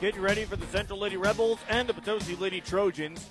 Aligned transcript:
Get 0.00 0.16
ready 0.16 0.44
for 0.44 0.54
the 0.54 0.66
Central 0.66 1.00
Lady 1.00 1.16
Rebels 1.16 1.58
and 1.68 1.88
the 1.88 1.92
Potosi 1.92 2.36
Lady 2.36 2.60
Trojans 2.60 3.26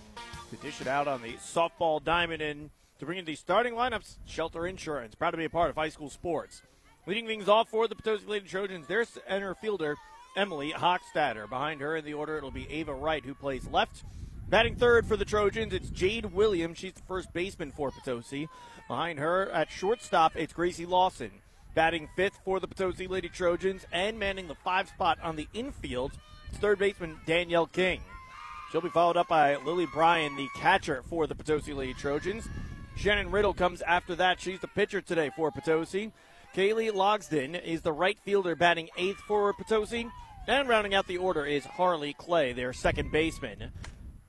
to 0.50 0.58
dish 0.58 0.82
it 0.82 0.88
out 0.88 1.08
on 1.08 1.22
the 1.22 1.32
softball 1.36 2.04
diamond 2.04 2.42
and 2.42 2.70
to 3.00 3.06
bring 3.06 3.18
in 3.18 3.24
the 3.24 3.36
starting 3.36 3.74
lineups. 3.74 4.18
Shelter 4.26 4.68
Insurance, 4.68 5.16
proud 5.16 5.32
to 5.32 5.38
be 5.38 5.46
a 5.46 5.50
part 5.50 5.70
of 5.70 5.78
high 5.78 5.88
school 5.88 6.10
sports. 6.10 6.62
Leading 7.06 7.26
things 7.26 7.48
off 7.48 7.70
for 7.70 7.88
the 7.88 7.96
Potosi 7.96 8.26
Lady 8.28 8.50
Trojans, 8.50 8.86
their 8.86 9.06
center 9.06 9.56
fielder, 9.56 9.96
Emily 10.36 10.74
Hochstatter. 10.74 11.48
Behind 11.48 11.80
her 11.80 11.96
in 11.96 12.04
the 12.04 12.16
order, 12.16 12.38
it'll 12.38 12.52
be 12.52 12.70
Ava 12.70 12.94
Wright, 12.94 13.24
who 13.24 13.34
plays 13.34 13.66
left. 13.72 14.04
Batting 14.50 14.76
third 14.76 15.06
for 15.06 15.16
the 15.16 15.24
Trojans, 15.24 15.74
it's 15.74 15.90
Jade 15.90 16.34
Williams. 16.34 16.80
She's 16.80 16.94
the 16.96 17.02
first 17.08 17.32
baseman 17.32 17.72
for 17.72 17.92
Potosi. 17.92 18.50
Behind 18.90 19.20
her 19.20 19.50
at 19.52 19.72
shortstop, 19.72 20.34
it's 20.36 20.52
Gracie 20.52 20.86
Lawson. 20.86 21.32
Batting 21.76 22.10
fifth 22.18 22.40
for 22.44 22.60
the 22.60 22.68
Potosi 22.68 23.08
Lady 23.08 23.30
Trojans 23.30 23.86
and 23.94 24.20
manning 24.20 24.50
the 24.50 24.56
five 24.56 24.90
spot 24.90 25.18
on 25.24 25.38
the 25.38 25.48
infield, 25.54 26.12
third 26.54 26.80
baseman 26.80 27.20
Danielle 27.26 27.68
King. 27.68 28.02
She'll 28.72 28.82
be 28.82 28.90
followed 28.90 29.18
up 29.18 29.28
by 29.28 29.56
Lily 29.58 29.86
Bryan, 29.86 30.36
the 30.36 30.48
catcher 30.56 31.04
for 31.10 31.28
the 31.28 31.36
Potosi 31.36 31.74
Lady 31.74 31.94
Trojans. 31.94 32.48
Shannon 32.98 33.32
Riddle 33.32 33.54
comes 33.54 33.82
after 33.82 34.16
that. 34.16 34.42
She's 34.42 34.60
the 34.60 34.68
pitcher 34.68 35.02
today 35.02 35.32
for 35.36 35.52
Potosi. 35.52 36.12
Kaylee 36.56 36.92
Logsden 36.92 37.64
is 37.64 37.82
the 37.82 37.94
right 37.94 38.18
fielder 38.20 38.56
batting 38.56 38.90
eighth 38.98 39.20
for 39.20 39.54
Potosi. 39.54 40.10
And 40.48 40.68
rounding 40.68 40.96
out 40.96 41.08
the 41.08 41.18
order 41.18 41.46
is 41.46 41.66
Harley 41.66 42.14
Clay, 42.14 42.54
their 42.54 42.74
second 42.74 43.12
baseman. 43.12 43.72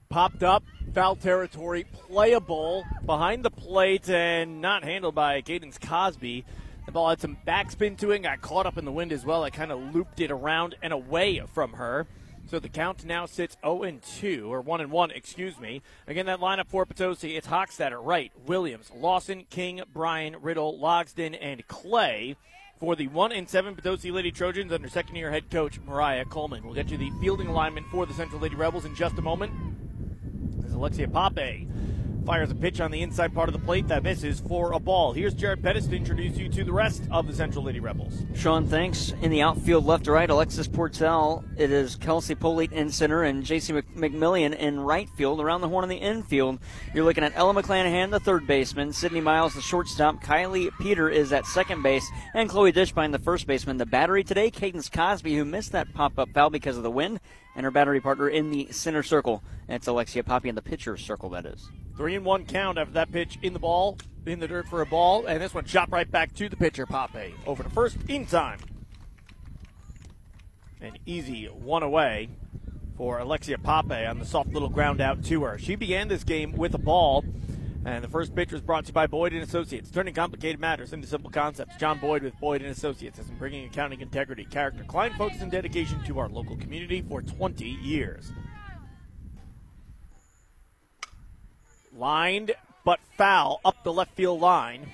Popped 0.09 0.43
up, 0.43 0.65
foul 0.95 1.17
territory, 1.17 1.85
playable 1.93 2.85
behind 3.07 3.45
the 3.45 3.51
plate 3.51 4.09
and 4.09 4.61
not 4.61 4.85
handled 4.85 5.15
by 5.15 5.41
Cadence 5.41 5.79
Cosby. 5.79 6.45
The 6.89 6.93
ball 6.93 7.11
had 7.11 7.21
some 7.21 7.37
backspin 7.47 7.99
to 7.99 8.13
it, 8.13 8.21
got 8.21 8.41
caught 8.41 8.65
up 8.65 8.79
in 8.79 8.87
the 8.87 8.93
wind 8.93 9.13
as 9.13 9.23
well. 9.23 9.45
It 9.45 9.53
kind 9.53 9.71
of 9.71 9.95
looped 9.95 10.21
it 10.21 10.31
around 10.31 10.75
and 10.81 10.91
away 10.91 11.43
from 11.53 11.75
her. 11.75 12.07
So 12.47 12.59
the 12.59 12.71
count 12.71 13.05
now 13.05 13.27
sits 13.27 13.59
0 13.63 13.83
and 13.83 14.01
2, 14.01 14.51
or 14.51 14.63
1 14.63 14.81
and 14.81 14.91
1, 14.91 15.11
excuse 15.11 15.61
me. 15.61 15.83
Again, 16.07 16.25
that 16.25 16.41
lineup 16.41 16.69
for 16.69 16.87
Potosi, 16.87 17.37
it's 17.37 17.49
Hochstatter, 17.49 18.03
Wright, 18.03 18.33
Williams, 18.47 18.91
Lawson, 18.97 19.45
King, 19.51 19.83
Bryan, 19.93 20.37
Riddle, 20.41 20.79
Logsden, 20.79 21.37
and 21.39 21.69
Clay. 21.69 22.37
For 22.81 22.97
the 22.97 23.09
1 23.09 23.33
and 23.33 23.47
7 23.47 23.75
Potosi 23.75 24.11
Lady 24.11 24.31
Trojans 24.31 24.73
under 24.73 24.89
second 24.89 25.17
year 25.17 25.31
head 25.31 25.51
coach 25.51 25.79
Mariah 25.81 26.25
Coleman. 26.25 26.65
We'll 26.65 26.73
get 26.73 26.91
you 26.91 26.97
the 26.97 27.11
fielding 27.21 27.49
alignment 27.49 27.87
for 27.91 28.07
the 28.07 28.15
Central 28.15 28.41
Lady 28.41 28.55
Rebels 28.57 28.87
in 28.87 28.95
just 28.95 29.19
a 29.19 29.23
moment. 29.23 29.53
As 30.65 30.73
Alexia 30.73 31.07
Pape 31.07 31.69
fires 32.29 32.51
a 32.51 32.55
pitch 32.55 32.79
on 32.83 32.91
the 32.91 33.01
inside 33.01 33.33
part 33.33 33.49
of 33.49 33.55
the 33.55 33.59
plate 33.59 33.89
that 33.89 34.03
misses 34.03 34.39
for 34.41 34.73
a 34.73 34.79
ball. 34.79 35.15
Here's 35.15 35.33
Jared 35.33 35.63
Pettis 35.63 35.87
to 35.87 35.97
introduce 35.97 36.37
you 36.37 36.51
to 36.51 36.63
the 36.63 36.71
rest 36.71 37.05
of 37.11 37.27
the 37.27 37.33
Central 37.33 37.65
Lady 37.65 37.81
Rebels. 37.81 38.23
Sean, 38.35 38.67
thanks. 38.67 39.15
In 39.23 39.31
the 39.31 39.41
outfield, 39.41 39.87
left 39.87 40.05
to 40.05 40.13
right, 40.13 40.29
Alexis 40.29 40.69
Portell. 40.69 41.43
It 41.57 41.73
is 41.73 41.97
Kelsey 41.97 42.35
Polite 42.35 42.71
in 42.71 42.91
center 42.91 43.23
and 43.23 43.43
J.C. 43.43 43.73
McMillan 43.73 44.55
in 44.55 44.79
right 44.79 45.09
field. 45.17 45.41
Around 45.41 45.63
the 45.63 45.71
horn 45.71 45.85
in 45.85 45.89
the 45.89 45.97
infield, 45.97 46.59
you're 46.93 47.07
looking 47.07 47.25
at 47.25 47.33
Ella 47.35 47.55
McClanahan, 47.55 48.11
the 48.11 48.21
third 48.21 48.47
baseman, 48.47 48.93
Sydney 48.93 49.23
Miles, 49.23 49.55
the 49.55 49.63
shortstop, 49.63 50.23
Kylie 50.23 50.69
Peter 50.79 51.09
is 51.09 51.33
at 51.33 51.47
second 51.47 51.83
base, 51.83 52.07
and 52.35 52.51
Chloe 52.51 52.75
Dishbine, 52.75 53.11
the 53.11 53.19
first 53.19 53.47
baseman. 53.47 53.79
The 53.79 53.87
battery 53.87 54.23
today, 54.23 54.51
Cadence 54.51 54.91
Cosby, 54.91 55.35
who 55.35 55.47
missed 55.47 55.73
that 55.73 55.95
pop-up 55.95 56.29
foul 56.35 56.51
because 56.51 56.77
of 56.77 56.83
the 56.83 56.91
wind, 56.91 57.21
and 57.57 57.65
her 57.65 57.71
battery 57.71 58.03
partner 58.03 58.29
in 58.29 58.51
the 58.51 58.69
center 58.71 59.03
circle. 59.03 59.43
That's 59.67 59.87
Alexia 59.87 60.25
Pape 60.25 60.45
in 60.45 60.57
the 60.57 60.61
pitcher's 60.61 61.03
circle, 61.03 61.31
that 61.31 61.47
is. 61.47 61.71
Three 61.99 62.15
and 62.15 62.25
one 62.25 62.47
count 62.47 62.79
after 62.79 62.95
that 62.95 63.11
pitch 63.11 63.41
in 63.43 63.55
the 63.55 63.59
ball, 63.59 63.99
in 64.25 64.39
the 64.39 64.47
dirt 64.47 64.69
for 64.69 64.83
a 64.83 64.87
ball, 64.87 65.27
and 65.27 65.43
this 65.43 65.53
one 65.53 65.65
shot 65.65 65.91
right 65.91 66.09
back 66.09 66.33
to 66.37 66.49
the 66.49 66.57
pitcher, 66.57 66.87
Pape. 66.87 67.35
Over 67.45 67.65
to 67.65 67.71
first 67.71 67.97
in 68.07 68.25
time. 68.25 68.61
An 70.81 70.97
easy 71.07 71.47
one 71.47 71.83
away 71.83 72.29
for 72.97 73.19
Alexia 73.19 73.59
Pape 73.59 74.09
on 74.09 74.21
the 74.21 74.25
soft 74.25 74.53
little 74.53 74.69
ground 74.69 75.01
out 75.01 75.25
to 75.25 75.43
her. 75.43 75.59
She 75.59 75.75
began 75.75 76.07
this 76.07 76.23
game 76.23 76.53
with 76.53 76.73
a 76.73 76.79
ball, 76.79 77.25
and 77.85 78.05
the 78.05 78.09
first 78.09 78.33
pitch 78.33 78.53
was 78.53 78.61
brought 78.61 78.85
to 78.85 78.91
you 78.91 78.95
by 78.95 79.09
Boyd 79.09 79.33
and 79.33 79.43
Associates, 79.43 79.91
turning 79.91 80.15
complicated 80.15 80.61
matters 80.61 80.93
into 80.93 81.09
simple 81.09 81.31
concepts. 81.31 81.75
John 81.79 81.99
Boyd 81.99 82.23
with 82.23 82.39
Boyd 82.39 82.63
and 82.63 82.71
Associates 82.71 83.19
has 83.19 83.27
been 83.27 83.39
bringing 83.39 83.67
accounting 83.67 84.03
integrity, 84.03 84.45
character, 84.45 84.85
client 84.85 85.17
focus, 85.17 85.41
and 85.41 85.51
dedication 85.51 86.01
to 86.05 86.21
our 86.21 86.29
local 86.29 86.57
community 86.59 87.03
for 87.03 87.23
20 87.23 87.65
years. 87.65 88.31
Lined 91.99 92.53
but 92.85 93.01
foul 93.17 93.61
up 93.65 93.83
the 93.83 93.93
left 93.93 94.15
field 94.15 94.41
line. 94.41 94.83
And 94.83 94.91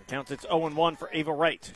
it 0.00 0.08
counts 0.08 0.30
it's 0.30 0.42
0 0.42 0.70
1 0.70 0.96
for 0.96 1.10
Ava 1.12 1.32
Wright. 1.32 1.72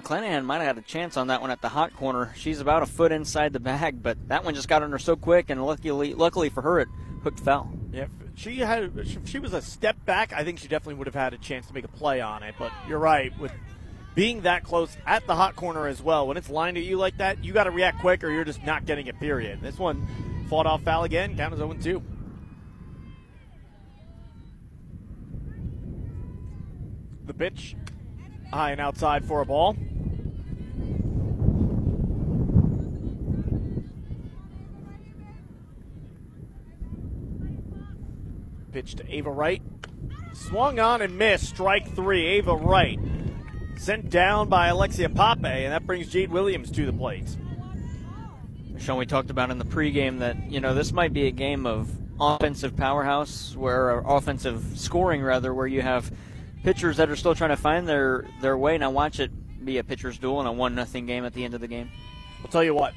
McClanahan 0.00 0.44
might 0.44 0.58
have 0.58 0.76
had 0.76 0.78
a 0.78 0.86
chance 0.86 1.16
on 1.16 1.28
that 1.28 1.40
one 1.40 1.50
at 1.50 1.60
the 1.60 1.68
hot 1.68 1.94
corner. 1.94 2.32
She's 2.36 2.60
about 2.60 2.82
a 2.82 2.86
foot 2.86 3.12
inside 3.12 3.52
the 3.52 3.60
bag, 3.60 4.02
but 4.02 4.16
that 4.28 4.44
one 4.44 4.54
just 4.54 4.68
got 4.68 4.82
on 4.82 4.90
her 4.90 4.98
so 4.98 5.16
quick, 5.16 5.50
and 5.50 5.64
luckily, 5.64 6.14
luckily 6.14 6.48
for 6.48 6.62
her, 6.62 6.80
it 6.80 6.88
hooked 7.22 7.40
foul. 7.40 7.70
Yeah, 7.92 8.06
she 8.34 8.58
had. 8.58 8.90
She 9.26 9.38
was 9.38 9.52
a 9.52 9.62
step 9.62 10.02
back, 10.06 10.32
I 10.32 10.44
think 10.44 10.58
she 10.58 10.66
definitely 10.66 10.94
would 10.94 11.06
have 11.06 11.14
had 11.14 11.34
a 11.34 11.38
chance 11.38 11.66
to 11.68 11.74
make 11.74 11.84
a 11.84 11.88
play 11.88 12.20
on 12.20 12.42
it. 12.42 12.54
But 12.58 12.72
you're 12.88 12.98
right 12.98 13.38
with 13.38 13.52
being 14.14 14.42
that 14.42 14.64
close 14.64 14.96
at 15.06 15.26
the 15.26 15.34
hot 15.34 15.56
corner 15.56 15.86
as 15.86 16.02
well. 16.02 16.26
When 16.26 16.36
it's 16.36 16.50
lined 16.50 16.76
at 16.76 16.82
you 16.82 16.96
like 16.98 17.16
that, 17.18 17.42
you 17.44 17.52
got 17.52 17.64
to 17.64 17.70
react 17.70 18.00
quick, 18.00 18.22
or 18.22 18.30
you're 18.30 18.44
just 18.44 18.62
not 18.64 18.84
getting 18.84 19.06
it. 19.06 19.18
Period. 19.18 19.60
This 19.62 19.78
one 19.78 20.06
fought 20.48 20.66
off 20.66 20.82
foul 20.82 21.04
again. 21.04 21.36
Count 21.36 21.52
as 21.52 21.58
0 21.58 21.74
2. 21.74 22.02
The 27.26 27.34
pitch 27.34 27.76
high 28.52 28.72
and 28.72 28.80
outside 28.80 29.24
for 29.24 29.40
a 29.40 29.46
ball. 29.46 29.76
Pitch 38.72 38.94
to 38.96 39.14
Ava 39.14 39.30
Wright. 39.30 39.62
Swung 40.34 40.78
on 40.78 41.02
and 41.02 41.16
missed. 41.16 41.46
Strike 41.46 41.94
three. 41.94 42.26
Ava 42.26 42.54
Wright 42.54 42.98
sent 43.76 44.10
down 44.10 44.48
by 44.48 44.68
Alexia 44.68 45.08
Pape, 45.08 45.44
and 45.44 45.72
that 45.72 45.86
brings 45.86 46.08
Jade 46.08 46.30
Williams 46.30 46.70
to 46.72 46.86
the 46.86 46.92
plate. 46.92 47.36
Sean, 48.78 48.98
we 48.98 49.06
talked 49.06 49.30
about 49.30 49.50
in 49.50 49.58
the 49.58 49.64
pregame 49.64 50.18
that 50.18 50.50
you 50.50 50.60
know 50.60 50.74
this 50.74 50.92
might 50.92 51.12
be 51.12 51.26
a 51.26 51.30
game 51.30 51.66
of 51.66 51.90
offensive 52.20 52.76
powerhouse, 52.76 53.54
where 53.56 54.00
offensive 54.00 54.64
scoring 54.74 55.22
rather, 55.22 55.54
where 55.54 55.66
you 55.66 55.82
have 55.82 56.10
pitchers 56.64 56.96
that 56.96 57.10
are 57.10 57.16
still 57.16 57.34
trying 57.34 57.50
to 57.50 57.56
find 57.56 57.88
their 57.88 58.26
their 58.40 58.56
way. 58.56 58.78
Now 58.78 58.90
watch 58.90 59.20
it 59.20 59.30
be 59.64 59.78
a 59.78 59.84
pitcher's 59.84 60.18
duel 60.18 60.40
in 60.40 60.46
a 60.46 60.52
one 60.52 60.74
nothing 60.74 61.06
game 61.06 61.24
at 61.24 61.32
the 61.32 61.44
end 61.44 61.54
of 61.54 61.60
the 61.60 61.68
game. 61.68 61.90
I'll 62.42 62.50
tell 62.50 62.64
you 62.64 62.74
what, 62.74 62.94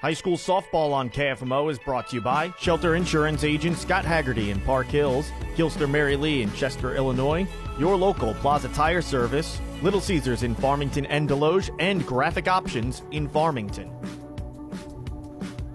High 0.00 0.14
school 0.14 0.36
softball 0.36 0.92
on 0.92 1.10
KFMO 1.10 1.68
is 1.72 1.78
brought 1.80 2.08
to 2.10 2.14
you 2.14 2.22
by 2.22 2.54
Shelter 2.60 2.94
Insurance 2.94 3.42
agent 3.42 3.76
Scott 3.76 4.04
Haggerty 4.04 4.52
in 4.52 4.60
Park 4.60 4.86
Hills, 4.86 5.32
Gilster 5.56 5.90
Mary 5.90 6.14
Lee 6.14 6.42
in 6.42 6.52
Chester, 6.52 6.94
Illinois, 6.94 7.48
your 7.80 7.96
local 7.96 8.32
Plaza 8.34 8.68
Tire 8.68 9.02
Service, 9.02 9.60
Little 9.82 10.00
Caesars 10.00 10.44
in 10.44 10.54
Farmington 10.54 11.04
and 11.06 11.28
Desloge, 11.28 11.74
and 11.80 12.06
Graphic 12.06 12.46
Options 12.46 13.02
in 13.10 13.28
Farmington. 13.28 13.90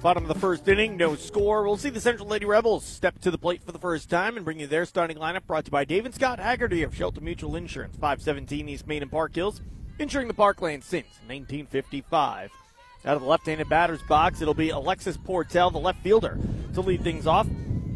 Bottom 0.01 0.23
of 0.23 0.29
the 0.29 0.39
first 0.39 0.65
inning, 0.69 0.95
no 0.95 1.17
score. 1.17 1.63
We'll 1.63 1.75
see 1.75 1.89
the 1.89 1.99
Central 1.99 2.29
Lady 2.29 2.45
Rebels 2.45 2.85
step 2.85 3.19
to 3.19 3.31
the 3.31 3.37
plate 3.37 3.61
for 3.61 3.73
the 3.73 3.79
first 3.79 4.09
time 4.09 4.37
and 4.37 4.45
bring 4.45 4.61
you 4.61 4.67
their 4.67 4.85
starting 4.85 5.17
lineup 5.17 5.45
brought 5.47 5.65
to 5.65 5.69
you 5.69 5.73
by 5.73 5.83
David 5.83 6.15
Scott 6.15 6.39
Haggerty 6.39 6.81
of 6.83 6.95
Shelter 6.95 7.19
Mutual 7.19 7.57
Insurance, 7.57 7.97
517 7.97 8.69
East 8.69 8.87
Main 8.87 9.01
and 9.01 9.11
Park 9.11 9.35
Hills, 9.35 9.59
insuring 9.99 10.29
the 10.29 10.33
parkland 10.33 10.81
since 10.81 11.07
1955. 11.27 12.51
Out 13.05 13.17
of 13.17 13.21
the 13.21 13.27
left-handed 13.27 13.67
batter's 13.67 14.01
box, 14.03 14.41
it'll 14.41 14.53
be 14.53 14.69
Alexis 14.69 15.17
Portell, 15.17 15.71
the 15.71 15.79
left 15.79 16.01
fielder, 16.01 16.39
to 16.73 16.79
lead 16.81 17.03
things 17.03 17.27
off. 17.27 17.47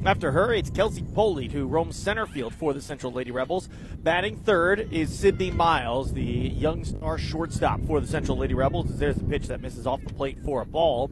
After 0.05 0.31
her, 0.31 0.53
it's 0.53 0.69
Kelsey 0.69 1.03
Polite, 1.13 1.51
who 1.51 1.65
roams 1.65 1.95
center 1.95 2.25
field 2.25 2.53
for 2.53 2.73
the 2.73 2.81
Central 2.81 3.13
Lady 3.13 3.31
Rebels. 3.31 3.69
Batting 3.99 4.37
third 4.37 4.91
is 4.91 5.17
Sydney 5.17 5.49
Miles, 5.49 6.13
the 6.13 6.21
young 6.21 6.83
star 6.83 7.17
shortstop 7.17 7.79
for 7.87 8.01
the 8.01 8.07
Central 8.07 8.37
Lady 8.37 8.53
Rebels. 8.53 8.97
There's 8.97 9.15
the 9.15 9.23
pitch 9.23 9.47
that 9.47 9.61
misses 9.61 9.87
off 9.87 10.01
the 10.05 10.13
plate 10.13 10.39
for 10.43 10.61
a 10.61 10.65
ball. 10.65 11.09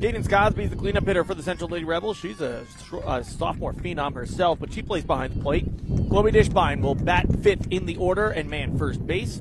Cadence 0.00 0.28
Cosby 0.28 0.64
is 0.64 0.70
the 0.70 0.76
cleanup 0.76 1.06
hitter 1.06 1.24
for 1.24 1.34
the 1.34 1.42
Central 1.42 1.68
Lady 1.70 1.84
Rebels. 1.84 2.16
She's 2.16 2.40
a, 2.40 2.66
a, 3.06 3.24
sophomore 3.24 3.74
phenom 3.74 4.14
herself, 4.14 4.58
but 4.58 4.72
she 4.72 4.82
plays 4.82 5.04
behind 5.04 5.34
the 5.34 5.42
plate. 5.42 5.66
Chloe 6.08 6.32
Dishbine 6.32 6.80
will 6.80 6.94
bat 6.94 7.26
fifth 7.42 7.68
in 7.70 7.86
the 7.86 7.96
order 7.96 8.30
and 8.30 8.48
man 8.48 8.78
first 8.78 9.06
base. 9.06 9.40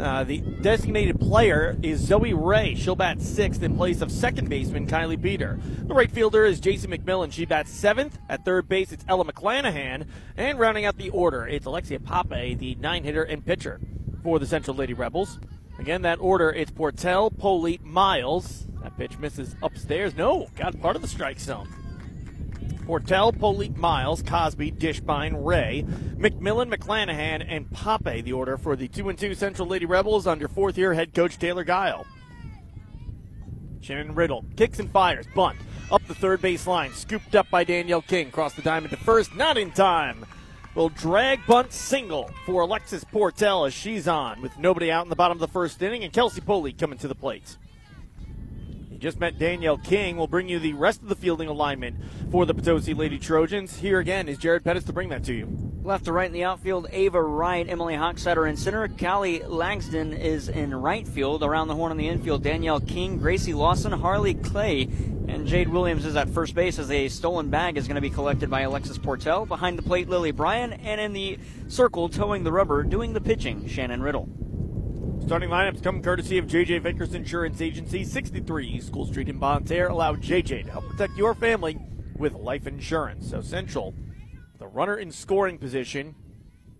Uh, 0.00 0.22
the 0.22 0.38
designated 0.62 1.18
player 1.18 1.76
is 1.82 2.00
Zoe 2.00 2.32
Ray. 2.32 2.74
She'll 2.76 2.94
bat 2.94 3.20
sixth 3.20 3.62
in 3.62 3.76
place 3.76 4.00
of 4.00 4.12
second 4.12 4.48
baseman 4.48 4.86
Kylie 4.86 5.20
Peter. 5.20 5.58
The 5.86 5.94
right 5.94 6.10
fielder 6.10 6.44
is 6.44 6.60
JC 6.60 6.86
McMillan. 6.86 7.32
She 7.32 7.44
bats 7.44 7.72
seventh. 7.72 8.18
At 8.28 8.44
third 8.44 8.68
base, 8.68 8.92
it's 8.92 9.04
Ella 9.08 9.24
McClanahan. 9.24 10.06
And 10.36 10.58
rounding 10.58 10.84
out 10.84 10.98
the 10.98 11.10
order, 11.10 11.46
it's 11.46 11.66
Alexia 11.66 11.98
Pape, 11.98 12.58
the 12.58 12.76
nine 12.76 13.02
hitter 13.02 13.24
and 13.24 13.44
pitcher 13.44 13.80
for 14.22 14.38
the 14.38 14.46
Central 14.46 14.76
Lady 14.76 14.94
Rebels. 14.94 15.40
Again, 15.78 16.02
that 16.02 16.20
order, 16.20 16.50
it's 16.50 16.70
Portell, 16.70 17.36
Polite, 17.36 17.84
Miles. 17.84 18.66
That 18.82 18.96
pitch 18.96 19.18
misses 19.18 19.56
upstairs. 19.62 20.16
No, 20.16 20.48
got 20.56 20.80
part 20.80 20.94
of 20.96 21.02
the 21.02 21.08
strike 21.08 21.40
zone. 21.40 21.68
Portell, 22.88 23.38
Polite, 23.38 23.76
Miles, 23.76 24.22
Cosby, 24.22 24.72
Dishbine, 24.72 25.44
Ray, 25.44 25.84
McMillan, 26.16 26.74
McClanahan, 26.74 27.44
and 27.46 27.70
Pape, 27.70 28.24
the 28.24 28.32
order 28.32 28.56
for 28.56 28.76
the 28.76 28.88
2 28.88 29.10
and 29.10 29.18
2 29.18 29.34
Central 29.34 29.68
Lady 29.68 29.84
Rebels 29.84 30.26
under 30.26 30.48
fourth 30.48 30.78
year 30.78 30.94
head 30.94 31.12
coach 31.12 31.38
Taylor 31.38 31.64
Guile. 31.64 32.06
Shannon 33.82 34.14
Riddle 34.14 34.42
kicks 34.56 34.78
and 34.78 34.90
fires, 34.90 35.26
bunt 35.34 35.58
up 35.92 36.02
the 36.08 36.14
third 36.14 36.40
base 36.40 36.66
line, 36.66 36.94
scooped 36.94 37.34
up 37.34 37.50
by 37.50 37.62
Danielle 37.62 38.00
King, 38.00 38.30
cross 38.30 38.54
the 38.54 38.62
diamond 38.62 38.90
to 38.92 38.96
first, 38.96 39.36
not 39.36 39.58
in 39.58 39.70
time. 39.70 40.24
Will 40.74 40.88
drag 40.88 41.44
bunt 41.44 41.72
single 41.72 42.30
for 42.46 42.62
Alexis 42.62 43.04
Portell 43.04 43.66
as 43.66 43.74
she's 43.74 44.08
on 44.08 44.40
with 44.40 44.56
nobody 44.58 44.90
out 44.90 45.04
in 45.04 45.10
the 45.10 45.16
bottom 45.16 45.36
of 45.36 45.40
the 45.40 45.48
first 45.48 45.82
inning, 45.82 46.04
and 46.04 46.12
Kelsey 46.12 46.40
Poley 46.40 46.72
coming 46.72 46.98
to 47.00 47.08
the 47.08 47.14
plate. 47.14 47.58
You 48.98 49.02
just 49.02 49.20
met 49.20 49.38
Danielle 49.38 49.78
King. 49.78 50.16
We'll 50.16 50.26
bring 50.26 50.48
you 50.48 50.58
the 50.58 50.72
rest 50.72 51.02
of 51.02 51.08
the 51.08 51.14
fielding 51.14 51.46
alignment 51.46 51.94
for 52.32 52.44
the 52.44 52.52
Potosi 52.52 52.94
Lady 52.94 53.16
Trojans. 53.16 53.76
Here 53.76 54.00
again 54.00 54.28
is 54.28 54.38
Jared 54.38 54.64
Pettis 54.64 54.82
to 54.86 54.92
bring 54.92 55.10
that 55.10 55.22
to 55.26 55.34
you. 55.34 55.72
Left 55.84 56.06
to 56.06 56.12
right 56.12 56.26
in 56.26 56.32
the 56.32 56.42
outfield, 56.42 56.88
Ava 56.90 57.22
Wright, 57.22 57.68
Emily 57.68 57.94
Hochstetter 57.94 58.50
in 58.50 58.56
center. 58.56 58.88
Callie 58.88 59.44
Langston 59.44 60.12
is 60.12 60.48
in 60.48 60.74
right 60.74 61.06
field. 61.06 61.44
Around 61.44 61.68
the 61.68 61.76
horn 61.76 61.92
in 61.92 61.96
the 61.96 62.08
infield, 62.08 62.42
Danielle 62.42 62.80
King, 62.80 63.18
Gracie 63.18 63.54
Lawson, 63.54 63.92
Harley 63.92 64.34
Clay, 64.34 64.88
and 65.28 65.46
Jade 65.46 65.68
Williams 65.68 66.04
is 66.04 66.16
at 66.16 66.28
first 66.30 66.56
base 66.56 66.80
as 66.80 66.90
a 66.90 67.06
stolen 67.06 67.50
bag 67.50 67.76
is 67.76 67.86
going 67.86 67.94
to 67.94 68.00
be 68.00 68.10
collected 68.10 68.50
by 68.50 68.62
Alexis 68.62 68.98
Portell. 68.98 69.46
Behind 69.46 69.78
the 69.78 69.82
plate, 69.82 70.08
Lily 70.08 70.32
Bryan, 70.32 70.72
and 70.72 71.00
in 71.00 71.12
the 71.12 71.38
circle, 71.68 72.08
toeing 72.08 72.42
the 72.42 72.50
rubber, 72.50 72.82
doing 72.82 73.12
the 73.12 73.20
pitching, 73.20 73.68
Shannon 73.68 74.02
Riddle. 74.02 74.28
Starting 75.28 75.50
lineups 75.50 75.82
come 75.82 76.00
courtesy 76.00 76.38
of 76.38 76.46
JJ 76.46 76.80
Vickers 76.80 77.12
Insurance 77.12 77.60
Agency, 77.60 78.02
63 78.02 78.80
School 78.80 79.04
Street 79.04 79.28
in 79.28 79.38
Terre. 79.66 79.88
Allow 79.88 80.14
JJ 80.14 80.64
to 80.64 80.70
help 80.70 80.88
protect 80.88 81.18
your 81.18 81.34
family 81.34 81.78
with 82.16 82.32
life 82.32 82.66
insurance. 82.66 83.28
So 83.28 83.42
Central, 83.42 83.94
the 84.58 84.66
runner 84.66 84.96
in 84.96 85.12
scoring 85.12 85.58
position 85.58 86.14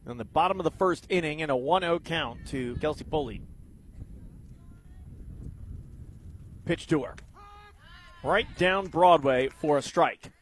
on 0.06 0.16
the 0.16 0.24
bottom 0.24 0.58
of 0.58 0.64
the 0.64 0.70
first 0.70 1.04
inning 1.10 1.42
and 1.42 1.52
a 1.52 1.54
1-0 1.54 2.02
count 2.04 2.46
to 2.46 2.74
Kelsey 2.76 3.04
Pulley. 3.04 3.42
Pitch 6.64 6.86
to 6.86 7.02
her. 7.02 7.16
Right 8.24 8.46
down 8.56 8.86
Broadway 8.86 9.50
for 9.60 9.76
a 9.76 9.82
strike. 9.82 10.32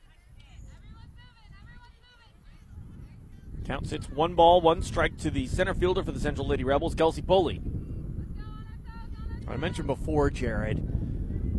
Count 3.65 3.89
sits 3.89 4.09
one 4.09 4.37
ball, 4.37 4.61
one 4.61 4.81
strike 4.81 5.19
to 5.19 5.31
the 5.33 5.49
center 5.49 5.75
fielder 5.75 6.05
for 6.05 6.13
the 6.13 6.21
Central 6.21 6.47
Lady 6.47 6.63
Rebels, 6.63 6.95
Kelsey 6.95 7.21
Poley. 7.21 7.61
I 9.49 9.57
mentioned 9.57 9.87
before, 9.87 10.31
Jared, 10.31 10.83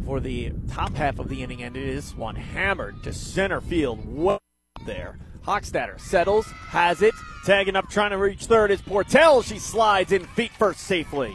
for 0.06 0.20
the 0.20 0.52
top 0.72 0.94
half 0.96 1.20
of 1.20 1.30
the 1.30 1.44
inning, 1.44 1.64
ended, 1.64 1.84
it 1.84 1.90
is 1.90 2.16
one 2.16 2.36
hammered 2.36 3.04
to 3.04 3.14
center 3.14 3.62
field. 3.62 4.06
What 4.06 4.42
there? 4.86 5.18
Hochstatter 5.46 6.00
settles, 6.00 6.46
has 6.46 7.02
it, 7.02 7.14
tagging 7.46 7.78
up, 7.78 7.90
trying 7.90 8.12
to 8.12 8.18
reach 8.18 8.46
third 8.46 8.70
is 8.70 8.82
Portell. 8.82 9.42
She 9.44 9.60
slides 9.60 10.12
in 10.12 10.26
feet 10.26 10.52
first 10.52 10.82
safely. 10.82 11.34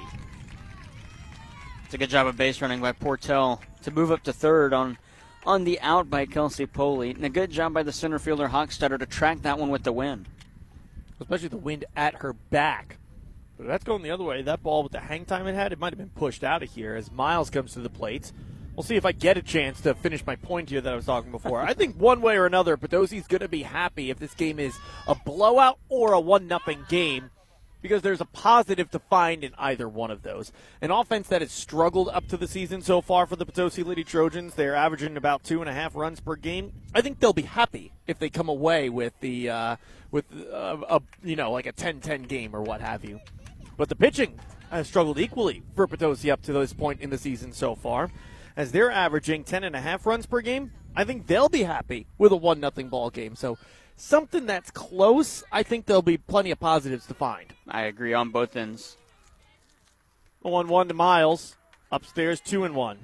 It's 1.87 1.95
a 1.95 1.99
good 1.99 2.11
job 2.11 2.27
of 2.27 2.37
base 2.37 2.61
running 2.61 2.81
by 2.81 2.93
Portell 2.93 3.61
to 3.83 3.91
move 3.91 4.11
up 4.11 4.23
to 4.25 4.33
third 4.33 4.73
on 4.73 4.99
on 5.45 5.65
the 5.65 5.81
out 5.81 6.09
by 6.09 6.25
Kelsey 6.25 6.67
Poley, 6.67 7.11
and 7.11 7.25
a 7.25 7.29
good 7.29 7.51
job 7.51 7.75
by 7.75 7.83
the 7.83 7.93
center 7.93 8.19
fielder 8.19 8.49
Hochstetter 8.49 8.99
to 8.99 9.07
track 9.07 9.43
that 9.43 9.59
one 9.59 9.71
with 9.71 9.83
the 9.83 9.93
wind. 9.93 10.29
Especially 11.19 11.49
the 11.49 11.57
wind 11.57 11.85
at 11.97 12.15
her 12.17 12.33
back. 12.33 12.99
But 13.63 13.69
that's 13.69 13.85
going 13.85 14.03
the 14.03 14.11
other 14.11 14.25
way. 14.25 14.43
That 14.43 14.61
ball 14.61 14.83
with 14.83 14.91
the 14.91 14.99
hang 14.99 15.25
time 15.25 15.47
it 15.47 15.55
had, 15.55 15.73
it 15.73 15.79
might 15.79 15.93
have 15.93 15.99
been 15.99 16.09
pushed 16.09 16.43
out 16.43 16.65
of 16.65 16.71
here 16.73 16.97
as 16.97 17.13
Miles 17.13 17.49
comes 17.49 17.75
to 17.75 17.79
the 17.79 17.89
plate. 17.89 18.33
We'll 18.75 18.83
see 18.83 18.97
if 18.97 19.07
I 19.07 19.13
get 19.13 19.37
a 19.37 19.43
chance 19.43 19.81
to 19.83 19.95
finish 19.95 20.27
my 20.27 20.35
point 20.35 20.71
here 20.71 20.81
that 20.81 20.93
I 20.93 20.97
was 20.97 21.07
talking 21.07 21.31
before. 21.31 21.61
I 21.61 21.73
think 21.73 21.95
one 21.95 22.23
way 22.23 22.37
or 22.37 22.45
another, 22.45 22.77
Potosi's 22.77 23.29
going 23.29 23.43
to 23.43 23.49
be 23.49 23.63
happy 23.63 24.11
if 24.11 24.19
this 24.19 24.35
game 24.35 24.59
is 24.59 24.77
a 25.07 25.15
blowout 25.15 25.79
or 25.89 26.13
a 26.13 26.19
one 26.19 26.49
nothing 26.49 26.81
game 26.89 27.31
because 27.83 28.03
there's 28.03 28.21
a 28.21 28.25
positive 28.25 28.91
to 28.91 28.99
find 28.99 29.45
in 29.45 29.53
either 29.59 29.89
one 29.89 30.11
of 30.11 30.23
those. 30.23 30.51
An 30.81 30.91
offense 30.91 31.29
that 31.29 31.41
has 31.41 31.53
struggled 31.53 32.09
up 32.09 32.27
to 32.29 32.37
the 32.37 32.49
season 32.49 32.83
so 32.83 33.01
far 33.01 33.27
for 33.27 33.37
the 33.37 33.47
Potosi 33.47 33.85
Lady 33.85 34.03
Trojans. 34.03 34.55
They're 34.55 34.75
averaging 34.75 35.17
about 35.17 35.45
two 35.45 35.61
and 35.61 35.71
a 35.71 35.73
half 35.73 35.95
runs 35.95 36.19
per 36.19 36.35
game. 36.35 36.73
I 36.97 37.01
think 37.01 37.21
they'll 37.21 37.33
be 37.33 37.43
happy 37.43 37.93
if 38.09 38.19
they 38.19 38.29
come 38.29 38.49
away 38.49 38.89
with 38.89 39.13
the 39.21 39.51
uh, 39.51 39.77
with 40.11 40.25
uh, 40.53 40.79
a 40.89 41.01
you 41.23 41.37
know 41.37 41.53
like 41.53 41.67
a 41.67 41.73
10-10 41.73 42.27
game 42.27 42.57
or 42.57 42.63
what 42.63 42.81
have 42.81 43.05
you. 43.05 43.21
But 43.77 43.89
the 43.89 43.97
pitching 43.97 44.39
has 44.71 44.89
struggled 44.89 45.19
equally 45.19 45.63
for 45.75 45.87
Potosi 45.87 46.31
up 46.31 46.43
to 46.43 46.53
this 46.53 46.73
point 46.73 47.01
in 47.01 47.11
the 47.11 47.19
season 47.19 47.53
so 47.53 47.75
far. 47.75 48.11
As 48.57 48.73
they're 48.73 48.91
averaging 48.91 49.45
10.5 49.45 50.07
runs 50.07 50.27
per 50.27 50.41
game, 50.41 50.73
I 50.95 51.05
think 51.05 51.27
they'll 51.27 51.49
be 51.49 51.63
happy 51.63 52.07
with 52.19 52.33
a 52.33 52.37
1 52.37 52.61
nothing 52.61 52.89
ball 52.89 53.11
game. 53.11 53.35
So 53.35 53.59
something 53.97 54.47
that's 54.47 54.71
close, 54.71 55.43
I 55.51 55.63
think 55.63 55.87
there'll 55.87 56.03
be 56.03 56.19
plenty 56.19 56.51
of 56.51 56.61
positives 56.61 57.07
to 57.07 57.15
find. 57.15 57.53
I 57.69 57.83
agree 57.83 58.13
on 58.13 58.31
both 58.31 58.57
ends. 58.57 58.97
1 60.43 60.69
1 60.69 60.89
to 60.89 60.95
Miles. 60.95 61.57
Upstairs, 61.91 62.41
2 62.41 62.65
and 62.65 62.75
1. 62.75 62.99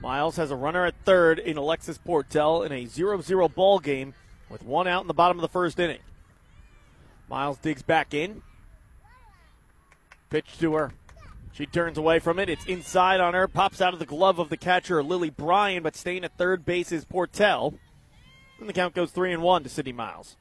Miles 0.00 0.36
has 0.36 0.50
a 0.50 0.56
runner 0.56 0.86
at 0.86 0.94
third 1.04 1.38
in 1.38 1.58
Alexis 1.58 1.98
Portell 1.98 2.64
in 2.64 2.72
a 2.72 2.86
0 2.86 3.20
0 3.20 3.48
ball 3.48 3.78
game 3.78 4.14
with 4.48 4.62
one 4.62 4.88
out 4.88 5.02
in 5.02 5.08
the 5.08 5.14
bottom 5.14 5.36
of 5.38 5.42
the 5.42 5.48
first 5.48 5.78
inning. 5.78 6.00
Miles 7.30 7.58
digs 7.58 7.82
back 7.82 8.12
in. 8.12 8.42
Pitch 10.30 10.58
to 10.58 10.74
her. 10.74 10.92
She 11.52 11.64
turns 11.64 11.96
away 11.96 12.18
from 12.18 12.40
it. 12.40 12.48
It's 12.48 12.66
inside 12.66 13.20
on 13.20 13.34
her. 13.34 13.46
Pops 13.46 13.80
out 13.80 13.92
of 13.92 14.00
the 14.00 14.06
glove 14.06 14.40
of 14.40 14.48
the 14.48 14.56
catcher, 14.56 15.02
Lily 15.02 15.30
Bryan, 15.30 15.82
but 15.82 15.94
staying 15.94 16.24
at 16.24 16.36
third 16.36 16.64
base 16.64 16.90
is 16.90 17.04
Portell. 17.04 17.78
And 18.58 18.68
the 18.68 18.72
count 18.72 18.94
goes 18.94 19.12
3 19.12 19.32
and 19.32 19.42
1 19.42 19.62
to 19.62 19.68
Sydney 19.68 19.92
Miles. 19.92 20.36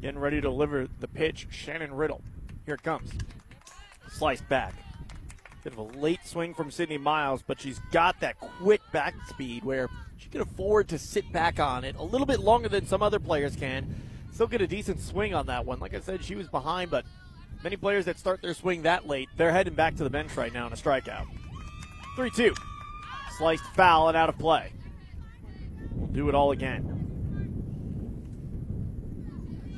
Getting 0.00 0.20
ready 0.20 0.36
to 0.36 0.42
deliver 0.42 0.86
the 1.00 1.08
pitch, 1.08 1.48
Shannon 1.50 1.92
Riddle. 1.92 2.22
Here 2.64 2.74
it 2.74 2.82
comes. 2.84 3.10
Sliced 4.08 4.48
back. 4.48 4.74
Bit 5.66 5.72
of 5.72 5.78
a 5.96 5.98
late 5.98 6.24
swing 6.24 6.54
from 6.54 6.70
Sydney 6.70 6.96
Miles, 6.96 7.42
but 7.42 7.60
she's 7.60 7.80
got 7.90 8.20
that 8.20 8.38
quick 8.38 8.80
back 8.92 9.16
speed 9.26 9.64
where 9.64 9.88
she 10.16 10.28
can 10.28 10.40
afford 10.40 10.86
to 10.90 10.96
sit 10.96 11.32
back 11.32 11.58
on 11.58 11.82
it 11.82 11.96
a 11.96 12.04
little 12.04 12.24
bit 12.24 12.38
longer 12.38 12.68
than 12.68 12.86
some 12.86 13.02
other 13.02 13.18
players 13.18 13.56
can. 13.56 13.92
Still 14.32 14.46
get 14.46 14.60
a 14.60 14.68
decent 14.68 15.00
swing 15.00 15.34
on 15.34 15.46
that 15.46 15.66
one. 15.66 15.80
Like 15.80 15.92
I 15.92 15.98
said, 15.98 16.22
she 16.22 16.36
was 16.36 16.46
behind, 16.46 16.92
but 16.92 17.04
many 17.64 17.74
players 17.74 18.04
that 18.04 18.16
start 18.16 18.42
their 18.42 18.54
swing 18.54 18.82
that 18.82 19.08
late, 19.08 19.28
they're 19.36 19.50
heading 19.50 19.74
back 19.74 19.96
to 19.96 20.04
the 20.04 20.10
bench 20.10 20.36
right 20.36 20.52
now 20.52 20.68
in 20.68 20.72
a 20.72 20.76
strikeout. 20.76 21.26
3 22.14 22.30
2. 22.30 22.54
Sliced 23.36 23.64
foul 23.74 24.06
and 24.06 24.16
out 24.16 24.28
of 24.28 24.38
play. 24.38 24.72
We'll 25.96 26.06
do 26.12 26.28
it 26.28 26.36
all 26.36 26.52
again. 26.52 27.05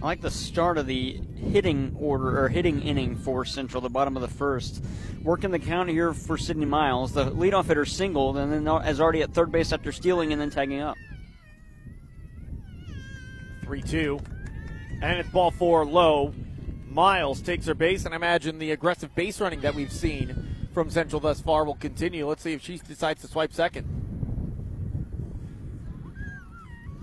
I 0.00 0.06
like 0.06 0.20
the 0.20 0.30
start 0.30 0.78
of 0.78 0.86
the 0.86 1.20
hitting 1.34 1.96
order 1.98 2.44
or 2.44 2.48
hitting 2.48 2.80
inning 2.82 3.16
for 3.16 3.44
Central, 3.44 3.80
the 3.80 3.90
bottom 3.90 4.14
of 4.14 4.22
the 4.22 4.28
first. 4.28 4.84
Working 5.24 5.50
the 5.50 5.58
count 5.58 5.88
here 5.88 6.14
for 6.14 6.38
Sydney 6.38 6.66
Miles. 6.66 7.12
The 7.12 7.32
leadoff 7.32 7.66
hitter 7.66 7.84
singled 7.84 8.36
and 8.36 8.52
then 8.52 8.68
is 8.86 9.00
already 9.00 9.22
at 9.22 9.34
third 9.34 9.50
base 9.50 9.72
after 9.72 9.90
stealing 9.90 10.32
and 10.32 10.40
then 10.40 10.50
tagging 10.50 10.80
up. 10.80 10.96
3 13.64 13.82
2. 13.82 14.20
And 15.02 15.18
it's 15.18 15.28
ball 15.30 15.50
four 15.50 15.84
low. 15.84 16.32
Miles 16.86 17.42
takes 17.42 17.66
her 17.66 17.74
base, 17.74 18.04
and 18.04 18.14
I 18.14 18.16
imagine 18.16 18.58
the 18.58 18.70
aggressive 18.70 19.14
base 19.16 19.40
running 19.40 19.60
that 19.60 19.74
we've 19.74 19.92
seen 19.92 20.56
from 20.72 20.90
Central 20.90 21.20
thus 21.20 21.40
far 21.40 21.64
will 21.64 21.74
continue. 21.74 22.26
Let's 22.26 22.42
see 22.42 22.52
if 22.52 22.62
she 22.62 22.78
decides 22.78 23.20
to 23.22 23.28
swipe 23.28 23.52
second. 23.52 24.07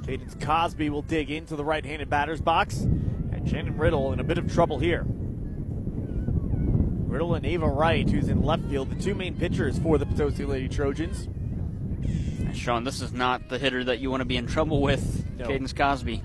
Cadence 0.06 0.36
Cosby 0.40 0.90
will 0.90 1.02
dig 1.02 1.32
into 1.32 1.56
the 1.56 1.66
right 1.66 1.84
handed 1.84 2.10
batter's 2.10 2.42
box. 2.42 2.82
And 2.82 3.50
Shannon 3.50 3.78
Riddle 3.78 4.14
in 4.14 4.20
a 4.20 4.24
bit 4.24 4.38
of 4.38 4.52
trouble 4.54 4.78
here. 4.78 5.04
Riddle 7.08 7.34
and 7.34 7.46
Ava 7.46 7.68
Wright, 7.68 8.08
who's 8.10 8.28
in 8.28 8.44
left 8.44 8.66
field, 8.66 8.92
the 8.92 9.02
two 9.02 9.16
main 9.16 9.36
pitchers 9.36 9.80
for 9.80 9.98
the 9.98 10.06
Potosi 10.06 10.46
Lady 10.46 10.68
Trojans. 10.68 11.28
Sean, 12.54 12.84
this 12.84 13.02
is 13.02 13.14
not 13.14 13.50
the 13.50 13.58
hitter 13.58 13.84
that 13.84 14.00
you 14.00 14.12
want 14.12 14.22
to 14.22 14.26
be 14.26 14.38
in 14.38 14.48
trouble 14.48 14.82
with, 14.82 15.26
no. 15.38 15.48
Cadence 15.48 15.74
Cosby. 15.74 16.22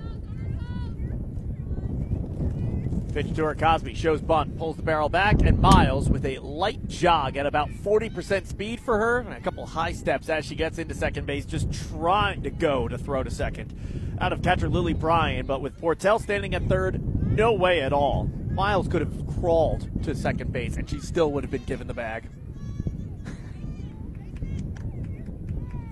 Pitch 3.13 3.35
to 3.35 3.43
her, 3.43 3.55
Cosby 3.55 3.93
shows 3.93 4.21
bunt, 4.21 4.57
pulls 4.57 4.77
the 4.77 4.83
barrel 4.83 5.09
back, 5.09 5.41
and 5.41 5.59
Miles 5.59 6.09
with 6.09 6.25
a 6.25 6.39
light 6.39 6.87
jog 6.87 7.35
at 7.35 7.45
about 7.45 7.69
40% 7.69 8.47
speed 8.47 8.79
for 8.79 8.97
her, 8.97 9.19
and 9.19 9.33
a 9.33 9.41
couple 9.41 9.65
high 9.65 9.91
steps 9.91 10.29
as 10.29 10.45
she 10.45 10.55
gets 10.55 10.77
into 10.77 10.95
second 10.95 11.25
base, 11.25 11.45
just 11.45 11.73
trying 11.89 12.41
to 12.43 12.49
go 12.49 12.87
to 12.87 12.97
throw 12.97 13.21
to 13.21 13.29
second. 13.29 14.17
Out 14.21 14.31
of 14.31 14.41
catcher 14.41 14.69
Lily 14.69 14.93
Bryan, 14.93 15.45
but 15.45 15.61
with 15.61 15.77
Portell 15.77 16.21
standing 16.21 16.55
at 16.55 16.63
third, 16.69 17.01
no 17.35 17.51
way 17.51 17.81
at 17.81 17.91
all. 17.91 18.29
Miles 18.51 18.87
could 18.87 19.01
have 19.01 19.27
crawled 19.39 20.03
to 20.03 20.15
second 20.15 20.53
base, 20.53 20.77
and 20.77 20.89
she 20.89 20.99
still 20.99 21.33
would 21.33 21.43
have 21.43 21.51
been 21.51 21.65
given 21.65 21.87
the 21.87 21.93
bag. 21.93 22.29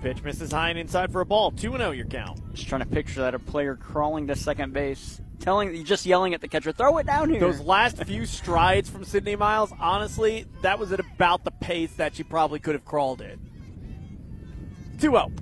Pitch 0.00 0.22
misses 0.22 0.52
high 0.52 0.70
and 0.70 0.78
inside 0.78 1.12
for 1.12 1.20
a 1.20 1.26
ball. 1.26 1.50
2 1.50 1.76
0 1.76 1.90
your 1.90 2.06
count. 2.06 2.40
Just 2.54 2.68
trying 2.68 2.80
to 2.80 2.86
picture 2.86 3.20
that 3.20 3.34
a 3.34 3.38
player 3.38 3.76
crawling 3.76 4.28
to 4.28 4.36
second 4.36 4.72
base 4.72 5.20
telling, 5.40 5.84
just 5.84 6.06
yelling 6.06 6.34
at 6.34 6.40
the 6.40 6.48
catcher, 6.48 6.72
throw 6.72 6.98
it 6.98 7.06
down 7.06 7.30
here. 7.30 7.40
Those 7.40 7.60
last 7.60 8.02
few 8.04 8.26
strides 8.26 8.88
from 8.88 9.04
Sydney 9.04 9.36
Miles, 9.36 9.72
honestly, 9.80 10.46
that 10.62 10.78
was 10.78 10.92
at 10.92 11.00
about 11.00 11.44
the 11.44 11.50
pace 11.50 11.92
that 11.94 12.14
she 12.14 12.22
probably 12.22 12.60
could 12.60 12.74
have 12.74 12.84
crawled 12.84 13.20
in. 13.20 13.40
2 15.00 15.10
0. 15.10 15.32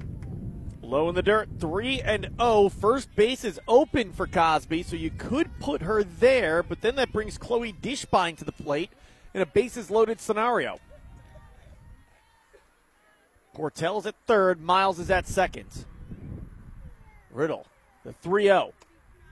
Low 0.81 1.09
in 1.11 1.14
the 1.14 1.23
dirt, 1.23 1.49
3 1.59 2.00
and 2.00 2.31
0. 2.38 2.71
First 2.71 3.14
base 3.14 3.45
is 3.45 3.61
open 3.69 4.12
for 4.12 4.26
Cosby, 4.26 4.85
so 4.85 4.97
you 4.97 5.11
could 5.11 5.50
put 5.61 5.83
her 5.83 6.02
there, 6.02 6.62
but 6.62 6.81
then 6.81 6.97
that 6.97 7.12
brings 7.12 7.37
Chloe 7.37 7.75
Dishbine 7.75 8.38
to 8.38 8.45
the 8.45 8.52
plate 8.52 8.90
in 9.35 9.43
a 9.43 9.47
bases 9.47 9.90
loaded 9.90 10.21
scenario. 10.21 10.78
Portell's 13.55 14.07
at 14.07 14.14
third, 14.26 14.62
Miles 14.62 15.00
is 15.00 15.11
at 15.11 15.26
second. 15.26 15.85
Riddle, 17.31 17.67
the 18.05 18.12
3 18.12 18.45
0. 18.45 18.73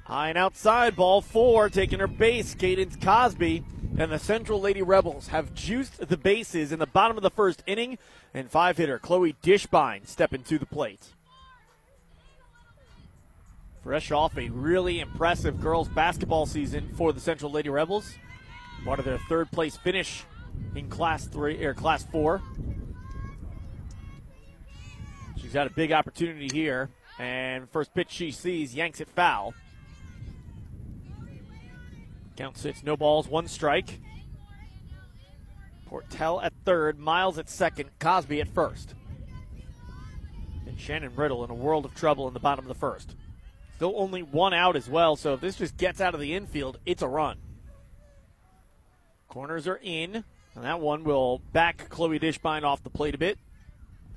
High 0.07 0.29
and 0.29 0.39
outside, 0.39 0.95
ball 0.95 1.21
four, 1.21 1.69
taking 1.69 1.99
her 1.99 2.07
base, 2.07 2.55
Cadence 2.55 2.95
Cosby. 2.95 3.65
And 3.99 4.13
the 4.13 4.21
Central 4.21 4.61
Lady 4.61 4.81
Rebels 4.81 5.29
have 5.29 5.53
juiced 5.53 6.07
the 6.07 6.17
bases 6.17 6.71
in 6.71 6.79
the 6.79 6.87
bottom 6.87 7.17
of 7.17 7.25
the 7.25 7.31
first 7.31 7.65
inning. 7.67 7.99
And 8.33 8.49
five 8.49 8.77
hitter 8.77 9.01
Chloe 9.01 9.35
Dishbine 9.43 10.07
stepping 10.07 10.45
to 10.45 10.61
the 10.61 10.67
plate. 10.67 11.09
Fresh 13.83 14.13
off 14.13 14.39
a 14.39 14.49
really 14.51 15.01
impressive 15.01 15.61
girls 15.61 15.89
basketball 15.89 16.47
season 16.47 16.93
for 16.95 17.13
the 17.13 17.21
Central 17.21 17.51
Lady 17.51 17.69
Rebels. 17.69 18.15
Part 18.85 19.01
of 19.01 19.05
their 19.05 19.19
third 19.29 19.51
place 19.51 19.77
finish 19.77 20.23
in 20.77 20.89
class 20.89 21.27
three 21.27 21.65
or 21.65 21.75
class 21.75 22.05
four. 22.05 22.43
She's 25.37 25.53
got 25.53 25.67
a 25.67 25.71
big 25.71 25.91
opportunity 25.91 26.49
here. 26.53 26.91
And 27.19 27.69
first 27.71 27.93
pitch 27.93 28.11
she 28.11 28.31
sees 28.31 28.73
yanks 28.73 29.01
it 29.01 29.09
foul. 29.09 29.53
Count 32.37 32.59
sits, 32.59 32.83
no 32.83 32.97
balls, 32.97 33.28
one 33.28 33.49
strike. 33.49 34.00
Portell 35.88 36.43
at 36.43 36.52
third, 36.64 36.99
Miles 36.99 37.38
at 37.38 37.49
second, 37.49 37.90
Cosby 37.99 38.40
at 38.40 38.49
first. 38.49 38.95
And 40.66 40.78
Shannon 40.78 41.14
Riddle 41.16 41.45
in 41.45 41.50
a 41.50 41.55
world 41.55 41.85
of 41.85 41.95
trouble 41.95 42.28
in 42.28 42.35
the 42.35 42.40
bottom 42.40 42.64
of 42.64 42.69
the 42.69 42.78
first. 42.78 43.14
Still 43.76 43.95
only 43.97 44.23
one 44.23 44.55
out 44.55 44.76
as 44.76 44.88
well, 44.88 45.16
so 45.16 45.35
if 45.35 45.40
this 45.40 45.57
just 45.57 45.76
gets 45.76 46.00
out 46.00 46.14
of 46.14 46.21
the 46.21 46.35
infield, 46.35 46.78
it's 46.87 47.02
a 47.02 47.09
run. 47.09 47.38
Corners 49.28 49.66
are 49.66 49.81
in, 49.83 50.25
and 50.55 50.64
that 50.64 50.81
one 50.81 51.05
will 51.05 51.40
back 51.52 51.88
Chloe 51.88 52.19
Dishbine 52.19 52.62
off 52.62 52.83
the 52.83 52.90
plate 52.90 53.14
a 53.14 53.19
bit. 53.19 53.38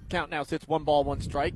Count 0.09 0.31
now 0.31 0.43
sits 0.43 0.67
one 0.67 0.83
ball, 0.83 1.03
one 1.03 1.21
strike. 1.21 1.55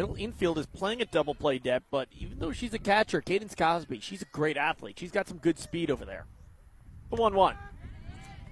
Middle 0.00 0.16
infield 0.16 0.56
is 0.56 0.64
playing 0.64 1.02
a 1.02 1.04
double 1.04 1.34
play 1.34 1.58
depth, 1.58 1.84
but 1.90 2.08
even 2.18 2.38
though 2.38 2.52
she's 2.52 2.72
a 2.72 2.78
catcher, 2.78 3.20
Cadence 3.20 3.54
Cosby, 3.54 4.00
she's 4.00 4.22
a 4.22 4.26
great 4.32 4.56
athlete. 4.56 4.98
She's 4.98 5.10
got 5.10 5.28
some 5.28 5.36
good 5.36 5.58
speed 5.58 5.90
over 5.90 6.06
there. 6.06 6.24
The 7.10 7.16
1 7.16 7.34
1. 7.34 7.54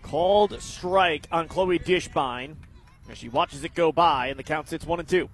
Called 0.03 0.61
strike 0.61 1.27
on 1.33 1.49
Chloe 1.49 1.79
Dishbine 1.79 2.57
as 3.09 3.17
she 3.17 3.31
watches 3.31 3.65
it 3.65 3.75
go 3.75 3.93
by, 3.93 4.27
and 4.27 4.39
the 4.39 4.43
count 4.43 4.69
sits 4.69 4.85
1 4.85 5.01
and 5.01 5.09
2. 5.09 5.31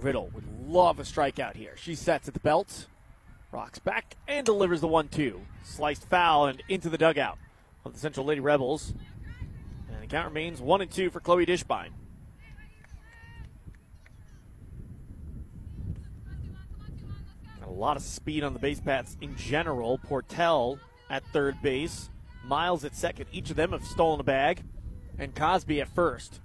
Riddle 0.00 0.30
would 0.32 0.66
love 0.66 0.98
a 0.98 1.02
strikeout 1.02 1.56
here. 1.56 1.74
She 1.76 1.94
sets 1.94 2.26
at 2.26 2.32
the 2.32 2.40
belt, 2.40 2.86
rocks 3.50 3.80
back, 3.80 4.16
and 4.26 4.46
delivers 4.46 4.80
the 4.80 4.88
1 4.88 5.08
2. 5.08 5.38
Sliced 5.62 6.08
foul 6.08 6.46
and 6.46 6.62
into 6.70 6.88
the 6.88 6.96
dugout 6.96 7.36
of 7.84 7.92
the 7.92 7.98
Central 7.98 8.24
Lady 8.24 8.40
Rebels. 8.40 8.94
Count 10.12 10.26
remains 10.26 10.60
one 10.60 10.82
and 10.82 10.90
two 10.90 11.08
for 11.08 11.20
Chloe 11.20 11.46
Dishbine. 11.46 11.88
Got 17.60 17.68
a 17.68 17.72
lot 17.72 17.96
of 17.96 18.02
speed 18.02 18.44
on 18.44 18.52
the 18.52 18.58
base 18.58 18.78
paths 18.78 19.16
in 19.22 19.34
general. 19.36 19.98
Portell 20.06 20.78
at 21.08 21.24
third 21.32 21.62
base, 21.62 22.10
Miles 22.44 22.84
at 22.84 22.94
second. 22.94 23.24
Each 23.32 23.48
of 23.48 23.56
them 23.56 23.72
have 23.72 23.86
stolen 23.86 24.20
a 24.20 24.22
bag, 24.22 24.62
and 25.18 25.34
Cosby 25.34 25.80
at 25.80 25.88
first. 25.88 26.40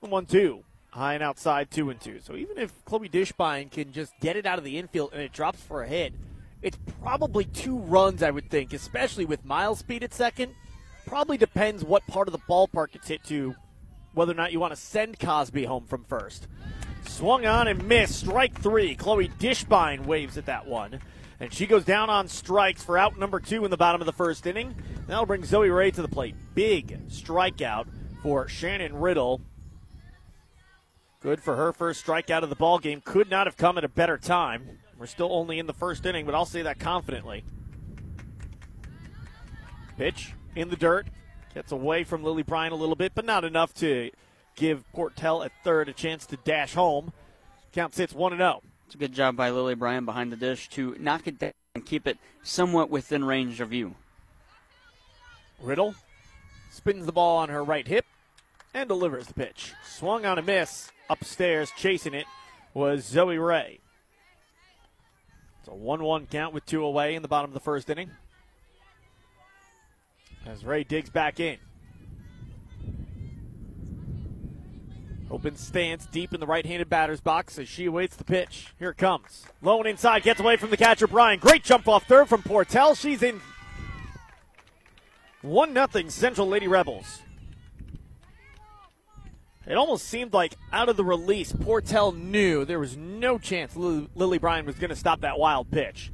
One 0.00 0.24
two. 0.24 0.64
High 0.92 1.12
and 1.12 1.22
outside, 1.22 1.70
two 1.70 1.90
and 1.90 2.00
two. 2.00 2.20
So 2.20 2.36
even 2.36 2.56
if 2.56 2.72
Chloe 2.86 3.10
Dishbine 3.10 3.70
can 3.70 3.92
just 3.92 4.18
get 4.18 4.36
it 4.36 4.46
out 4.46 4.56
of 4.56 4.64
the 4.64 4.78
infield 4.78 5.12
and 5.12 5.20
it 5.20 5.34
drops 5.34 5.60
for 5.60 5.82
a 5.82 5.86
hit, 5.86 6.14
it's 6.62 6.78
probably 7.02 7.44
two 7.44 7.76
runs, 7.80 8.22
I 8.22 8.30
would 8.30 8.48
think, 8.48 8.72
especially 8.72 9.26
with 9.26 9.44
Miles' 9.44 9.80
speed 9.80 10.02
at 10.02 10.14
second 10.14 10.54
probably 11.14 11.38
depends 11.38 11.84
what 11.84 12.04
part 12.08 12.26
of 12.26 12.32
the 12.32 12.40
ballpark 12.40 12.88
it's 12.96 13.06
hit 13.06 13.22
to, 13.22 13.54
whether 14.14 14.32
or 14.32 14.34
not 14.34 14.50
you 14.50 14.58
want 14.58 14.74
to 14.74 14.80
send 14.80 15.16
Cosby 15.16 15.64
home 15.64 15.86
from 15.86 16.02
first. 16.02 16.48
Swung 17.06 17.46
on 17.46 17.68
and 17.68 17.86
missed. 17.86 18.18
Strike 18.18 18.60
three. 18.60 18.96
Chloe 18.96 19.28
Dishbine 19.28 20.06
waves 20.06 20.36
at 20.36 20.46
that 20.46 20.66
one. 20.66 20.98
And 21.38 21.54
she 21.54 21.68
goes 21.68 21.84
down 21.84 22.10
on 22.10 22.26
strikes 22.26 22.82
for 22.82 22.98
out 22.98 23.16
number 23.16 23.38
two 23.38 23.64
in 23.64 23.70
the 23.70 23.76
bottom 23.76 24.02
of 24.02 24.06
the 24.06 24.12
first 24.12 24.44
inning. 24.44 24.74
That'll 25.06 25.24
bring 25.24 25.44
Zoe 25.44 25.70
Ray 25.70 25.92
to 25.92 26.02
the 26.02 26.08
plate. 26.08 26.34
Big 26.56 27.06
strikeout 27.06 27.86
for 28.20 28.48
Shannon 28.48 28.96
Riddle. 28.96 29.40
Good 31.20 31.40
for 31.40 31.54
her 31.54 31.72
first 31.72 32.04
strikeout 32.04 32.42
of 32.42 32.50
the 32.50 32.56
ball 32.56 32.80
game. 32.80 33.00
Could 33.00 33.30
not 33.30 33.46
have 33.46 33.56
come 33.56 33.78
at 33.78 33.84
a 33.84 33.88
better 33.88 34.18
time. 34.18 34.80
We're 34.98 35.06
still 35.06 35.32
only 35.32 35.60
in 35.60 35.68
the 35.68 35.74
first 35.74 36.04
inning, 36.06 36.26
but 36.26 36.34
I'll 36.34 36.44
say 36.44 36.62
that 36.62 36.80
confidently. 36.80 37.44
Pitch 39.96 40.34
in 40.54 40.68
the 40.68 40.76
dirt. 40.76 41.06
Gets 41.54 41.72
away 41.72 42.04
from 42.04 42.24
Lily 42.24 42.42
Bryan 42.42 42.72
a 42.72 42.76
little 42.76 42.96
bit, 42.96 43.12
but 43.14 43.24
not 43.24 43.44
enough 43.44 43.72
to 43.74 44.10
give 44.56 44.84
Portell 44.92 45.44
at 45.44 45.52
third 45.62 45.88
a 45.88 45.92
chance 45.92 46.26
to 46.26 46.36
dash 46.38 46.74
home. 46.74 47.12
Count 47.72 47.94
sits 47.94 48.12
1 48.12 48.36
0. 48.36 48.62
It's 48.86 48.94
a 48.94 48.98
good 48.98 49.12
job 49.12 49.36
by 49.36 49.50
Lily 49.50 49.74
Bryan 49.74 50.04
behind 50.04 50.32
the 50.32 50.36
dish 50.36 50.68
to 50.70 50.96
knock 50.98 51.26
it 51.26 51.38
down 51.38 51.52
and 51.74 51.86
keep 51.86 52.06
it 52.06 52.18
somewhat 52.42 52.90
within 52.90 53.24
range 53.24 53.60
of 53.60 53.72
you. 53.72 53.94
Riddle 55.60 55.94
spins 56.70 57.06
the 57.06 57.12
ball 57.12 57.38
on 57.38 57.48
her 57.48 57.62
right 57.64 57.86
hip 57.86 58.04
and 58.72 58.88
delivers 58.88 59.26
the 59.26 59.34
pitch. 59.34 59.72
Swung 59.84 60.26
on 60.26 60.38
a 60.38 60.42
miss. 60.42 60.90
Upstairs, 61.08 61.70
chasing 61.76 62.14
it, 62.14 62.26
was 62.72 63.04
Zoe 63.04 63.38
Ray. 63.38 63.80
It's 65.60 65.68
a 65.68 65.74
1 65.74 66.02
1 66.02 66.26
count 66.26 66.52
with 66.52 66.66
two 66.66 66.84
away 66.84 67.14
in 67.14 67.22
the 67.22 67.28
bottom 67.28 67.50
of 67.50 67.54
the 67.54 67.60
first 67.60 67.88
inning. 67.88 68.10
As 70.54 70.64
Ray 70.64 70.84
digs 70.84 71.10
back 71.10 71.40
in. 71.40 71.58
Open 75.28 75.56
stance 75.56 76.06
deep 76.06 76.32
in 76.32 76.38
the 76.38 76.46
right 76.46 76.64
handed 76.64 76.88
batter's 76.88 77.20
box 77.20 77.58
as 77.58 77.68
she 77.68 77.86
awaits 77.86 78.14
the 78.14 78.22
pitch. 78.22 78.72
Here 78.78 78.90
it 78.90 78.96
comes. 78.96 79.46
Low 79.62 79.78
and 79.78 79.88
inside, 79.88 80.22
gets 80.22 80.38
away 80.38 80.56
from 80.56 80.70
the 80.70 80.76
catcher, 80.76 81.08
Bryan. 81.08 81.40
Great 81.40 81.64
jump 81.64 81.88
off 81.88 82.06
third 82.06 82.28
from 82.28 82.44
Portell. 82.44 82.96
She's 82.96 83.24
in 83.24 83.40
1 85.42 85.74
0 85.74 86.08
Central 86.08 86.46
Lady 86.46 86.68
Rebels. 86.68 87.22
It 89.66 89.76
almost 89.76 90.06
seemed 90.06 90.32
like 90.32 90.54
out 90.72 90.88
of 90.88 90.96
the 90.96 91.04
release, 91.04 91.52
Portell 91.52 92.16
knew 92.16 92.64
there 92.64 92.78
was 92.78 92.96
no 92.96 93.38
chance 93.38 93.74
Lily 93.74 94.38
Bryan 94.38 94.66
was 94.66 94.76
going 94.76 94.90
to 94.90 94.96
stop 94.96 95.22
that 95.22 95.36
wild 95.36 95.68
pitch. 95.72 96.12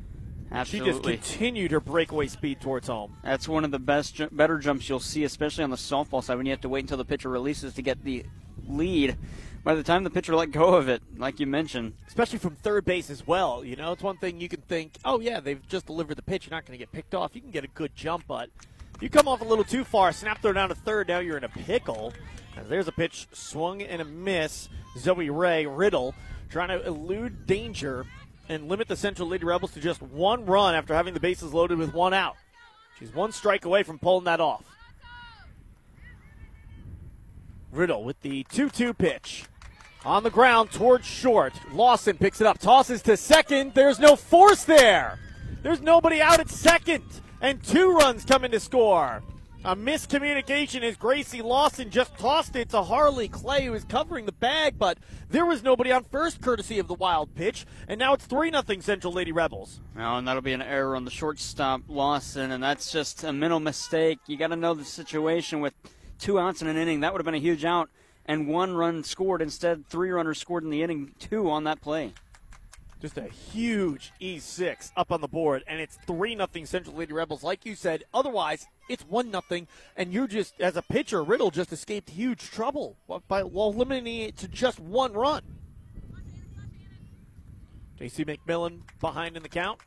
Absolutely. 0.52 0.92
She 0.92 1.18
just 1.18 1.32
continued 1.32 1.70
her 1.70 1.80
breakaway 1.80 2.26
speed 2.26 2.60
towards 2.60 2.88
home. 2.88 3.16
That's 3.22 3.48
one 3.48 3.64
of 3.64 3.70
the 3.70 3.78
best, 3.78 4.20
better 4.34 4.58
jumps 4.58 4.88
you'll 4.88 5.00
see, 5.00 5.24
especially 5.24 5.64
on 5.64 5.70
the 5.70 5.76
softball 5.76 6.22
side 6.22 6.36
when 6.36 6.46
you 6.46 6.52
have 6.52 6.60
to 6.62 6.68
wait 6.68 6.80
until 6.80 6.96
the 6.96 7.04
pitcher 7.04 7.28
releases 7.28 7.74
to 7.74 7.82
get 7.82 8.02
the 8.02 8.24
lead. 8.66 9.16
By 9.62 9.74
the 9.74 9.82
time 9.82 10.04
the 10.04 10.10
pitcher 10.10 10.34
let 10.34 10.52
go 10.52 10.74
of 10.74 10.88
it, 10.88 11.02
like 11.16 11.38
you 11.38 11.46
mentioned, 11.46 11.92
Especially 12.08 12.38
from 12.38 12.56
third 12.56 12.84
base 12.84 13.10
as 13.10 13.26
well. 13.26 13.62
You 13.62 13.76
know, 13.76 13.92
it's 13.92 14.02
one 14.02 14.16
thing 14.16 14.40
you 14.40 14.48
can 14.48 14.62
think, 14.62 14.96
oh, 15.04 15.20
yeah, 15.20 15.38
they've 15.40 15.66
just 15.68 15.86
delivered 15.86 16.16
the 16.16 16.22
pitch. 16.22 16.46
You're 16.46 16.56
not 16.56 16.66
going 16.66 16.78
to 16.78 16.82
get 16.82 16.90
picked 16.92 17.14
off. 17.14 17.34
You 17.34 17.42
can 17.42 17.50
get 17.50 17.64
a 17.64 17.68
good 17.68 17.94
jump, 17.94 18.24
but 18.26 18.48
if 18.96 19.02
you 19.02 19.10
come 19.10 19.28
off 19.28 19.42
a 19.42 19.44
little 19.44 19.64
too 19.64 19.84
far, 19.84 20.12
snap 20.12 20.40
throw 20.40 20.52
down 20.52 20.70
to 20.70 20.74
third, 20.74 21.08
now 21.08 21.18
you're 21.18 21.36
in 21.36 21.44
a 21.44 21.48
pickle. 21.48 22.12
As 22.56 22.68
there's 22.68 22.88
a 22.88 22.92
pitch 22.92 23.28
swung 23.32 23.82
and 23.82 24.02
a 24.02 24.04
miss. 24.04 24.68
Zoe 24.98 25.30
Ray 25.30 25.66
Riddle 25.66 26.14
trying 26.48 26.68
to 26.68 26.84
elude 26.84 27.46
danger 27.46 28.06
and 28.50 28.68
limit 28.68 28.88
the 28.88 28.96
Central 28.96 29.28
Lady 29.28 29.44
Rebels 29.44 29.70
to 29.72 29.80
just 29.80 30.02
one 30.02 30.44
run 30.44 30.74
after 30.74 30.92
having 30.92 31.14
the 31.14 31.20
bases 31.20 31.54
loaded 31.54 31.78
with 31.78 31.94
one 31.94 32.12
out. 32.12 32.34
She's 32.98 33.14
one 33.14 33.30
strike 33.30 33.64
away 33.64 33.84
from 33.84 34.00
pulling 34.00 34.24
that 34.24 34.40
off. 34.40 34.64
Riddle 37.70 38.02
with 38.02 38.20
the 38.22 38.44
2 38.50 38.68
2 38.68 38.92
pitch. 38.92 39.44
On 40.04 40.24
the 40.24 40.30
ground 40.30 40.72
towards 40.72 41.06
short. 41.06 41.52
Lawson 41.72 42.16
picks 42.18 42.40
it 42.40 42.46
up, 42.46 42.58
tosses 42.58 43.02
to 43.02 43.16
second. 43.16 43.74
There's 43.74 44.00
no 44.00 44.16
force 44.16 44.64
there. 44.64 45.20
There's 45.62 45.80
nobody 45.80 46.20
out 46.20 46.40
at 46.40 46.50
second. 46.50 47.04
And 47.40 47.62
two 47.62 47.92
runs 47.92 48.24
coming 48.24 48.50
to 48.50 48.58
score. 48.58 49.22
A 49.62 49.76
miscommunication 49.76 50.80
as 50.80 50.96
Gracie 50.96 51.42
Lawson 51.42 51.90
just 51.90 52.16
tossed 52.16 52.56
it 52.56 52.70
to 52.70 52.82
Harley 52.82 53.28
Clay, 53.28 53.66
who 53.66 53.72
was 53.72 53.84
covering 53.84 54.24
the 54.24 54.32
bag, 54.32 54.78
but 54.78 54.96
there 55.28 55.44
was 55.44 55.62
nobody 55.62 55.92
on 55.92 56.04
first, 56.04 56.40
courtesy 56.40 56.78
of 56.78 56.88
the 56.88 56.94
wild 56.94 57.34
pitch. 57.34 57.66
And 57.86 57.98
now 57.98 58.14
it's 58.14 58.24
3 58.24 58.50
0 58.50 58.80
Central 58.80 59.12
Lady 59.12 59.32
Rebels. 59.32 59.82
Oh, 59.98 60.16
and 60.16 60.26
that'll 60.26 60.40
be 60.40 60.54
an 60.54 60.62
error 60.62 60.96
on 60.96 61.04
the 61.04 61.10
shortstop, 61.10 61.82
Lawson, 61.88 62.52
and 62.52 62.62
that's 62.62 62.90
just 62.90 63.22
a 63.22 63.34
mental 63.34 63.60
mistake. 63.60 64.18
You 64.26 64.38
got 64.38 64.48
to 64.48 64.56
know 64.56 64.72
the 64.72 64.82
situation 64.82 65.60
with 65.60 65.74
two 66.18 66.38
outs 66.38 66.62
in 66.62 66.68
an 66.68 66.78
inning. 66.78 67.00
That 67.00 67.12
would 67.12 67.20
have 67.20 67.26
been 67.26 67.34
a 67.34 67.38
huge 67.38 67.66
out, 67.66 67.90
and 68.24 68.48
one 68.48 68.74
run 68.74 69.04
scored. 69.04 69.42
Instead, 69.42 69.86
three 69.86 70.10
runners 70.10 70.38
scored 70.38 70.64
in 70.64 70.70
the 70.70 70.82
inning, 70.82 71.14
two 71.18 71.50
on 71.50 71.64
that 71.64 71.82
play. 71.82 72.14
Just 73.00 73.16
a 73.16 73.28
huge 73.28 74.12
E6 74.20 74.92
up 74.94 75.10
on 75.10 75.22
the 75.22 75.28
board, 75.28 75.64
and 75.66 75.80
it's 75.80 75.96
3 76.06 76.36
0 76.36 76.48
Central 76.66 76.96
Lady 76.96 77.14
Rebels. 77.14 77.42
Like 77.42 77.64
you 77.64 77.74
said, 77.74 78.04
otherwise, 78.12 78.66
it's 78.90 79.04
1 79.04 79.32
0, 79.32 79.66
and 79.96 80.12
you 80.12 80.28
just, 80.28 80.60
as 80.60 80.76
a 80.76 80.82
pitcher, 80.82 81.22
Riddle 81.24 81.50
just 81.50 81.72
escaped 81.72 82.10
huge 82.10 82.50
trouble 82.50 82.96
by 83.26 83.42
while 83.42 83.72
limiting 83.72 84.06
it 84.06 84.36
to 84.38 84.48
just 84.48 84.78
one 84.78 85.14
run. 85.14 85.42
JC 87.98 88.26
McMillan 88.26 88.80
behind 89.00 89.36
in 89.36 89.42
the 89.42 89.48
count. 89.48 89.80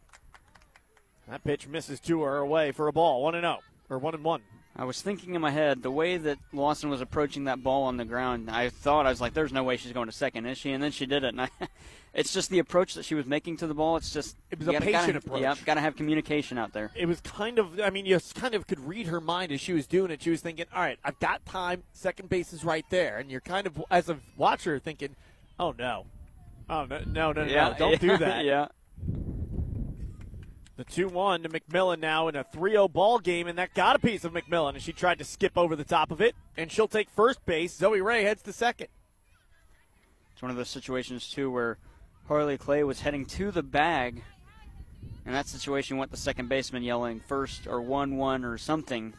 That 1.27 1.43
pitch 1.43 1.67
misses 1.67 1.99
two 1.99 2.21
her 2.21 2.37
away 2.37 2.71
for 2.71 2.87
a 2.87 2.93
ball, 2.93 3.21
1 3.23 3.33
0, 3.33 3.59
or 3.91 3.99
1 3.99 4.15
and 4.15 4.23
1. 4.23 4.41
I 4.75 4.85
was 4.85 5.01
thinking 5.01 5.35
in 5.35 5.41
my 5.41 5.51
head 5.51 5.83
the 5.83 5.91
way 5.91 6.17
that 6.17 6.39
Lawson 6.51 6.89
was 6.89 6.99
approaching 6.99 7.43
that 7.43 7.61
ball 7.61 7.83
on 7.83 7.97
the 7.97 8.05
ground. 8.05 8.49
I 8.49 8.69
thought 8.69 9.05
I 9.05 9.09
was 9.09 9.21
like, 9.21 9.33
"There's 9.35 9.53
no 9.53 9.63
way 9.63 9.77
she's 9.77 9.91
going 9.91 10.07
to 10.07 10.11
second, 10.11 10.47
is 10.47 10.57
she?" 10.57 10.71
And 10.71 10.81
then 10.81 10.91
she 10.91 11.05
did 11.05 11.23
it. 11.23 11.27
And 11.27 11.41
I, 11.41 11.49
it's 12.15 12.33
just 12.33 12.49
the 12.49 12.57
approach 12.57 12.95
that 12.95 13.05
she 13.05 13.13
was 13.13 13.27
making 13.27 13.57
to 13.57 13.67
the 13.67 13.75
ball. 13.75 13.97
It's 13.97 14.11
just 14.11 14.35
It 14.49 14.57
was 14.57 14.67
a 14.67 14.71
gotta- 14.71 14.85
patient 14.85 15.05
gotta, 15.13 15.17
approach. 15.19 15.41
Yep, 15.41 15.57
got 15.65 15.73
to 15.75 15.81
have 15.81 15.95
communication 15.95 16.57
out 16.57 16.73
there. 16.73 16.89
it 16.95 17.05
was 17.05 17.21
kind 17.21 17.59
of 17.59 17.79
I 17.81 17.91
mean 17.91 18.07
you 18.07 18.19
kind 18.33 18.55
of 18.55 18.65
could 18.65 18.79
read 18.79 19.05
her 19.07 19.21
mind 19.21 19.51
as 19.51 19.61
she 19.61 19.73
was 19.73 19.85
doing 19.85 20.09
it. 20.09 20.23
She 20.23 20.31
was 20.31 20.41
thinking, 20.41 20.65
"All 20.73 20.81
right, 20.81 20.97
I've 21.03 21.19
got 21.19 21.45
time. 21.45 21.83
Second 21.93 22.29
base 22.29 22.51
is 22.51 22.65
right 22.65 22.85
there." 22.89 23.19
And 23.19 23.29
you're 23.29 23.41
kind 23.41 23.67
of 23.67 23.79
as 23.91 24.09
a 24.09 24.17
watcher 24.37 24.79
thinking, 24.79 25.15
"Oh 25.59 25.75
no. 25.77 26.07
Oh 26.67 26.85
no, 26.85 26.99
no, 27.05 27.31
no, 27.31 27.45
no. 27.45 27.75
Don't 27.77 27.99
do 28.01 28.17
that." 28.17 28.43
yeah. 28.43 28.69
The 30.85 31.03
2-1 31.03 31.43
to 31.43 31.49
McMillan 31.49 31.99
now 31.99 32.27
in 32.27 32.35
a 32.35 32.43
3-0 32.43 32.91
ball 32.91 33.19
game 33.19 33.47
and 33.47 33.57
that 33.57 33.73
got 33.73 33.95
a 33.95 33.99
piece 33.99 34.25
of 34.25 34.33
McMillan 34.33 34.73
and 34.73 34.81
she 34.81 34.91
tried 34.91 35.19
to 35.19 35.23
skip 35.23 35.57
over 35.57 35.75
the 35.75 35.85
top 35.85 36.11
of 36.11 36.19
it 36.19 36.35
and 36.57 36.71
she'll 36.71 36.87
take 36.87 37.09
first 37.09 37.45
base. 37.45 37.73
Zoe 37.73 38.01
Ray 38.01 38.23
heads 38.23 38.41
to 38.43 38.53
second. 38.53 38.87
It's 40.33 40.41
one 40.41 40.51
of 40.51 40.57
those 40.57 40.69
situations 40.69 41.29
too 41.29 41.49
where 41.49 41.77
Harley 42.27 42.57
Clay 42.57 42.83
was 42.83 42.99
heading 42.99 43.25
to 43.27 43.51
the 43.51 43.63
bag. 43.63 44.23
In 45.25 45.31
that 45.31 45.47
situation, 45.47 45.95
went 45.97 46.11
the 46.11 46.17
second 46.17 46.49
baseman 46.49 46.83
yelling 46.83 47.21
first 47.21 47.65
or 47.65 47.81
one 47.81 48.17
one 48.17 48.43
or 48.43 48.57
something 48.57 49.13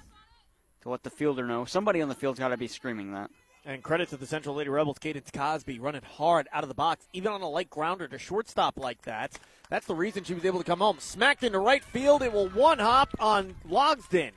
to 0.82 0.90
let 0.90 1.02
the 1.02 1.10
fielder 1.10 1.46
know. 1.46 1.64
Somebody 1.64 2.02
on 2.02 2.10
the 2.10 2.14
field's 2.14 2.40
got 2.40 2.48
to 2.48 2.58
be 2.58 2.68
screaming 2.68 3.12
that. 3.12 3.30
And 3.64 3.82
credit 3.82 4.10
to 4.10 4.18
the 4.18 4.26
Central 4.26 4.54
Lady 4.54 4.68
Rebels, 4.68 4.98
Cadence 4.98 5.30
Cosby 5.30 5.78
running 5.78 6.02
hard 6.02 6.46
out 6.52 6.62
of 6.62 6.68
the 6.68 6.74
box, 6.74 7.06
even 7.14 7.32
on 7.32 7.40
a 7.40 7.48
light 7.48 7.70
grounder 7.70 8.06
to 8.06 8.18
shortstop 8.18 8.78
like 8.78 9.00
that. 9.02 9.38
That's 9.70 9.86
the 9.86 9.94
reason 9.94 10.24
she 10.24 10.34
was 10.34 10.44
able 10.44 10.58
to 10.58 10.64
come 10.64 10.80
home. 10.80 10.98
Smacked 11.00 11.42
into 11.42 11.58
right 11.58 11.82
field. 11.82 12.22
It 12.22 12.32
will 12.32 12.48
one 12.50 12.78
hop 12.78 13.10
on 13.18 13.56
Logsden. 13.68 14.32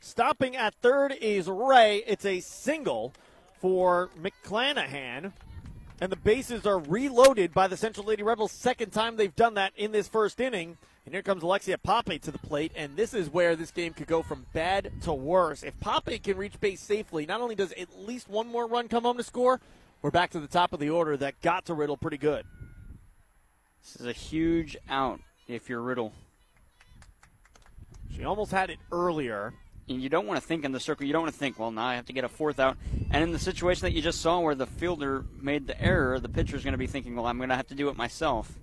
Stopping 0.00 0.56
at 0.56 0.74
third 0.76 1.14
is 1.20 1.46
Ray. 1.46 2.02
It's 2.06 2.24
a 2.24 2.40
single 2.40 3.12
for 3.60 4.10
McClanahan. 4.20 5.32
And 6.00 6.10
the 6.10 6.16
bases 6.16 6.66
are 6.66 6.80
reloaded 6.80 7.54
by 7.54 7.68
the 7.68 7.76
Central 7.76 8.06
Lady 8.06 8.24
Rebels. 8.24 8.50
Second 8.50 8.90
time 8.90 9.16
they've 9.16 9.36
done 9.36 9.54
that 9.54 9.72
in 9.76 9.92
this 9.92 10.08
first 10.08 10.40
inning. 10.40 10.76
And 11.04 11.14
here 11.14 11.22
comes 11.22 11.42
Alexia 11.42 11.78
Pape 11.78 12.22
to 12.22 12.30
the 12.30 12.38
plate, 12.38 12.72
and 12.76 12.96
this 12.96 13.12
is 13.12 13.28
where 13.28 13.56
this 13.56 13.72
game 13.72 13.92
could 13.92 14.06
go 14.06 14.22
from 14.22 14.46
bad 14.52 14.92
to 15.02 15.12
worse. 15.12 15.64
If 15.64 15.74
Pape 15.80 16.22
can 16.22 16.36
reach 16.36 16.60
base 16.60 16.80
safely, 16.80 17.26
not 17.26 17.40
only 17.40 17.56
does 17.56 17.72
at 17.72 17.98
least 17.98 18.28
one 18.28 18.46
more 18.46 18.68
run 18.68 18.86
come 18.86 19.02
home 19.02 19.16
to 19.16 19.24
score, 19.24 19.60
we're 20.00 20.12
back 20.12 20.30
to 20.30 20.40
the 20.40 20.46
top 20.46 20.72
of 20.72 20.78
the 20.78 20.90
order 20.90 21.16
that 21.16 21.40
got 21.42 21.64
to 21.66 21.74
Riddle 21.74 21.96
pretty 21.96 22.18
good. 22.18 22.44
This 23.82 24.00
is 24.00 24.06
a 24.06 24.12
huge 24.12 24.76
out 24.88 25.20
if 25.48 25.68
you're 25.68 25.80
Riddle. 25.80 26.12
She 28.14 28.24
almost 28.24 28.52
had 28.52 28.70
it 28.70 28.78
earlier. 28.90 29.54
And 29.88 30.00
you 30.00 30.08
don't 30.08 30.26
want 30.26 30.40
to 30.40 30.46
think 30.46 30.64
in 30.64 30.70
the 30.70 30.78
circle. 30.78 31.06
You 31.06 31.12
don't 31.12 31.22
want 31.22 31.34
to 31.34 31.38
think, 31.38 31.58
well, 31.58 31.72
now 31.72 31.84
I 31.84 31.96
have 31.96 32.06
to 32.06 32.12
get 32.12 32.22
a 32.22 32.28
fourth 32.28 32.60
out. 32.60 32.76
And 33.10 33.22
in 33.24 33.32
the 33.32 33.38
situation 33.38 33.82
that 33.82 33.92
you 33.92 34.00
just 34.00 34.20
saw 34.20 34.38
where 34.38 34.54
the 34.54 34.66
fielder 34.66 35.24
made 35.40 35.66
the 35.66 35.80
error, 35.80 36.20
the 36.20 36.28
pitcher's 36.28 36.62
going 36.62 36.72
to 36.72 36.78
be 36.78 36.86
thinking, 36.86 37.16
well, 37.16 37.26
I'm 37.26 37.36
going 37.36 37.48
to 37.48 37.56
have 37.56 37.66
to 37.68 37.74
do 37.74 37.88
it 37.88 37.96
myself. 37.96 38.58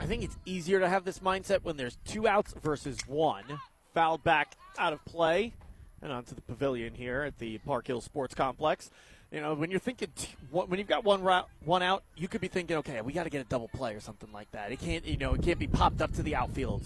I 0.00 0.06
think 0.06 0.24
it's 0.24 0.36
easier 0.44 0.80
to 0.80 0.88
have 0.88 1.04
this 1.04 1.20
mindset 1.20 1.62
when 1.62 1.76
there's 1.76 1.96
two 2.04 2.26
outs 2.26 2.52
versus 2.60 2.98
one. 3.06 3.44
Fouled 3.94 4.24
back 4.24 4.56
out 4.76 4.92
of 4.92 5.02
play 5.04 5.54
and 6.02 6.12
onto 6.12 6.34
the 6.34 6.42
pavilion 6.42 6.94
here 6.94 7.22
at 7.22 7.38
the 7.38 7.58
Park 7.58 7.86
Hill 7.86 8.00
Sports 8.00 8.34
Complex. 8.34 8.90
You 9.32 9.40
know, 9.40 9.54
when 9.54 9.70
you're 9.70 9.80
thinking, 9.80 10.08
when 10.50 10.78
you've 10.78 10.88
got 10.88 11.04
one 11.04 11.22
route, 11.22 11.48
one 11.64 11.82
out, 11.82 12.04
you 12.16 12.28
could 12.28 12.40
be 12.40 12.48
thinking, 12.48 12.76
okay, 12.76 13.00
we 13.00 13.12
got 13.12 13.24
to 13.24 13.30
get 13.30 13.40
a 13.40 13.48
double 13.48 13.68
play 13.68 13.94
or 13.94 14.00
something 14.00 14.30
like 14.32 14.50
that. 14.52 14.70
It 14.70 14.78
can't, 14.78 15.04
you 15.04 15.16
know, 15.16 15.34
it 15.34 15.42
can't 15.42 15.58
be 15.58 15.66
popped 15.66 16.00
up 16.00 16.12
to 16.14 16.22
the 16.22 16.36
outfield. 16.36 16.84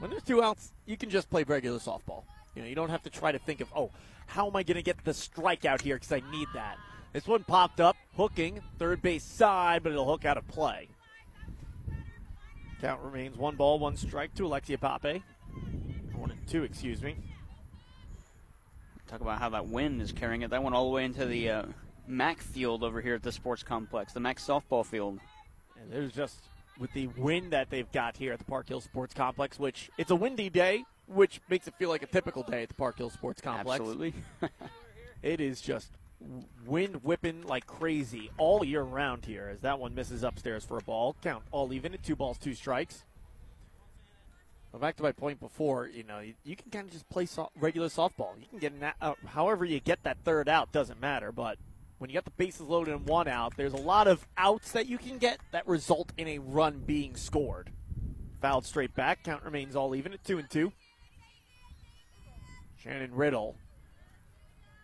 When 0.00 0.10
there's 0.10 0.24
two 0.24 0.42
outs, 0.42 0.72
you 0.86 0.96
can 0.96 1.10
just 1.10 1.30
play 1.30 1.44
regular 1.44 1.78
softball. 1.78 2.24
You 2.56 2.62
know, 2.62 2.68
you 2.68 2.74
don't 2.74 2.90
have 2.90 3.02
to 3.04 3.10
try 3.10 3.30
to 3.30 3.38
think 3.38 3.60
of, 3.60 3.68
oh, 3.76 3.90
how 4.26 4.48
am 4.48 4.56
I 4.56 4.62
going 4.62 4.76
to 4.76 4.82
get 4.82 5.04
the 5.04 5.12
strikeout 5.12 5.80
here 5.80 5.96
because 5.96 6.12
I 6.12 6.22
need 6.30 6.48
that. 6.54 6.76
This 7.12 7.26
one 7.26 7.44
popped 7.44 7.80
up, 7.80 7.96
hooking, 8.16 8.60
third 8.78 9.02
base 9.02 9.24
side, 9.24 9.82
but 9.82 9.92
it'll 9.92 10.06
hook 10.06 10.24
out 10.24 10.36
of 10.36 10.46
play. 10.48 10.88
Count 12.80 13.00
remains 13.02 13.36
one 13.36 13.56
ball, 13.56 13.78
one 13.78 13.96
strike 13.96 14.34
to 14.34 14.46
Alexia 14.46 14.78
Pape. 14.78 15.22
One 16.14 16.30
and 16.30 16.46
two, 16.48 16.64
excuse 16.64 17.02
me. 17.02 17.16
Talk 19.10 19.22
about 19.22 19.40
how 19.40 19.48
that 19.48 19.66
wind 19.66 20.00
is 20.00 20.12
carrying 20.12 20.42
it. 20.42 20.50
That 20.50 20.62
went 20.62 20.76
all 20.76 20.84
the 20.84 20.94
way 20.94 21.04
into 21.04 21.26
the 21.26 21.50
uh, 21.50 21.62
Mac 22.06 22.38
Field 22.38 22.84
over 22.84 23.00
here 23.00 23.16
at 23.16 23.24
the 23.24 23.32
sports 23.32 23.64
complex, 23.64 24.12
the 24.12 24.20
Mac 24.20 24.38
softball 24.38 24.86
field. 24.86 25.18
And 25.80 25.92
there's 25.92 26.12
just 26.12 26.36
with 26.78 26.92
the 26.92 27.08
wind 27.08 27.52
that 27.52 27.70
they've 27.70 27.90
got 27.90 28.16
here 28.16 28.32
at 28.32 28.38
the 28.38 28.44
Park 28.44 28.68
Hill 28.68 28.80
Sports 28.80 29.12
Complex, 29.12 29.58
which 29.58 29.90
it's 29.98 30.12
a 30.12 30.14
windy 30.14 30.48
day, 30.48 30.84
which 31.08 31.40
makes 31.48 31.66
it 31.66 31.74
feel 31.76 31.88
like 31.88 32.04
a 32.04 32.06
typical 32.06 32.44
day 32.44 32.62
at 32.62 32.68
the 32.68 32.74
Park 32.74 32.98
Hill 32.98 33.10
Sports 33.10 33.40
Complex. 33.40 33.80
Absolutely. 33.80 34.14
it 35.24 35.40
is 35.40 35.60
just 35.60 35.90
wind 36.64 37.02
whipping 37.02 37.42
like 37.42 37.66
crazy 37.66 38.30
all 38.38 38.64
year 38.64 38.82
round 38.82 39.24
here 39.24 39.50
as 39.52 39.60
that 39.62 39.80
one 39.80 39.92
misses 39.92 40.22
upstairs 40.22 40.64
for 40.64 40.78
a 40.78 40.82
ball. 40.82 41.16
Count 41.20 41.42
all 41.50 41.72
even 41.72 41.94
at 41.94 42.04
two 42.04 42.14
balls, 42.14 42.38
two 42.38 42.54
strikes. 42.54 43.02
Well, 44.72 44.80
back 44.80 44.96
to 44.96 45.02
my 45.02 45.12
point 45.12 45.40
before, 45.40 45.88
you 45.88 46.04
know, 46.04 46.20
you, 46.20 46.34
you 46.44 46.54
can 46.54 46.70
kind 46.70 46.86
of 46.86 46.92
just 46.92 47.08
play 47.08 47.26
so- 47.26 47.50
regular 47.56 47.88
softball. 47.88 48.38
You 48.38 48.46
can 48.48 48.58
get 48.58 48.72
an, 48.72 48.92
uh, 49.00 49.14
however 49.26 49.64
you 49.64 49.80
get 49.80 50.02
that 50.04 50.18
third 50.24 50.48
out 50.48 50.70
doesn't 50.72 51.00
matter, 51.00 51.32
but 51.32 51.58
when 51.98 52.08
you 52.08 52.14
got 52.14 52.24
the 52.24 52.30
bases 52.30 52.62
loaded 52.62 52.94
and 52.94 53.06
one 53.06 53.26
out, 53.28 53.56
there's 53.56 53.72
a 53.72 53.78
lot 53.78 54.06
of 54.06 54.26
outs 54.36 54.72
that 54.72 54.86
you 54.86 54.96
can 54.96 55.18
get 55.18 55.40
that 55.52 55.66
result 55.66 56.12
in 56.16 56.28
a 56.28 56.38
run 56.38 56.82
being 56.86 57.16
scored. 57.16 57.70
Fouled 58.40 58.64
straight 58.64 58.94
back. 58.94 59.24
Count 59.24 59.42
remains 59.42 59.76
all 59.76 59.94
even 59.94 60.14
at 60.14 60.24
two 60.24 60.38
and 60.38 60.48
two. 60.48 60.72
Shannon 62.76 63.14
Riddle 63.14 63.56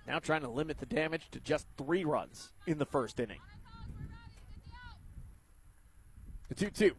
now 0.06 0.18
trying 0.18 0.42
to 0.42 0.48
limit 0.48 0.78
the 0.78 0.86
damage 0.86 1.28
to 1.32 1.40
just 1.40 1.66
three 1.76 2.04
runs 2.04 2.52
in 2.66 2.78
the 2.78 2.86
first 2.86 3.18
inning. 3.18 3.40
The 6.48 6.54
2 6.54 6.70
2. 6.70 6.92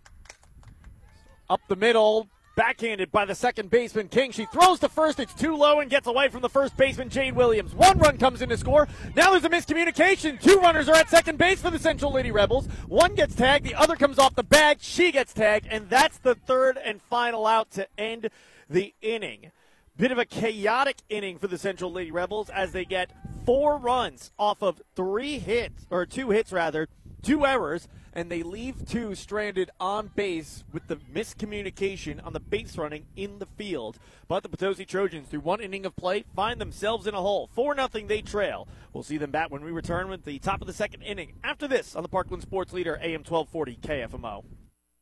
Up 1.50 1.62
the 1.70 1.78
middle, 1.78 2.28
Backhanded 2.58 3.12
by 3.12 3.26
the 3.26 3.36
second 3.36 3.70
baseman, 3.70 4.08
King. 4.08 4.32
She 4.32 4.46
throws 4.46 4.80
to 4.80 4.90
first. 4.90 5.20
It's 5.20 5.36
too 5.36 5.56
low 5.56 5.80
and 5.80 5.92
gets 5.92 6.08
away 6.08 6.28
from 6.30 6.42
the 6.42 6.50
first 6.50 6.76
baseman, 6.76 7.08
Jade 7.08 7.36
Williams. 7.36 7.76
One 7.76 8.00
run 8.00 8.18
comes 8.18 8.42
in 8.42 8.50
to 8.50 8.58
score. 8.58 8.88
Now 9.16 9.30
there's 9.30 9.44
a 9.44 9.50
miscommunication. 9.50 10.42
Two 10.42 10.60
runners 10.60 10.90
are 10.90 10.96
at 10.96 11.08
second 11.08 11.38
base 11.38 11.62
for 11.62 11.70
the 11.70 11.78
Central 11.78 12.12
Lady 12.12 12.32
Rebels. 12.32 12.66
One 12.88 13.14
gets 13.14 13.36
tagged. 13.36 13.64
The 13.64 13.76
other 13.76 13.96
comes 13.96 14.18
off 14.18 14.34
the 14.34 14.42
bag. 14.42 14.80
She 14.82 15.12
gets 15.12 15.36
tagged. 15.36 15.68
And 15.70 15.88
that's 15.88 16.18
the 16.18 16.34
third 16.34 16.80
and 16.84 17.00
final 17.00 17.46
out 17.46 17.70
to 17.74 17.88
end 17.96 18.32
the 18.68 18.96
inning. 19.04 19.52
Bit 19.96 20.12
of 20.12 20.18
a 20.18 20.26
chaotic 20.26 20.98
inning 21.10 21.38
for 21.38 21.46
the 21.46 21.60
Central 21.60 21.92
Lady 21.92 22.10
Rebels 22.10 22.50
as 22.50 22.72
they 22.72 22.86
get 22.86 23.12
four 23.46 23.78
runs 23.78 24.32
off 24.40 24.64
of 24.64 24.82
three 24.96 25.38
hits, 25.38 25.86
or 25.92 26.08
two 26.08 26.32
hits 26.32 26.52
rather, 26.52 26.88
two 27.22 27.46
errors, 27.46 27.88
and 28.18 28.32
they 28.32 28.42
leave 28.42 28.84
two 28.84 29.14
stranded 29.14 29.70
on 29.80 30.08
base 30.16 30.64
with 30.74 30.88
the 30.88 30.96
miscommunication 30.96 32.20
on 32.26 32.34
the 32.34 32.40
base 32.40 32.76
running 32.76 33.06
in 33.16 33.38
the 33.38 33.46
field. 33.46 34.00
But 34.28 34.42
the 34.42 34.50
Potosi 34.50 34.86
Trojans, 34.86 35.28
through 35.28 35.42
one 35.42 35.62
inning 35.62 35.86
of 35.86 35.96
play, 35.96 36.26
find 36.36 36.60
themselves 36.60 37.06
in 37.06 37.14
a 37.14 37.22
hole. 37.22 37.48
4 37.54 37.76
nothing 37.76 38.08
they 38.08 38.24
trail. 38.24 38.68
We'll 38.92 39.04
see 39.04 39.18
them 39.18 39.30
back 39.30 39.52
when 39.52 39.64
we 39.64 39.70
return 39.70 40.10
with 40.10 40.26
the 40.26 40.40
top 40.40 40.62
of 40.62 40.68
the 40.68 40.74
second 40.74 41.04
inning. 41.04 41.34
After 41.44 41.68
this, 41.68 41.96
on 41.96 42.02
the 42.02 42.10
Parkland 42.10 42.42
Sports 42.42 42.74
Leader, 42.74 42.96
AM 43.04 43.24
1240 43.24 43.78
KFMO. 43.84 44.44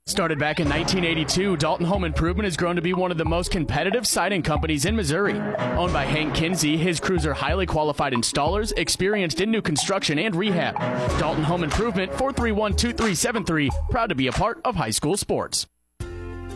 Started 0.07 0.37
back 0.37 0.59
in 0.59 0.69
1982, 0.69 1.57
Dalton 1.57 1.87
Home 1.87 2.03
Improvement 2.03 2.45
has 2.45 2.55
grown 2.55 2.75
to 2.75 2.81
be 2.83 2.93
one 2.93 3.09
of 3.09 3.17
the 3.17 3.25
most 3.25 3.49
competitive 3.49 4.05
siding 4.05 4.43
companies 4.43 4.85
in 4.85 4.95
Missouri. 4.95 5.33
Owned 5.33 5.93
by 5.93 6.05
Hank 6.05 6.35
Kinsey, 6.35 6.77
his 6.77 6.99
crews 6.99 7.25
are 7.25 7.33
highly 7.33 7.65
qualified 7.65 8.13
installers, 8.13 8.71
experienced 8.77 9.41
in 9.41 9.49
new 9.49 9.63
construction 9.63 10.19
and 10.19 10.35
rehab. 10.35 10.75
Dalton 11.19 11.43
Home 11.43 11.63
Improvement, 11.63 12.11
431 12.11 12.75
2373, 12.75 13.71
proud 13.89 14.09
to 14.09 14.13
be 14.13 14.27
a 14.27 14.31
part 14.31 14.61
of 14.63 14.75
high 14.75 14.91
school 14.91 15.17
sports. 15.17 15.65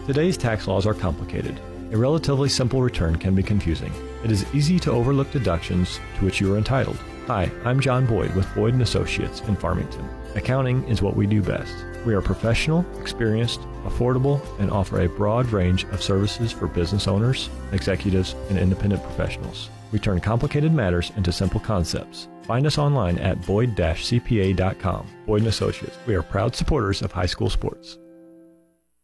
Today's 0.05 0.38
tax 0.38 0.67
laws 0.67 0.85
are 0.85 0.93
complicated. 0.93 1.59
A 1.91 1.97
relatively 1.97 2.49
simple 2.49 2.83
return 2.83 3.17
can 3.17 3.33
be 3.33 3.41
confusing. 3.41 3.91
It 4.23 4.29
is 4.29 4.45
easy 4.53 4.79
to 4.81 4.91
overlook 4.91 5.31
deductions 5.31 5.99
to 6.19 6.25
which 6.25 6.39
you 6.39 6.53
are 6.53 6.57
entitled. 6.59 6.99
Hi, 7.25 7.49
I'm 7.65 7.79
John 7.79 8.05
Boyd 8.05 8.35
with 8.35 8.53
Boyd 8.53 8.79
Associates 8.79 9.41
in 9.41 9.55
Farmington. 9.55 10.07
Accounting 10.35 10.83
is 10.88 11.01
what 11.01 11.15
we 11.15 11.25
do 11.25 11.41
best. 11.41 11.73
We 12.05 12.13
are 12.13 12.21
professional, 12.21 12.85
experienced, 12.99 13.62
affordable, 13.83 14.41
and 14.59 14.71
offer 14.71 15.01
a 15.01 15.09
broad 15.09 15.51
range 15.51 15.83
of 15.85 16.01
services 16.01 16.51
for 16.51 16.67
business 16.67 17.07
owners, 17.07 17.49
executives, 17.71 18.35
and 18.49 18.57
independent 18.57 19.03
professionals. 19.03 19.69
We 19.91 19.99
turn 19.99 20.19
complicated 20.19 20.71
matters 20.71 21.12
into 21.17 21.31
simple 21.31 21.59
concepts. 21.59 22.27
Find 22.43 22.65
us 22.65 22.77
online 22.77 23.17
at 23.19 23.45
boyd-cpa.com. 23.45 25.07
Boyd 25.25 25.45
& 25.45 25.47
Associates. 25.47 25.97
We 26.07 26.15
are 26.15 26.23
proud 26.23 26.55
supporters 26.55 27.01
of 27.01 27.12
high 27.12 27.25
school 27.25 27.49
sports. 27.49 27.97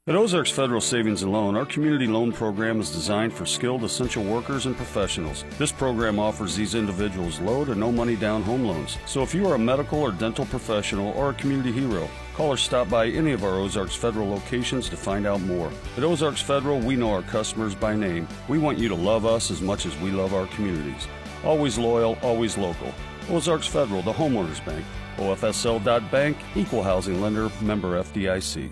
At 0.08 0.15
Ozarks 0.15 0.51
Federal 0.51 0.81
Savings 0.81 1.23
and 1.23 1.31
Loan, 1.31 1.55
our 1.55 1.65
community 1.65 2.05
loan 2.05 2.31
program 2.31 2.79
is 2.79 2.91
designed 2.91 3.34
for 3.34 3.47
skilled 3.47 3.84
essential 3.84 4.23
workers 4.23 4.67
and 4.67 4.77
professionals. 4.77 5.43
This 5.58 5.71
program 5.71 6.19
offers 6.19 6.55
these 6.55 6.75
individuals 6.75 7.39
low 7.39 7.65
to 7.65 7.73
no 7.73 7.91
money 7.91 8.15
down 8.15 8.43
home 8.43 8.65
loans. 8.65 8.99
So 9.08 9.23
if 9.23 9.34
you 9.34 9.47
are 9.47 9.55
a 9.55 9.60
medical 9.60 9.99
or 9.99 10.12
dental 10.12 10.45
professional 10.45 11.12
or 11.13 11.31
a 11.31 11.34
community 11.34 11.71
hero, 11.71 12.08
call 12.36 12.50
or 12.50 12.58
stop 12.58 12.89
by 12.89 13.08
any 13.08 13.32
of 13.32 13.45
our 13.45 13.56
Ozarks 13.56 13.95
Federal 13.95 14.30
locations 14.30 14.89
to 14.89 14.98
find 14.98 15.26
out 15.26 15.39
more. 15.41 15.71
At 15.95 16.04
Ozarks 16.04 16.41
Federal, 16.41 16.80
we 16.80 16.98
know 16.98 17.12
our 17.12 17.21
customers 17.21 17.74
by 17.74 17.95
name. 17.95 18.28
We 18.50 18.58
want 18.58 18.78
you 18.78 18.89
to 18.89 18.95
love 18.95 19.26
us 19.26 19.52
as 19.52 19.62
much 19.62 19.86
as 19.86 19.98
we 20.00 20.12
love 20.12 20.34
our 20.34 20.45
communities. 20.48 21.08
Always 21.45 21.78
loyal, 21.78 22.17
always 22.21 22.58
local. 22.58 22.93
Ozarks 23.30 23.67
Federal, 23.67 24.02
the 24.02 24.12
homeowners 24.12 24.63
bank. 24.65 24.86
OFSL.bank, 25.15 26.38
equal 26.56 26.84
housing 26.84 27.21
lender, 27.21 27.50
member 27.62 28.04
FDIC. 28.04 28.69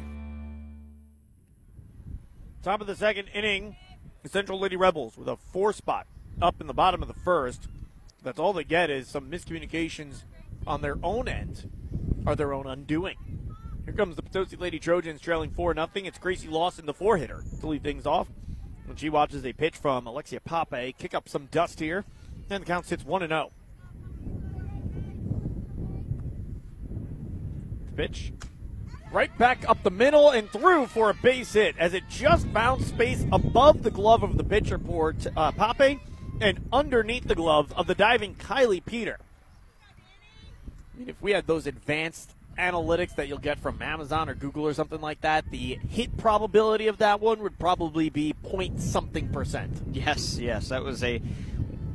Top 2.61 2.81
of 2.81 2.87
the 2.87 2.95
second 2.95 3.29
inning, 3.33 3.77
the 4.23 4.29
Central 4.29 4.59
Lady 4.59 4.75
Rebels 4.75 5.17
with 5.17 5.29
a 5.29 5.37
four 5.37 5.71
spot 5.71 6.05
up 6.41 6.59
in 6.59 6.67
the 6.67 6.73
bottom 6.73 7.01
of 7.01 7.07
the 7.07 7.13
first. 7.13 7.69
That's 8.23 8.39
all 8.39 8.51
they 8.51 8.65
get 8.65 8.89
is 8.89 9.07
some 9.07 9.31
miscommunications 9.31 10.23
on 10.67 10.81
their 10.81 10.97
own 11.01 11.29
end, 11.29 11.69
are 12.25 12.35
their 12.35 12.53
own 12.53 12.67
undoing. 12.67 13.52
Here 13.85 13.93
comes 13.93 14.15
the 14.15 14.21
Potosi 14.21 14.55
Lady 14.55 14.79
Trojans 14.79 15.19
trailing 15.19 15.51
4 15.51 15.73
0. 15.73 15.87
It's 15.95 16.17
Gracie 16.17 16.47
Lawson, 16.47 16.85
the 16.85 16.93
four 16.93 17.17
hitter, 17.17 17.43
to 17.59 17.67
lead 17.67 17.83
things 17.83 18.05
off. 18.05 18.27
When 18.85 18.95
she 18.95 19.09
watches 19.09 19.45
a 19.45 19.53
pitch 19.53 19.75
from 19.75 20.07
Alexia 20.07 20.39
Pape 20.39 20.97
kick 20.97 21.13
up 21.13 21.27
some 21.27 21.47
dust 21.47 21.79
here, 21.79 22.05
and 22.49 22.63
the 22.63 22.67
count 22.67 22.85
sits 22.85 23.03
1 23.03 23.27
0. 23.27 23.51
Pitch 27.95 28.31
right 29.11 29.37
back 29.37 29.67
up 29.69 29.83
the 29.83 29.91
middle 29.91 30.31
and 30.31 30.49
through 30.49 30.87
for 30.87 31.11
a 31.11 31.13
base 31.13 31.53
hit 31.53 31.75
as 31.77 31.93
it 31.93 32.03
just 32.09 32.47
found 32.47 32.83
space 32.83 33.23
above 33.31 33.83
the 33.83 33.91
glove 33.91 34.23
of 34.23 34.37
the 34.37 34.43
pitcher 34.43 34.79
for 34.79 35.13
uh, 35.37 35.51
Pape 35.51 35.99
and 36.41 36.59
underneath 36.73 37.27
the 37.27 37.35
glove 37.35 37.71
of 37.73 37.85
the 37.85 37.93
diving 37.93 38.33
Kylie 38.33 38.83
Peter. 38.83 39.19
I 40.95 40.99
mean, 40.99 41.09
if 41.09 41.21
we 41.21 41.31
had 41.31 41.45
those 41.45 41.67
advanced 41.67 42.33
analytics 42.57 43.15
that 43.15 43.27
you'll 43.27 43.37
get 43.37 43.59
from 43.59 43.81
Amazon 43.81 44.29
or 44.29 44.35
Google 44.35 44.65
or 44.65 44.73
something 44.73 45.01
like 45.01 45.21
that, 45.21 45.49
the 45.51 45.79
hit 45.89 46.15
probability 46.17 46.87
of 46.87 46.97
that 46.97 47.19
one 47.19 47.41
would 47.41 47.57
probably 47.59 48.09
be 48.09 48.33
point 48.43 48.81
something 48.81 49.29
percent. 49.29 49.81
Yes, 49.91 50.37
yes, 50.39 50.69
that 50.69 50.83
was 50.83 51.03
a 51.03 51.21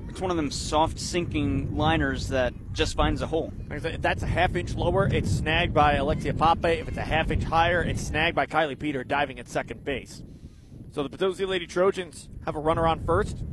it's 0.08 0.20
one 0.20 0.30
of 0.30 0.36
them 0.36 0.50
soft 0.50 0.98
sinking 0.98 1.76
liners 1.76 2.28
that 2.28 2.52
just 2.72 2.96
finds 2.96 3.22
a 3.22 3.26
hole. 3.26 3.52
If 3.70 4.02
that's 4.02 4.22
a 4.22 4.26
half 4.26 4.56
inch 4.56 4.74
lower, 4.74 5.06
it's 5.06 5.30
snagged 5.30 5.72
by 5.72 5.94
Alexia 5.94 6.34
Pape. 6.34 6.80
If 6.80 6.88
it's 6.88 6.96
a 6.96 7.02
half 7.02 7.30
inch 7.30 7.44
higher, 7.44 7.82
it's 7.82 8.02
snagged 8.02 8.34
by 8.34 8.46
Kylie 8.46 8.78
Peter 8.78 9.04
diving 9.04 9.38
at 9.38 9.48
second 9.48 9.84
base. 9.84 10.22
So 10.90 11.02
the 11.02 11.08
Potosi 11.08 11.44
Lady 11.44 11.66
Trojans 11.66 12.28
have 12.46 12.56
a 12.56 12.58
runner 12.58 12.86
on 12.86 13.04
first. 13.04 13.44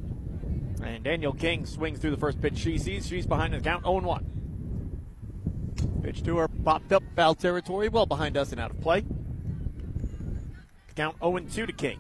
And 0.84 1.04
Danielle 1.04 1.34
King 1.34 1.65
swings 1.65 2.00
through 2.00 2.12
the 2.12 2.18
first 2.18 2.41
pitch 2.41 2.58
she 2.58 2.78
sees. 2.78 3.06
She's 3.06 3.28
behind 3.28 3.54
the 3.54 3.60
count 3.60 3.84
0 3.84 4.02
1. 4.02 4.44
Pitch 6.03 6.23
to 6.23 6.38
her 6.38 6.47
popped 6.47 6.91
up 6.91 7.03
foul 7.15 7.35
territory, 7.35 7.89
well 7.89 8.05
behind 8.05 8.38
us 8.38 8.51
and 8.51 8.59
out 8.59 8.71
of 8.71 8.81
play. 8.81 9.05
Count 10.95 11.17
0 11.19 11.39
2 11.39 11.65
to 11.65 11.73
King. 11.73 11.99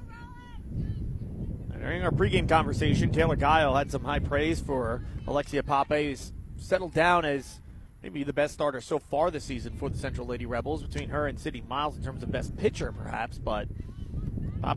During 1.77 2.01
our 2.01 2.11
pregame 2.11 2.49
conversation, 2.49 3.11
Taylor 3.11 3.35
Guile 3.35 3.75
had 3.75 3.91
some 3.91 4.03
high 4.03 4.19
praise 4.19 4.59
for 4.59 5.05
Alexia 5.27 5.61
Pape, 5.61 6.17
settled 6.57 6.93
down 6.93 7.25
as 7.25 7.61
maybe 8.01 8.23
the 8.23 8.33
best 8.33 8.55
starter 8.55 8.81
so 8.81 8.97
far 8.97 9.29
this 9.29 9.43
season 9.43 9.75
for 9.77 9.89
the 9.89 9.97
Central 9.97 10.25
Lady 10.25 10.47
Rebels, 10.47 10.81
between 10.81 11.09
her 11.09 11.27
and 11.27 11.39
Sydney 11.39 11.61
Miles 11.67 11.95
in 11.95 12.03
terms 12.03 12.23
of 12.23 12.31
best 12.31 12.57
pitcher, 12.57 12.91
perhaps. 12.91 13.37
But 13.37 13.67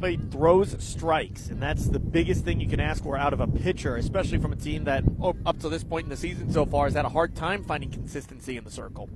Pape 0.00 0.30
throws 0.30 0.76
strikes, 0.82 1.48
and 1.48 1.60
that's 1.62 1.86
the 1.86 1.98
biggest 1.98 2.44
thing 2.44 2.60
you 2.60 2.68
can 2.68 2.78
ask 2.78 3.02
for 3.02 3.16
out 3.16 3.32
of 3.32 3.40
a 3.40 3.46
pitcher, 3.46 3.96
especially 3.96 4.38
from 4.38 4.52
a 4.52 4.56
team 4.56 4.84
that, 4.84 5.02
oh, 5.20 5.34
up 5.46 5.58
to 5.60 5.68
this 5.68 5.82
point 5.82 6.04
in 6.04 6.10
the 6.10 6.16
season 6.16 6.52
so 6.52 6.66
far, 6.66 6.84
has 6.84 6.94
had 6.94 7.04
a 7.04 7.08
hard 7.08 7.34
time 7.34 7.64
finding 7.64 7.90
consistency 7.90 8.56
in 8.56 8.64
the 8.64 8.70
circle. 8.70 9.08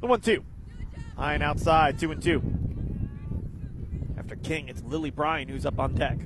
The 0.00 0.06
one 0.06 0.20
two. 0.20 0.44
High 1.16 1.34
and 1.34 1.42
outside, 1.42 1.98
two 1.98 2.12
and 2.12 2.22
two. 2.22 2.42
After 4.16 4.36
King, 4.36 4.68
it's 4.68 4.82
Lily 4.82 5.10
Bryan 5.10 5.48
who's 5.48 5.66
up 5.66 5.78
on 5.78 5.94
deck. 5.94 6.18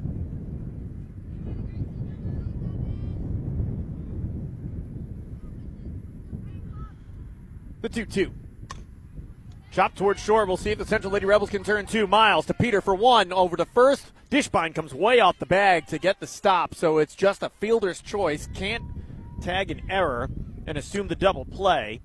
The 7.85 7.91
2 7.91 8.07
2. 8.07 8.33
Chop 9.75 9.97
towards 9.97 10.23
short. 10.23 10.47
We'll 10.47 10.57
see 10.57 10.71
if 10.71 10.79
the 10.79 10.85
Central 10.85 11.13
Lady 11.13 11.27
Rebels 11.27 11.51
can 11.51 11.65
turn 11.65 11.87
two 11.87 12.07
miles 12.07 12.47
to 12.47 12.55
Peter 12.55 12.81
for 12.81 12.95
one 12.95 13.33
over 13.33 13.57
to 13.57 13.65
first. 13.65 14.13
Dishbine 14.31 14.73
comes 14.73 14.95
way 14.95 15.19
off 15.19 15.41
the 15.41 15.47
bag 15.47 15.89
to 15.89 15.99
get 15.99 16.21
the 16.21 16.29
stop, 16.29 16.77
so 16.77 16.99
it's 16.99 17.17
just 17.17 17.43
a 17.43 17.51
fielder's 17.59 18.01
choice. 18.01 18.49
Can't 18.55 18.85
tag 19.43 19.73
an 19.73 19.83
error 19.91 20.31
and 20.69 20.79
assume 20.79 21.09
the 21.09 21.17
double 21.17 21.45
play. 21.45 22.01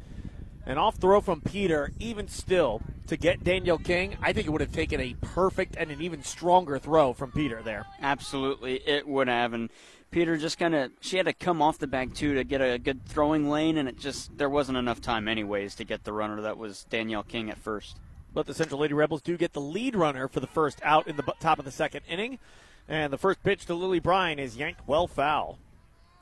An 0.65 0.79
off 0.79 0.95
throw 0.95 1.21
from 1.21 1.41
Peter, 1.41 1.91
even 1.99 2.27
still, 2.27 2.81
to 3.05 3.15
get 3.15 3.43
Danielle 3.43 3.77
King, 3.77 4.17
I 4.19 4.33
think 4.33 4.47
it 4.47 4.49
would 4.49 4.61
have 4.61 4.71
taken 4.71 4.99
a 4.99 5.15
perfect 5.21 5.75
and 5.77 5.91
an 5.91 6.01
even 6.01 6.23
stronger 6.23 6.79
throw 6.79 7.13
from 7.13 7.31
Peter 7.31 7.61
there. 7.61 7.85
Absolutely, 8.01 8.77
it 8.87 9.07
would 9.07 9.27
have. 9.27 9.53
And 9.53 9.69
Peter 10.11 10.37
just 10.37 10.57
kind 10.57 10.73
of, 10.73 10.91
she 11.01 11.17
had 11.17 11.27
to 11.27 11.33
come 11.33 11.61
off 11.61 11.77
the 11.77 11.85
bag 11.85 12.15
too 12.15 12.33
to 12.33 12.43
get 12.43 12.61
a 12.61 12.79
good 12.79 13.05
throwing 13.05 13.49
lane, 13.49 13.77
and 13.77 13.87
it 13.87 13.99
just, 13.99 14.35
there 14.37 14.49
wasn't 14.49 14.77
enough 14.77 14.99
time, 14.99 15.27
anyways, 15.27 15.75
to 15.75 15.83
get 15.83 16.03
the 16.03 16.13
runner 16.13 16.41
that 16.41 16.57
was 16.57 16.85
Danielle 16.89 17.23
King 17.23 17.49
at 17.49 17.59
first. 17.59 17.97
But 18.33 18.47
the 18.47 18.53
Central 18.53 18.79
Lady 18.79 18.93
Rebels 18.93 19.21
do 19.21 19.37
get 19.37 19.53
the 19.53 19.61
lead 19.61 19.95
runner 19.95 20.27
for 20.27 20.39
the 20.39 20.47
first 20.47 20.79
out 20.83 21.07
in 21.07 21.15
the 21.15 21.23
top 21.39 21.59
of 21.59 21.65
the 21.65 21.71
second 21.71 22.01
inning. 22.07 22.39
And 22.87 23.13
the 23.13 23.17
first 23.17 23.43
pitch 23.43 23.67
to 23.67 23.75
Lily 23.75 23.99
Bryan 23.99 24.39
is 24.39 24.57
yanked 24.57 24.87
well 24.87 25.07
foul. 25.07 25.59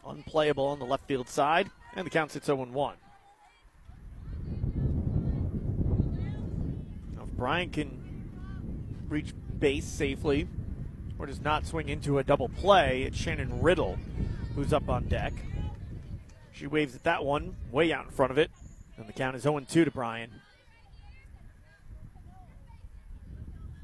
Unplayable 0.06 0.65
on 0.65 0.80
the 0.80 0.86
left 0.86 1.08
field 1.08 1.30
side, 1.30 1.69
and 1.95 2.06
the 2.06 2.10
count 2.10 2.32
sits 2.32 2.45
0 2.45 2.65
1. 2.65 2.95
Now 7.15 7.23
If 7.23 7.30
Bryan 7.32 7.69
can 7.69 8.30
reach 9.10 9.34
base 9.60 9.86
safely 9.86 10.47
or 11.19 11.25
does 11.25 11.41
not 11.41 11.65
swing 11.65 11.89
into 11.89 12.19
a 12.19 12.23
double 12.23 12.49
play, 12.49 13.03
it's 13.03 13.17
Shannon 13.17 13.62
Riddle 13.62 13.97
who's 14.56 14.73
up 14.73 14.89
on 14.89 15.08
deck. 15.08 15.34
She 16.51 16.67
waves 16.67 16.95
at 16.95 17.03
that 17.03 17.23
one, 17.23 17.56
way 17.71 17.93
out 17.93 18.06
in 18.06 18.12
front 18.12 18.32
of 18.32 18.38
it, 18.38 18.49
and 18.97 19.08
the 19.08 19.13
count 19.13 19.36
is 19.36 19.43
0 19.43 19.60
2 19.60 19.86
to 19.86 19.91
Bryan. 19.91 20.32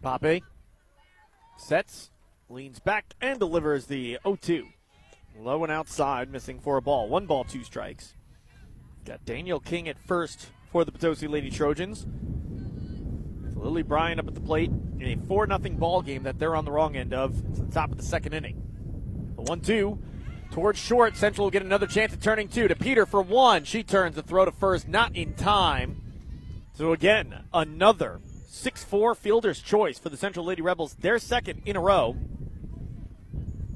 Pape 0.02 0.43
sets, 1.58 2.12
leans 2.50 2.80
back, 2.80 3.13
and 3.22 3.39
delivers 3.39 3.86
the 3.86 4.17
0 4.24 4.38
2. 4.41 4.67
Low 5.39 5.63
and 5.63 5.72
outside, 5.72 6.32
missing 6.32 6.60
for 6.60 6.78
a 6.78 6.82
ball. 6.82 7.08
One 7.08 7.26
ball, 7.26 7.43
two 7.43 7.63
strikes. 7.63 8.15
Got 9.06 9.26
Danielle 9.26 9.60
King 9.60 9.88
at 9.88 9.98
first 10.00 10.48
for 10.72 10.86
the 10.86 10.91
Potosi 10.91 11.28
Lady 11.28 11.50
Trojans. 11.50 12.06
Lily 13.63 13.84
Bryan 13.84 14.19
up 14.19 14.28
at 14.28 14.36
the 14.36 14.41
plate 14.41 14.69
in 14.99 15.04
a 15.04 15.15
4 15.28 15.47
0 15.47 15.60
ball 15.78 16.02
game 16.02 16.23
that 16.23 16.38
they're 16.38 16.56
on 16.56 16.65
the 16.65 16.71
wrong 16.71 16.95
end 16.95 17.13
of. 17.13 17.41
It's 17.49 17.60
the 17.60 17.65
top 17.67 17.91
of 17.91 17.97
the 17.97 18.04
second 18.04 18.34
inning. 18.34 18.62
The 19.36 19.43
1 19.43 19.62
2 19.62 19.99
towards 20.52 20.80
short. 20.80 21.17
Central 21.17 21.45
will 21.45 21.52
get 21.52 21.63
another 21.63 21.88
chance 21.88 22.13
at 22.13 22.21
turning 22.21 22.47
two 22.47 22.67
to 22.67 22.76
Peter 22.76 23.06
for 23.06 23.21
one. 23.21 23.63
She 23.63 23.84
turns 23.84 24.15
the 24.15 24.21
throw 24.21 24.45
to 24.45 24.52
first, 24.52 24.88
not 24.88 25.15
in 25.15 25.34
time. 25.34 26.02
So 26.73 26.93
again, 26.93 27.45
another 27.54 28.21
6 28.47 28.84
4 28.84 29.15
fielder's 29.15 29.60
choice 29.60 29.97
for 29.97 30.10
the 30.10 30.17
Central 30.17 30.45
Lady 30.45 30.62
Rebels, 30.62 30.95
their 30.95 31.17
second 31.17 31.63
in 31.65 31.76
a 31.76 31.82
row. 31.82 32.15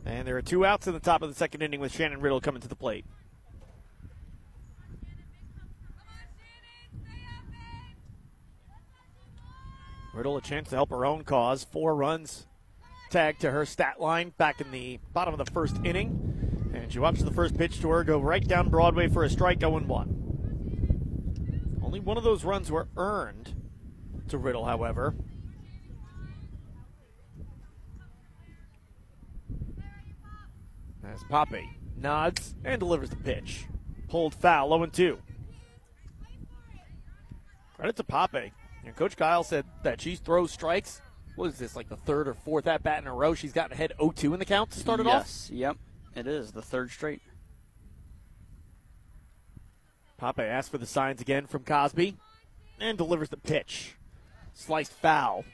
And 0.06 0.26
there 0.28 0.38
are 0.38 0.42
two 0.42 0.66
outs 0.66 0.88
in 0.88 0.94
the 0.94 1.00
top 1.00 1.22
of 1.22 1.30
the 1.30 1.36
second 1.36 1.62
inning 1.62 1.80
with 1.80 1.94
Shannon 1.94 2.22
Riddle 2.22 2.40
coming 2.40 2.62
to 2.62 2.68
the 2.68 2.76
plate. 2.76 3.06
Riddle 10.18 10.36
a 10.36 10.42
chance 10.42 10.68
to 10.70 10.76
help 10.76 10.90
her 10.90 11.06
own 11.06 11.24
cause. 11.24 11.64
Four 11.64 11.96
runs 11.96 12.48
tagged 13.12 13.42
to 13.42 13.52
her 13.52 13.68
stat 13.68 14.02
line 14.02 14.34
back 14.38 14.60
in 14.60 14.72
the 14.72 14.98
bottom 15.14 15.32
of 15.32 15.38
the 15.38 15.46
first 15.52 15.78
inning. 15.84 16.72
And 16.74 16.92
she 16.92 16.98
watches 16.98 17.24
the 17.24 17.32
first 17.32 17.56
pitch 17.56 17.80
to 17.82 17.90
her 17.90 18.04
go 18.04 18.20
right 18.20 18.44
down 18.46 18.70
Broadway 18.70 19.10
for 19.10 19.24
a 19.24 19.30
strike 19.30 19.60
0 19.60 19.80
1. 19.80 21.80
Only 21.84 22.00
one 22.00 22.18
of 22.18 22.24
those 22.24 22.44
runs 22.44 22.72
were 22.72 22.88
earned 22.98 23.54
to 24.30 24.40
Riddle, 24.40 24.66
however. 24.66 25.14
As 31.04 31.24
Pape 31.30 31.70
nods 31.96 32.56
and 32.66 32.80
delivers 32.80 33.12
the 33.12 33.18
pitch. 33.18 33.68
Pulled 34.10 34.34
foul, 34.34 34.70
0 34.70 34.88
2. 34.88 35.20
Credit 37.76 37.96
to 37.96 38.04
Pape. 38.04 38.52
And 38.86 38.96
Coach 38.96 39.18
Guile 39.18 39.44
said 39.44 39.66
that 39.84 40.02
she 40.02 40.16
throws 40.16 40.52
strikes. 40.52 41.02
What 41.36 41.50
is 41.50 41.60
this, 41.60 41.76
like 41.76 41.90
the 41.90 41.98
third 41.98 42.28
or 42.28 42.34
fourth 42.34 42.68
at 42.68 42.84
bat 42.84 43.02
in 43.02 43.08
a 43.08 43.14
row? 43.14 43.34
She's 43.34 43.54
gotten 43.54 43.74
ahead 43.74 43.94
0 44.00 44.12
2 44.12 44.34
in 44.34 44.40
the 44.40 44.46
count 44.46 44.72
to 44.72 44.80
start 44.80 45.00
it 45.00 45.06
yes, 45.06 45.16
off? 45.16 45.22
Yes, 45.22 45.50
yep, 45.52 45.78
it 46.16 46.28
is 46.28 46.52
the 46.52 46.62
third 46.62 46.90
straight. 46.90 47.22
Pape 50.18 50.40
asks 50.40 50.70
for 50.70 50.80
the 50.80 50.88
signs 50.88 51.22
again 51.22 51.46
from 51.46 51.64
Cosby 51.64 52.18
and 52.80 52.98
delivers 52.98 53.30
the 53.30 53.38
pitch. 53.38 53.96
Sliced 54.54 54.94
foul. 54.94 55.46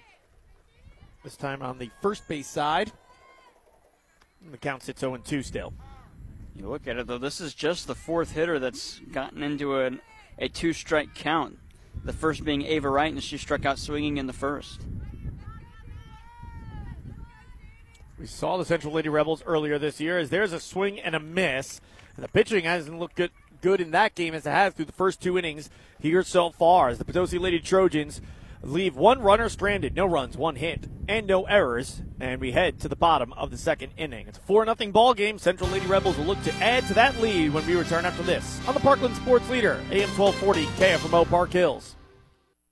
This 1.23 1.35
time 1.35 1.61
on 1.61 1.79
the 1.79 1.89
first 2.01 2.27
base 2.27 2.47
side. 2.47 2.91
And 4.43 4.53
the 4.53 4.57
count 4.57 4.83
sits 4.83 5.01
0 5.01 5.17
2 5.17 5.43
still. 5.43 5.73
You 6.55 6.69
look 6.69 6.87
at 6.87 6.97
it, 6.97 7.07
though, 7.07 7.17
this 7.17 7.41
is 7.41 7.53
just 7.53 7.87
the 7.87 7.95
fourth 7.95 8.31
hitter 8.31 8.59
that's 8.59 8.99
gotten 9.11 9.41
into 9.41 9.79
an, 9.79 10.01
a 10.37 10.47
two 10.47 10.71
strike 10.71 11.15
count. 11.15 11.57
The 12.03 12.13
first 12.13 12.43
being 12.43 12.63
Ava 12.63 12.89
Wright, 12.89 13.11
and 13.11 13.23
she 13.23 13.37
struck 13.37 13.65
out 13.65 13.79
swinging 13.79 14.17
in 14.17 14.27
the 14.27 14.33
first. 14.33 14.81
We 18.19 18.27
saw 18.27 18.57
the 18.57 18.65
Central 18.65 18.93
Lady 18.93 19.09
Rebels 19.09 19.43
earlier 19.45 19.77
this 19.77 19.99
year 19.99 20.17
as 20.17 20.29
there's 20.29 20.53
a 20.53 20.59
swing 20.59 20.99
and 20.99 21.15
a 21.15 21.19
miss. 21.19 21.81
And 22.15 22.23
the 22.23 22.29
pitching 22.29 22.63
hasn't 22.63 22.99
looked 22.99 23.15
good, 23.15 23.31
good 23.61 23.81
in 23.81 23.91
that 23.91 24.15
game 24.15 24.33
as 24.33 24.45
it 24.45 24.51
has 24.51 24.73
through 24.73 24.85
the 24.85 24.91
first 24.91 25.21
two 25.21 25.37
innings 25.37 25.69
here 25.99 26.23
so 26.23 26.51
far. 26.51 26.89
As 26.89 26.99
the 26.99 27.05
Potosi 27.05 27.37
Lady 27.37 27.59
Trojans 27.59 28.21
leave 28.63 28.95
one 28.95 29.21
runner 29.21 29.49
stranded, 29.49 29.95
no 29.95 30.05
runs, 30.05 30.37
one 30.37 30.55
hit, 30.55 30.87
and 31.07 31.27
no 31.27 31.43
errors. 31.43 32.01
And 32.19 32.39
we 32.39 32.51
head 32.51 32.79
to 32.81 32.87
the 32.87 32.95
bottom 32.95 33.33
of 33.33 33.51
the 33.51 33.57
second 33.57 33.91
inning. 33.97 34.27
It's 34.27 34.37
a 34.37 34.41
4 34.41 34.65
0 34.65 34.91
ball 34.91 35.13
game. 35.13 35.37
Central 35.37 35.69
Lady 35.69 35.85
Rebels 35.85 36.17
will 36.17 36.25
look 36.25 36.41
to 36.43 36.53
add 36.55 36.87
to 36.87 36.93
that 36.93 37.19
lead 37.19 37.53
when 37.53 37.65
we 37.67 37.75
return 37.75 38.05
after 38.05 38.23
this 38.23 38.65
on 38.67 38.73
the 38.73 38.79
Parkland 38.79 39.15
Sports 39.15 39.49
Leader, 39.49 39.73
AM 39.91 40.09
1240, 40.17 40.65
KFMO 40.77 41.29
Park 41.29 41.51
Hills. 41.51 41.95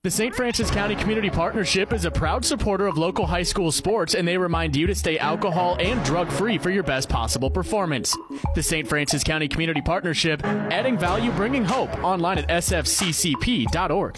The 0.03 0.09
St. 0.09 0.33
Francis 0.33 0.71
County 0.71 0.95
Community 0.95 1.29
Partnership 1.29 1.93
is 1.93 2.05
a 2.05 2.09
proud 2.09 2.43
supporter 2.43 2.87
of 2.87 2.97
local 2.97 3.27
high 3.27 3.43
school 3.43 3.71
sports, 3.71 4.15
and 4.15 4.27
they 4.27 4.35
remind 4.35 4.75
you 4.75 4.87
to 4.87 4.95
stay 4.95 5.19
alcohol 5.19 5.77
and 5.79 6.03
drug 6.03 6.31
free 6.31 6.57
for 6.57 6.71
your 6.71 6.81
best 6.81 7.07
possible 7.07 7.51
performance. 7.51 8.17
The 8.55 8.63
St. 8.63 8.87
Francis 8.87 9.23
County 9.23 9.47
Community 9.47 9.81
Partnership, 9.81 10.43
adding 10.43 10.97
value, 10.97 11.31
bringing 11.33 11.63
hope, 11.63 11.95
online 12.03 12.39
at 12.39 12.47
sfccp.org. 12.47 14.17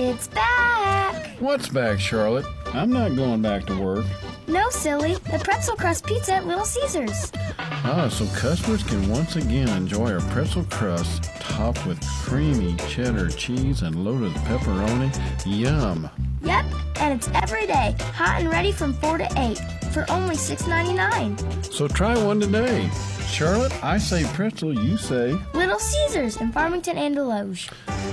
It's 0.00 0.28
back! 0.28 1.26
What's 1.40 1.66
back, 1.68 1.98
Charlotte? 1.98 2.46
I'm 2.66 2.92
not 2.92 3.16
going 3.16 3.42
back 3.42 3.66
to 3.66 3.76
work. 3.76 4.06
No, 4.46 4.70
silly. 4.70 5.14
The 5.14 5.40
pretzel 5.42 5.74
crust 5.74 6.06
pizza 6.06 6.34
at 6.34 6.46
Little 6.46 6.64
Caesars. 6.64 7.32
Ah, 7.58 8.08
so 8.08 8.24
customers 8.38 8.84
can 8.84 9.08
once 9.08 9.34
again 9.34 9.68
enjoy 9.70 10.12
our 10.12 10.20
pretzel 10.30 10.62
crust 10.70 11.24
topped 11.40 11.84
with 11.84 12.00
creamy 12.22 12.76
cheddar 12.88 13.28
cheese 13.28 13.82
and 13.82 14.04
loaded 14.04 14.32
pepperoni. 14.44 15.10
Yum. 15.44 16.08
Yep, 16.42 16.66
and 17.00 17.18
it's 17.18 17.28
every 17.34 17.66
day, 17.66 17.96
hot 18.14 18.38
and 18.38 18.50
ready 18.50 18.70
from 18.70 18.92
4 18.92 19.18
to 19.18 19.28
8 19.36 19.58
for 19.92 20.06
only 20.10 20.36
$6.99. 20.36 21.74
So 21.74 21.88
try 21.88 22.16
one 22.16 22.38
today. 22.38 22.88
Charlotte, 23.28 23.84
I 23.84 23.98
say 23.98 24.24
pretzel, 24.32 24.74
you 24.74 24.96
say 24.96 25.38
Little 25.54 25.78
Caesars 25.78 26.38
in 26.38 26.50
Farmington 26.50 26.96
and 26.98 27.14
Desloge. 27.16 27.70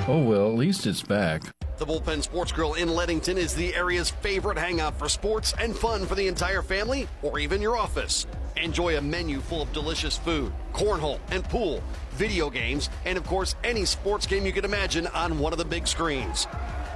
Oh, 0.08 0.22
well, 0.22 0.50
at 0.50 0.56
least 0.56 0.86
it's 0.86 1.02
back. 1.02 1.42
The 1.78 1.86
Bullpen 1.86 2.22
Sports 2.22 2.52
Grill 2.52 2.76
in 2.76 2.90
Leadington 2.90 3.38
is 3.38 3.56
the 3.56 3.74
area's 3.74 4.10
favorite 4.10 4.58
hangout 4.58 5.00
for 5.00 5.10
sports 5.10 5.54
and 5.60 5.76
fun 5.76 6.06
for 6.06 6.16
the 6.16 6.28
entire 6.28 6.62
family 6.62 7.08
or 7.24 7.40
even 7.40 7.62
your 7.62 7.76
office. 7.76 8.28
Enjoy 8.58 8.98
a 8.98 9.02
menu 9.02 9.40
full 9.40 9.62
of 9.62 9.74
delicious 9.74 10.18
food, 10.18 10.54
cornhole 10.74 11.20
and 11.32 11.44
pool, 11.46 11.82
video 12.12 12.50
games, 12.50 12.90
and 13.06 13.18
of 13.18 13.26
course, 13.26 13.56
any 13.64 13.84
sports 13.84 14.28
game 14.28 14.46
you 14.46 14.54
can 14.54 14.64
imagine 14.64 15.08
on 15.08 15.40
one 15.40 15.54
of 15.54 15.60
the 15.60 15.66
big 15.66 15.88
screens. 15.88 16.48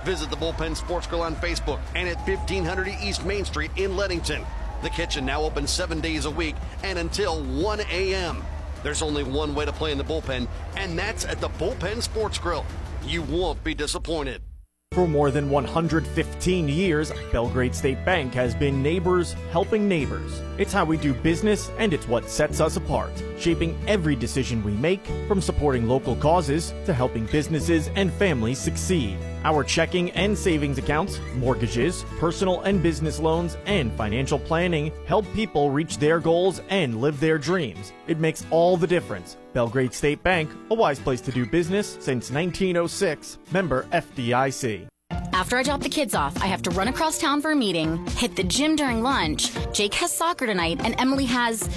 Visit 0.05 0.29
the 0.29 0.37
Bullpen 0.37 0.75
Sports 0.77 1.07
Grill 1.07 1.23
on 1.23 1.35
Facebook 1.35 1.79
and 1.95 2.07
at 2.07 2.17
1500 2.27 2.87
East 3.01 3.25
Main 3.25 3.43
Street 3.43 3.71
in 3.75 3.97
Leadington. 3.97 4.45
The 4.81 4.89
kitchen 4.89 5.25
now 5.25 5.41
open 5.41 5.67
seven 5.67 5.99
days 5.99 6.25
a 6.25 6.31
week 6.31 6.55
and 6.83 6.97
until 6.99 7.43
1 7.43 7.81
a.m. 7.81 8.43
There's 8.81 9.01
only 9.01 9.23
one 9.23 9.53
way 9.53 9.65
to 9.65 9.73
play 9.73 9.91
in 9.91 9.97
the 9.97 10.05
bullpen, 10.05 10.47
and 10.77 10.97
that's 10.97 11.25
at 11.25 11.41
the 11.41 11.49
Bullpen 11.49 12.01
Sports 12.01 12.37
Grill. 12.37 12.65
You 13.05 13.23
won't 13.23 13.61
be 13.63 13.73
disappointed. 13.73 14.41
For 14.93 15.07
more 15.07 15.29
than 15.29 15.51
115 15.51 16.67
years, 16.67 17.11
Belgrade 17.31 17.75
State 17.75 18.03
Bank 18.05 18.33
has 18.33 18.55
been 18.55 18.81
neighbors 18.81 19.33
helping 19.51 19.87
neighbors. 19.87 20.41
It's 20.57 20.73
how 20.73 20.83
we 20.83 20.97
do 20.97 21.13
business, 21.13 21.69
and 21.77 21.93
it's 21.93 22.07
what 22.07 22.27
sets 22.27 22.59
us 22.59 22.75
apart, 22.75 23.11
shaping 23.37 23.79
every 23.85 24.15
decision 24.15 24.63
we 24.63 24.71
make, 24.71 25.05
from 25.27 25.41
supporting 25.41 25.87
local 25.87 26.15
causes 26.15 26.73
to 26.85 26.93
helping 26.93 27.27
businesses 27.27 27.89
and 27.95 28.11
families 28.13 28.57
succeed. 28.57 29.19
Our 29.43 29.63
checking 29.63 30.11
and 30.11 30.37
savings 30.37 30.77
accounts, 30.77 31.19
mortgages, 31.35 32.03
personal 32.19 32.61
and 32.61 32.83
business 32.83 33.19
loans, 33.19 33.57
and 33.65 33.91
financial 33.93 34.39
planning 34.39 34.91
help 35.05 35.25
people 35.33 35.69
reach 35.69 35.97
their 35.97 36.19
goals 36.19 36.61
and 36.69 36.99
live 36.99 37.19
their 37.19 37.37
dreams. 37.37 37.93
It 38.07 38.19
makes 38.19 38.45
all 38.51 38.75
the 38.75 38.87
difference. 38.87 39.37
Belgrade 39.53 39.93
State 39.93 40.21
Bank, 40.23 40.49
a 40.71 40.75
wise 40.75 40.99
place 40.99 41.21
to 41.21 41.31
do 41.31 41.45
business 41.45 41.93
since 41.99 42.31
1906, 42.31 43.39
member 43.51 43.83
FDIC. 43.91 44.87
After 45.33 45.57
I 45.57 45.63
drop 45.63 45.81
the 45.81 45.89
kids 45.89 46.13
off, 46.13 46.41
I 46.43 46.47
have 46.47 46.61
to 46.63 46.69
run 46.71 46.89
across 46.89 47.17
town 47.17 47.41
for 47.41 47.51
a 47.51 47.55
meeting, 47.55 48.05
hit 48.07 48.35
the 48.35 48.43
gym 48.43 48.75
during 48.75 49.01
lunch. 49.01 49.51
Jake 49.73 49.93
has 49.95 50.13
soccer 50.13 50.45
tonight, 50.45 50.81
and 50.83 50.99
Emily 50.99 51.25
has 51.25 51.69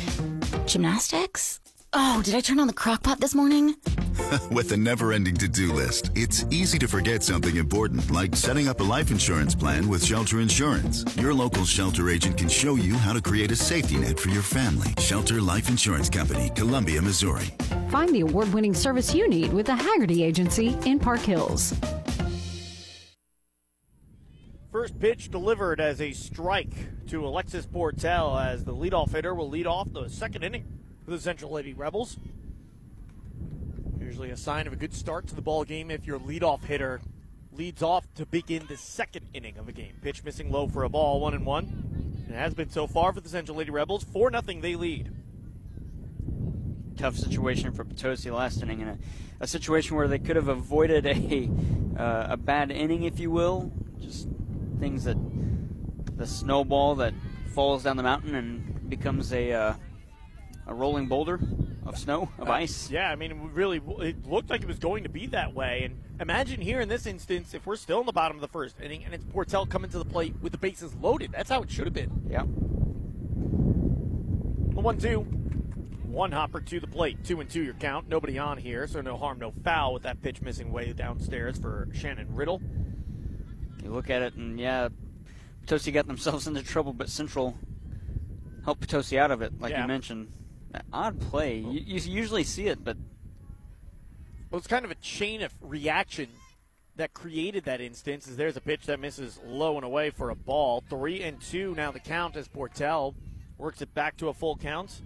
gymnastics. 0.67 1.62
Oh, 1.95 2.23
did 2.25 2.35
I 2.35 2.41
turn 2.41 2.59
on 2.59 2.67
the 2.67 2.73
crock 2.73 3.03
pot 3.03 3.21
this 3.21 3.35
morning? 3.35 3.77
With 4.51 4.73
a 4.73 4.77
never 4.79 5.13
ending 5.13 5.37
to 5.37 5.47
do 5.49 5.73
list, 5.75 6.11
it's 6.15 6.47
easy 6.51 6.79
to 6.79 6.89
forget 6.89 7.23
something 7.23 7.57
important 7.57 8.11
like 8.11 8.35
setting 8.35 8.67
up 8.67 8.81
a 8.81 8.83
life 8.83 9.11
insurance 9.11 9.55
plan 9.55 9.89
with 9.89 10.03
Shelter 10.03 10.41
Insurance. 10.41 11.05
Your 11.17 11.35
local 11.35 11.65
shelter 11.67 12.09
agent 12.09 12.39
can 12.39 12.49
show 12.49 12.77
you 12.77 12.95
how 12.95 13.13
to 13.13 13.21
create 13.21 13.51
a 13.51 13.57
safety 13.57 13.99
net 13.99 14.19
for 14.19 14.31
your 14.31 14.43
family. 14.43 14.95
Shelter 14.99 15.41
Life 15.43 15.69
Insurance 15.69 16.09
Company, 16.09 16.51
Columbia, 16.55 17.03
Missouri. 17.03 17.49
Find 17.91 18.15
the 18.15 18.21
award 18.21 18.53
winning 18.55 18.75
service 18.75 19.15
you 19.15 19.29
need 19.29 19.53
with 19.53 19.67
the 19.67 19.77
Haggerty 19.77 20.25
Agency 20.25 20.79
in 20.87 20.99
Park 20.99 21.21
Hills. 21.21 21.75
First 24.71 24.99
pitch 24.99 25.31
delivered 25.31 25.79
as 25.79 26.01
a 26.01 26.13
strike 26.13 26.73
to 27.09 27.27
Alexis 27.27 27.67
Portell 27.67 28.43
as 28.43 28.65
the 28.65 28.75
leadoff 28.75 29.11
hitter 29.13 29.35
will 29.35 29.51
lead 29.51 29.67
off 29.67 29.93
the 29.93 30.09
second 30.09 30.43
inning 30.43 30.65
for 30.89 30.92
the 31.13 31.21
Central 31.21 31.53
Lady 31.53 31.75
Rebels. 31.75 32.17
Usually 34.01 34.31
a 34.31 34.37
sign 34.37 34.67
of 34.67 34.73
a 34.73 34.77
good 34.77 34.95
start 34.95 35.27
to 35.29 35.35
the 35.35 35.43
ball 35.43 35.65
game 35.65 35.91
if 35.91 36.07
your 36.07 36.19
leadoff 36.19 36.65
hitter 36.65 37.01
leads 37.53 37.83
off 37.83 38.07
to 38.15 38.25
begin 38.25 38.67
the 38.67 38.77
second 38.77 39.27
inning 39.35 39.59
of 39.59 39.69
a 39.69 39.73
game. 39.73 39.93
Pitch 40.03 40.25
missing 40.25 40.51
low 40.51 40.69
for 40.69 40.85
a 40.85 40.89
ball, 40.89 41.21
one 41.21 41.35
and 41.35 41.45
one. 41.45 42.25
It 42.29 42.35
has 42.35 42.55
been 42.55 42.71
so 42.71 42.87
far 42.87 43.13
for 43.13 43.21
the 43.21 43.29
Central 43.29 43.59
Lady 43.59 43.71
Rebels. 43.71 44.05
Four 44.05 44.31
nothing 44.31 44.63
they 44.63 44.75
lead. 44.75 45.13
Tough 46.97 47.17
situation 47.17 47.73
for 47.73 47.85
Potosi 47.85 48.31
last 48.31 48.63
inning, 48.63 48.81
and 48.81 48.91
a, 48.91 48.99
a 49.41 49.47
situation 49.47 49.97
where 49.97 50.09
they 50.09 50.19
could 50.19 50.37
have 50.37 50.49
avoided 50.49 51.07
a 51.07 51.51
uh, 51.99 52.27
a 52.31 52.37
bad 52.39 52.71
inning, 52.71 53.03
if 53.03 53.21
you 53.21 53.31
will. 53.31 53.71
Just 54.01 54.29
things 54.81 55.05
that 55.05 55.19
the 56.17 56.27
snowball 56.27 56.95
that 56.97 57.13
falls 57.55 57.83
down 57.83 57.99
the 57.99 58.03
mountain 58.03 58.35
and 58.35 58.89
becomes 58.89 59.33
a 59.33 59.53
uh, 59.53 59.75
a 60.67 60.75
rolling 60.75 61.07
boulder 61.09 61.41
of 61.85 61.99
snow, 61.99 62.29
of 62.39 62.49
Uh, 62.49 62.53
ice. 62.53 62.91
Yeah, 62.91 63.11
I 63.11 63.17
mean, 63.17 63.51
really, 63.53 63.81
it 64.01 64.27
looked 64.27 64.49
like 64.51 64.63
it 64.63 64.69
was 64.69 64.79
going 64.79 65.03
to 65.03 65.09
be 65.09 65.27
that 65.29 65.53
way. 65.55 65.83
And 65.85 66.01
imagine 66.21 66.61
here 66.61 66.81
in 66.81 66.89
this 66.89 67.07
instance, 67.07 67.55
if 67.55 67.67
we're 67.67 67.77
still 67.77 68.01
in 68.01 68.07
the 68.07 68.13
bottom 68.13 68.37
of 68.37 68.41
the 68.41 68.49
first 68.49 68.81
inning 68.81 69.05
and 69.05 69.13
it's 69.15 69.25
Portell 69.25 69.69
coming 69.69 69.91
to 69.91 69.99
the 69.99 70.05
plate 70.05 70.35
with 70.41 70.53
the 70.53 70.59
bases 70.59 70.95
loaded. 70.95 71.33
That's 71.33 71.51
how 71.51 71.63
it 71.63 71.71
should 71.71 71.87
have 71.87 71.95
been. 71.95 72.11
Yeah. 72.31 72.45
The 74.75 74.81
one 74.81 74.99
two, 74.99 75.21
one 76.05 76.33
hopper 76.33 76.61
to 76.61 76.81
the 76.81 76.87
plate, 76.87 77.25
two 77.25 77.41
and 77.41 77.51
two 77.51 77.63
your 77.63 77.75
count. 77.75 78.09
Nobody 78.09 78.39
on 78.39 78.59
here, 78.59 78.87
so 78.87 79.01
no 79.01 79.17
harm, 79.17 79.39
no 79.39 79.53
foul 79.65 79.93
with 79.95 80.05
that 80.05 80.23
pitch 80.23 80.41
missing 80.43 80.73
way 80.73 80.93
downstairs 80.93 81.59
for 81.59 81.89
Shannon 81.93 82.35
Riddle. 82.35 82.61
You 83.83 83.91
look 83.91 84.11
at 84.11 84.23
it, 84.23 84.35
and 84.35 84.59
yeah, 84.61 84.89
Potosi 85.67 85.91
got 85.93 86.07
themselves 86.07 86.47
into 86.49 86.63
trouble, 86.63 86.93
but 86.93 87.09
Central 87.11 87.57
helped 88.65 88.81
Potosi 88.83 89.19
out 89.19 89.31
of 89.31 89.43
it, 89.43 89.61
like 89.61 89.73
Yeah. 89.73 89.83
you 89.83 89.89
mentioned. 89.89 90.29
Odd 90.93 91.21
play. 91.21 91.59
You, 91.59 91.81
you 91.81 92.01
usually 92.13 92.45
see 92.45 92.67
it, 92.67 92.83
but 92.83 92.97
Well, 94.51 94.59
it's 94.59 94.67
kind 94.67 94.85
of 94.85 94.91
a 94.91 94.97
chain 94.97 95.43
of 95.43 95.53
reaction 95.61 96.29
that 96.97 97.13
created 97.15 97.65
that 97.65 97.81
instance. 97.81 98.27
Is 98.27 98.37
there's 98.37 98.57
a 98.57 98.61
pitch 98.61 98.87
that 98.87 99.01
misses 99.01 99.39
low 99.45 99.77
and 99.77 99.85
away 99.85 100.11
for 100.11 100.31
a 100.31 100.35
ball. 100.35 100.83
Three 100.89 101.23
and 101.23 101.41
two 101.41 101.75
now 101.75 101.91
the 101.91 102.01
count 102.01 102.37
as 102.37 102.49
Portell 102.49 103.15
works 103.59 103.83
it 103.83 103.95
back 103.95 104.17
to 104.19 104.29
a 104.29 104.35
full 104.35 104.57
count. 104.57 105.01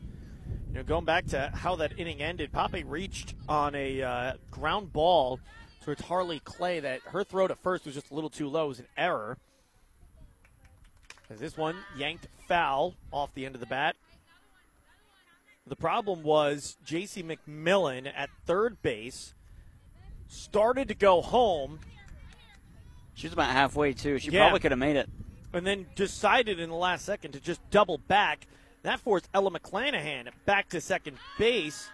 You 0.69 0.75
know, 0.75 0.83
going 0.83 1.05
back 1.05 1.27
to 1.29 1.51
how 1.55 1.77
that 1.77 1.99
inning 1.99 2.21
ended, 2.21 2.53
Pape 2.53 2.85
reached 2.87 3.35
on 3.49 3.75
a 3.75 4.03
uh, 4.03 4.33
ground 4.51 4.93
ball 4.93 5.41
towards 5.85 6.03
Harley 6.03 6.41
Clay. 6.41 6.81
That 6.81 7.01
her 7.07 7.25
throw 7.25 7.49
to 7.49 7.55
first 7.55 7.87
was 7.87 7.95
just 7.95 8.11
a 8.11 8.15
little 8.15 8.31
too 8.31 8.49
low. 8.49 8.67
It 8.67 8.69
was 8.69 8.79
an 8.81 8.87
error. 8.97 9.39
As 11.29 11.41
this 11.41 11.57
one 11.57 11.77
yanked 11.97 12.29
foul 12.47 12.95
off 13.13 13.35
the 13.35 13.47
end 13.47 13.57
of 13.57 13.61
the 13.61 13.67
bat. 13.67 13.97
The 15.69 15.77
problem 15.77 16.23
was 16.23 16.77
J.C. 16.85 17.25
McMillan 17.25 18.11
at 18.15 18.31
third 18.47 18.81
base 18.83 19.35
started 20.29 20.89
to 20.89 20.95
go 20.95 21.21
home. 21.21 21.81
she 23.15 23.27
was 23.27 23.33
about 23.33 23.51
halfway 23.51 23.93
too. 23.95 24.19
She 24.19 24.31
Yeah. 24.31 24.43
probably 24.43 24.61
could 24.61 24.73
have 24.73 24.79
made 24.79 24.97
it. 24.97 25.09
and 25.53 25.67
then 25.67 25.87
decided 25.95 26.61
in 26.61 26.69
the 26.69 26.77
last 26.77 27.05
second 27.07 27.33
to 27.33 27.41
just 27.41 27.61
double 27.71 27.97
back. 27.97 28.47
That 28.83 29.01
forced 29.01 29.29
Ella 29.33 29.51
McClanahan 29.51 30.29
back 30.45 30.69
to 30.69 30.81
second 30.83 31.17
base. 31.39 31.89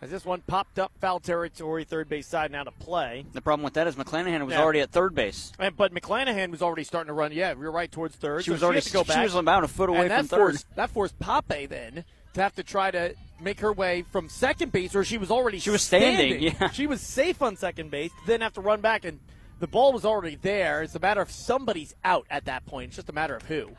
As 0.00 0.10
this 0.10 0.24
one 0.24 0.42
popped 0.42 0.78
up 0.78 0.92
foul 1.00 1.18
territory, 1.18 1.82
third 1.82 2.08
base 2.08 2.28
side 2.28 2.52
now 2.52 2.62
to 2.62 2.70
play. 2.70 3.26
The 3.32 3.42
problem 3.42 3.64
with 3.64 3.74
that 3.74 3.88
is 3.88 3.96
McClanahan 3.96 4.46
was 4.46 4.52
Yeah. 4.54 4.62
already 4.62 4.78
at 4.80 4.92
third 4.92 5.16
base. 5.16 5.52
And, 5.58 5.76
but 5.76 5.92
McClanahan 5.92 6.52
was 6.52 6.62
already 6.62 6.84
starting 6.84 7.08
to 7.08 7.12
run. 7.14 7.32
Yeah, 7.32 7.54
you're 7.58 7.72
right 7.72 7.90
towards 7.90 8.14
third. 8.14 8.44
She 8.44 8.50
so 8.50 8.52
was 8.52 8.62
already 8.62 8.88
go 8.90 9.02
she 9.02 9.18
was 9.18 9.34
about 9.34 9.64
a 9.64 9.68
foot 9.68 9.88
away 9.88 10.02
and 10.02 10.10
that 10.12 10.18
from 10.18 10.28
third. 10.28 10.38
Forced, 10.38 10.76
that 10.76 10.90
forced 10.90 11.18
Pape 11.18 11.68
then 11.68 12.04
to 12.34 12.42
have 12.42 12.54
to 12.56 12.62
try 12.62 12.90
to 12.90 13.14
make 13.40 13.60
her 13.60 13.72
way 13.72 14.04
from 14.10 14.28
second 14.28 14.72
base, 14.72 14.94
where 14.94 15.04
she 15.04 15.18
was 15.18 15.30
already 15.30 15.58
She 15.58 15.70
was 15.70 15.82
standing, 15.82 16.42
yeah. 16.42 16.70
She 16.70 16.86
was 16.86 17.00
safe 17.00 17.40
on 17.42 17.56
second 17.56 17.90
base. 17.90 18.10
Then 18.26 18.40
have 18.40 18.54
to 18.54 18.60
run 18.60 18.80
back, 18.80 19.04
and 19.04 19.20
the 19.60 19.66
ball 19.66 19.92
was 19.92 20.04
already 20.04 20.36
there. 20.36 20.82
It's 20.82 20.94
a 20.94 21.00
matter 21.00 21.20
of 21.20 21.30
somebody's 21.30 21.94
out 22.04 22.26
at 22.30 22.44
that 22.46 22.66
point. 22.66 22.88
It's 22.88 22.96
just 22.96 23.08
a 23.08 23.12
matter 23.12 23.36
of 23.36 23.42
who. 23.42 23.70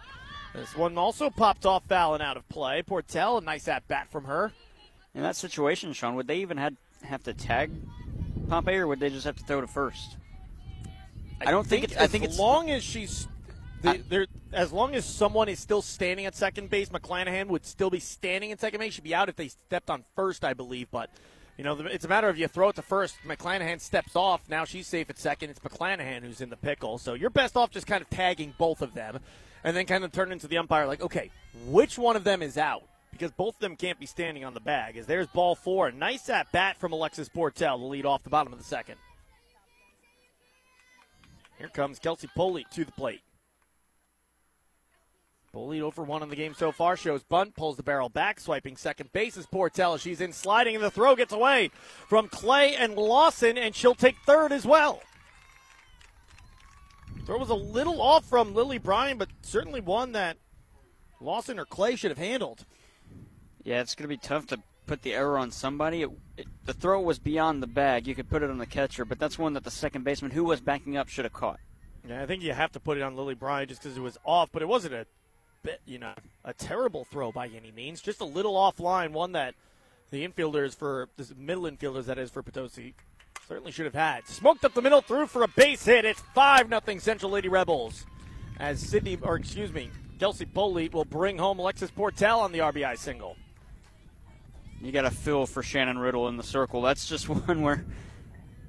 This 0.54 0.76
one 0.76 0.98
also 0.98 1.30
popped 1.30 1.66
off 1.66 1.84
foul 1.88 2.16
and 2.16 2.24
out 2.24 2.38
of 2.38 2.48
play. 2.50 2.82
Portell, 2.82 3.38
a 3.38 3.42
nice 3.42 3.68
at 3.68 3.88
bat 3.88 4.10
from 4.12 4.26
her. 4.26 4.52
In 5.14 5.22
that 5.22 5.36
situation, 5.36 5.94
Sean, 5.94 6.16
would 6.16 6.28
they 6.28 6.38
even 6.38 6.58
had 6.58 6.76
have 7.04 7.24
to 7.24 7.34
tag 7.34 7.72
Pape, 8.50 8.68
or 8.70 8.88
would 8.88 9.00
they 9.00 9.10
just 9.10 9.26
have 9.26 9.36
to 9.38 9.44
throw 9.44 9.62
to 9.62 9.68
first? 9.68 10.18
I 11.42 11.52
don't 11.52 11.66
think, 11.66 11.86
it's. 11.86 11.96
I 11.96 12.02
as 12.02 12.12
think 12.12 12.24
it's 12.26 12.40
long 12.40 12.70
as 12.70 12.84
she's. 12.84 13.28
The, 13.82 14.02
there, 14.10 14.26
as 14.52 14.72
long 14.72 14.96
as 14.96 15.06
someone 15.06 15.50
is 15.50 15.60
still 15.60 15.82
standing 15.82 16.26
at 16.26 16.36
second 16.36 16.70
base, 16.70 16.90
McClanahan 16.90 17.48
would 17.48 17.66
still 17.66 17.90
be 17.90 18.00
standing 18.00 18.52
at 18.52 18.60
second 18.60 18.80
base. 18.80 18.94
She'd 18.94 19.04
be 19.04 19.16
out 19.16 19.30
if 19.30 19.36
they 19.36 19.50
stepped 19.50 19.90
on 19.90 20.04
first, 20.16 20.44
I 20.44 20.54
believe. 20.54 20.90
But 20.92 21.10
you 21.58 21.64
know, 21.64 21.78
it's 21.80 22.06
a 22.06 22.08
matter 22.08 22.30
of 22.30 22.38
you 22.38 22.48
throw 22.48 22.70
it 22.70 22.76
to 22.78 22.82
first. 22.82 23.16
McClanahan 23.28 23.80
steps 23.80 24.16
off. 24.16 24.42
Now 24.50 24.66
she's 24.66 24.88
safe 24.88 25.10
at 25.10 25.20
second. 25.20 25.50
It's 25.50 25.60
McClanahan 25.60 26.22
who's 26.22 26.42
in 26.42 26.50
the 26.50 26.58
pickle. 26.58 26.98
So 26.98 27.14
you're 27.14 27.30
best 27.30 27.56
off 27.56 27.70
just 27.70 27.86
kind 27.86 28.02
of 28.02 28.10
tagging 28.10 28.54
both 28.58 28.82
of 28.82 28.94
them, 28.94 29.20
and 29.64 29.76
then 29.76 29.86
kind 29.86 30.04
of 30.04 30.12
turn 30.12 30.32
into 30.32 30.48
the 30.48 30.58
umpire 30.58 30.88
like, 30.88 31.02
okay, 31.02 31.30
which 31.68 31.98
one 31.98 32.16
of 32.16 32.24
them 32.24 32.42
is 32.42 32.58
out? 32.58 32.84
Because 33.12 33.32
both 33.32 33.56
of 33.56 33.60
them 33.60 33.76
can't 33.76 34.00
be 34.00 34.06
standing 34.06 34.46
on 34.46 34.54
the 34.54 34.60
bag. 34.60 34.96
As 34.96 35.06
there's 35.06 35.28
ball 35.28 35.54
four, 35.56 35.92
nice 35.92 36.30
at 36.30 36.52
bat 36.52 36.80
from 36.80 36.94
Alexis 36.94 37.28
Portell 37.28 37.78
to 37.78 37.86
lead 37.86 38.06
off 38.06 38.24
the 38.24 38.30
bottom 38.30 38.54
of 38.54 38.60
the 38.60 38.66
second. 38.66 38.96
Here 41.58 41.68
comes 41.68 42.00
Kelsey 42.00 42.30
Poley 42.36 42.66
to 42.72 42.86
the 42.86 42.92
plate. 42.94 43.22
Poley 45.52 45.82
over 45.82 46.04
one 46.04 46.22
in 46.22 46.30
the 46.30 46.36
game 46.36 46.54
so 46.54 46.72
far. 46.72 46.96
Shows 46.96 47.24
bunt, 47.24 47.56
pulls 47.56 47.78
the 47.78 47.84
barrel 47.84 48.10
back, 48.10 48.40
swiping 48.40 48.78
second 48.78 49.12
base 49.12 49.36
is 49.36 49.48
Portell. 49.48 50.00
She's 50.00 50.22
in 50.22 50.32
sliding, 50.32 50.76
and 50.76 50.84
the 50.84 50.92
throw 50.92 51.16
gets 51.16 51.34
away 51.34 51.72
from 52.08 52.30
Clay 52.30 52.76
and 52.76 52.96
Lawson, 52.96 53.58
and 53.58 53.74
she'll 53.74 53.96
take 53.96 54.18
third 54.26 54.52
as 54.52 54.66
well. 54.66 55.02
Throw 57.26 57.38
was 57.38 57.50
a 57.50 57.56
little 57.56 58.02
off 58.02 58.26
from 58.26 58.54
Lily 58.54 58.78
Bryan, 58.78 59.18
but 59.18 59.30
certainly 59.42 59.82
one 59.82 60.12
that 60.14 60.38
Lawson 61.20 61.60
or 61.60 61.66
Clay 61.66 61.96
should 61.96 62.12
have 62.12 62.18
handled. 62.18 62.66
Yeah, 63.64 63.82
it's 63.82 63.96
going 63.96 64.04
to 64.04 64.16
be 64.16 64.18
tough 64.18 64.48
to 64.48 64.60
put 64.88 65.02
the 65.02 65.14
error 65.14 65.38
on 65.38 65.52
somebody. 65.52 66.04
It, 66.04 66.10
it, 66.38 66.48
the 66.66 66.74
throw 66.74 67.02
was 67.02 67.20
beyond 67.20 67.62
the 67.62 67.68
bag. 67.68 68.08
You 68.08 68.16
could 68.16 68.30
put 68.30 68.42
it 68.42 68.50
on 68.50 68.58
the 68.58 68.66
catcher, 68.66 69.06
but 69.06 69.20
that's 69.20 69.38
one 69.38 69.54
that 69.54 69.64
the 69.64 69.72
second 69.72 70.04
baseman, 70.04 70.32
who 70.32 70.44
was 70.44 70.62
backing 70.62 70.98
up, 70.98 71.10
should 71.10 71.26
have 71.26 71.34
caught. 71.34 71.60
Yeah, 72.08 72.24
I 72.24 72.26
think 72.26 72.42
you 72.42 72.54
have 72.54 72.72
to 72.72 72.80
put 72.80 72.98
it 72.98 73.04
on 73.04 73.16
Lily 73.16 73.36
Bryan 73.36 73.68
just 73.68 73.84
because 73.84 73.98
it 73.98 74.02
was 74.02 74.18
off, 74.24 74.50
but 74.52 74.62
it 74.62 74.68
wasn't 74.68 74.94
a 74.96 75.06
you 75.86 76.00
know, 76.00 76.14
a 76.46 76.54
terrible 76.54 77.06
throw 77.06 77.32
by 77.32 77.48
any 77.48 77.72
means. 77.72 78.02
Just 78.02 78.22
a 78.22 78.26
little 78.26 78.54
offline, 78.54 79.12
one 79.12 79.34
that 79.34 79.56
the 80.12 80.28
infielders 80.28 80.76
for 80.76 81.10
the 81.18 81.28
middle 81.38 81.64
infielders 81.64 82.06
that 82.06 82.18
is 82.18 82.32
for 82.32 82.42
Potosi 82.42 82.94
certainly 83.48 83.72
should 83.72 83.86
have 83.86 83.96
had. 83.96 84.28
Smoked 84.28 84.64
up 84.64 84.74
the 84.74 84.82
middle, 84.82 85.02
through 85.02 85.28
for 85.28 85.44
a 85.44 85.48
base 85.48 85.86
hit. 85.86 86.06
It's 86.06 86.22
five 86.34 86.70
nothing 86.70 87.00
Central 87.00 87.32
Lady 87.32 87.50
Rebels. 87.50 88.06
As 88.60 88.80
Sydney, 88.80 89.18
or 89.22 89.38
excuse 89.38 89.72
me, 89.72 89.90
Kelsey 90.20 90.46
Polite 90.46 90.94
will 90.94 91.06
bring 91.06 91.38
home 91.38 91.60
Alexis 91.60 91.92
Portell 91.92 92.40
on 92.40 92.52
the 92.52 92.60
RBI 92.60 92.98
single. 92.98 93.38
You 94.82 94.92
got 94.92 95.02
to 95.02 95.12
feel 95.12 95.46
for 95.46 95.64
Shannon 95.64 95.98
Riddle 95.98 96.28
in 96.28 96.38
the 96.38 96.44
circle. 96.44 96.82
That's 96.82 97.08
just 97.08 97.28
one 97.48 97.62
where, 97.62 97.86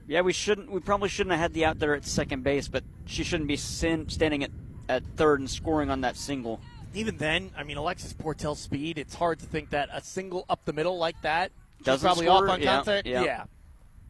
yeah, 0.06 0.22
we 0.22 0.32
shouldn't. 0.32 0.70
We 0.70 0.80
probably 0.80 1.08
shouldn't 1.08 1.32
have 1.32 1.40
had 1.40 1.52
the 1.52 1.64
out 1.66 1.78
there 1.78 1.94
at 1.94 2.04
second 2.04 2.42
base, 2.42 2.68
but 2.68 2.84
she 3.04 3.22
shouldn't 3.22 3.48
be 3.48 3.56
sin, 3.56 4.08
standing 4.08 4.44
at, 4.44 4.50
at 4.88 5.02
third 5.16 5.40
and 5.40 5.50
scoring 5.50 5.90
on 5.90 6.00
that 6.02 6.16
single. 6.16 6.60
Even 6.94 7.16
then, 7.18 7.50
I 7.56 7.62
mean, 7.62 7.76
Alexis 7.76 8.12
Portell's 8.12 8.58
speed, 8.60 8.98
it's 8.98 9.14
hard 9.14 9.38
to 9.40 9.46
think 9.46 9.70
that 9.70 9.88
a 9.92 10.02
single 10.02 10.44
up 10.48 10.64
the 10.64 10.72
middle 10.72 10.98
like 10.98 11.20
that 11.22 11.52
Doesn't 11.84 12.04
probably 12.06 12.26
score? 12.26 12.44
off 12.44 12.50
on 12.50 12.60
Yeah, 12.60 12.76
contact. 12.76 13.06
yeah. 13.06 13.44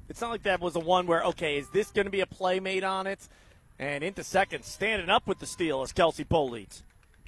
It's 0.09 0.21
not 0.21 0.31
like 0.31 0.43
that 0.45 0.61
was 0.61 0.75
a 0.77 0.81
one 0.81 1.07
where, 1.07 1.23
okay, 1.25 1.59
is 1.59 1.69
this 1.71 1.91
going 1.91 2.07
to 2.07 2.11
be 2.11 2.21
a 2.21 2.27
play 2.27 2.59
made 2.59 2.83
on 2.83 3.07
it? 3.07 3.29
And 3.79 4.03
into 4.03 4.25
second, 4.25 4.65
standing 4.65 5.09
up 5.09 5.27
with 5.27 5.39
the 5.39 5.47
steal 5.47 5.83
is 5.83 5.93
Kelsey 5.93 6.25
Polite. 6.25 6.83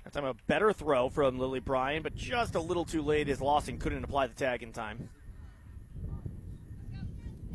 That 0.05 0.13
time 0.15 0.25
a 0.25 0.35
better 0.49 0.73
throw 0.73 1.09
from 1.09 1.39
Lily 1.39 1.61
Bryan, 1.61 2.03
but 2.03 2.15
just 2.17 2.55
a 2.57 2.61
little 2.61 2.85
too 2.85 3.03
late 3.03 3.29
as 3.29 3.41
Lawson 3.41 3.79
couldn't 3.79 4.03
apply 4.05 4.27
the 4.27 4.35
tag 4.35 4.63
in 4.63 4.73
time. 4.73 5.09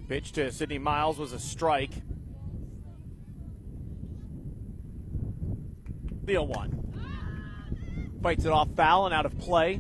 Pitch 0.08 0.32
to 0.34 0.52
Sydney 0.52 0.78
Miles 0.78 1.18
was 1.18 1.34
a 1.34 1.39
strike. 1.39 1.91
The 6.24 6.34
0 6.34 6.43
1. 6.43 6.97
Fights 8.22 8.45
it 8.45 8.51
off 8.51 8.70
foul 8.76 9.05
and 9.05 9.13
out 9.13 9.26
of 9.26 9.38
play. 9.38 9.80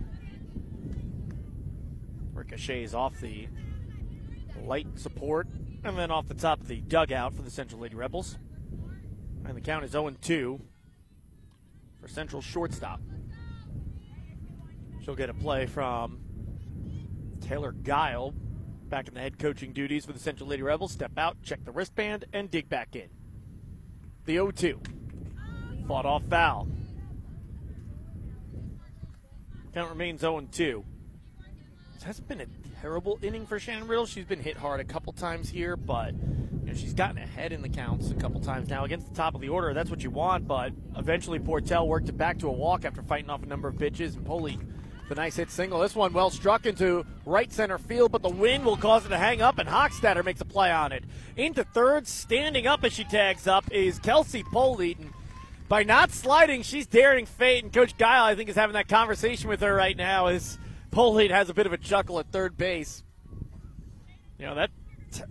Ricochets 2.33 2.93
off 2.93 3.19
the 3.19 3.47
light 4.63 4.87
support, 4.95 5.47
and 5.83 5.97
then 5.97 6.11
off 6.11 6.27
the 6.27 6.33
top 6.33 6.61
of 6.61 6.67
the 6.67 6.81
dugout 6.81 7.33
for 7.33 7.41
the 7.41 7.51
Central 7.51 7.81
Lady 7.81 7.95
Rebels. 7.95 8.37
And 9.45 9.55
the 9.55 9.61
count 9.61 9.85
is 9.85 9.91
0 9.91 10.11
2 10.21 10.61
for 12.01 12.07
Central 12.07 12.41
shortstop. 12.41 13.01
She'll 15.03 15.15
get 15.15 15.29
a 15.29 15.33
play 15.33 15.65
from 15.65 16.19
Taylor 17.41 17.71
Guile, 17.71 18.33
back 18.89 19.07
in 19.07 19.13
the 19.13 19.19
head 19.19 19.39
coaching 19.39 19.73
duties 19.73 20.05
for 20.05 20.13
the 20.13 20.19
Central 20.19 20.49
Lady 20.49 20.63
Rebels. 20.63 20.91
Step 20.91 21.17
out, 21.17 21.37
check 21.43 21.63
the 21.63 21.71
wristband, 21.71 22.25
and 22.33 22.51
dig 22.51 22.69
back 22.69 22.95
in. 22.95 23.09
The 24.25 24.33
0 24.33 24.51
2. 24.51 24.81
Fought 25.87 26.05
off 26.05 26.23
foul. 26.29 26.67
Count 29.77 29.91
remains 29.91 30.21
0 30.21 30.41
2. 30.51 30.83
This 31.93 32.03
hasn't 32.03 32.27
been 32.27 32.41
a 32.41 32.47
terrible 32.81 33.19
inning 33.21 33.45
for 33.45 33.59
Shannon 33.59 33.87
Riddle. 33.87 34.07
She's 34.07 34.25
been 34.25 34.41
hit 34.41 34.57
hard 34.57 34.79
a 34.79 34.83
couple 34.83 35.13
times 35.13 35.49
here, 35.49 35.77
but 35.77 36.15
you 36.15 36.65
know, 36.65 36.73
she's 36.73 36.95
gotten 36.95 37.19
ahead 37.19 37.51
in 37.51 37.61
the 37.61 37.69
counts 37.69 38.09
a 38.09 38.15
couple 38.15 38.41
times 38.41 38.69
now 38.69 38.85
against 38.85 39.07
the 39.07 39.13
top 39.13 39.35
of 39.35 39.41
the 39.41 39.49
order. 39.49 39.75
That's 39.75 39.91
what 39.91 40.03
you 40.03 40.09
want, 40.09 40.47
but 40.47 40.73
eventually 40.95 41.37
Portell 41.37 41.85
worked 41.85 42.09
it 42.09 42.17
back 42.17 42.39
to 42.39 42.47
a 42.47 42.51
walk 42.51 42.85
after 42.85 43.03
fighting 43.03 43.29
off 43.29 43.43
a 43.43 43.45
number 43.45 43.67
of 43.67 43.77
pitches, 43.77 44.15
and 44.15 44.25
Poley 44.25 44.57
the 45.09 45.13
nice 45.13 45.35
hit 45.35 45.51
single. 45.51 45.79
This 45.81 45.93
one 45.93 46.11
well 46.11 46.31
struck 46.31 46.65
into 46.65 47.05
right 47.23 47.53
center 47.53 47.77
field, 47.77 48.11
but 48.11 48.23
the 48.23 48.29
wind 48.29 48.65
will 48.65 48.77
cause 48.77 49.05
it 49.05 49.09
to 49.09 49.17
hang 49.19 49.43
up, 49.43 49.59
and 49.59 49.69
Hochstetter 49.69 50.25
makes 50.25 50.41
a 50.41 50.45
play 50.45 50.71
on 50.71 50.91
it. 50.91 51.03
Into 51.35 51.63
third, 51.63 52.07
standing 52.07 52.65
up 52.65 52.83
as 52.83 52.93
she 52.93 53.03
tags 53.03 53.45
up, 53.45 53.71
is 53.71 53.99
Kelsey 53.99 54.41
Poley. 54.41 54.97
And 55.67 55.69
by 55.69 55.83
not 55.83 56.11
sliding, 56.11 56.63
she's 56.63 56.87
daring 56.87 57.25
fate, 57.25 57.63
and 57.63 57.73
Coach 57.73 57.97
Guile, 57.97 58.23
I 58.23 58.35
think, 58.35 58.49
is 58.49 58.55
having 58.55 58.73
that 58.73 58.87
conversation 58.87 59.49
with 59.49 59.61
her 59.61 59.73
right 59.73 59.97
now 59.97 60.27
as 60.27 60.57
Poley 60.91 61.27
has 61.29 61.49
a 61.49 61.53
bit 61.53 61.65
of 61.65 61.73
a 61.73 61.77
chuckle 61.77 62.19
at 62.19 62.31
third 62.31 62.57
base. 62.57 63.03
You 64.39 64.45
know, 64.45 64.55
that 64.55 64.69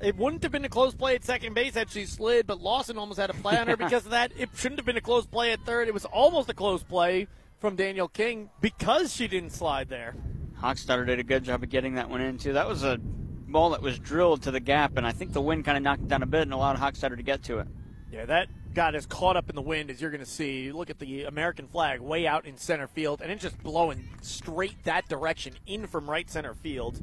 it 0.02 0.16
wouldn't 0.16 0.42
have 0.42 0.52
been 0.52 0.64
a 0.64 0.68
close 0.68 0.94
play 0.94 1.14
at 1.14 1.24
second 1.24 1.54
base 1.54 1.74
had 1.74 1.90
she 1.90 2.06
slid, 2.06 2.46
but 2.46 2.60
Lawson 2.60 2.98
almost 2.98 3.18
had 3.18 3.30
a 3.30 3.34
play 3.34 3.56
on 3.56 3.66
her 3.68 3.76
because 3.78 4.04
of 4.04 4.10
that. 4.10 4.32
It 4.36 4.50
shouldn't 4.54 4.78
have 4.78 4.86
been 4.86 4.96
a 4.96 5.02
close 5.02 5.26
play 5.26 5.52
at 5.52 5.60
third. 5.64 5.88
It 5.88 5.94
was 5.94 6.04
almost 6.04 6.48
a 6.48 6.54
close 6.54 6.82
play 6.82 7.28
from 7.58 7.76
Danielle 7.76 8.08
King 8.08 8.50
because 8.60 9.14
she 9.14 9.28
didn't 9.28 9.50
slide 9.50 9.88
there. 9.88 10.14
Hochstetter 10.60 11.06
did 11.06 11.18
a 11.18 11.24
good 11.24 11.44
job 11.44 11.62
of 11.62 11.68
getting 11.68 11.94
that 11.94 12.08
one 12.08 12.20
in, 12.20 12.38
too. 12.38 12.52
That 12.54 12.68
was 12.68 12.82
a 12.82 12.98
ball 12.98 13.70
that 13.70 13.82
was 13.82 13.98
drilled 13.98 14.42
to 14.42 14.50
the 14.50 14.60
gap, 14.60 14.96
and 14.96 15.06
I 15.06 15.12
think 15.12 15.32
the 15.32 15.40
wind 15.40 15.64
kind 15.64 15.76
of 15.76 15.82
knocked 15.82 16.02
it 16.02 16.08
down 16.08 16.22
a 16.22 16.26
bit 16.26 16.42
and 16.42 16.52
allowed 16.52 16.76
Hochstetter 16.76 17.16
to 17.16 17.22
get 17.22 17.42
to 17.44 17.58
it. 17.58 17.68
Yeah, 18.10 18.24
that 18.26 18.48
got 18.76 18.94
as 18.94 19.06
caught 19.06 19.38
up 19.38 19.48
in 19.48 19.56
the 19.56 19.62
wind 19.62 19.90
as 19.90 20.02
you're 20.02 20.10
going 20.10 20.22
to 20.22 20.30
see. 20.30 20.70
Look 20.70 20.90
at 20.90 20.98
the 20.98 21.24
American 21.24 21.66
flag 21.66 21.98
way 22.00 22.26
out 22.26 22.44
in 22.44 22.58
center 22.58 22.86
field, 22.86 23.22
and 23.22 23.32
it's 23.32 23.42
just 23.42 23.58
blowing 23.62 24.06
straight 24.20 24.84
that 24.84 25.08
direction 25.08 25.54
in 25.66 25.86
from 25.86 26.08
right 26.08 26.28
center 26.28 26.52
field. 26.52 27.00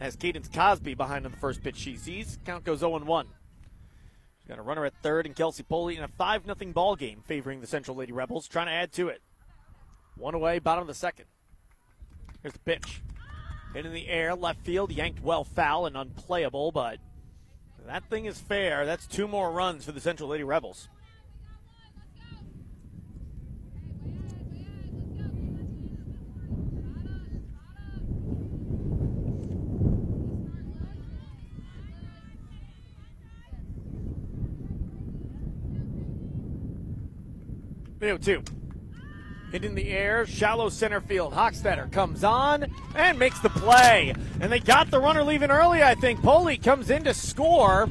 As 0.00 0.14
Cadence 0.14 0.48
Cosby 0.48 0.94
behind 0.94 1.26
on 1.26 1.32
the 1.32 1.38
first 1.38 1.64
pitch 1.64 1.76
she 1.76 1.96
sees. 1.96 2.38
Count 2.44 2.62
goes 2.62 2.78
0 2.78 3.00
1. 3.00 3.26
She's 3.26 4.48
got 4.48 4.58
a 4.60 4.62
runner 4.62 4.84
at 4.84 4.92
third 5.02 5.26
and 5.26 5.34
Kelsey 5.34 5.64
Poley 5.64 5.96
in 5.96 6.04
a 6.04 6.08
5 6.08 6.44
0 6.44 6.72
ball 6.72 6.94
game 6.94 7.22
favoring 7.26 7.60
the 7.60 7.66
Central 7.66 7.96
Lady 7.96 8.12
Rebels, 8.12 8.46
trying 8.46 8.66
to 8.66 8.72
add 8.72 8.92
to 8.92 9.08
it. 9.08 9.20
One 10.16 10.34
away, 10.34 10.60
bottom 10.60 10.82
of 10.82 10.88
the 10.88 10.94
second. 10.94 11.24
Here's 12.40 12.52
the 12.52 12.60
pitch. 12.60 13.02
Hit 13.74 13.84
in 13.84 13.92
the 13.92 14.08
air, 14.08 14.36
left 14.36 14.60
field, 14.64 14.92
yanked 14.92 15.24
well 15.24 15.42
foul 15.42 15.86
and 15.86 15.96
unplayable, 15.96 16.70
but 16.70 16.98
that 17.84 18.08
thing 18.08 18.26
is 18.26 18.38
fair. 18.38 18.86
That's 18.86 19.08
two 19.08 19.26
more 19.26 19.50
runs 19.50 19.84
for 19.84 19.90
the 19.90 20.00
Central 20.00 20.28
Lady 20.28 20.44
Rebels. 20.44 20.88
Video 38.06 38.18
two. 38.18 38.42
Hit 39.50 39.64
in 39.64 39.74
the 39.74 39.88
air, 39.88 40.26
shallow 40.26 40.68
center 40.68 41.00
field. 41.00 41.32
Hochstetter 41.32 41.90
comes 41.90 42.22
on 42.22 42.66
and 42.94 43.18
makes 43.18 43.40
the 43.40 43.48
play. 43.48 44.14
And 44.40 44.52
they 44.52 44.60
got 44.60 44.92
the 44.92 45.00
runner 45.00 45.24
leaving 45.24 45.50
early, 45.50 45.82
I 45.82 45.96
think. 45.96 46.22
Poley 46.22 46.56
comes 46.56 46.88
in 46.88 47.02
to 47.02 47.12
score. 47.12 47.88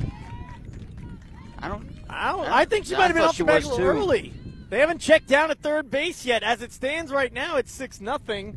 I 1.60 1.68
don't. 1.68 1.86
I 2.10 2.32
don't. 2.32 2.48
I 2.48 2.64
think 2.64 2.86
she 2.86 2.96
might 2.96 3.08
have 3.08 3.16
been 3.16 3.24
off 3.24 3.38
the 3.38 3.44
little 3.44 3.82
early. 3.82 4.34
They 4.70 4.80
haven't 4.80 5.00
checked 5.00 5.28
down 5.28 5.52
at 5.52 5.60
third 5.60 5.92
base 5.92 6.26
yet. 6.26 6.44
As 6.44 6.62
it 6.62 6.72
stands 6.72 7.12
right 7.12 7.34
now, 7.34 7.58
it's 7.58 7.74
six 7.74 8.00
nothing. 8.00 8.56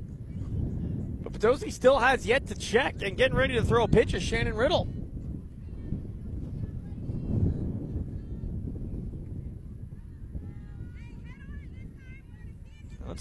But 1.24 1.32
Potosi 1.32 1.72
still 1.72 1.98
has 1.98 2.24
yet 2.24 2.46
to 2.46 2.54
check 2.54 3.02
and 3.02 3.16
getting 3.16 3.36
ready 3.36 3.54
to 3.54 3.64
throw 3.64 3.82
a 3.82 3.88
pitch 3.88 4.14
is 4.14 4.22
Shannon 4.22 4.54
Riddle. 4.54 4.86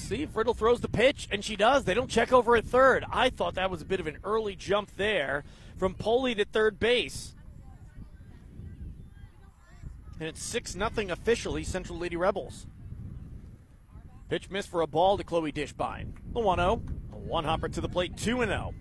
See 0.07 0.27
Riddle 0.33 0.53
throws 0.53 0.81
the 0.81 0.87
pitch, 0.87 1.27
and 1.31 1.43
she 1.43 1.55
does. 1.55 1.83
They 1.83 1.93
don't 1.93 2.09
check 2.09 2.31
over 2.31 2.55
at 2.55 2.65
third. 2.65 3.05
I 3.11 3.29
thought 3.29 3.55
that 3.55 3.69
was 3.69 3.81
a 3.81 3.85
bit 3.85 3.99
of 3.99 4.07
an 4.07 4.17
early 4.23 4.55
jump 4.55 4.91
there 4.95 5.43
from 5.77 5.93
Poley 5.93 6.33
to 6.35 6.45
third 6.45 6.79
base. 6.79 7.35
And 10.19 10.27
it's 10.27 10.41
6 10.41 10.71
0 10.71 10.89
officially, 11.09 11.63
Central 11.63 11.99
Lady 11.99 12.15
Rebels. 12.15 12.65
Pitch 14.29 14.49
miss 14.49 14.65
for 14.65 14.81
a 14.81 14.87
ball 14.87 15.17
to 15.17 15.23
Chloe 15.23 15.51
Dishbine. 15.51 16.13
The 16.33 16.39
1 16.39 16.57
0. 16.57 16.81
A 17.13 17.17
one 17.17 17.43
hopper 17.43 17.69
to 17.69 17.81
the 17.81 17.89
plate, 17.89 18.17
2 18.17 18.45
0. 18.45 18.73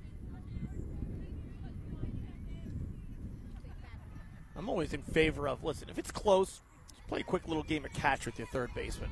I'm 4.57 4.68
always 4.70 4.95
in 4.95 5.03
favor 5.03 5.47
of, 5.47 5.62
listen, 5.62 5.89
if 5.91 5.99
it's 5.99 6.11
close, 6.11 6.62
play 7.09 7.20
a 7.20 7.24
quick 7.24 7.47
little 7.47 7.62
game 7.62 7.85
of 7.85 7.93
catch 7.93 8.24
with 8.24 8.39
your 8.39 8.49
third 8.49 8.70
baseman. 8.74 9.11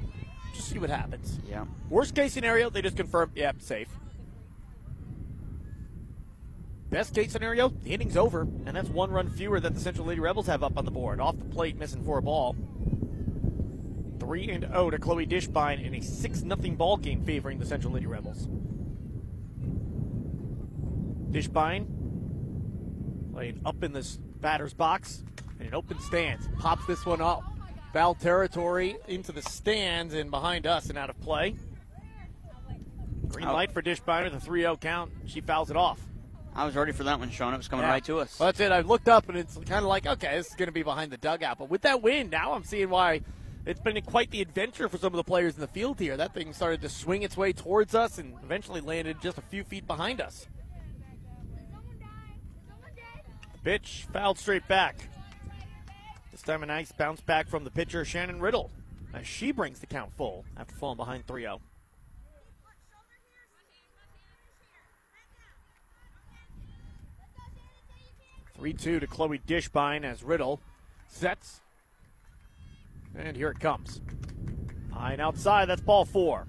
Just 0.55 0.69
see 0.69 0.79
what 0.79 0.91
happens. 0.91 1.41
Yeah. 1.49 1.65
Worst 1.91 2.15
case 2.15 2.33
scenario, 2.33 2.71
they 2.71 2.81
just 2.81 2.97
confirm, 2.97 3.33
yep, 3.35 3.57
yeah, 3.59 3.65
safe. 3.65 3.89
Best 6.91 7.13
case 7.13 7.33
scenario, 7.33 7.71
the 7.71 7.91
inning's 7.91 8.17
over, 8.17 8.43
and 8.43 8.69
that's 8.69 8.89
one 8.89 9.11
run 9.11 9.29
fewer 9.29 9.59
that 9.59 9.75
the 9.75 9.81
Central 9.81 10.07
Lady 10.07 10.21
Rebels 10.21 10.47
have 10.47 10.63
up 10.63 10.79
on 10.79 10.85
the 10.85 10.93
board. 10.93 11.19
Off 11.19 11.37
the 11.37 11.45
plate, 11.45 11.77
missing 11.77 12.05
for 12.05 12.19
a 12.19 12.23
ball. 12.23 12.55
3 14.21 14.51
and 14.51 14.65
0 14.65 14.91
to 14.91 14.99
Chloe 14.99 15.27
Dishbine 15.27 15.85
in 15.85 15.97
a 15.97 16.01
6 16.01 16.39
0 16.39 16.57
ball 16.77 16.97
game 16.97 17.25
favoring 17.25 17.59
the 17.59 17.67
Central 17.67 17.93
Lady 17.93 18.07
Rebels. 18.07 18.47
Dishbine 21.33 21.87
playing 23.33 23.61
up 23.67 23.83
in 23.83 23.93
this 23.93 24.19
batter's 24.41 24.73
box 24.73 25.25
in 25.59 25.67
an 25.67 25.75
open 25.75 25.99
stance. 25.99 26.49
Pops 26.61 26.87
this 26.87 27.05
one 27.05 27.21
up 27.21 27.43
foul 27.95 28.17
territory 28.17 28.97
into 29.07 29.31
the 29.31 29.41
stands 29.41 30.15
and 30.15 30.29
behind 30.29 30.67
us 30.67 30.89
and 30.89 30.99
out 30.99 31.09
of 31.09 31.21
play. 31.21 31.55
Green 33.29 33.47
light 33.47 33.71
for 33.71 33.83
Dishbiner, 33.83 34.29
the 34.31 34.41
3 34.41 34.63
0 34.63 34.77
count. 34.77 35.13
She 35.27 35.41
fouls 35.41 35.71
it 35.71 35.77
off. 35.77 36.01
I 36.57 36.67
was 36.67 36.75
ready 36.75 36.91
for 36.91 37.05
that 37.05 37.21
one, 37.21 37.31
Sean. 37.31 37.55
It 37.55 37.57
was 37.57 37.69
coming 37.69 37.85
yeah. 37.85 37.93
right 37.93 38.05
to 38.05 38.19
us. 38.19 38.39
Well, 38.39 38.49
that's 38.49 38.59
it. 38.59 38.73
I 38.73 38.81
looked 38.81 39.09
up 39.09 39.29
and 39.29 39.39
it's 39.39 39.55
kind 39.55 39.79
of 39.79 39.85
like, 39.85 40.07
okay, 40.07 40.37
this 40.37 40.49
is 40.49 40.55
going 40.57 40.67
to 40.67 40.73
be 40.73 40.83
behind 40.83 41.13
the 41.13 41.17
dugout. 41.17 41.59
But 41.59 41.71
with 41.71 41.83
that 41.83 42.03
wind, 42.03 42.31
now 42.33 42.53
I'm 42.53 42.65
seeing 42.65 42.91
why 42.91 43.23
it's 43.65 43.81
been 43.81 44.01
quite 44.03 44.31
the 44.33 44.43
adventure 44.43 44.89
for 44.89 44.99
some 44.99 45.13
of 45.13 45.17
the 45.17 45.25
players 45.25 45.55
in 45.55 45.61
the 45.61 45.69
field 45.69 46.01
here. 46.01 46.17
That 46.17 46.35
thing 46.35 46.53
started 46.53 46.83
to 46.83 46.89
swing 46.89 47.23
its 47.23 47.37
way 47.37 47.53
towards 47.53 47.95
us 47.95 48.19
and 48.19 48.35
eventually 48.43 48.81
landed 48.81 49.21
just 49.23 49.39
a 49.39 49.43
few 49.43 49.63
feet 49.63 49.87
behind 49.87 50.21
us. 50.21 50.49
Bitch 53.65 54.07
fouled 54.13 54.39
straight 54.39 54.67
back. 54.67 55.09
Time 56.45 56.63
a 56.63 56.67
nice 56.67 56.93
bounce 56.93 57.23
back 57.23 57.49
from 57.49 57.65
the 57.65 57.71
pitcher, 57.71 58.05
Shannon 58.05 58.39
Riddle, 58.39 58.71
as 59.15 59.27
she 59.27 59.51
brings 59.51 59.81
the 59.81 59.87
count 59.87 60.13
full 60.15 60.45
after 60.59 60.75
falling 60.75 60.99
behind 60.99 61.27
3 61.27 61.43
0. 61.43 61.61
Three 68.57 68.75
two 68.75 69.01
to 69.01 69.07
Chloe 69.07 69.39
Dishbine 69.39 70.05
as 70.05 70.23
Riddle 70.23 70.61
sets, 71.09 71.63
and 73.17 73.37
here 73.37 73.49
it 73.49 73.59
comes. 73.59 74.03
High 74.93 75.13
and 75.13 75.23
outside, 75.23 75.65
that's 75.65 75.81
ball 75.81 76.05
four. 76.05 76.47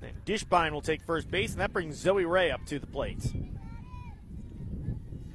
Then 0.00 0.14
Dishbine 0.24 0.72
will 0.72 0.80
take 0.80 1.02
first 1.02 1.30
base, 1.30 1.52
and 1.52 1.60
that 1.60 1.74
brings 1.74 1.96
Zoe 1.96 2.24
Ray 2.24 2.50
up 2.50 2.64
to 2.66 2.78
the 2.78 2.86
plate. 2.86 3.32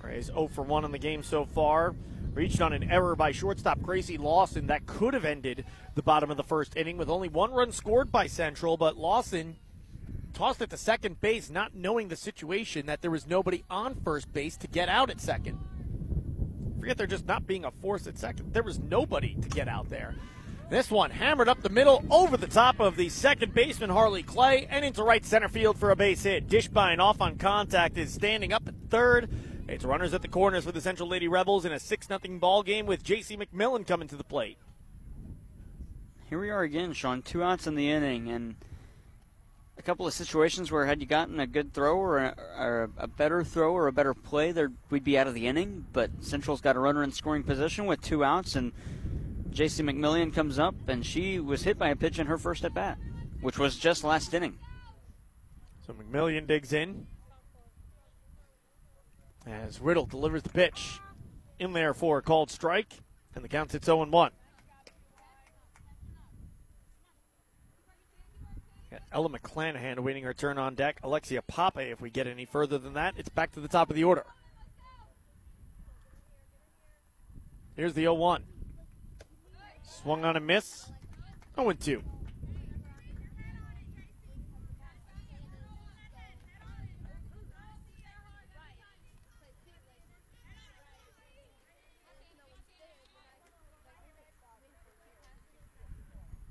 Ray's 0.01 0.25
0 0.25 0.47
for 0.47 0.63
1 0.63 0.85
in 0.85 0.91
the 0.91 0.97
game 0.97 1.21
so 1.21 1.45
far 1.45 1.93
reached 2.33 2.61
on 2.61 2.73
an 2.73 2.89
error 2.89 3.15
by 3.15 3.31
shortstop 3.31 3.81
Gracie 3.81 4.17
Lawson 4.17 4.67
that 4.67 4.85
could 4.85 5.13
have 5.13 5.25
ended 5.25 5.65
the 5.95 6.03
bottom 6.03 6.31
of 6.31 6.37
the 6.37 6.43
first 6.43 6.75
inning 6.77 6.97
with 6.97 7.09
only 7.09 7.29
one 7.29 7.51
run 7.51 7.71
scored 7.71 8.11
by 8.11 8.27
Central, 8.27 8.77
but 8.77 8.97
Lawson 8.97 9.57
tossed 10.33 10.61
it 10.61 10.69
to 10.69 10.77
second 10.77 11.19
base, 11.21 11.49
not 11.49 11.75
knowing 11.75 12.07
the 12.07 12.15
situation 12.15 12.85
that 12.85 13.01
there 13.01 13.11
was 13.11 13.27
nobody 13.27 13.63
on 13.69 13.95
first 13.95 14.31
base 14.31 14.55
to 14.57 14.67
get 14.67 14.87
out 14.87 15.09
at 15.09 15.19
second. 15.19 15.57
Forget 16.79 16.97
there 16.97 17.07
just 17.07 17.25
not 17.25 17.45
being 17.45 17.65
a 17.65 17.71
force 17.71 18.07
at 18.07 18.17
second. 18.17 18.53
There 18.53 18.63
was 18.63 18.79
nobody 18.79 19.35
to 19.35 19.49
get 19.49 19.67
out 19.67 19.89
there. 19.89 20.15
This 20.69 20.91
one 20.91 21.09
hammered 21.09 21.49
up 21.49 21.61
the 21.61 21.69
middle 21.69 22.05
over 22.11 22.37
the 22.37 22.47
top 22.47 22.79
of 22.79 22.95
the 22.95 23.09
second 23.09 23.55
baseman 23.55 23.89
Harley 23.89 24.21
Clay 24.21 24.67
and 24.69 24.85
into 24.85 25.03
right 25.03 25.25
center 25.25 25.49
field 25.49 25.79
for 25.79 25.89
a 25.89 25.95
base 25.95 26.23
hit. 26.23 26.47
Dishbine 26.47 26.99
off 26.99 27.21
on 27.21 27.37
contact 27.37 27.97
is 27.97 28.13
standing 28.13 28.53
up 28.53 28.67
at 28.67 28.75
third 28.89 29.29
It's 29.69 29.85
runners 29.85 30.15
at 30.15 30.23
the 30.23 30.27
corners 30.27 30.63
for 30.63 30.71
the 30.71 30.81
Central 30.81 31.07
Lady 31.07 31.27
Rebels 31.27 31.63
in 31.63 31.71
a 31.71 31.79
6 31.79 32.07
0 32.07 32.19
ball 32.39 32.63
game 32.63 32.87
with 32.87 33.03
J.C. 33.03 33.37
McMillan 33.37 33.85
coming 33.85 34.07
to 34.07 34.15
the 34.15 34.23
plate. 34.23 34.57
Here 36.27 36.39
we 36.39 36.49
are 36.49 36.63
again, 36.63 36.93
Sean. 36.93 37.21
Two 37.21 37.43
outs 37.43 37.67
in 37.67 37.75
the 37.75 37.91
inning, 37.91 38.29
and 38.29 38.55
a 39.77 39.83
couple 39.83 40.07
of 40.07 40.13
situations 40.13 40.71
where 40.71 40.87
had 40.87 41.01
you 41.01 41.05
gotten 41.05 41.39
a 41.39 41.45
good 41.45 41.71
throw 41.71 41.95
or 41.97 42.17
a, 42.17 42.35
or 42.57 42.89
a 42.97 43.07
better 43.07 43.43
throw 43.43 43.71
or 43.71 43.85
a 43.85 43.91
better 43.91 44.15
play, 44.15 44.51
there 44.51 44.71
we'd 44.89 45.03
be 45.03 45.19
out 45.19 45.27
of 45.27 45.35
the 45.35 45.45
inning. 45.45 45.85
But 45.93 46.09
Central's 46.19 46.61
got 46.61 46.75
a 46.75 46.79
runner 46.79 47.03
in 47.03 47.11
scoring 47.11 47.43
position 47.43 47.85
with 47.85 48.01
two 48.01 48.23
outs, 48.23 48.55
and 48.55 48.71
J.C. 49.51 49.83
McMillan 49.83 50.33
comes 50.33 50.57
up, 50.57 50.73
and 50.87 51.05
she 51.05 51.39
was 51.39 51.61
hit 51.61 51.77
by 51.77 51.89
a 51.89 51.95
pitch 51.95 52.17
in 52.17 52.25
her 52.25 52.39
first 52.39 52.65
at 52.65 52.73
bat, 52.73 52.97
which 53.41 53.59
was 53.59 53.77
just 53.77 54.03
last 54.03 54.33
inning. 54.33 54.57
So 55.85 55.93
McMillan 55.93 56.47
digs 56.47 56.73
in 56.73 57.05
as 59.45 59.79
Riddle 59.79 60.05
delivers 60.05 60.43
the 60.43 60.49
pitch 60.49 60.99
in 61.57 61.73
there 61.73 61.93
for 61.93 62.17
a 62.17 62.21
called 62.21 62.51
strike, 62.51 62.93
and 63.35 63.43
the 63.43 63.49
count 63.49 63.71
sits 63.71 63.85
0 63.85 64.05
1. 64.05 64.31
Ella 69.11 69.29
McClanahan 69.29 69.97
awaiting 69.97 70.23
her 70.23 70.33
turn 70.33 70.57
on 70.57 70.75
deck. 70.75 70.99
Alexia 71.03 71.41
Pape, 71.41 71.91
if 71.91 72.01
we 72.01 72.09
get 72.09 72.27
any 72.27 72.45
further 72.45 72.77
than 72.77 72.93
that, 72.93 73.15
it's 73.17 73.29
back 73.29 73.51
to 73.53 73.59
the 73.59 73.67
top 73.67 73.89
of 73.89 73.95
the 73.95 74.03
order. 74.03 74.25
Here's 77.75 77.93
the 77.93 78.01
0 78.01 78.15
1. 78.15 78.43
Swung 79.83 80.25
on 80.25 80.35
a 80.35 80.39
miss. 80.39 80.89
0 81.55 81.73
2. 81.73 82.03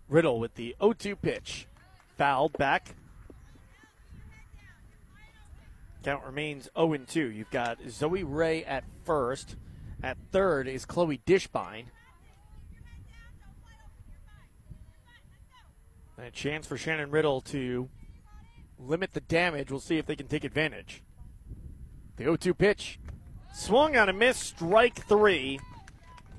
Riddle 0.09 0.41
with 0.41 0.55
the 0.55 0.75
0 0.81 0.93
2 0.95 1.17
pitch. 1.17 1.67
Fouled 2.17 2.53
back. 2.55 2.95
Count 6.03 6.25
remains 6.25 6.69
0 6.77 6.97
2. 7.07 7.31
You've 7.31 7.51
got 7.51 7.79
Zoe 7.89 8.23
Ray 8.23 8.65
at 8.65 8.85
first. 9.05 9.57
At 10.03 10.17
third 10.33 10.69
is 10.69 10.85
Chloe 10.85 11.21
Dishbine. 11.27 11.87
And 16.17 16.27
a 16.27 16.31
chance 16.31 16.67
for 16.67 16.77
Shannon 16.77 17.11
Riddle 17.11 17.41
to 17.43 17.89
limit 18.79 19.13
the 19.13 19.21
damage. 19.21 19.71
We'll 19.71 19.81
see 19.81 19.99
if 19.99 20.07
they 20.07 20.17
can 20.17 20.29
take 20.29 20.45
advantage. 20.45 21.03
The 22.17 22.25
0 22.25 22.37
2 22.37 22.55
pitch. 22.55 22.99
Swung 23.55 23.97
on 23.97 24.09
a 24.09 24.13
miss, 24.13 24.39
strike 24.39 25.07
three. 25.07 25.59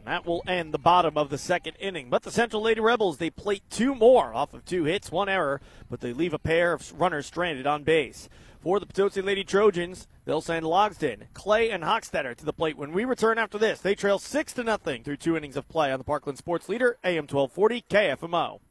That 0.09 0.25
will 0.25 0.41
end 0.47 0.73
the 0.73 0.79
bottom 0.79 1.19
of 1.19 1.29
the 1.29 1.37
second 1.37 1.75
inning. 1.79 2.09
But 2.09 2.23
the 2.23 2.31
Central 2.31 2.63
Lady 2.63 2.81
Rebels, 2.81 3.19
they 3.19 3.29
plate 3.29 3.61
two 3.69 3.93
more 3.93 4.33
off 4.33 4.55
of 4.55 4.65
two 4.65 4.85
hits, 4.85 5.11
one 5.11 5.29
error, 5.29 5.61
but 5.87 6.01
they 6.01 6.13
leave 6.13 6.33
a 6.33 6.39
pair 6.39 6.73
of 6.73 6.99
runners 6.99 7.27
stranded 7.27 7.67
on 7.67 7.83
base. 7.83 8.27
For 8.59 8.79
the 8.79 8.87
Potosi 8.87 9.21
Lady 9.21 9.43
Trojans, 9.43 10.07
they'll 10.25 10.41
send 10.41 10.65
Logsden, 10.65 11.27
Clay, 11.35 11.69
and 11.69 11.83
Hochstetter 11.83 12.35
to 12.35 12.43
the 12.43 12.51
plate. 12.51 12.75
When 12.75 12.91
we 12.91 13.05
return 13.05 13.37
after 13.37 13.59
this, 13.59 13.81
they 13.81 13.93
trail 13.93 14.17
six 14.17 14.51
to 14.53 14.63
nothing 14.63 15.03
through 15.03 15.17
two 15.17 15.37
innings 15.37 15.55
of 15.55 15.69
play 15.69 15.91
on 15.91 15.99
the 15.99 16.03
Parkland 16.03 16.39
Sports 16.39 16.67
Leader, 16.69 16.97
AM 17.03 17.27
1240 17.27 17.85
KFMO. 17.87 18.61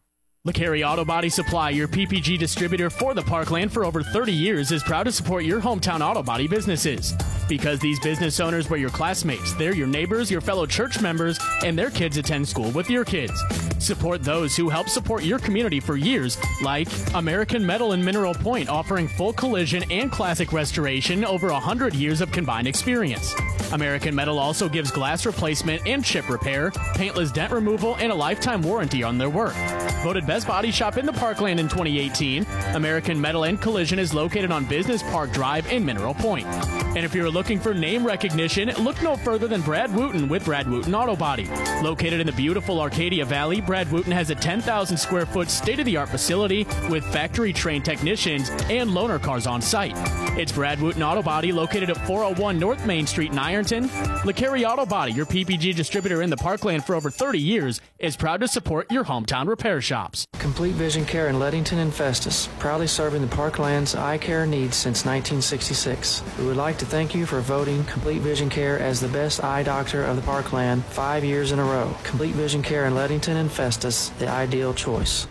LeCarry 0.47 0.89
Auto 0.89 1.05
Body 1.05 1.29
Supply, 1.29 1.71
your 1.71 1.89
PPG 1.89 2.39
distributor 2.39 2.91
for 2.91 3.13
the 3.13 3.23
Parkland 3.23 3.73
for 3.73 3.85
over 3.85 4.05
30 4.05 4.33
years, 4.33 4.71
is 4.71 4.85
proud 4.85 5.03
to 5.03 5.13
support 5.13 5.45
your 5.45 5.61
hometown 5.61 6.01
auto 6.01 6.23
body 6.23 6.47
businesses. 6.47 7.13
Because 7.49 7.81
these 7.81 7.99
business 8.01 8.39
owners 8.39 8.71
were 8.71 8.77
your 8.77 8.91
classmates, 8.91 9.53
they're 9.55 9.75
your 9.75 9.89
neighbors, 9.89 10.31
your 10.31 10.41
fellow 10.41 10.65
church 10.65 11.01
members, 11.01 11.41
and 11.65 11.77
their 11.77 11.91
kids 11.91 12.19
attend 12.19 12.47
school 12.47 12.71
with 12.71 12.89
your 12.89 13.05
kids. 13.05 13.33
Support 13.81 14.23
those 14.23 14.57
who 14.57 14.69
help 14.69 14.89
support 14.89 15.25
your 15.25 15.41
community 15.41 15.81
for 15.81 15.97
years, 15.97 16.39
like 16.63 16.89
American 17.15 17.67
Metal 17.67 17.93
and 17.93 18.05
Mineral 18.05 18.35
Point, 18.35 18.69
offering 18.69 19.09
full 19.09 19.33
collision 19.33 19.91
and 19.91 20.11
classic 20.11 20.53
restoration 20.53 21.25
over 21.25 21.49
100 21.49 21.95
years 21.95 22.21
of 22.21 22.31
combined 22.31 22.69
experience. 22.69 23.35
American 23.73 24.15
Metal 24.15 24.39
also 24.39 24.69
gives 24.69 24.91
glass 24.91 25.27
replacement 25.27 25.85
and 25.87 26.05
chip 26.05 26.29
repair, 26.29 26.71
paintless 26.95 27.33
dent 27.33 27.53
removal, 27.53 27.97
and 27.97 28.13
a 28.13 28.15
lifetime 28.15 28.63
warranty 28.63 29.03
on 29.03 29.19
their 29.19 29.31
work. 29.31 29.55
Voted 30.03 30.28
Best 30.29 30.47
Body 30.47 30.71
Shop 30.71 30.99
in 30.99 31.07
the 31.07 31.13
Parkland 31.15 31.59
in 31.59 31.69
2018, 31.69 32.47
American 32.75 33.19
Metal 33.19 33.45
and 33.45 33.59
Collision 33.59 33.99
is 33.99 34.13
located 34.13 34.51
on 34.51 34.67
Business 34.67 35.03
Park 35.05 35.33
Drive 35.33 35.67
in 35.73 35.83
Mineral 35.83 36.13
Point. 36.13 36.47
And 36.47 36.99
if 36.99 37.15
you're 37.15 37.31
looking 37.31 37.59
for 37.59 37.73
name 37.73 38.07
recognition, 38.07 38.69
look 38.85 39.01
no 39.01 39.17
further 39.17 39.49
than 39.49 39.63
Brad 39.63 39.95
Wooten 39.95 40.29
with 40.29 40.45
Brad 40.45 40.69
Wooten 40.69 40.95
Auto 40.95 41.17
Body. 41.17 41.49
Located 41.83 42.21
in 42.21 42.27
the 42.27 42.33
beautiful 42.33 42.79
Arcadia 42.79 43.25
Valley, 43.25 43.63
Brad 43.63 43.91
Wooten 43.91 44.13
has 44.13 44.29
a 44.29 44.35
10,000 44.35 44.99
square 44.99 45.25
foot 45.25 45.49
state 45.49 45.79
of 45.79 45.87
the 45.87 45.97
art 45.97 46.11
facility 46.11 46.67
with 46.91 47.05
factory 47.11 47.55
trained 47.55 47.87
technicians 47.87 48.51
and 48.51 48.91
loaner 48.91 49.23
cars 49.23 49.47
on 49.47 49.63
site. 49.63 49.95
It's 50.39 50.53
Brad 50.53 50.79
Wooten 50.79 51.03
Auto 51.03 51.23
Body 51.23 51.53
located 51.53 51.89
at 51.89 52.07
401 52.07 52.59
North 52.59 52.85
Main 52.85 53.07
Street 53.07 53.33
in 53.33 53.39
Ironton. 53.39 53.89
LeCarry 54.25 54.69
Auto 54.69 54.85
Body, 54.85 55.13
your 55.13 55.27
PPG 55.27 55.75
distributor 55.75 56.21
in 56.21 56.29
the 56.29 56.37
Parkland 56.37 56.85
for 56.85 56.95
over 56.95 57.11
30 57.11 57.39
years, 57.39 57.81
is 57.99 58.17
proud 58.17 58.41
to 58.41 58.49
support 58.49 58.91
your 58.91 59.05
hometown 59.05 59.47
repair 59.47 59.81
shops. 59.81 60.18
Complete 60.35 60.75
Vision 60.75 61.05
Care 61.05 61.29
in 61.29 61.39
Leadington 61.39 61.79
and 61.79 61.93
Festus, 61.93 62.49
proudly 62.59 62.87
serving 62.87 63.23
the 63.23 63.29
Parkland's 63.29 63.95
eye 63.95 64.19
care 64.19 64.47
needs 64.47 64.77
since 64.77 65.05
1966. 65.05 66.23
We 66.39 66.47
would 66.47 66.57
like 66.57 66.79
to 66.79 66.87
thank 66.87 67.15
you 67.15 67.27
for 67.27 67.41
voting 67.41 67.85
Complete 67.85 68.21
Vision 68.23 68.49
Care 68.49 68.79
as 68.79 69.01
the 69.01 69.09
best 69.09 69.43
eye 69.45 69.63
doctor 69.63 70.05
of 70.05 70.17
the 70.17 70.23
Parkland 70.23 70.85
five 70.85 71.25
years 71.25 71.53
in 71.53 71.59
a 71.59 71.65
row. 71.65 71.95
Complete 72.05 72.35
Vision 72.35 72.63
Care 72.63 72.87
in 72.87 72.95
Leadington 72.95 73.37
and 73.37 73.51
Festus, 73.51 74.09
the 74.19 74.29
ideal 74.29 74.73
choice. 74.75 75.27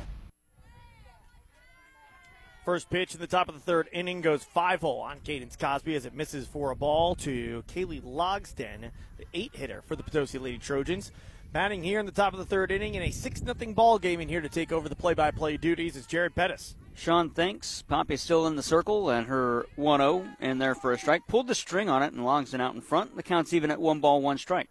First 2.67 2.89
pitch 2.89 3.13
in 3.13 3.21
the 3.21 3.27
top 3.27 3.47
of 3.47 3.55
the 3.55 3.61
third 3.61 3.87
inning 3.93 4.19
goes 4.19 4.43
five 4.43 4.81
hole 4.81 4.99
on 4.99 5.21
Cadence 5.21 5.55
Cosby 5.55 5.95
as 5.95 6.05
it 6.05 6.13
misses 6.13 6.45
for 6.47 6.71
a 6.71 6.75
ball 6.75 7.15
to 7.15 7.63
Kaylee 7.69 8.01
Logsden, 8.01 8.91
the 9.17 9.25
eight 9.33 9.55
hitter 9.55 9.81
for 9.81 9.95
the 9.95 10.03
Potosi 10.03 10.37
Lady 10.37 10.57
Trojans. 10.57 11.13
Batting 11.53 11.81
here 11.81 11.99
in 11.99 12.05
the 12.05 12.11
top 12.11 12.33
of 12.33 12.39
the 12.39 12.45
third 12.45 12.71
inning 12.71 12.95
in 12.95 13.03
a 13.03 13.11
6 13.11 13.41
0 13.41 13.73
ball 13.73 13.97
game, 13.99 14.19
and 14.19 14.29
here 14.29 14.41
to 14.41 14.49
take 14.49 14.71
over 14.71 14.89
the 14.89 14.95
play 14.95 15.13
by 15.13 15.31
play 15.31 15.55
duties 15.55 15.95
is 15.95 16.05
Jared 16.05 16.35
Pettis. 16.35 16.75
Sean, 16.93 17.29
thanks. 17.29 17.83
Pape's 17.87 18.21
still 18.21 18.47
in 18.47 18.55
the 18.55 18.63
circle, 18.63 19.09
and 19.09 19.27
her 19.27 19.65
1 19.77 19.99
0 19.99 20.27
in 20.41 20.57
there 20.57 20.75
for 20.75 20.91
a 20.91 20.97
strike. 20.97 21.25
Pulled 21.27 21.47
the 21.47 21.55
string 21.55 21.89
on 21.89 22.03
it, 22.03 22.11
and 22.11 22.23
Logsden 22.23 22.59
out 22.59 22.75
in 22.75 22.81
front. 22.81 23.15
The 23.15 23.23
count's 23.23 23.53
even 23.53 23.71
at 23.71 23.79
one 23.79 24.01
ball, 24.01 24.21
one 24.21 24.37
strike. 24.37 24.67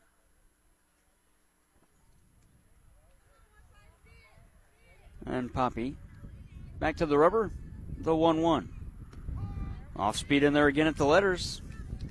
And 5.24 5.52
Pape 5.52 5.96
back 6.78 6.96
to 6.98 7.06
the 7.06 7.16
rubber, 7.16 7.52
the 7.98 8.14
1 8.14 8.42
1. 8.42 8.68
Off 9.96 10.16
speed 10.16 10.42
in 10.42 10.52
there 10.52 10.66
again 10.66 10.86
at 10.86 10.96
the 10.96 11.06
letters. 11.06 11.62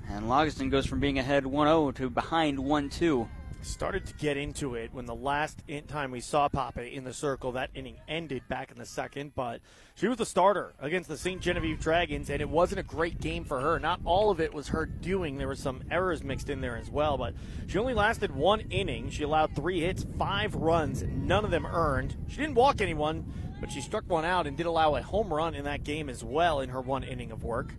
And 0.08 0.26
Logsden 0.26 0.70
goes 0.70 0.86
from 0.86 0.98
being 0.98 1.18
ahead 1.18 1.46
1 1.46 1.66
0 1.66 1.92
to 1.92 2.10
behind 2.10 2.58
1 2.58 2.90
2 2.90 3.28
started 3.66 4.06
to 4.06 4.14
get 4.14 4.36
into 4.36 4.74
it 4.74 4.92
when 4.92 5.06
the 5.06 5.14
last 5.14 5.62
time 5.88 6.10
we 6.10 6.20
saw 6.20 6.48
Pape 6.48 6.92
in 6.92 7.04
the 7.04 7.12
circle, 7.12 7.52
that 7.52 7.70
inning 7.74 7.96
ended 8.08 8.42
back 8.48 8.70
in 8.70 8.78
the 8.78 8.86
second. 8.86 9.34
But 9.34 9.60
she 9.94 10.08
was 10.08 10.16
the 10.16 10.26
starter 10.26 10.74
against 10.80 11.08
the 11.08 11.16
St. 11.16 11.40
Genevieve 11.40 11.80
Dragons, 11.80 12.30
and 12.30 12.40
it 12.40 12.48
wasn't 12.48 12.80
a 12.80 12.84
great 12.84 13.20
game 13.20 13.44
for 13.44 13.60
her. 13.60 13.78
Not 13.78 14.00
all 14.04 14.30
of 14.30 14.40
it 14.40 14.54
was 14.54 14.68
her 14.68 14.86
doing. 14.86 15.36
There 15.36 15.48
were 15.48 15.54
some 15.54 15.82
errors 15.90 16.22
mixed 16.22 16.48
in 16.48 16.60
there 16.60 16.76
as 16.76 16.90
well. 16.90 17.18
But 17.18 17.34
she 17.66 17.78
only 17.78 17.94
lasted 17.94 18.34
one 18.34 18.60
inning. 18.70 19.10
She 19.10 19.24
allowed 19.24 19.54
three 19.54 19.80
hits, 19.80 20.06
five 20.18 20.54
runs, 20.54 21.02
none 21.02 21.44
of 21.44 21.50
them 21.50 21.66
earned. 21.66 22.16
She 22.28 22.36
didn't 22.36 22.54
walk 22.54 22.80
anyone, 22.80 23.24
but 23.60 23.70
she 23.70 23.80
struck 23.80 24.08
one 24.08 24.24
out 24.24 24.46
and 24.46 24.56
did 24.56 24.66
allow 24.66 24.94
a 24.94 25.02
home 25.02 25.32
run 25.32 25.54
in 25.54 25.64
that 25.64 25.84
game 25.84 26.08
as 26.08 26.22
well 26.22 26.60
in 26.60 26.70
her 26.70 26.80
one 26.80 27.02
inning 27.04 27.32
of 27.32 27.42
work. 27.42 27.74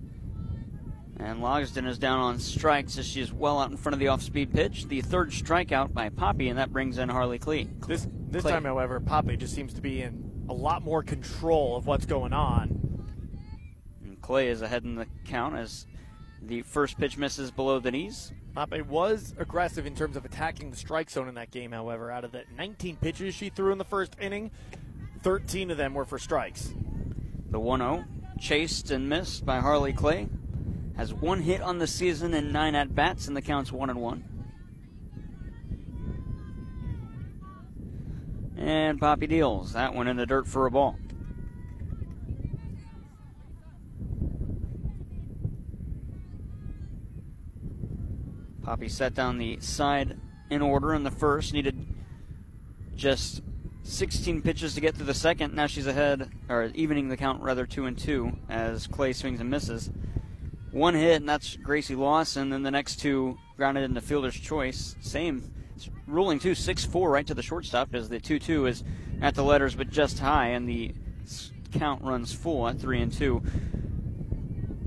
And 1.20 1.42
Logsden 1.42 1.88
is 1.88 1.98
down 1.98 2.20
on 2.20 2.40
strikes 2.40 2.98
as 2.98 3.08
she 3.08 3.22
is 3.22 3.34
well 3.34 3.60
out 3.60 3.72
in 3.72 3.78
front 3.78 3.94
of 3.94 4.00
the 4.00 4.08
off-speed 4.08 4.54
pitch. 4.54 4.88
The 4.88 5.02
third 5.02 5.32
strikeout 5.32 5.94
by 5.94 6.10
Pape, 6.10 6.50
and 6.50 6.60
that 6.60 6.72
brings 6.72 7.00
in 7.00 7.10
Harley 7.10 7.40
Clay. 7.40 7.68
This 7.88 8.08
this 8.30 8.44
Clay. 8.44 8.52
time, 8.52 8.66
however, 8.66 9.00
Pape 9.00 9.40
just 9.40 9.56
seems 9.56 9.74
to 9.74 9.82
be 9.82 10.04
in 10.04 10.46
a 10.48 10.54
lot 10.54 10.84
more 10.84 11.02
control 11.02 11.76
of 11.76 11.88
what's 11.88 12.06
going 12.06 12.34
on. 12.34 13.08
And 14.04 14.22
Clay 14.22 14.50
is 14.50 14.62
ahead 14.62 14.84
in 14.84 14.96
the 14.96 15.08
count 15.26 15.56
as 15.56 15.88
the 16.42 16.62
first 16.62 17.00
pitch 17.00 17.18
misses 17.18 17.50
below 17.50 17.80
the 17.80 17.92
knees. 17.92 18.32
Pape 18.56 18.86
was 18.86 19.34
aggressive 19.40 19.88
in 19.88 19.96
terms 19.96 20.18
of 20.18 20.26
attacking 20.26 20.70
the 20.70 20.78
strike 20.78 21.10
zone 21.10 21.28
in 21.28 21.36
that 21.36 21.50
game, 21.50 21.72
however. 21.72 22.12
Out 22.12 22.26
of 22.26 22.32
the 22.32 22.44
19 22.56 22.96
pitches 22.98 23.34
she 23.34 23.50
threw 23.50 23.72
in 23.72 23.80
the 23.80 23.86
first 23.86 24.16
inning, 24.22 24.52
13 25.24 25.72
of 25.72 25.78
them 25.78 25.96
were 25.96 26.06
for 26.06 26.20
strikes. 26.20 26.74
The 27.50 27.60
1 27.60 27.80
0, 27.80 28.06
chased 28.40 28.92
and 28.92 29.10
missed 29.10 29.48
by 29.48 29.60
Harley 29.60 29.94
Clay 29.94 30.30
has 30.98 31.14
one 31.14 31.42
hit 31.42 31.62
on 31.62 31.78
the 31.78 31.88
season 31.88 32.34
and 32.34 32.52
nine 32.52 32.76
at 32.76 32.94
bats, 32.94 33.28
and 33.28 33.38
the 33.38 33.42
count's 33.42 33.72
one 33.72 33.90
and 33.90 34.02
one. 34.02 34.24
And 38.58 39.00
Pape 39.00 39.30
deals 39.30 39.74
that 39.74 39.94
one 39.94 40.08
in 40.08 40.18
the 40.18 40.26
dirt 40.26 40.48
for 40.48 40.66
a 40.66 40.72
ball. 40.72 40.98
Pape 48.66 48.90
set 48.90 49.14
down 49.14 49.38
the 49.38 49.60
side 49.62 50.20
in 50.50 50.62
order 50.62 50.94
in 50.94 51.04
the 51.04 51.12
first, 51.12 51.54
needed 51.54 51.86
just 52.96 53.42
16 53.84 54.42
pitches 54.42 54.74
to 54.74 54.82
get 54.82 54.96
through 54.96 55.06
the 55.06 55.14
second. 55.14 55.54
Now 55.54 55.68
she's 55.68 55.88
ahead, 55.88 56.30
or 56.50 56.66
evening 56.74 57.08
the 57.08 57.18
count 57.18 57.42
rather, 57.42 57.66
two 57.66 57.86
and 57.86 57.98
two 57.98 58.32
as 58.50 58.88
Clay 58.88 59.14
swings 59.14 59.40
and 59.40 59.50
misses. 59.50 59.92
One 60.78 60.94
hit, 60.94 61.16
and 61.16 61.28
that's 61.28 61.56
Gracie 61.56 61.96
Lawson. 61.96 62.44
And 62.44 62.54
then 62.54 62.62
the 62.62 62.70
next 62.70 62.98
two 62.98 63.40
grounded 63.56 63.84
into 63.84 64.00
fielder's 64.00 64.40
choice. 64.40 64.96
Same 65.02 65.52
ruling 66.06 66.38
too, 66.38 66.52
6-4 66.52 67.12
right 67.12 67.26
to 67.26 67.34
the 67.34 67.42
shortstop 67.42 67.96
as 67.96 68.10
the 68.10 68.20
2-2 68.20 68.70
is 68.70 68.84
at 69.20 69.34
the 69.34 69.44
letters 69.44 69.74
but 69.74 69.90
just 69.90 70.20
high, 70.20 70.50
and 70.50 70.70
the 70.70 70.94
count 71.72 72.04
runs 72.04 72.32
full 72.32 72.68
at 72.68 72.80
three 72.80 73.02
and 73.02 73.12
two. 73.12 73.42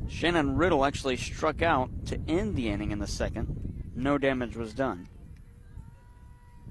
Shannon 0.09 0.57
Riddle 0.57 0.85
actually 0.85 1.17
struck 1.17 1.61
out 1.61 1.91
to 2.07 2.21
end 2.29 2.55
the 2.55 2.69
inning 2.69 2.93
in 2.93 3.01
the 3.01 3.09
second. 3.09 3.93
No 3.97 4.17
damage 4.17 4.55
was 4.55 4.73
done. 4.73 5.09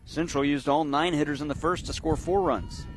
Central 0.05 0.45
used 0.45 0.69
all 0.69 0.85
nine 0.85 1.13
hitters 1.13 1.41
in 1.41 1.49
the 1.49 1.55
first 1.55 1.85
to 1.87 1.93
score 1.93 2.15
four 2.15 2.41
runs. 2.41 2.87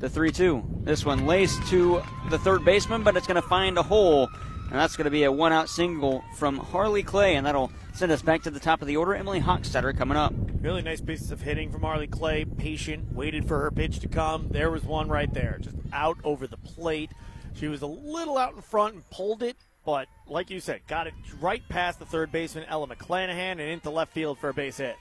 The 0.00 0.10
3 0.10 0.30
2. 0.32 0.82
This 0.82 1.06
one 1.06 1.24
laced 1.24 1.66
to 1.68 2.02
the 2.28 2.38
third 2.38 2.62
baseman, 2.62 3.02
but 3.02 3.16
it's 3.16 3.26
going 3.26 3.40
to 3.40 3.48
find 3.48 3.78
a 3.78 3.82
hole. 3.82 4.28
And 4.68 4.74
that's 4.80 4.96
going 4.96 5.04
to 5.04 5.10
be 5.10 5.24
a 5.24 5.32
one 5.32 5.52
out 5.52 5.68
single 5.68 6.24
from 6.36 6.56
Harley 6.56 7.02
Clay, 7.02 7.36
and 7.36 7.46
that'll 7.46 7.70
send 7.94 8.10
us 8.10 8.20
back 8.20 8.42
to 8.42 8.50
the 8.50 8.60
top 8.60 8.82
of 8.82 8.88
the 8.88 8.96
order. 8.96 9.14
Emily 9.14 9.40
Hochstetter 9.40 9.96
coming 9.96 10.16
up. 10.16 10.34
Really 10.60 10.82
nice 10.82 11.00
pieces 11.00 11.30
of 11.30 11.40
hitting 11.40 11.70
from 11.70 11.82
Harley 11.82 12.08
Clay. 12.08 12.44
Patient, 12.44 13.12
waited 13.12 13.46
for 13.46 13.60
her 13.60 13.70
pitch 13.70 14.00
to 14.00 14.08
come. 14.08 14.48
There 14.50 14.70
was 14.70 14.82
one 14.82 15.08
right 15.08 15.32
there, 15.32 15.58
just 15.60 15.76
out 15.92 16.18
over 16.24 16.46
the 16.46 16.56
plate. 16.56 17.12
She 17.54 17.68
was 17.68 17.82
a 17.82 17.86
little 17.86 18.36
out 18.36 18.54
in 18.54 18.60
front 18.60 18.94
and 18.94 19.10
pulled 19.10 19.42
it, 19.42 19.56
but 19.84 20.08
like 20.26 20.50
you 20.50 20.60
said, 20.60 20.80
got 20.88 21.06
it 21.06 21.14
right 21.40 21.62
past 21.68 21.98
the 21.98 22.04
third 22.04 22.32
baseman 22.32 22.64
Ella 22.68 22.88
McClanahan 22.88 23.52
and 23.52 23.60
into 23.60 23.88
left 23.90 24.12
field 24.12 24.38
for 24.38 24.48
a 24.48 24.54
base 24.54 24.78
hit. 24.78 24.96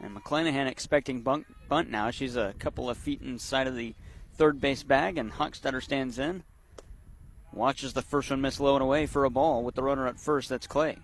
And 0.00 0.16
McClanahan 0.16 0.66
expecting 0.66 1.20
bunt, 1.20 1.46
bunt 1.68 1.90
now. 1.90 2.10
She's 2.10 2.36
a 2.36 2.54
couple 2.58 2.90
of 2.90 2.96
feet 2.96 3.22
inside 3.22 3.66
of 3.66 3.76
the 3.76 3.94
third 4.34 4.60
base 4.60 4.82
bag, 4.82 5.18
and 5.18 5.32
Hochstetter 5.32 5.82
stands 5.82 6.18
in. 6.18 6.42
Watches 7.56 7.94
the 7.94 8.02
first 8.02 8.28
one 8.28 8.42
miss 8.42 8.60
low 8.60 8.74
and 8.74 8.82
away 8.82 9.06
for 9.06 9.24
a 9.24 9.30
ball 9.30 9.64
with 9.64 9.76
the 9.76 9.82
runner 9.82 10.06
at 10.06 10.20
first. 10.20 10.50
That's 10.50 10.66
Clay. 10.66 10.98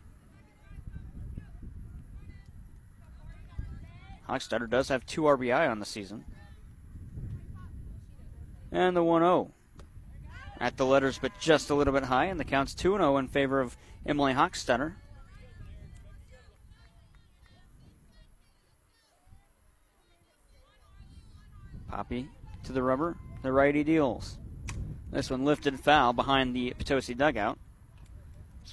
Hochstetter 4.29 4.69
does 4.69 4.91
have 4.91 5.07
two 5.07 5.23
RBI 5.23 5.71
on 5.71 5.79
the 5.79 5.87
season. 5.87 6.27
And 8.71 8.95
the 8.95 9.03
1 9.03 9.23
0 9.23 9.51
at 10.61 10.77
the 10.77 10.85
letters, 10.85 11.19
but 11.19 11.33
just 11.41 11.71
a 11.71 11.75
little 11.75 11.95
bit 11.95 12.05
high, 12.05 12.27
and 12.27 12.39
the 12.39 12.45
count's 12.45 12.75
2 12.75 12.99
0 12.99 13.17
in 13.17 13.29
favor 13.29 13.59
of 13.59 13.79
Emily 14.05 14.35
Hochstetter. 14.35 14.97
Pape 22.11 22.29
to 22.65 22.73
the 22.73 22.83
rubber. 22.83 23.17
The 23.43 23.53
righty 23.53 23.85
deals. 23.85 24.37
This 25.13 25.31
one 25.31 25.45
lifted 25.45 25.79
foul 25.79 26.15
behind 26.15 26.57
the 26.57 26.73
Potosi 26.79 27.15
dugout. 27.15 27.59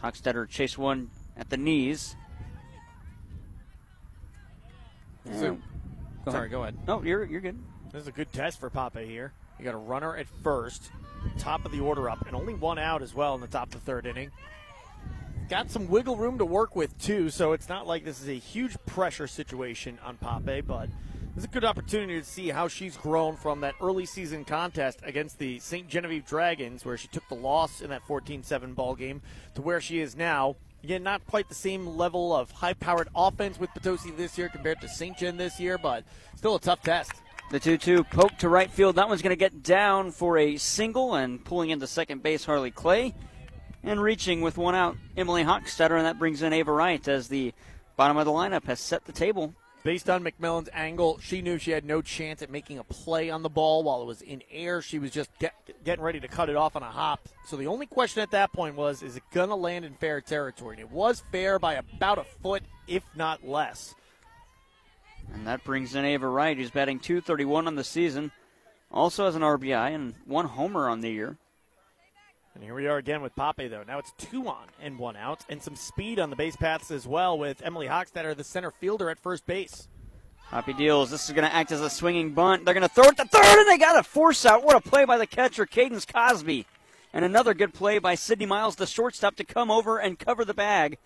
Hochstetter 0.01 0.47
chase 0.47 0.77
one 0.77 1.11
at 1.35 1.49
the 1.49 1.57
knees. 1.57 2.15
So, 5.33 5.57
go 6.23 6.31
sorry, 6.31 6.47
go 6.47 6.61
ahead. 6.61 6.77
No, 6.87 7.03
you're 7.03 7.25
you're 7.25 7.41
good. 7.41 7.59
This 7.91 8.03
is 8.03 8.07
a 8.07 8.11
good 8.11 8.31
test 8.31 8.59
for 8.59 8.69
Pape 8.69 9.05
here. 9.05 9.33
You 9.57 9.65
got 9.65 9.73
a 9.73 9.77
runner 9.77 10.15
at 10.15 10.27
first, 10.41 10.91
top 11.37 11.65
of 11.65 11.73
the 11.73 11.81
order 11.81 12.09
up, 12.09 12.25
and 12.25 12.35
only 12.35 12.53
one 12.53 12.79
out 12.79 13.01
as 13.01 13.13
well 13.13 13.35
in 13.35 13.41
the 13.41 13.47
top 13.47 13.67
of 13.67 13.73
the 13.73 13.79
third 13.79 14.05
inning. 14.05 14.31
Got 15.49 15.69
some 15.69 15.89
wiggle 15.89 16.15
room 16.15 16.37
to 16.37 16.45
work 16.45 16.75
with 16.75 16.97
too, 16.99 17.29
so 17.29 17.51
it's 17.51 17.67
not 17.67 17.85
like 17.85 18.05
this 18.05 18.21
is 18.21 18.29
a 18.29 18.33
huge 18.33 18.77
pressure 18.85 19.27
situation 19.27 19.99
on 20.05 20.17
Pape, 20.17 20.65
but 20.65 20.87
it's 21.35 21.45
a 21.45 21.49
good 21.49 21.65
opportunity 21.65 22.19
to 22.19 22.25
see 22.25 22.49
how 22.49 22.67
she's 22.67 22.97
grown 22.97 23.35
from 23.35 23.61
that 23.61 23.75
early 23.81 24.05
season 24.05 24.43
contest 24.43 24.99
against 25.03 25.39
the 25.39 25.59
St. 25.59 25.87
Genevieve 25.87 26.25
Dragons, 26.25 26.83
where 26.83 26.97
she 26.97 27.07
took 27.07 27.27
the 27.29 27.35
loss 27.35 27.81
in 27.81 27.89
that 27.89 28.05
14-7 28.07 28.75
ball 28.75 28.95
game, 28.95 29.21
to 29.55 29.61
where 29.61 29.81
she 29.81 29.99
is 29.99 30.15
now. 30.15 30.55
Again, 30.83 31.03
not 31.03 31.25
quite 31.27 31.49
the 31.49 31.55
same 31.55 31.85
level 31.85 32.35
of 32.35 32.51
high-powered 32.51 33.09
offense 33.15 33.59
with 33.59 33.69
Potosi 33.71 34.11
this 34.11 34.37
year 34.37 34.49
compared 34.49 34.79
to 34.81 34.87
St. 34.87 35.17
Gen 35.17 35.37
this 35.37 35.59
year, 35.59 35.77
but 35.77 36.03
still 36.35 36.55
a 36.55 36.59
tough 36.59 36.81
test. 36.81 37.11
The 37.51 37.59
2 37.59 37.77
2 37.77 38.03
poke 38.03 38.37
to 38.37 38.49
right 38.49 38.69
field. 38.69 38.95
That 38.95 39.09
one's 39.09 39.21
going 39.21 39.31
to 39.31 39.35
get 39.35 39.63
down 39.63 40.11
for 40.11 40.37
a 40.37 40.57
single 40.57 41.15
and 41.15 41.43
pulling 41.43 41.71
into 41.71 41.87
second 41.87 42.21
base, 42.21 42.45
Harley 42.45 42.71
Clay. 42.71 43.15
And 43.83 44.01
reaching 44.01 44.41
with 44.41 44.57
one 44.57 44.75
out, 44.75 44.97
Emily 45.17 45.43
Hochstetter, 45.43 45.97
and 45.97 46.05
that 46.05 46.19
brings 46.19 46.41
in 46.41 46.53
Ava 46.53 46.71
Wright 46.71 47.05
as 47.07 47.27
the 47.27 47.53
bottom 47.95 48.17
of 48.17 48.25
the 48.25 48.31
lineup 48.31 48.65
has 48.65 48.79
set 48.79 49.05
the 49.05 49.11
table. 49.11 49.55
Based 49.81 50.09
on 50.09 50.23
McMillan's 50.23 50.69
angle, 50.73 51.19
she 51.21 51.41
knew 51.41 51.57
she 51.57 51.71
had 51.71 51.85
no 51.85 52.01
chance 52.01 52.41
at 52.41 52.49
making 52.49 52.79
a 52.79 52.83
play 52.83 53.29
on 53.29 53.43
the 53.43 53.49
ball 53.49 53.83
while 53.83 54.01
it 54.01 54.05
was 54.05 54.21
in 54.21 54.43
air. 54.51 54.81
She 54.81 54.99
was 54.99 55.11
just 55.11 55.29
get, 55.39 55.53
getting 55.85 56.03
ready 56.03 56.19
to 56.19 56.27
cut 56.27 56.49
it 56.49 56.57
off 56.57 56.75
on 56.75 56.83
a 56.83 56.91
hop. 56.91 57.29
So 57.45 57.55
the 57.55 57.67
only 57.67 57.85
question 57.85 58.21
at 58.21 58.31
that 58.31 58.51
point 58.51 58.75
was, 58.75 59.01
is 59.01 59.15
it 59.15 59.23
going 59.31 59.49
to 59.49 59.55
land 59.55 59.85
in 59.85 59.93
fair 59.93 60.19
territory? 60.19 60.75
And 60.75 60.81
it 60.81 60.91
was 60.91 61.23
fair 61.31 61.59
by 61.59 61.75
about 61.75 62.17
a 62.17 62.25
foot, 62.43 62.63
if 62.87 63.03
not 63.15 63.47
less. 63.47 63.95
And 65.33 65.47
that 65.47 65.63
brings 65.63 65.95
in 65.95 66.03
Ava 66.03 66.27
Wright, 66.27 66.57
who's 66.57 66.71
batting 66.71 66.99
231 66.99 67.67
on 67.67 67.75
the 67.75 67.83
season. 67.83 68.31
Also 68.91 69.25
has 69.25 69.35
an 69.35 69.43
RBI 69.43 69.95
and 69.95 70.15
one 70.25 70.45
homer 70.45 70.89
on 70.89 70.99
the 70.99 71.11
year. 71.11 71.37
And 72.55 72.63
here 72.63 72.73
we 72.73 72.87
are 72.87 72.97
again 72.97 73.21
with 73.21 73.35
Pape, 73.35 73.69
though. 73.69 73.83
Now 73.87 73.99
it's 73.99 74.11
two 74.17 74.47
on 74.47 74.65
and 74.81 74.97
one 74.97 75.15
out, 75.15 75.45
and 75.49 75.61
some 75.61 75.75
speed 75.75 76.19
on 76.19 76.29
the 76.29 76.35
base 76.35 76.55
paths 76.55 76.91
as 76.91 77.07
well 77.07 77.37
with 77.37 77.61
Emily 77.63 77.87
Hochstetter, 77.87 78.35
the 78.35 78.43
center 78.43 78.71
fielder 78.71 79.09
at 79.09 79.19
first 79.19 79.45
base. 79.45 79.87
Pape 80.51 80.75
deals. 80.75 81.11
This 81.11 81.29
is 81.29 81.35
going 81.35 81.47
to 81.47 81.55
act 81.55 81.71
as 81.71 81.81
a 81.81 81.89
swinging 81.89 82.33
bunt. 82.33 82.65
They're 82.65 82.73
going 82.73 82.87
to 82.87 82.93
throw 82.93 83.05
it 83.05 83.17
to 83.17 83.25
third, 83.25 83.59
and 83.59 83.69
they 83.69 83.77
got 83.77 83.99
a 83.99 84.03
force 84.03 84.45
out. 84.45 84.63
What 84.63 84.75
a 84.75 84.81
play 84.81 85.05
by 85.05 85.17
the 85.17 85.27
catcher, 85.27 85.65
Cadence 85.65 86.05
Cosby. 86.05 86.65
And 87.13 87.23
another 87.23 87.53
good 87.53 87.73
play 87.73 87.99
by 87.99 88.15
Sydney 88.15 88.45
Miles, 88.45 88.75
the 88.75 88.87
shortstop, 88.87 89.35
to 89.35 89.43
come 89.43 89.69
over 89.69 89.97
and 89.99 90.17
cover 90.17 90.43
the 90.43 90.53
bag 90.53 90.97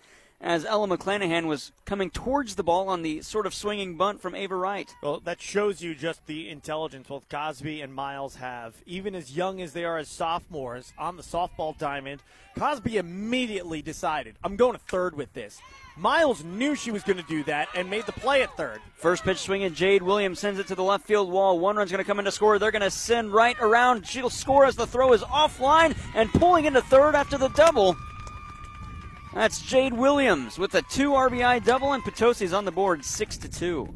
as 0.44 0.66
Ella 0.66 0.86
McClanahan 0.86 1.46
was 1.46 1.72
coming 1.86 2.10
towards 2.10 2.54
the 2.54 2.62
ball 2.62 2.90
on 2.90 3.00
the 3.00 3.22
sort 3.22 3.46
of 3.46 3.54
swinging 3.54 3.96
bunt 3.96 4.20
from 4.20 4.34
Ava 4.34 4.54
Wright. 4.54 4.94
Well, 5.02 5.20
that 5.20 5.40
shows 5.40 5.80
you 5.80 5.94
just 5.94 6.26
the 6.26 6.50
intelligence 6.50 7.08
both 7.08 7.26
Cosby 7.30 7.80
and 7.80 7.94
Miles 7.94 8.36
have. 8.36 8.74
Even 8.84 9.14
as 9.14 9.34
young 9.34 9.62
as 9.62 9.72
they 9.72 9.86
are 9.86 9.96
as 9.96 10.08
sophomores 10.08 10.92
on 10.98 11.16
the 11.16 11.22
softball 11.22 11.76
diamond, 11.78 12.20
Cosby 12.58 12.98
immediately 12.98 13.80
decided, 13.80 14.36
I'm 14.44 14.56
going 14.56 14.74
to 14.74 14.78
third 14.78 15.16
with 15.16 15.32
this. 15.32 15.62
Miles 15.96 16.44
knew 16.44 16.74
she 16.74 16.90
was 16.90 17.04
going 17.04 17.16
to 17.16 17.22
do 17.22 17.42
that 17.44 17.68
and 17.74 17.88
made 17.88 18.04
the 18.04 18.12
play 18.12 18.42
at 18.42 18.54
third. 18.54 18.80
First 18.96 19.24
pitch 19.24 19.38
swinging, 19.38 19.72
Jade 19.72 20.02
Williams 20.02 20.40
sends 20.40 20.60
it 20.60 20.66
to 20.66 20.74
the 20.74 20.82
left 20.82 21.06
field 21.06 21.30
wall. 21.30 21.58
One 21.58 21.76
run's 21.76 21.90
going 21.90 22.04
to 22.04 22.06
come 22.06 22.18
in 22.18 22.26
to 22.26 22.32
score. 22.32 22.58
They're 22.58 22.70
going 22.70 22.82
to 22.82 22.90
send 22.90 23.32
right 23.32 23.56
around. 23.60 24.06
She'll 24.06 24.28
score 24.28 24.66
as 24.66 24.76
the 24.76 24.86
throw 24.86 25.14
is 25.14 25.22
offline 25.22 25.96
and 26.14 26.30
pulling 26.32 26.66
into 26.66 26.82
third 26.82 27.14
after 27.14 27.38
the 27.38 27.48
double. 27.48 27.96
That's 29.34 29.60
Jade 29.60 29.92
Williams 29.92 30.58
with 30.60 30.76
a 30.76 30.82
two 30.82 31.10
RBI 31.10 31.64
double, 31.64 31.92
and 31.92 32.04
Potosi's 32.04 32.52
on 32.52 32.64
the 32.64 32.70
board, 32.70 33.04
six 33.04 33.36
to 33.38 33.48
two. 33.48 33.92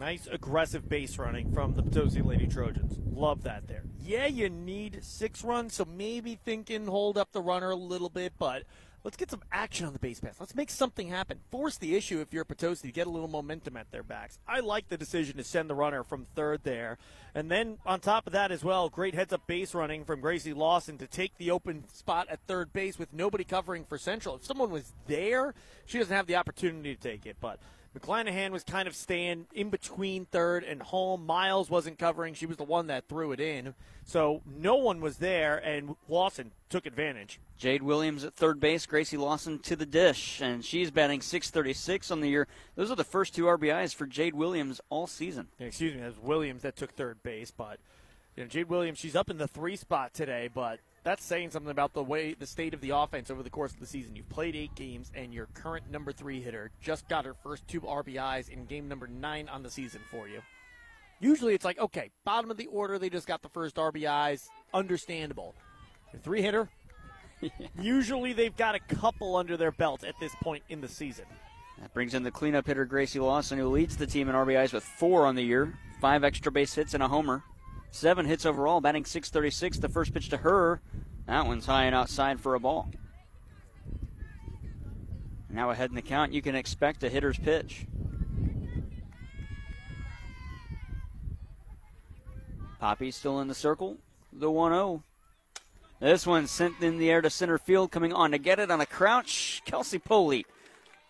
Nice 0.00 0.26
aggressive 0.26 0.88
base 0.88 1.16
running 1.16 1.52
from 1.52 1.74
the 1.74 1.84
Potosi 1.84 2.20
Lady 2.20 2.48
Trojans. 2.48 2.98
Love 3.14 3.44
that 3.44 3.68
there. 3.68 3.84
Yeah, 4.02 4.26
you 4.26 4.48
need 4.50 5.04
six 5.04 5.44
runs, 5.44 5.74
so 5.74 5.84
maybe 5.84 6.34
thinking 6.44 6.86
hold 6.86 7.16
up 7.16 7.30
the 7.30 7.40
runner 7.40 7.70
a 7.70 7.76
little 7.76 8.08
bit, 8.08 8.32
but 8.38 8.64
let's 9.04 9.16
get 9.16 9.30
some 9.30 9.42
action 9.52 9.86
on 9.86 9.92
the 9.92 9.98
base 9.98 10.20
pass. 10.20 10.36
Let's 10.38 10.54
make 10.54 10.70
something 10.70 11.08
happen. 11.08 11.38
Force 11.50 11.76
the 11.76 11.96
issue 11.96 12.20
if 12.20 12.32
you're 12.32 12.44
Potosi 12.44 12.88
to 12.88 12.92
get 12.92 13.06
a 13.06 13.10
little 13.10 13.28
momentum 13.28 13.76
at 13.76 13.90
their 13.90 14.02
backs. 14.02 14.38
I 14.46 14.60
like 14.60 14.88
the 14.88 14.96
decision 14.96 15.36
to 15.36 15.44
send 15.44 15.70
the 15.70 15.74
runner 15.74 16.02
from 16.02 16.26
third 16.34 16.60
there. 16.64 16.98
And 17.34 17.50
then 17.50 17.78
on 17.86 18.00
top 18.00 18.26
of 18.26 18.32
that 18.32 18.52
as 18.52 18.64
well, 18.64 18.88
great 18.88 19.14
heads 19.14 19.32
up 19.32 19.46
base 19.46 19.74
running 19.74 20.04
from 20.04 20.20
Gracie 20.20 20.52
Lawson 20.52 20.98
to 20.98 21.06
take 21.06 21.36
the 21.38 21.50
open 21.50 21.84
spot 21.92 22.28
at 22.28 22.40
third 22.46 22.72
base 22.72 22.98
with 22.98 23.12
nobody 23.12 23.44
covering 23.44 23.84
for 23.84 23.98
Central. 23.98 24.36
If 24.36 24.44
someone 24.44 24.70
was 24.70 24.92
there, 25.06 25.54
she 25.86 25.98
doesn't 25.98 26.14
have 26.14 26.26
the 26.26 26.36
opportunity 26.36 26.94
to 26.94 27.00
take 27.00 27.26
it, 27.26 27.36
but 27.40 27.58
McClanahan 27.98 28.50
was 28.50 28.62
kind 28.62 28.86
of 28.86 28.94
staying 28.94 29.46
in 29.52 29.68
between 29.68 30.24
third 30.26 30.62
and 30.62 30.80
home. 30.80 31.26
Miles 31.26 31.68
wasn't 31.68 31.98
covering. 31.98 32.34
She 32.34 32.46
was 32.46 32.56
the 32.56 32.64
one 32.64 32.86
that 32.86 33.08
threw 33.08 33.32
it 33.32 33.40
in. 33.40 33.74
So 34.04 34.42
no 34.46 34.76
one 34.76 35.00
was 35.00 35.16
there, 35.16 35.58
and 35.58 35.96
Lawson 36.08 36.52
took 36.68 36.86
advantage. 36.86 37.40
Jade 37.58 37.82
Williams 37.82 38.24
at 38.24 38.34
third 38.34 38.60
base, 38.60 38.86
Gracie 38.86 39.16
Lawson 39.16 39.58
to 39.60 39.74
the 39.74 39.86
dish, 39.86 40.40
and 40.40 40.64
she's 40.64 40.90
batting 40.90 41.20
636 41.20 42.10
on 42.10 42.20
the 42.20 42.28
year. 42.28 42.46
Those 42.76 42.90
are 42.90 42.96
the 42.96 43.04
first 43.04 43.34
two 43.34 43.44
RBIs 43.44 43.94
for 43.94 44.06
Jade 44.06 44.34
Williams 44.34 44.80
all 44.88 45.06
season. 45.08 45.48
Excuse 45.58 45.94
me, 45.94 46.02
it 46.02 46.06
was 46.06 46.18
Williams 46.18 46.62
that 46.62 46.76
took 46.76 46.92
third 46.92 47.22
base, 47.24 47.50
but 47.50 47.80
you 48.36 48.44
know, 48.44 48.48
Jade 48.48 48.68
Williams, 48.68 48.98
she's 48.98 49.16
up 49.16 49.30
in 49.30 49.38
the 49.38 49.48
three 49.48 49.76
spot 49.76 50.14
today, 50.14 50.48
but 50.52 50.78
that's 51.02 51.24
saying 51.24 51.50
something 51.50 51.70
about 51.70 51.92
the 51.94 52.02
way 52.02 52.34
the 52.34 52.46
state 52.46 52.74
of 52.74 52.80
the 52.80 52.90
offense 52.90 53.30
over 53.30 53.42
the 53.42 53.50
course 53.50 53.72
of 53.72 53.80
the 53.80 53.86
season. 53.86 54.16
You've 54.16 54.28
played 54.28 54.56
eight 54.56 54.74
games, 54.74 55.10
and 55.14 55.32
your 55.32 55.46
current 55.54 55.90
number 55.90 56.12
three 56.12 56.40
hitter 56.40 56.70
just 56.80 57.08
got 57.08 57.24
her 57.24 57.34
first 57.34 57.66
two 57.68 57.80
RBIs 57.80 58.48
in 58.48 58.66
game 58.66 58.88
number 58.88 59.06
nine 59.06 59.48
on 59.48 59.62
the 59.62 59.70
season 59.70 60.00
for 60.10 60.28
you. 60.28 60.42
Usually 61.20 61.54
it's 61.54 61.64
like, 61.64 61.78
okay, 61.78 62.10
bottom 62.24 62.50
of 62.50 62.56
the 62.56 62.66
order, 62.66 62.98
they 62.98 63.10
just 63.10 63.26
got 63.26 63.42
the 63.42 63.48
first 63.48 63.76
RBIs. 63.76 64.48
Understandable. 64.72 65.54
Your 66.12 66.20
three 66.20 66.42
hitter, 66.42 66.70
Usually 67.80 68.32
they've 68.32 68.56
got 68.56 68.74
a 68.74 68.80
couple 68.80 69.36
under 69.36 69.56
their 69.56 69.72
belt 69.72 70.04
at 70.04 70.18
this 70.20 70.34
point 70.42 70.62
in 70.68 70.80
the 70.80 70.88
season. 70.88 71.24
That 71.80 71.94
brings 71.94 72.14
in 72.14 72.22
the 72.22 72.30
cleanup 72.30 72.66
hitter 72.66 72.84
Gracie 72.84 73.20
Lawson, 73.20 73.58
who 73.58 73.68
leads 73.68 73.96
the 73.96 74.06
team 74.06 74.28
in 74.28 74.34
RBIs 74.34 74.72
with 74.72 74.84
four 74.84 75.26
on 75.26 75.34
the 75.34 75.42
year, 75.42 75.78
five 76.00 76.24
extra 76.24 76.52
base 76.52 76.74
hits 76.74 76.94
and 76.94 77.02
a 77.02 77.08
homer, 77.08 77.42
seven 77.90 78.26
hits 78.26 78.46
overall, 78.46 78.80
batting 78.80 79.04
636. 79.04 79.78
The 79.78 79.88
first 79.88 80.12
pitch 80.12 80.28
to 80.30 80.38
her, 80.38 80.80
that 81.26 81.46
one's 81.46 81.66
high 81.66 81.84
and 81.84 81.94
outside 81.94 82.40
for 82.40 82.54
a 82.54 82.60
ball. 82.60 82.90
Now 85.48 85.70
ahead 85.70 85.90
in 85.90 85.96
the 85.96 86.02
count, 86.02 86.32
you 86.32 86.42
can 86.42 86.54
expect 86.54 87.02
a 87.02 87.08
hitter's 87.08 87.38
pitch. 87.38 87.86
Pape 92.80 93.12
still 93.12 93.40
in 93.40 93.48
the 93.48 93.54
circle. 93.54 93.98
The 94.32 94.50
1 94.50 94.72
0. 94.72 95.02
This 96.00 96.26
one 96.26 96.46
sent 96.46 96.80
in 96.80 96.98
the 96.98 97.10
air 97.10 97.20
to 97.20 97.28
center 97.28 97.58
field, 97.58 97.90
coming 97.90 98.12
on 98.12 98.30
to 98.30 98.38
get 98.38 98.58
it 98.58 98.70
on 98.70 98.80
a 98.80 98.86
crouch. 98.86 99.60
Kelsey 99.66 99.98
Polite 99.98 100.46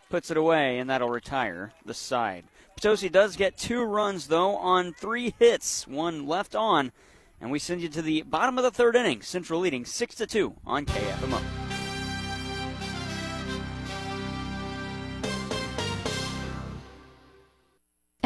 puts 0.08 0.32
it 0.32 0.36
away, 0.36 0.78
and 0.78 0.90
that'll 0.90 1.10
retire 1.10 1.72
the 1.84 1.94
side. 1.94 2.44
Potosi 2.80 3.10
does 3.10 3.36
get 3.36 3.58
two 3.58 3.82
runs, 3.82 4.28
though, 4.28 4.56
on 4.56 4.94
three 4.94 5.34
hits, 5.38 5.86
one 5.86 6.26
left 6.26 6.56
on. 6.56 6.92
And 7.38 7.50
we 7.50 7.58
send 7.58 7.82
you 7.82 7.90
to 7.90 8.00
the 8.00 8.22
bottom 8.22 8.56
of 8.56 8.64
the 8.64 8.70
third 8.70 8.96
inning. 8.96 9.20
Central 9.20 9.60
leading 9.60 9.84
6 9.84 10.14
to 10.14 10.26
2 10.26 10.54
on 10.66 10.86
KFMO. 10.86 11.59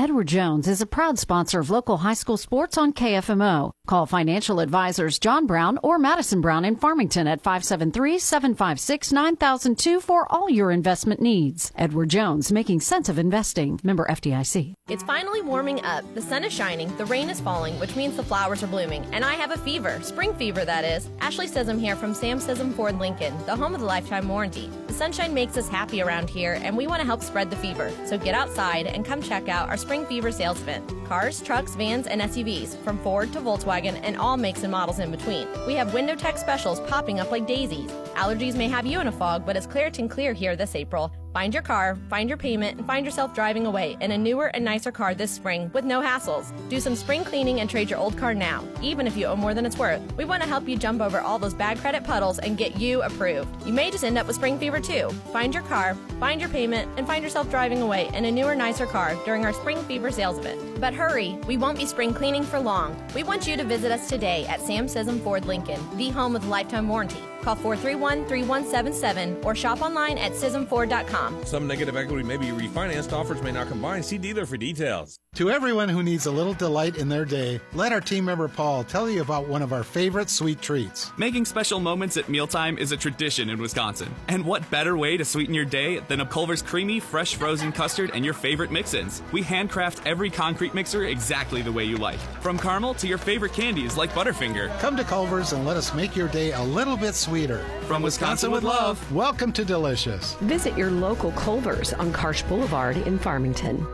Edward 0.04 0.28
Jones 0.28 0.68
is 0.68 0.82
a 0.82 0.86
proud 0.86 1.18
sponsor 1.18 1.60
of 1.60 1.70
local 1.70 1.96
high 1.96 2.12
school 2.12 2.36
sports 2.36 2.76
on 2.76 2.92
KFMO. 2.92 3.72
Call 3.86 4.04
financial 4.04 4.60
advisors 4.60 5.18
John 5.18 5.46
Brown 5.46 5.78
or 5.82 5.98
Madison 5.98 6.42
Brown 6.42 6.66
in 6.66 6.76
Farmington 6.76 7.26
at 7.26 7.42
573-756-9002 7.42 10.02
for 10.02 10.30
all 10.30 10.50
your 10.50 10.70
investment 10.70 11.22
needs. 11.22 11.72
Edward 11.76 12.10
Jones, 12.10 12.52
making 12.52 12.80
sense 12.80 13.08
of 13.08 13.18
investing. 13.18 13.80
Member 13.82 14.04
FDIC. 14.04 14.74
It's 14.88 15.02
finally 15.02 15.40
warming 15.40 15.82
up. 15.84 16.04
The 16.14 16.20
sun 16.20 16.44
is 16.44 16.52
shining, 16.52 16.94
the 16.98 17.06
rain 17.06 17.30
is 17.30 17.40
falling, 17.40 17.80
which 17.80 17.96
means 17.96 18.14
the 18.14 18.22
flowers 18.22 18.62
are 18.62 18.66
blooming, 18.66 19.02
and 19.12 19.24
I 19.24 19.32
have 19.32 19.52
a 19.52 19.56
fever. 19.56 19.98
Spring 20.02 20.34
fever, 20.34 20.66
that 20.66 20.84
is. 20.84 21.08
Ashley 21.20 21.46
Sism 21.46 21.80
here 21.80 21.96
from 21.96 22.12
Sam 22.12 22.40
Sism 22.40 22.74
Ford 22.74 22.98
Lincoln, 22.98 23.34
the 23.46 23.56
home 23.56 23.74
of 23.74 23.80
the 23.80 23.86
lifetime 23.86 24.28
warranty. 24.28 24.68
The 24.86 24.92
sunshine 24.92 25.32
makes 25.32 25.56
us 25.56 25.68
happy 25.68 26.02
around 26.02 26.28
here, 26.28 26.60
and 26.62 26.76
we 26.76 26.86
want 26.86 27.00
to 27.00 27.06
help 27.06 27.22
spread 27.22 27.48
the 27.48 27.56
fever. 27.56 27.90
So 28.04 28.18
get 28.18 28.34
outside 28.34 28.86
and 28.86 29.06
come 29.06 29.22
check 29.22 29.48
out 29.48 29.70
our 29.70 29.78
Spring 29.78 29.93
Fever 30.02 30.32
sales 30.32 30.60
event. 30.60 30.92
Cars, 31.06 31.40
trucks, 31.40 31.74
vans, 31.76 32.06
and 32.06 32.20
SUVs, 32.20 32.76
from 32.82 32.98
Ford 32.98 33.32
to 33.32 33.40
Volkswagen, 33.40 34.00
and 34.02 34.16
all 34.16 34.36
makes 34.36 34.62
and 34.64 34.72
models 34.72 34.98
in 34.98 35.10
between. 35.10 35.46
We 35.66 35.74
have 35.74 35.94
window 35.94 36.14
tech 36.16 36.36
specials 36.36 36.80
popping 36.80 37.20
up 37.20 37.30
like 37.30 37.46
daisies. 37.46 37.90
Allergies 38.14 38.56
may 38.56 38.68
have 38.68 38.86
you 38.86 39.00
in 39.00 39.06
a 39.06 39.12
fog, 39.12 39.46
but 39.46 39.56
it's 39.56 39.66
Claritin 39.66 40.10
Clear 40.10 40.32
here 40.32 40.56
this 40.56 40.74
April. 40.74 41.12
Find 41.34 41.52
your 41.52 41.64
car, 41.64 41.98
find 42.08 42.28
your 42.30 42.38
payment, 42.38 42.78
and 42.78 42.86
find 42.86 43.04
yourself 43.04 43.34
driving 43.34 43.66
away 43.66 43.96
in 44.00 44.12
a 44.12 44.16
newer 44.16 44.52
and 44.54 44.64
nicer 44.64 44.92
car 44.92 45.16
this 45.16 45.32
spring 45.32 45.68
with 45.74 45.84
no 45.84 46.00
hassles. 46.00 46.52
Do 46.68 46.78
some 46.78 46.94
spring 46.94 47.24
cleaning 47.24 47.58
and 47.58 47.68
trade 47.68 47.90
your 47.90 47.98
old 47.98 48.16
car 48.16 48.34
now, 48.34 48.62
even 48.80 49.04
if 49.08 49.16
you 49.16 49.26
owe 49.26 49.34
more 49.34 49.52
than 49.52 49.66
it's 49.66 49.76
worth. 49.76 50.00
We 50.16 50.24
want 50.24 50.44
to 50.44 50.48
help 50.48 50.68
you 50.68 50.76
jump 50.76 51.00
over 51.00 51.18
all 51.18 51.40
those 51.40 51.52
bad 51.52 51.78
credit 51.78 52.04
puddles 52.04 52.38
and 52.38 52.56
get 52.56 52.76
you 52.76 53.02
approved. 53.02 53.66
You 53.66 53.72
may 53.72 53.90
just 53.90 54.04
end 54.04 54.16
up 54.16 54.28
with 54.28 54.36
spring 54.36 54.60
fever 54.60 54.78
too. 54.78 55.08
Find 55.32 55.52
your 55.52 55.64
car, 55.64 55.96
find 56.20 56.40
your 56.40 56.50
payment, 56.50 56.88
and 56.96 57.04
find 57.04 57.24
yourself 57.24 57.50
driving 57.50 57.82
away 57.82 58.10
in 58.14 58.26
a 58.26 58.30
newer, 58.30 58.54
nicer 58.54 58.86
car 58.86 59.16
during 59.24 59.44
our 59.44 59.52
spring 59.52 59.82
fever 59.86 60.12
sales 60.12 60.38
event. 60.38 60.80
But 60.80 60.94
hurry, 60.94 61.36
we 61.48 61.56
won't 61.56 61.78
be 61.78 61.86
spring 61.86 62.14
cleaning 62.14 62.44
for 62.44 62.60
long. 62.60 62.96
We 63.12 63.24
want 63.24 63.48
you 63.48 63.56
to 63.56 63.64
visit 63.64 63.90
us 63.90 64.08
today 64.08 64.46
at 64.46 64.60
Sam 64.60 64.86
Sism 64.86 65.20
Ford 65.24 65.46
Lincoln, 65.46 65.80
the 65.96 66.10
home 66.10 66.32
with 66.32 66.44
lifetime 66.44 66.88
warranty. 66.88 67.18
Call 67.44 67.56
431 67.56 68.26
3177 68.26 69.44
or 69.44 69.54
shop 69.54 69.82
online 69.82 70.16
at 70.16 70.32
SismFord.com. 70.32 71.44
Some 71.44 71.66
negative 71.66 71.94
equity 71.94 72.22
may 72.22 72.38
be 72.38 72.46
refinanced. 72.46 73.12
Offers 73.12 73.42
may 73.42 73.52
not 73.52 73.68
combine. 73.68 74.02
See 74.02 74.16
dealer 74.16 74.46
for 74.46 74.56
details. 74.56 75.18
To 75.34 75.50
everyone 75.50 75.88
who 75.88 76.02
needs 76.02 76.26
a 76.26 76.30
little 76.30 76.54
delight 76.54 76.96
in 76.96 77.08
their 77.08 77.24
day, 77.24 77.60
let 77.74 77.92
our 77.92 78.00
team 78.00 78.24
member 78.24 78.48
Paul 78.48 78.84
tell 78.84 79.10
you 79.10 79.20
about 79.20 79.48
one 79.48 79.62
of 79.62 79.72
our 79.72 79.82
favorite 79.82 80.30
sweet 80.30 80.62
treats. 80.62 81.10
Making 81.18 81.44
special 81.44 81.80
moments 81.80 82.16
at 82.16 82.28
mealtime 82.28 82.78
is 82.78 82.92
a 82.92 82.96
tradition 82.96 83.50
in 83.50 83.60
Wisconsin. 83.60 84.14
And 84.28 84.46
what 84.46 84.70
better 84.70 84.96
way 84.96 85.16
to 85.16 85.24
sweeten 85.24 85.52
your 85.52 85.64
day 85.64 85.98
than 85.98 86.20
a 86.20 86.26
Culver's 86.26 86.62
creamy, 86.62 86.98
fresh 86.98 87.34
frozen 87.34 87.72
custard 87.72 88.12
and 88.14 88.24
your 88.24 88.32
favorite 88.32 88.70
mix 88.70 88.94
ins? 88.94 89.22
We 89.32 89.42
handcraft 89.42 90.06
every 90.06 90.30
concrete 90.30 90.72
mixer 90.72 91.04
exactly 91.04 91.60
the 91.60 91.72
way 91.72 91.84
you 91.84 91.96
like. 91.96 92.20
From 92.40 92.56
caramel 92.56 92.94
to 92.94 93.08
your 93.08 93.18
favorite 93.18 93.52
candies 93.52 93.98
like 93.98 94.10
Butterfinger. 94.12 94.78
Come 94.78 94.96
to 94.96 95.04
Culver's 95.04 95.52
and 95.52 95.66
let 95.66 95.76
us 95.76 95.92
make 95.92 96.16
your 96.16 96.28
day 96.28 96.52
a 96.52 96.62
little 96.62 96.96
bit 96.96 97.14
sweeter. 97.14 97.33
From 97.34 98.00
Wisconsin 98.00 98.52
with 98.52 98.62
love. 98.62 99.12
Welcome 99.12 99.52
to 99.54 99.64
Delicious. 99.64 100.34
Visit 100.34 100.78
your 100.78 100.92
local 100.92 101.32
Culver's 101.32 101.92
on 101.92 102.12
Karsch 102.12 102.48
Boulevard 102.48 102.96
in 102.96 103.18
Farmington. 103.18 103.84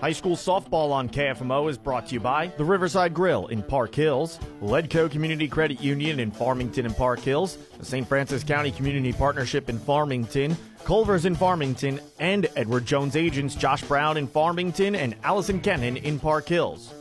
High 0.00 0.10
school 0.10 0.34
softball 0.34 0.90
on 0.90 1.08
KFMO 1.08 1.70
is 1.70 1.78
brought 1.78 2.08
to 2.08 2.14
you 2.14 2.20
by 2.20 2.48
the 2.56 2.64
Riverside 2.64 3.14
Grill 3.14 3.46
in 3.46 3.62
Park 3.62 3.94
Hills, 3.94 4.40
Ledco 4.60 5.08
Community 5.08 5.46
Credit 5.46 5.80
Union 5.80 6.18
in 6.18 6.32
Farmington 6.32 6.86
and 6.86 6.96
Park 6.96 7.20
Hills, 7.20 7.56
the 7.78 7.84
St. 7.84 8.08
Francis 8.08 8.42
County 8.42 8.72
Community 8.72 9.12
Partnership 9.12 9.68
in 9.68 9.78
Farmington, 9.78 10.56
Culver's 10.82 11.24
in 11.24 11.36
Farmington, 11.36 12.00
and 12.18 12.48
Edward 12.56 12.84
Jones 12.84 13.14
agents 13.14 13.54
Josh 13.54 13.82
Brown 13.82 14.16
in 14.16 14.26
Farmington 14.26 14.96
and 14.96 15.14
Allison 15.22 15.60
Kennan 15.60 15.98
in 15.98 16.18
Park 16.18 16.48
Hills. 16.48 16.92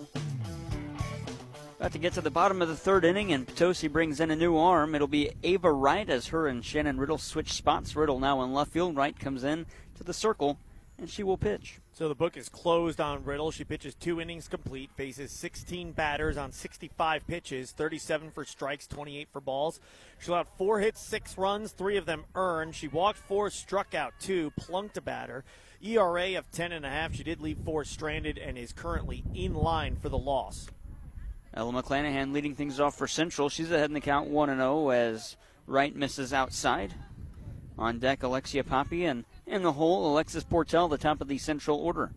About 1.80 1.94
to 1.94 1.98
get 1.98 2.12
to 2.12 2.22
the 2.22 2.30
bottom 2.30 2.62
of 2.62 2.68
the 2.68 2.76
third 2.76 3.06
inning, 3.06 3.32
and 3.32 3.48
Potosi 3.48 3.88
brings 3.88 4.20
in 4.20 4.32
a 4.32 4.36
new 4.36 4.58
arm. 4.58 4.96
It'll 4.96 5.08
be 5.08 5.32
Ava 5.44 5.72
Wright 5.72 6.10
as 6.10 6.28
her 6.28 6.46
and 6.46 6.64
Shannon 6.64 7.00
Riddle 7.00 7.18
switch 7.18 7.54
spots. 7.54 7.96
Riddle 7.96 8.20
now 8.20 8.44
in 8.44 8.54
left 8.54 8.74
field. 8.74 8.98
Wright 8.98 9.18
comes 9.18 9.46
in 9.46 9.66
to 9.96 10.04
the 10.04 10.14
circle, 10.14 10.60
and 10.98 11.10
she 11.10 11.24
will 11.24 11.38
pitch. 11.38 11.80
So 11.94 12.10
the 12.10 12.16
book 12.16 12.36
is 12.36 12.50
closed 12.50 13.00
on 13.00 13.24
Riddle. 13.24 13.50
She 13.52 13.64
pitches 13.64 13.96
two 13.96 14.20
innings 14.20 14.50
complete, 14.50 14.90
faces 14.98 15.32
16 15.32 15.94
batters 15.94 16.36
on 16.36 16.52
65 16.52 17.26
pitches, 17.26 17.72
37 17.72 18.32
for 18.32 18.44
strikes, 18.44 18.86
28 18.86 19.30
for 19.32 19.40
balls. 19.40 19.80
She 20.20 20.32
allowed 20.32 20.50
four 20.58 20.82
hits, 20.82 21.00
six 21.00 21.38
runs, 21.38 21.72
three 21.72 21.96
of 21.96 22.06
them 22.06 22.26
earned. 22.36 22.76
She 22.76 22.90
walked 22.90 23.20
four, 23.20 23.50
struck 23.50 23.96
out 23.96 24.14
two, 24.20 24.52
plunked 24.58 24.98
a 24.98 25.02
batter. 25.02 25.46
ERA 25.82 26.38
of 26.38 26.52
10.5. 26.52 27.14
She 27.14 27.24
did 27.24 27.40
leave 27.40 27.60
four 27.64 27.86
stranded 27.86 28.38
and 28.38 28.58
is 28.58 28.74
currently 28.74 29.24
in 29.34 29.54
line 29.54 29.96
for 29.96 30.10
the 30.10 30.18
loss. 30.18 30.68
Ella 31.60 31.74
McClanahan 31.74 32.32
leading 32.32 32.56
things 32.56 32.80
off 32.80 32.98
for 32.98 33.06
Central. 33.06 33.50
She's 33.50 33.70
ahead 33.70 33.90
in 33.90 33.94
the 33.94 34.00
count 34.00 34.30
1 34.30 34.48
0 34.48 34.92
as 34.92 35.36
Wright 35.68 35.94
misses 35.94 36.32
outside. 36.32 36.96
On 37.78 38.00
deck, 38.00 38.24
Alexia 38.24 38.64
Pape, 38.64 39.06
and 39.06 39.26
in 39.46 39.64
the 39.64 39.74
hole, 39.74 40.10
Alexis 40.10 40.46
Portell, 40.46 40.90
the 40.90 40.98
top 40.98 41.20
of 41.20 41.28
the 41.28 41.38
Central 41.38 41.78
order. 41.78 42.14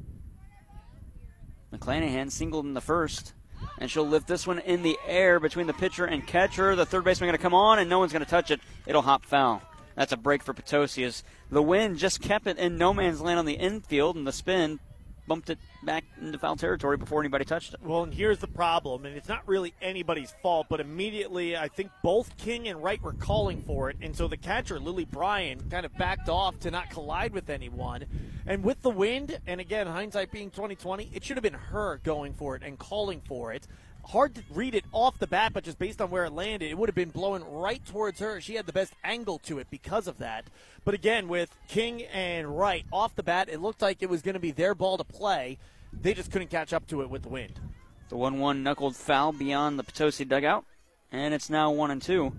McClanahan 1.74 2.30
singled 2.30 2.66
in 2.66 2.74
the 2.74 2.80
first, 2.80 3.34
and 3.78 3.90
she'll 3.90 4.07
lift 4.07 4.28
this 4.28 4.47
one 4.47 4.61
in 4.61 4.84
the 4.84 4.97
air 5.09 5.40
between 5.40 5.66
the 5.66 5.72
pitcher 5.72 6.05
and 6.05 6.24
catcher. 6.24 6.76
The 6.76 6.86
third 6.86 7.03
baseman 7.03 7.26
going 7.26 7.36
to 7.36 7.43
come 7.43 7.53
on, 7.53 7.80
and 7.80 7.90
no 7.90 7.99
one's 7.99 8.12
going 8.12 8.24
to 8.24 8.30
touch 8.30 8.53
it. 8.53 8.61
It'll 8.86 9.03
hop 9.03 9.24
foul. 9.24 9.61
That's 9.97 10.12
a 10.12 10.16
break 10.16 10.45
for 10.45 10.55
Potosi 10.55 11.03
as 11.03 11.24
the 11.51 11.62
wind 11.62 11.99
just 11.99 12.20
kept 12.20 12.47
it 12.47 12.59
in 12.59 12.78
no 12.78 12.95
man's 12.95 13.20
land 13.20 13.40
on 13.40 13.47
the 13.47 13.55
infield, 13.55 14.14
and 14.14 14.24
the 14.24 14.32
spin 14.32 14.78
bumped 15.27 15.51
it 15.51 15.59
back 15.85 16.05
into 16.20 16.39
foul 16.39 16.57
territory 16.57 16.97
before 16.97 17.20
anybody 17.20 17.45
touched 17.45 17.75
it. 17.75 17.81
Well, 17.83 18.03
and 18.03 18.12
here's 18.12 18.39
the 18.39 18.49
problem, 18.49 19.07
and 19.07 19.16
it's 19.16 19.29
not 19.29 19.47
really 19.47 19.75
anybody's 19.81 20.35
fault, 20.43 20.66
but 20.68 20.81
immediately 20.81 21.57
I 21.57 21.68
think 21.68 21.91
both 22.03 22.37
King 22.37 22.68
and 22.68 22.83
Wright 22.83 23.01
were 23.03 23.12
calling 23.12 23.62
for 23.62 23.91
it, 23.91 23.97
and 24.01 24.16
so 24.16 24.29
the 24.29 24.37
catcher, 24.37 24.79
Lily 24.79 25.05
Bryan, 25.05 25.61
kind 25.70 25.87
of 25.87 25.97
backed 25.97 26.29
off 26.29 26.59
to 26.61 26.70
not 26.70 26.91
collide 26.91 27.33
with 27.33 27.51
anyone. 27.51 28.05
And 28.47 28.64
with 28.64 28.83
the 28.83 28.91
wind, 28.91 29.39
and 29.47 29.61
again, 29.61 29.87
hindsight 29.87 30.33
being 30.33 30.51
2020, 30.51 31.11
it 31.12 31.25
should 31.25 31.37
have 31.37 31.45
been 31.45 31.55
her 31.55 32.01
going 32.03 32.35
for 32.35 32.57
it 32.57 32.62
and 32.64 32.79
calling 32.79 33.20
for 33.20 33.53
it. 33.53 33.66
Hard 34.05 34.35
to 34.35 34.43
read 34.53 34.75
it 34.75 34.85
off 34.93 35.19
the 35.19 35.27
bat, 35.27 35.53
but 35.53 35.65
just 35.65 35.79
based 35.79 36.01
on 36.03 36.11
where 36.11 36.25
it 36.25 36.33
landed, 36.33 36.71
it 36.71 36.77
would 36.77 36.89
have 36.89 36.97
been 36.97 37.11
blowing 37.11 37.45
right 37.45 37.85
towards 37.87 38.19
her. 38.21 38.41
She 38.41 38.57
had 38.57 38.67
the 38.67 38.73
best 38.73 38.95
angle 39.05 39.39
to 39.41 39.59
it 39.59 39.69
because 39.71 40.07
of 40.07 40.19
that. 40.19 40.45
But 40.85 40.95
again, 40.95 41.29
with 41.29 41.57
King 41.69 42.03
and 42.03 42.59
Wright 42.59 42.85
off 42.93 43.15
the 43.15 43.23
bat, 43.23 43.49
it 43.49 43.61
looked 43.61 43.81
like 43.81 44.03
it 44.03 44.11
was 44.11 44.23
going 44.23 44.35
to 44.35 44.41
be 44.41 44.51
their 44.51 44.75
ball 44.75 44.99
to 44.99 45.05
play. 45.05 45.59
They 45.93 46.15
just 46.15 46.33
couldn't 46.33 46.49
catch 46.49 46.73
up 46.73 46.87
to 46.89 47.03
it 47.03 47.11
with 47.11 47.23
the 47.23 47.29
wind. 47.29 47.61
The 48.09 48.17
1 48.17 48.39
1 48.39 48.63
knuckled 48.63 48.97
foul 48.97 49.33
beyond 49.33 49.79
the 49.79 49.85
Potosi 49.85 50.25
dugout, 50.25 50.65
and 51.11 51.33
it's 51.33 51.49
now 51.49 51.71
1 51.71 51.91
and 51.91 52.03
2. 52.03 52.33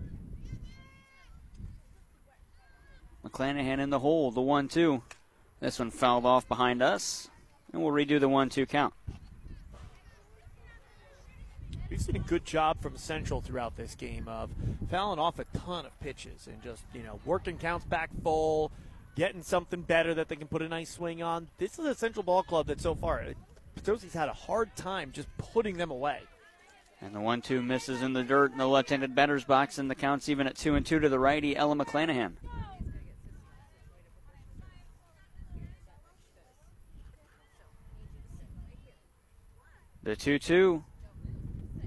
McClanahan 3.25 3.79
in 3.79 3.89
the 3.89 3.99
hole, 3.99 4.31
the 4.31 4.41
1 4.41 4.67
2. 4.67 5.01
This 5.61 5.79
one 5.79 5.91
fouled 5.91 6.25
off 6.25 6.47
behind 6.47 6.83
us, 6.83 7.29
and 7.71 7.81
we'll 7.81 7.93
redo 7.93 8.19
the 8.19 8.27
1 8.27 8.49
2 8.49 8.65
count. 8.65 8.93
We've 11.93 12.01
seen 12.01 12.15
a 12.15 12.19
good 12.19 12.43
job 12.43 12.81
from 12.81 12.97
Central 12.97 13.39
throughout 13.39 13.77
this 13.77 13.93
game 13.93 14.27
of 14.27 14.49
fouling 14.89 15.19
off 15.19 15.37
a 15.37 15.45
ton 15.55 15.85
of 15.85 15.99
pitches 15.99 16.47
and 16.47 16.59
just, 16.63 16.81
you 16.91 17.03
know, 17.03 17.19
working 17.23 17.55
counts 17.59 17.85
back 17.85 18.09
full, 18.23 18.71
getting 19.15 19.43
something 19.43 19.83
better 19.83 20.15
that 20.15 20.27
they 20.27 20.35
can 20.35 20.47
put 20.47 20.63
a 20.63 20.67
nice 20.67 20.89
swing 20.89 21.21
on. 21.21 21.49
This 21.59 21.77
is 21.77 21.85
a 21.85 21.93
Central 21.93 22.23
Ball 22.23 22.41
Club 22.41 22.65
that 22.65 22.81
so 22.81 22.95
far, 22.95 23.19
eh, 23.19 23.33
Potosi's 23.79 24.15
had 24.15 24.27
a 24.27 24.33
hard 24.33 24.75
time 24.75 25.11
just 25.11 25.27
putting 25.37 25.77
them 25.77 25.91
away. 25.91 26.21
And 26.99 27.13
the 27.13 27.21
one-two 27.21 27.61
misses 27.61 28.01
in 28.01 28.13
the 28.13 28.23
dirt 28.23 28.51
in 28.51 28.57
the 28.57 28.67
left-handed 28.67 29.13
batter's 29.13 29.45
box, 29.45 29.77
and 29.77 29.87
the 29.87 29.93
count's 29.93 30.29
even 30.29 30.47
at 30.47 30.55
two 30.55 30.73
and 30.73 30.83
two 30.83 30.99
to 30.99 31.09
the 31.09 31.19
righty, 31.19 31.55
Ella 31.55 31.75
McClanahan. 31.75 32.31
The 40.01 40.15
2 40.15 40.39
2. 40.39 40.83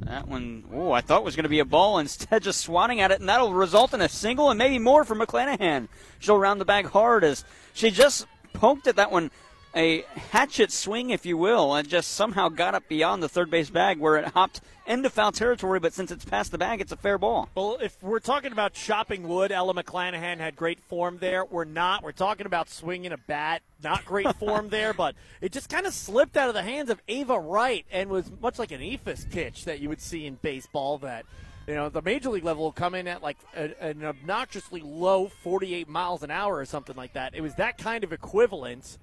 That 0.00 0.28
one, 0.28 0.64
oh, 0.72 0.92
I 0.92 1.00
thought 1.00 1.24
was 1.24 1.36
going 1.36 1.44
to 1.44 1.50
be 1.50 1.58
a 1.58 1.64
ball. 1.64 1.98
Instead, 1.98 2.42
just 2.44 2.60
swatting 2.60 3.00
at 3.00 3.10
it, 3.10 3.20
and 3.20 3.28
that'll 3.28 3.52
result 3.52 3.94
in 3.94 4.00
a 4.00 4.08
single 4.08 4.50
and 4.50 4.58
maybe 4.58 4.78
more 4.78 5.04
for 5.04 5.14
McClanahan. 5.14 5.88
She'll 6.18 6.38
round 6.38 6.60
the 6.60 6.64
bag 6.64 6.86
hard 6.86 7.24
as 7.24 7.44
she 7.72 7.90
just 7.90 8.26
poked 8.52 8.86
at 8.86 8.96
that 8.96 9.10
one 9.10 9.30
a 9.76 10.02
hatchet 10.30 10.72
swing, 10.72 11.10
if 11.10 11.26
you 11.26 11.36
will, 11.36 11.74
and 11.74 11.86
just 11.86 12.12
somehow 12.12 12.48
got 12.48 12.74
up 12.74 12.88
beyond 12.88 13.22
the 13.22 13.28
third 13.28 13.50
base 13.50 13.68
bag 13.68 13.98
where 13.98 14.16
it 14.16 14.28
hopped 14.28 14.62
into 14.86 15.10
foul 15.10 15.32
territory. 15.32 15.78
But 15.78 15.92
since 15.92 16.10
it's 16.10 16.24
past 16.24 16.50
the 16.50 16.58
bag, 16.58 16.80
it's 16.80 16.92
a 16.92 16.96
fair 16.96 17.18
ball. 17.18 17.50
Well, 17.54 17.76
if 17.80 18.02
we're 18.02 18.18
talking 18.18 18.52
about 18.52 18.72
chopping 18.72 19.28
wood, 19.28 19.52
Ella 19.52 19.74
McClanahan 19.74 20.38
had 20.38 20.56
great 20.56 20.80
form 20.80 21.18
there. 21.18 21.44
We're 21.44 21.64
not. 21.64 22.02
We're 22.02 22.12
talking 22.12 22.46
about 22.46 22.70
swinging 22.70 23.12
a 23.12 23.18
bat. 23.18 23.62
Not 23.84 24.06
great 24.06 24.34
form 24.38 24.70
there, 24.70 24.94
but 24.94 25.14
it 25.42 25.52
just 25.52 25.68
kind 25.68 25.86
of 25.86 25.92
slipped 25.92 26.36
out 26.38 26.48
of 26.48 26.54
the 26.54 26.62
hands 26.62 26.88
of 26.88 27.02
Ava 27.06 27.38
Wright 27.38 27.84
and 27.90 28.08
was 28.08 28.30
much 28.40 28.58
like 28.58 28.72
an 28.72 28.80
eephus 28.80 29.30
pitch 29.30 29.66
that 29.66 29.80
you 29.80 29.90
would 29.90 30.00
see 30.00 30.24
in 30.24 30.38
baseball 30.40 30.98
that 30.98 31.26
you 31.68 31.74
know, 31.74 31.88
the 31.88 32.00
major 32.00 32.30
league 32.30 32.44
level 32.44 32.62
will 32.62 32.72
come 32.72 32.94
in 32.94 33.08
at 33.08 33.22
like 33.22 33.36
a, 33.56 33.70
an 33.80 34.04
obnoxiously 34.04 34.80
low 34.80 35.26
48 35.26 35.88
miles 35.88 36.22
an 36.22 36.30
hour 36.30 36.56
or 36.56 36.64
something 36.64 36.94
like 36.94 37.14
that. 37.14 37.34
It 37.34 37.40
was 37.40 37.56
that 37.56 37.76
kind 37.76 38.04
of 38.04 38.12
equivalence 38.12 38.98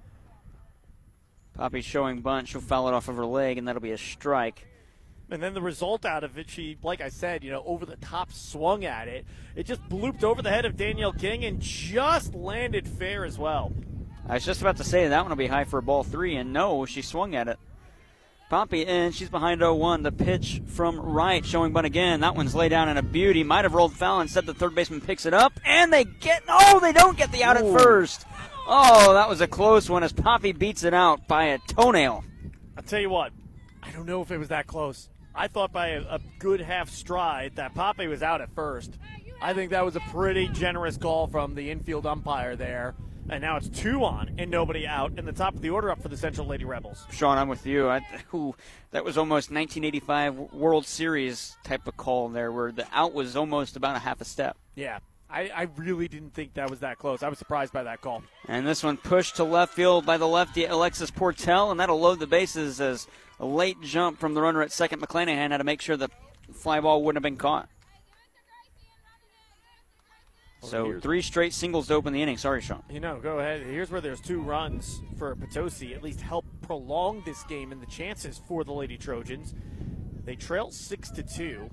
Pape 1.58 1.84
showing 1.84 2.20
bunt. 2.20 2.48
She'll 2.48 2.60
foul 2.60 2.88
it 2.88 2.94
off 2.94 3.08
of 3.08 3.16
her 3.16 3.26
leg, 3.26 3.58
and 3.58 3.68
that'll 3.68 3.82
be 3.82 3.92
a 3.92 3.98
strike. 3.98 4.66
And 5.30 5.42
then 5.42 5.54
the 5.54 5.62
result 5.62 6.04
out 6.04 6.22
of 6.22 6.36
it, 6.38 6.50
she, 6.50 6.76
like 6.82 7.00
I 7.00 7.08
said, 7.08 7.42
you 7.42 7.50
know, 7.50 7.62
over 7.64 7.86
the 7.86 7.96
top 7.96 8.32
swung 8.32 8.84
at 8.84 9.08
it. 9.08 9.24
It 9.56 9.64
just 9.64 9.88
blooped 9.88 10.22
over 10.22 10.42
the 10.42 10.50
head 10.50 10.64
of 10.64 10.76
Danielle 10.76 11.12
King 11.12 11.44
and 11.44 11.60
just 11.60 12.34
landed 12.34 12.86
fair 12.86 13.24
as 13.24 13.38
well. 13.38 13.72
I 14.28 14.34
was 14.34 14.44
just 14.44 14.60
about 14.60 14.76
to 14.78 14.84
say 14.84 15.08
that 15.08 15.20
one 15.20 15.30
will 15.30 15.36
be 15.36 15.46
high 15.46 15.64
for 15.64 15.78
a 15.78 15.82
ball 15.82 16.02
three, 16.02 16.36
and 16.36 16.52
no, 16.52 16.84
she 16.86 17.02
swung 17.02 17.34
at 17.34 17.48
it. 17.48 17.58
Pape 18.50 18.86
in, 18.86 19.12
she's 19.12 19.30
behind 19.30 19.60
0-1. 19.60 20.02
The 20.02 20.12
pitch 20.12 20.62
from 20.66 21.00
right, 21.00 21.44
showing 21.44 21.72
bunt 21.72 21.86
again. 21.86 22.20
That 22.20 22.36
one's 22.36 22.54
laid 22.54 22.68
down 22.68 22.88
in 22.88 22.96
a 22.96 23.02
beauty. 23.02 23.42
Might 23.42 23.64
have 23.64 23.74
rolled 23.74 23.94
foul. 23.94 24.20
Instead, 24.20 24.46
the 24.46 24.54
third 24.54 24.74
baseman 24.74 25.00
picks 25.00 25.24
it 25.24 25.34
up, 25.34 25.58
and 25.64 25.92
they 25.92 26.04
get. 26.04 26.42
Oh, 26.48 26.78
they 26.80 26.92
don't 26.92 27.16
get 27.16 27.32
the 27.32 27.42
out 27.42 27.60
Ooh. 27.60 27.74
at 27.74 27.80
first. 27.82 28.26
Oh, 28.66 29.12
that 29.12 29.28
was 29.28 29.40
a 29.40 29.46
close 29.46 29.90
one 29.90 30.02
as 30.02 30.12
Pape 30.12 30.58
beats 30.58 30.84
it 30.84 30.94
out 30.94 31.28
by 31.28 31.44
a 31.46 31.58
toenail. 31.58 32.24
I'll 32.76 32.82
tell 32.82 33.00
you 33.00 33.10
what, 33.10 33.32
I 33.82 33.90
don't 33.90 34.06
know 34.06 34.22
if 34.22 34.30
it 34.30 34.38
was 34.38 34.48
that 34.48 34.66
close. 34.66 35.08
I 35.34 35.48
thought 35.48 35.72
by 35.72 35.88
a, 35.88 36.00
a 36.02 36.20
good 36.38 36.60
half 36.60 36.88
stride 36.88 37.56
that 37.56 37.74
Pape 37.74 38.08
was 38.08 38.22
out 38.22 38.40
at 38.40 38.54
first. 38.54 38.98
I 39.42 39.52
think 39.52 39.72
that 39.72 39.84
was 39.84 39.96
a 39.96 40.00
pretty 40.00 40.48
generous 40.48 40.96
call 40.96 41.26
from 41.26 41.54
the 41.54 41.70
infield 41.70 42.06
umpire 42.06 42.56
there. 42.56 42.94
And 43.28 43.40
now 43.40 43.56
it's 43.56 43.68
two 43.68 44.04
on 44.04 44.34
and 44.38 44.50
nobody 44.50 44.86
out, 44.86 45.12
and 45.16 45.26
the 45.26 45.32
top 45.32 45.54
of 45.54 45.62
the 45.62 45.70
order 45.70 45.90
up 45.90 46.00
for 46.02 46.08
the 46.08 46.16
Central 46.16 46.46
Lady 46.46 46.64
Rebels. 46.64 47.06
Sean, 47.10 47.38
I'm 47.38 47.48
with 47.48 47.66
you. 47.66 47.88
I, 47.88 48.00
who, 48.28 48.54
that 48.90 49.04
was 49.04 49.16
almost 49.16 49.50
1985 49.50 50.52
World 50.52 50.86
Series 50.86 51.56
type 51.64 51.86
of 51.86 51.96
call 51.96 52.28
there, 52.28 52.52
where 52.52 52.70
the 52.70 52.86
out 52.92 53.14
was 53.14 53.34
almost 53.34 53.76
about 53.76 53.96
a 53.96 53.98
half 53.98 54.20
a 54.20 54.26
step. 54.26 54.58
Yeah, 54.74 54.98
I, 55.34 55.50
I, 55.52 55.62
really 55.76 56.06
didn't 56.06 56.32
think 56.32 56.54
that 56.54 56.70
was 56.70 56.80
that 56.80 56.98
close. 56.98 57.24
I 57.24 57.28
was 57.28 57.38
surprised 57.38 57.72
by 57.72 57.82
that 57.82 58.00
call. 58.00 58.22
And 58.46 58.64
this 58.64 58.84
one 58.84 58.96
pushed 58.96 59.36
to 59.36 59.44
left 59.44 59.74
field 59.74 60.06
by 60.06 60.16
the 60.16 60.28
lefty 60.28 60.64
Alexis 60.64 61.10
Portell, 61.10 61.72
and 61.72 61.80
that'll 61.80 61.98
load 61.98 62.20
the 62.20 62.26
bases 62.28 62.80
as 62.80 63.08
a 63.40 63.44
late 63.44 63.80
jump 63.82 64.20
from 64.20 64.34
the 64.34 64.40
runner 64.40 64.62
at 64.62 64.70
second. 64.70 65.02
McClanahan 65.02 65.50
had 65.50 65.58
to 65.58 65.64
make 65.64 65.80
sure 65.80 65.96
the 65.96 66.08
fly 66.52 66.78
ball 66.80 67.02
wouldn't 67.02 67.16
have 67.16 67.28
been 67.28 67.36
caught. 67.36 67.68
So 70.62 70.98
three 71.00 71.20
straight 71.20 71.52
singles 71.52 71.88
to 71.88 71.94
open 71.94 72.12
the 72.12 72.22
inning. 72.22 72.38
Sorry, 72.38 72.62
Sean. 72.62 72.82
You 72.88 73.00
know, 73.00 73.18
go 73.20 73.40
ahead. 73.40 73.62
Here's 73.62 73.90
where 73.90 74.00
there's 74.00 74.20
two 74.20 74.40
runs 74.40 75.02
for 75.18 75.34
Potosi. 75.34 75.94
At 75.94 76.02
least 76.02 76.20
help 76.20 76.46
prolong 76.62 77.22
this 77.26 77.42
game 77.44 77.72
and 77.72 77.82
the 77.82 77.86
chances 77.86 78.40
for 78.46 78.64
the 78.64 78.72
Lady 78.72 78.96
Trojans. 78.96 79.54
They 80.24 80.36
trail 80.36 80.70
six 80.70 81.10
to 81.10 81.22
two. 81.22 81.68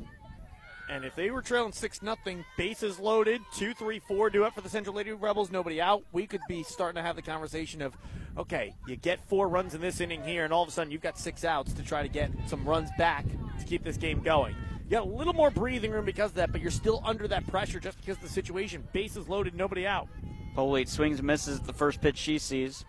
And 0.91 1.05
if 1.05 1.15
they 1.15 1.31
were 1.31 1.41
trailing 1.41 1.71
6 1.71 2.01
nothing, 2.01 2.43
bases 2.57 2.99
loaded, 2.99 3.39
two, 3.55 3.73
three, 3.73 3.99
four, 3.99 4.29
do 4.29 4.43
it 4.43 4.53
for 4.53 4.59
the 4.59 4.67
Central 4.67 4.93
Lady 4.93 5.13
Rebels, 5.13 5.49
nobody 5.49 5.79
out, 5.79 6.03
we 6.11 6.27
could 6.27 6.41
be 6.49 6.63
starting 6.63 7.01
to 7.01 7.01
have 7.01 7.15
the 7.15 7.21
conversation 7.21 7.81
of, 7.81 7.95
okay, 8.37 8.75
you 8.85 8.97
get 8.97 9.25
four 9.29 9.47
runs 9.47 9.73
in 9.73 9.79
this 9.79 10.01
inning 10.01 10.21
here, 10.21 10.43
and 10.43 10.51
all 10.51 10.63
of 10.63 10.67
a 10.67 10.71
sudden 10.71 10.91
you've 10.91 10.99
got 10.99 11.17
six 11.17 11.45
outs 11.45 11.71
to 11.71 11.81
try 11.81 12.01
to 12.03 12.09
get 12.09 12.29
some 12.45 12.65
runs 12.65 12.89
back 12.97 13.25
to 13.57 13.65
keep 13.65 13.85
this 13.85 13.95
game 13.95 14.21
going. 14.21 14.53
You 14.83 14.91
got 14.91 15.03
a 15.03 15.09
little 15.09 15.31
more 15.33 15.49
breathing 15.49 15.91
room 15.91 16.03
because 16.03 16.31
of 16.31 16.35
that, 16.35 16.51
but 16.51 16.59
you're 16.59 16.69
still 16.69 17.01
under 17.05 17.25
that 17.29 17.47
pressure 17.47 17.79
just 17.79 17.97
because 18.01 18.17
of 18.17 18.23
the 18.23 18.29
situation. 18.29 18.85
Bases 18.91 19.29
loaded, 19.29 19.55
nobody 19.55 19.87
out. 19.87 20.09
Polite 20.55 20.89
swings 20.89 21.19
and 21.19 21.27
misses 21.27 21.61
the 21.61 21.71
first 21.71 22.01
pitch 22.01 22.17
she 22.17 22.37
sees. 22.37 22.83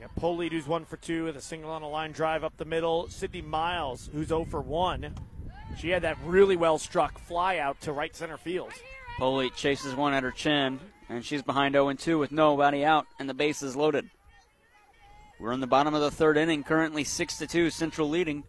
Got 0.00 0.14
Polite, 0.16 0.50
who's 0.50 0.66
one 0.66 0.84
for 0.84 0.96
two 0.96 1.24
with 1.24 1.36
a 1.36 1.40
single 1.40 1.70
on 1.70 1.82
a 1.82 1.88
line 1.88 2.10
drive 2.10 2.42
up 2.42 2.56
the 2.56 2.64
middle. 2.64 3.08
Sydney 3.08 3.42
Miles, 3.42 4.10
who's 4.12 4.28
0 4.28 4.44
for 4.44 4.60
1 4.60 5.14
she 5.76 5.90
had 5.90 6.02
that 6.02 6.16
really 6.24 6.56
well 6.56 6.78
struck 6.78 7.18
fly 7.18 7.58
out 7.58 7.80
to 7.82 7.92
right 7.92 8.14
center 8.14 8.36
field. 8.36 8.72
Polite 9.18 9.54
chases 9.54 9.94
one 9.94 10.14
at 10.14 10.22
her 10.22 10.30
chin, 10.30 10.80
and 11.08 11.24
she's 11.24 11.42
behind 11.42 11.74
0 11.74 11.92
2 11.92 12.18
with 12.18 12.32
nobody 12.32 12.84
out, 12.84 13.06
and 13.18 13.28
the 13.28 13.34
base 13.34 13.62
is 13.62 13.76
loaded. 13.76 14.08
We're 15.40 15.52
in 15.52 15.60
the 15.60 15.66
bottom 15.66 15.94
of 15.94 16.00
the 16.00 16.10
third 16.10 16.36
inning, 16.36 16.64
currently 16.64 17.04
6 17.04 17.38
2, 17.38 17.70
Central 17.70 18.08
leading, 18.08 18.44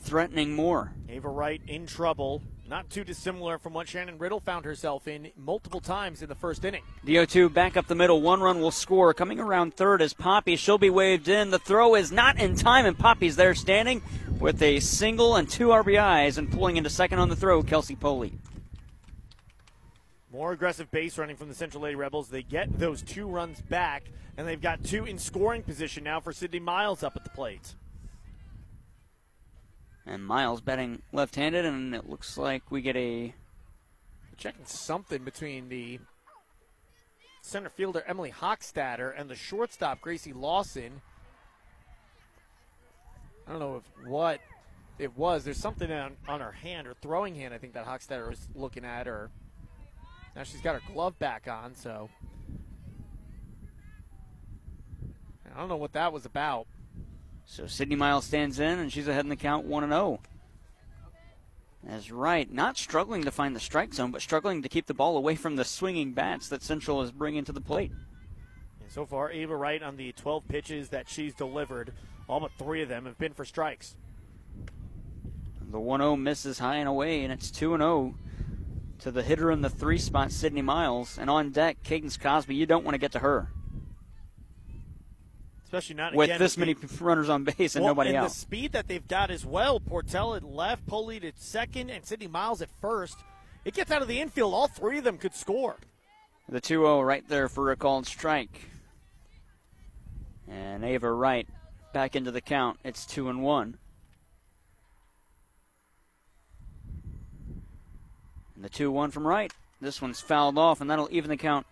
threatening 0.00 0.54
more. 0.54 0.92
Ava 1.08 1.28
Wright 1.28 1.60
in 1.66 1.86
trouble. 1.86 2.42
Not 2.68 2.88
too 2.88 3.04
dissimilar 3.04 3.58
from 3.58 3.74
what 3.74 3.86
Shannon 3.86 4.16
Riddle 4.16 4.40
found 4.40 4.64
herself 4.64 5.06
in 5.06 5.30
multiple 5.36 5.80
times 5.80 6.22
in 6.22 6.28
the 6.28 6.34
first 6.34 6.64
inning. 6.64 6.82
DO2 7.04 7.52
back 7.52 7.76
up 7.76 7.86
the 7.86 7.94
middle. 7.94 8.22
One 8.22 8.40
run 8.40 8.60
will 8.60 8.70
score. 8.70 9.12
Coming 9.12 9.40
around 9.40 9.74
third 9.74 10.00
is 10.00 10.14
Pape. 10.14 10.58
She'll 10.58 10.78
be 10.78 10.88
waved 10.88 11.28
in. 11.28 11.50
The 11.50 11.58
throw 11.58 11.94
is 11.96 12.10
not 12.10 12.40
in 12.40 12.56
time, 12.56 12.86
and 12.86 12.98
Pape's 12.98 13.36
there 13.36 13.54
standing 13.54 14.00
with 14.42 14.60
a 14.60 14.80
single 14.80 15.36
and 15.36 15.48
two 15.48 15.68
RBIs 15.68 16.36
and 16.36 16.50
pulling 16.50 16.76
into 16.76 16.90
second 16.90 17.20
on 17.20 17.28
the 17.28 17.36
throw, 17.36 17.62
Kelsey 17.62 17.94
Poley. 17.94 18.32
More 20.32 20.50
aggressive 20.50 20.90
base 20.90 21.16
running 21.16 21.36
from 21.36 21.46
the 21.46 21.54
Central 21.54 21.84
Lady 21.84 21.94
Rebels. 21.94 22.28
They 22.28 22.42
get 22.42 22.76
those 22.76 23.02
two 23.02 23.28
runs 23.28 23.60
back, 23.60 24.02
and 24.36 24.48
they've 24.48 24.60
got 24.60 24.82
two 24.82 25.04
in 25.04 25.16
scoring 25.16 25.62
position 25.62 26.02
now 26.02 26.18
for 26.18 26.32
Sydney 26.32 26.58
Miles 26.58 27.04
up 27.04 27.14
at 27.14 27.22
the 27.22 27.30
plate. 27.30 27.76
And 30.04 30.26
Miles 30.26 30.60
batting 30.60 31.02
left-handed, 31.12 31.64
and 31.64 31.94
it 31.94 32.10
looks 32.10 32.36
like 32.36 32.68
we 32.72 32.82
get 32.82 32.96
a 32.96 33.34
checking 34.36 34.64
something 34.64 35.22
between 35.22 35.68
the 35.68 36.00
center 37.42 37.68
fielder 37.68 38.02
Emily 38.08 38.32
Hochstetter 38.32 39.12
and 39.16 39.30
the 39.30 39.36
shortstop 39.36 40.00
Gracie 40.00 40.32
Lawson. 40.32 41.00
I 43.46 43.50
don't 43.50 43.60
know 43.60 43.76
if 43.76 44.06
what 44.08 44.40
it 44.98 45.16
was. 45.16 45.44
There's 45.44 45.58
something 45.58 45.90
on, 45.90 46.16
on 46.28 46.40
her 46.40 46.52
hand, 46.52 46.86
her 46.86 46.94
throwing 47.00 47.34
hand, 47.34 47.52
I 47.52 47.58
think 47.58 47.74
that 47.74 47.86
Hochstetter 47.86 48.28
was 48.28 48.48
looking 48.54 48.84
at, 48.84 49.06
her. 49.06 49.30
now 50.36 50.42
she's 50.44 50.60
got 50.60 50.74
her 50.74 50.92
glove 50.92 51.18
back 51.18 51.48
on, 51.48 51.74
so 51.74 52.08
I 55.54 55.58
don't 55.58 55.68
know 55.68 55.76
what 55.76 55.92
that 55.92 56.12
was 56.12 56.24
about. 56.24 56.66
So 57.44 57.66
Sydney 57.66 57.96
Miles 57.96 58.24
stands 58.24 58.60
in, 58.60 58.78
and 58.78 58.92
she's 58.92 59.08
ahead 59.08 59.24
in 59.24 59.28
the 59.28 59.36
count 59.36 59.66
1 59.66 59.88
0. 59.88 60.20
That's 61.84 62.10
right. 62.10 62.50
Not 62.50 62.78
struggling 62.78 63.24
to 63.24 63.32
find 63.32 63.56
the 63.56 63.60
strike 63.60 63.92
zone, 63.92 64.12
but 64.12 64.22
struggling 64.22 64.62
to 64.62 64.68
keep 64.68 64.86
the 64.86 64.94
ball 64.94 65.16
away 65.16 65.34
from 65.34 65.56
the 65.56 65.64
swinging 65.64 66.12
bats 66.12 66.48
that 66.48 66.62
Central 66.62 67.02
is 67.02 67.10
bringing 67.10 67.44
to 67.44 67.52
the 67.52 67.60
plate. 67.60 67.90
And 68.80 68.90
so 68.90 69.04
far, 69.04 69.32
Ava 69.32 69.56
Wright 69.56 69.82
on 69.82 69.96
the 69.96 70.12
12 70.12 70.46
pitches 70.46 70.88
that 70.90 71.08
she's 71.08 71.34
delivered, 71.34 71.92
all 72.28 72.40
but 72.40 72.52
three 72.58 72.82
of 72.82 72.88
them 72.88 73.04
have 73.06 73.18
been 73.18 73.32
for 73.32 73.44
strikes. 73.44 73.96
The 75.70 75.80
1 75.80 76.00
0 76.00 76.16
misses 76.16 76.58
high 76.58 76.76
and 76.76 76.88
away, 76.88 77.24
and 77.24 77.32
it's 77.32 77.50
2 77.50 77.76
0 77.76 78.14
to 78.98 79.10
the 79.10 79.22
hitter 79.22 79.50
in 79.50 79.62
the 79.62 79.70
three 79.70 79.98
spot, 79.98 80.30
Sydney 80.30 80.62
Miles. 80.62 81.18
And 81.18 81.30
on 81.30 81.50
deck, 81.50 81.82
Cadence 81.82 82.16
Cosby. 82.16 82.54
You 82.54 82.66
don't 82.66 82.84
want 82.84 82.94
to 82.94 82.98
get 82.98 83.12
to 83.12 83.20
her 83.20 83.48
especially 85.72 85.94
not 85.94 86.14
with 86.14 86.28
again, 86.28 86.38
this 86.38 86.58
many 86.58 86.76
runners 87.00 87.30
on 87.30 87.44
base 87.44 87.76
and 87.76 87.82
well, 87.82 87.94
nobody 87.94 88.10
and 88.10 88.18
out. 88.18 88.28
The 88.28 88.34
speed 88.34 88.72
that 88.72 88.88
they've 88.88 89.08
got 89.08 89.30
as 89.30 89.46
well. 89.46 89.80
Portell 89.80 90.36
at 90.36 90.42
left, 90.42 90.86
Polite 90.86 91.24
at 91.24 91.38
second, 91.40 91.88
and 91.88 92.04
Sydney 92.04 92.26
Miles 92.26 92.60
at 92.60 92.68
first. 92.82 93.16
It 93.64 93.72
gets 93.72 93.90
out 93.90 94.02
of 94.02 94.08
the 94.08 94.20
infield. 94.20 94.52
All 94.52 94.68
three 94.68 94.98
of 94.98 95.04
them 95.04 95.16
could 95.16 95.34
score. 95.34 95.76
The 96.46 96.60
2-0 96.60 97.06
right 97.06 97.26
there 97.26 97.48
for 97.48 97.70
a 97.70 97.76
called 97.76 98.06
strike. 98.06 98.68
And 100.46 100.84
Ava 100.84 101.10
Wright 101.10 101.48
back 101.92 102.16
into 102.16 102.30
the 102.30 102.40
count. 102.40 102.78
It's 102.84 103.06
two 103.06 103.28
and 103.28 103.42
one. 103.42 103.78
And 108.54 108.64
the 108.64 108.70
2-1 108.70 109.12
from 109.12 109.26
right. 109.26 109.52
This 109.80 110.00
one's 110.00 110.20
fouled 110.20 110.58
off, 110.58 110.80
and 110.80 110.88
that'll 110.90 111.08
even 111.10 111.28
the 111.30 111.36
count. 111.36 111.66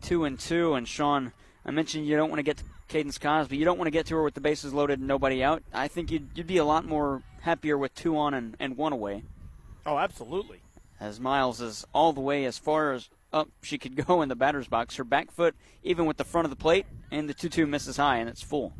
Two 0.00 0.24
and 0.24 0.38
two, 0.38 0.74
and 0.74 0.88
Sean 0.88 1.32
I 1.64 1.70
mentioned 1.70 2.06
you 2.06 2.16
don't 2.16 2.30
want 2.30 2.38
to 2.38 2.44
get 2.44 2.58
to 2.58 2.64
Cadence 2.88 3.18
Cosby. 3.18 3.56
You 3.56 3.64
don't 3.64 3.78
want 3.78 3.86
to 3.86 3.92
get 3.92 4.06
to 4.06 4.16
her 4.16 4.22
with 4.22 4.34
the 4.34 4.40
bases 4.40 4.72
loaded 4.72 4.98
and 4.98 5.08
nobody 5.08 5.42
out. 5.42 5.62
I 5.72 5.88
think 5.88 6.10
you'd, 6.10 6.30
you'd 6.34 6.46
be 6.46 6.56
a 6.56 6.64
lot 6.64 6.84
more 6.84 7.22
happier 7.42 7.76
with 7.76 7.94
two 7.94 8.16
on 8.16 8.34
and, 8.34 8.56
and 8.58 8.76
one 8.76 8.92
away. 8.92 9.22
Oh, 9.84 9.98
absolutely. 9.98 10.60
As 10.98 11.20
Miles 11.20 11.60
is 11.60 11.86
all 11.94 12.12
the 12.12 12.20
way 12.20 12.44
as 12.44 12.58
far 12.58 12.92
as 12.92 13.08
up 13.32 13.48
she 13.62 13.78
could 13.78 13.94
go 14.06 14.22
in 14.22 14.28
the 14.28 14.36
batter's 14.36 14.68
box. 14.68 14.96
Her 14.96 15.04
back 15.04 15.30
foot, 15.30 15.54
even 15.82 16.06
with 16.06 16.16
the 16.16 16.24
front 16.24 16.46
of 16.46 16.50
the 16.50 16.56
plate, 16.56 16.86
and 17.10 17.28
the 17.28 17.34
2 17.34 17.48
2 17.48 17.66
misses 17.66 17.96
high, 17.96 18.18
and 18.18 18.28
it's 18.28 18.42
full. 18.42 18.72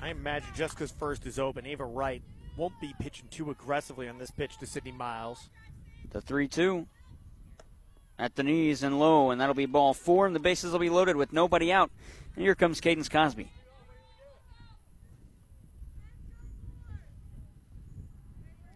I 0.00 0.08
imagine 0.08 0.48
just 0.56 0.74
because 0.74 0.90
first 0.90 1.26
is 1.26 1.38
open, 1.38 1.64
Ava 1.64 1.84
Wright 1.84 2.22
won't 2.56 2.78
be 2.80 2.92
pitching 2.98 3.28
too 3.30 3.50
aggressively 3.50 4.08
on 4.08 4.18
this 4.18 4.30
pitch 4.30 4.58
to 4.58 4.66
Sydney 4.66 4.92
Miles. 4.92 5.48
The 6.10 6.20
3 6.20 6.48
2 6.48 6.86
at 8.18 8.36
the 8.36 8.42
knees 8.42 8.82
and 8.82 8.98
low, 8.98 9.30
and 9.30 9.40
that'll 9.40 9.54
be 9.54 9.66
ball 9.66 9.94
four, 9.94 10.26
and 10.26 10.34
the 10.34 10.40
bases 10.40 10.72
will 10.72 10.78
be 10.78 10.90
loaded 10.90 11.16
with 11.16 11.32
nobody 11.32 11.72
out. 11.72 11.90
And 12.34 12.44
here 12.44 12.54
comes 12.54 12.80
Cadence 12.80 13.08
Cosby. 13.08 13.50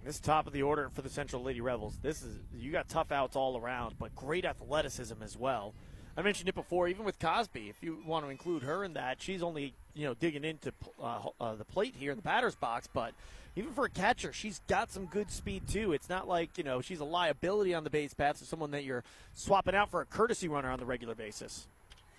This 0.07 0.21
top 0.21 0.47
of 0.47 0.53
the 0.53 0.63
order 0.63 0.89
for 0.95 1.03
the 1.03 1.09
Central 1.09 1.43
Lady 1.43 1.61
Rebels. 1.61 1.99
This 2.01 2.23
is 2.23 2.39
you 2.57 2.71
got 2.71 2.89
tough 2.89 3.11
outs 3.11 3.35
all 3.35 3.59
around, 3.59 3.97
but 3.99 4.15
great 4.15 4.45
athleticism 4.45 5.21
as 5.21 5.37
well. 5.37 5.75
I 6.17 6.23
mentioned 6.23 6.49
it 6.49 6.55
before, 6.55 6.87
even 6.87 7.05
with 7.05 7.19
Cosby. 7.19 7.69
If 7.69 7.83
you 7.83 7.99
want 8.07 8.25
to 8.25 8.31
include 8.31 8.63
her 8.63 8.85
in 8.85 8.95
that, 8.95 9.21
she's 9.21 9.43
only 9.43 9.75
you 9.95 10.07
know 10.07 10.15
digging 10.15 10.45
into 10.45 10.73
uh, 11.03 11.23
uh, 11.41 11.57
the 11.57 11.65
plate 11.65 11.97
here 11.99 12.13
in 12.13 12.17
the 12.19 12.23
batter's 12.23 12.55
box, 12.55 12.89
but 12.93 13.15
even 13.57 13.73
for 13.73 13.85
a 13.85 13.91
catcher, 13.91 14.33
she's 14.33 14.61
got 14.69 14.93
some 14.93 15.07
good 15.07 15.29
speed 15.29 15.67
too. 15.67 15.93
It's 15.93 16.09
not 16.09 16.29
like 16.29 16.57
you 16.57 16.63
know 16.63 16.81
she's 16.81 17.01
a 17.01 17.05
liability 17.05 17.75
on 17.75 17.83
the 17.83 17.91
base 17.91 18.15
paths 18.15 18.41
or 18.41 18.45
someone 18.45 18.71
that 18.71 18.85
you're 18.85 19.03
swapping 19.35 19.75
out 19.75 19.91
for 19.91 20.03
a 20.03 20.07
courtesy 20.07 20.47
runner 20.47 20.71
on 20.71 20.79
the 20.79 20.87
regular 20.87 21.17
basis. 21.17 21.67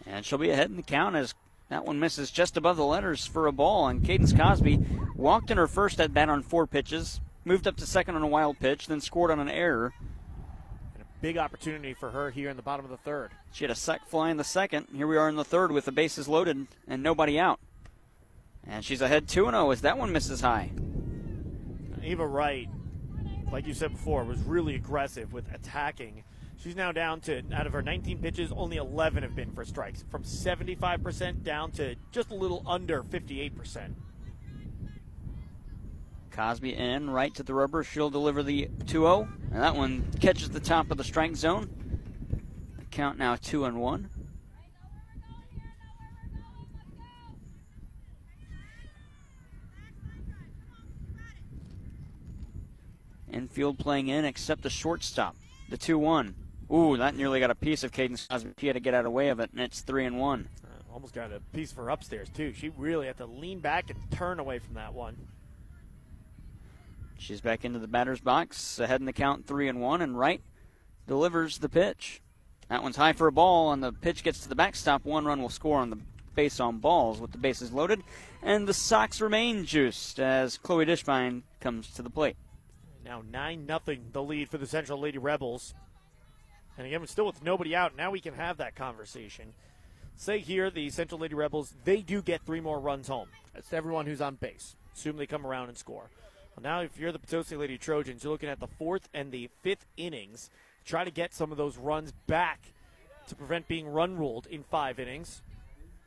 And 0.05 0.25
she'll 0.25 0.39
be 0.39 0.49
ahead 0.49 0.69
in 0.69 0.75
the 0.75 0.83
count 0.83 1.15
as 1.15 1.33
that 1.69 1.85
one 1.85 2.01
misses 2.01 2.31
just 2.31 2.57
above 2.57 2.75
the 2.75 2.85
letters 2.85 3.25
for 3.25 3.47
a 3.47 3.53
ball. 3.53 3.87
And 3.87 4.03
Cadence 4.03 4.33
Cosby 4.33 4.85
walked 5.15 5.51
in 5.51 5.57
her 5.57 5.67
first 5.67 6.01
at 6.01 6.13
bat 6.13 6.27
on 6.27 6.43
four 6.43 6.67
pitches, 6.67 7.21
moved 7.47 7.65
up 7.65 7.77
to 7.77 7.85
second 7.85 8.15
on 8.15 8.21
a 8.21 8.27
wild 8.27 8.59
pitch, 8.59 8.87
then 8.87 8.99
scored 8.99 9.31
on 9.31 9.39
an 9.39 9.49
error. 9.49 9.93
And 10.93 11.01
a 11.01 11.21
big 11.21 11.37
opportunity 11.37 11.93
for 11.93 12.11
her 12.11 12.29
here 12.29 12.49
in 12.49 12.57
the 12.57 12.61
bottom 12.61 12.85
of 12.85 12.91
the 12.91 12.97
third. 12.97 13.31
She 13.53 13.63
had 13.63 13.71
a 13.71 13.75
sac 13.75 14.07
fly 14.07 14.29
in 14.29 14.37
the 14.37 14.43
second. 14.43 14.87
Here 14.93 15.07
we 15.07 15.17
are 15.17 15.29
in 15.29 15.37
the 15.37 15.45
third 15.45 15.71
with 15.71 15.85
the 15.85 15.91
bases 15.91 16.27
loaded 16.27 16.67
and 16.87 17.01
nobody 17.01 17.39
out. 17.39 17.59
And 18.67 18.83
she's 18.83 19.01
ahead 19.01 19.29
2 19.29 19.45
0 19.45 19.71
as 19.71 19.81
that 19.81 19.97
one 19.97 20.11
misses 20.11 20.41
high. 20.41 20.71
Eva 22.03 22.27
Wright, 22.27 22.69
like 23.51 23.65
you 23.65 23.73
said 23.73 23.93
before, 23.93 24.25
was 24.25 24.39
really 24.41 24.75
aggressive 24.75 25.31
with 25.31 25.45
attacking. 25.53 26.23
She's 26.57 26.75
now 26.75 26.91
down 26.91 27.21
to, 27.21 27.43
out 27.53 27.67
of 27.67 27.73
her 27.73 27.81
19 27.81 28.19
pitches, 28.19 28.51
only 28.51 28.77
11 28.77 29.23
have 29.23 29.35
been 29.35 29.51
for 29.53 29.63
strikes, 29.63 30.03
from 30.09 30.23
75% 30.23 31.43
down 31.43 31.71
to 31.73 31.95
just 32.11 32.31
a 32.31 32.35
little 32.35 32.63
under 32.65 33.03
58%. 33.03 33.93
Cosby 36.37 36.75
in, 36.75 37.09
Wright 37.09 37.33
to 37.33 37.41
the 37.41 37.55
rubber. 37.55 37.83
She'll 37.83 38.11
deliver 38.11 38.43
the 38.43 38.69
2 38.85 38.99
0, 38.99 39.27
and 39.51 39.63
that 39.63 39.75
one 39.75 40.05
catches 40.21 40.51
the 40.51 40.59
top 40.59 40.91
of 40.91 40.97
the 40.97 41.03
strike 41.03 41.35
zone. 41.35 41.67
The 42.77 42.85
count 42.85 43.17
now 43.17 43.35
2 43.37 43.65
and 43.65 43.81
1. 43.81 44.09
Infield 53.33 53.79
playing 53.79 54.09
in, 54.09 54.23
except 54.23 54.61
the 54.61 54.69
shortstop. 54.69 55.35
The 55.71 55.77
2 55.77 55.97
1. 55.97 56.35
Ooh, 56.71 56.97
that 56.97 57.15
nearly 57.15 57.39
got 57.39 57.49
a 57.49 57.55
piece 57.55 57.83
of 57.83 57.91
Cadence 57.91 58.27
Cosby. 58.29 58.51
He 58.57 58.67
had 58.67 58.75
to 58.75 58.79
get 58.79 58.93
out 58.93 58.99
of 58.99 59.05
the 59.05 59.09
way 59.09 59.29
of 59.29 59.39
it, 59.39 59.49
and 59.53 59.61
it's 59.61 59.81
3 59.81 60.05
and 60.05 60.19
1. 60.19 60.49
Uh, 60.63 60.93
almost 60.93 61.15
got 61.15 61.31
a 61.33 61.39
piece 61.51 61.71
for 61.71 61.89
upstairs, 61.89 62.29
too. 62.29 62.53
She 62.53 62.69
really 62.69 63.07
had 63.07 63.17
to 63.17 63.25
lean 63.25 63.59
back 63.59 63.89
and 63.89 63.99
turn 64.11 64.39
away 64.39 64.59
from 64.59 64.75
that 64.75 64.93
one. 64.93 65.17
She's 67.19 67.41
back 67.41 67.65
into 67.65 67.79
the 67.79 67.87
batter's 67.87 68.21
box, 68.21 68.79
ahead 68.79 69.01
in 69.01 69.05
the 69.05 69.13
count 69.13 69.45
3 69.45 69.67
and 69.67 69.81
1, 69.81 70.01
and 70.01 70.17
Wright 70.17 70.41
delivers 71.07 71.57
the 71.57 71.69
pitch. 71.69 72.21
That 72.69 72.83
one's 72.83 72.97
high 72.97 73.13
for 73.13 73.27
a 73.27 73.31
ball, 73.31 73.71
and 73.71 73.81
the 73.81 73.91
pitch 73.91 74.23
gets 74.23 74.39
to 74.41 74.49
the 74.49 74.55
backstop. 74.55 75.05
One 75.05 75.25
run 75.25 75.41
will 75.41 75.49
score 75.49 75.79
on 75.79 75.89
the 75.89 75.99
base 76.35 76.59
on 76.59 76.77
balls 76.77 77.19
with 77.19 77.31
the 77.31 77.37
bases 77.37 77.71
loaded, 77.71 78.03
and 78.43 78.67
the 78.67 78.73
Sox 78.73 79.19
remain 79.19 79.65
juiced 79.65 80.19
as 80.19 80.57
Chloe 80.57 80.85
Dishbine 80.85 81.41
comes 81.59 81.89
to 81.91 82.01
the 82.01 82.09
plate. 82.09 82.37
Now 83.03 83.23
9 83.31 83.65
nothing 83.65 84.09
the 84.11 84.21
lead 84.21 84.49
for 84.49 84.57
the 84.57 84.67
Central 84.67 84.99
Lady 84.99 85.17
Rebels. 85.17 85.73
And 86.77 86.85
again, 86.85 87.05
still 87.07 87.25
with 87.25 87.43
nobody 87.43 87.75
out, 87.75 87.95
now 87.95 88.11
we 88.11 88.19
can 88.19 88.35
have 88.35 88.57
that 88.57 88.75
conversation. 88.75 89.53
Say 90.15 90.39
here, 90.39 90.69
the 90.69 90.89
Central 90.91 91.21
Lady 91.21 91.33
Rebels, 91.33 91.73
they 91.83 92.01
do 92.01 92.21
get 92.21 92.45
three 92.45 92.59
more 92.59 92.79
runs 92.79 93.07
home. 93.07 93.29
That's 93.53 93.73
everyone 93.73 94.05
who's 94.05 94.21
on 94.21 94.35
base. 94.35 94.75
Assume 94.93 95.17
they 95.17 95.25
come 95.25 95.45
around 95.45 95.69
and 95.69 95.77
score. 95.77 96.09
Well, 96.57 96.63
now, 96.63 96.81
if 96.81 96.97
you're 96.97 97.11
the 97.11 97.19
Potosi 97.19 97.55
Lady 97.55 97.77
Trojans, 97.77 98.23
you're 98.23 98.31
looking 98.31 98.49
at 98.49 98.59
the 98.59 98.67
fourth 98.67 99.09
and 99.13 99.31
the 99.31 99.49
fifth 99.61 99.85
innings. 99.95 100.49
Try 100.85 101.03
to 101.03 101.11
get 101.11 101.33
some 101.33 101.51
of 101.51 101.57
those 101.57 101.77
runs 101.77 102.13
back 102.25 102.73
to 103.27 103.35
prevent 103.35 103.67
being 103.67 103.87
run 103.87 104.17
ruled 104.17 104.47
in 104.47 104.63
five 104.63 104.99
innings. 104.99 105.43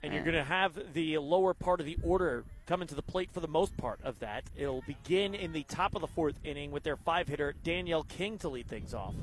And 0.02 0.12
you're 0.12 0.24
going 0.24 0.34
to 0.34 0.42
have 0.42 0.94
the 0.94 1.18
lower 1.18 1.54
part 1.54 1.78
of 1.78 1.86
the 1.86 1.98
order 2.02 2.44
coming 2.66 2.88
to 2.88 2.94
the 2.94 3.02
plate 3.02 3.30
for 3.32 3.40
the 3.40 3.48
most 3.48 3.76
part 3.76 4.00
of 4.02 4.18
that. 4.20 4.44
It'll 4.56 4.82
begin 4.86 5.34
in 5.34 5.52
the 5.52 5.62
top 5.64 5.94
of 5.94 6.00
the 6.00 6.06
fourth 6.08 6.40
inning 6.42 6.72
with 6.72 6.82
their 6.82 6.96
five 6.96 7.28
hitter, 7.28 7.54
Danielle 7.62 8.04
King, 8.04 8.38
to 8.38 8.48
lead 8.48 8.66
things 8.66 8.92
off. 8.94 9.14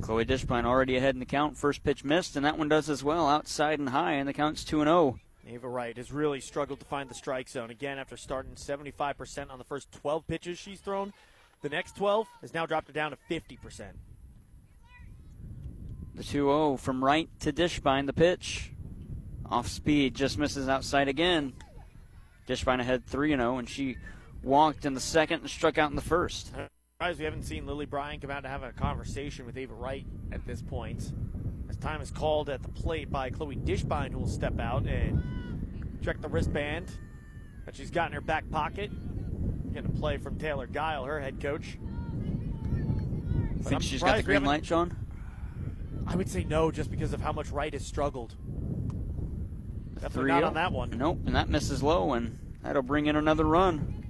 Chloe 0.00 0.24
Dishbine 0.24 0.64
already 0.64 0.96
ahead 0.96 1.14
in 1.14 1.20
the 1.20 1.26
count. 1.26 1.58
First 1.58 1.84
pitch 1.84 2.04
missed, 2.04 2.36
and 2.36 2.46
that 2.46 2.56
one 2.56 2.68
does 2.68 2.88
as 2.88 3.04
well, 3.04 3.28
outside 3.28 3.78
and 3.78 3.90
high, 3.90 4.12
and 4.12 4.28
the 4.28 4.32
count's 4.32 4.64
2 4.64 4.84
0. 4.84 5.18
Ava 5.46 5.68
Wright 5.68 5.96
has 5.96 6.12
really 6.12 6.40
struggled 6.40 6.80
to 6.80 6.86
find 6.86 7.08
the 7.08 7.14
strike 7.14 7.48
zone. 7.48 7.70
Again, 7.70 7.98
after 7.98 8.16
starting 8.16 8.54
75% 8.54 9.50
on 9.50 9.58
the 9.58 9.64
first 9.64 9.90
12 9.92 10.26
pitches 10.26 10.58
she's 10.58 10.80
thrown, 10.80 11.12
the 11.62 11.68
next 11.68 11.96
12 11.96 12.26
has 12.40 12.54
now 12.54 12.66
dropped 12.66 12.88
it 12.88 12.92
down 12.92 13.10
to 13.10 13.18
50%. 13.30 13.92
The 16.14 16.22
2 16.22 16.24
0 16.24 16.76
from 16.76 17.02
Wright 17.02 17.28
to 17.40 17.52
Dishbine, 17.52 18.06
the 18.06 18.12
pitch. 18.12 18.72
Off 19.46 19.68
speed, 19.68 20.14
just 20.14 20.38
misses 20.38 20.68
outside 20.68 21.08
again. 21.08 21.52
Dishbine 22.46 22.80
ahead 22.80 23.06
3 23.06 23.30
0, 23.30 23.58
and 23.58 23.68
she 23.68 23.96
walked 24.42 24.84
in 24.84 24.94
the 24.94 25.00
second 25.00 25.40
and 25.40 25.50
struck 25.50 25.78
out 25.78 25.90
in 25.90 25.96
the 25.96 26.02
first. 26.02 26.48
Surprised 26.48 27.18
we 27.18 27.24
haven't 27.24 27.42
seen 27.44 27.66
Lily 27.66 27.86
Bryan 27.86 28.20
come 28.20 28.30
out 28.30 28.42
to 28.42 28.48
have 28.48 28.62
a 28.62 28.72
conversation 28.72 29.46
with 29.46 29.56
Ava 29.56 29.74
Wright 29.74 30.06
at 30.30 30.46
this 30.46 30.62
point. 30.62 31.12
Time 31.82 32.00
is 32.00 32.12
called 32.12 32.48
at 32.48 32.62
the 32.62 32.68
plate 32.68 33.10
by 33.10 33.28
Chloe 33.28 33.56
Dishbine, 33.56 34.12
who 34.12 34.18
will 34.20 34.28
step 34.28 34.60
out 34.60 34.86
and 34.86 35.98
check 36.00 36.20
the 36.20 36.28
wristband 36.28 36.88
that 37.66 37.74
she's 37.74 37.90
got 37.90 38.06
in 38.06 38.12
her 38.12 38.20
back 38.20 38.48
pocket. 38.50 38.92
Getting 39.72 39.90
a 39.90 39.98
play 39.98 40.16
from 40.18 40.38
Taylor 40.38 40.68
Guile, 40.68 41.04
her 41.04 41.20
head 41.20 41.40
coach. 41.40 41.78
But 41.80 43.64
Think 43.64 43.74
I'm 43.74 43.80
she's 43.80 44.00
got 44.00 44.16
the 44.16 44.22
green 44.22 44.44
light, 44.44 44.64
Sean? 44.64 44.96
I 46.06 46.14
would 46.14 46.28
say 46.28 46.44
no, 46.44 46.70
just 46.70 46.88
because 46.88 47.12
of 47.12 47.20
how 47.20 47.32
much 47.32 47.50
Wright 47.50 47.72
has 47.72 47.84
struggled. 47.84 48.36
Definitely 50.00 50.30
not 50.30 50.42
3-0. 50.42 50.46
on 50.46 50.54
that 50.54 50.72
one. 50.72 50.90
Nope, 50.90 51.18
and 51.26 51.34
that 51.34 51.48
misses 51.48 51.82
low, 51.82 52.12
and 52.12 52.38
that'll 52.62 52.82
bring 52.82 53.06
in 53.06 53.16
another 53.16 53.44
run. 53.44 54.01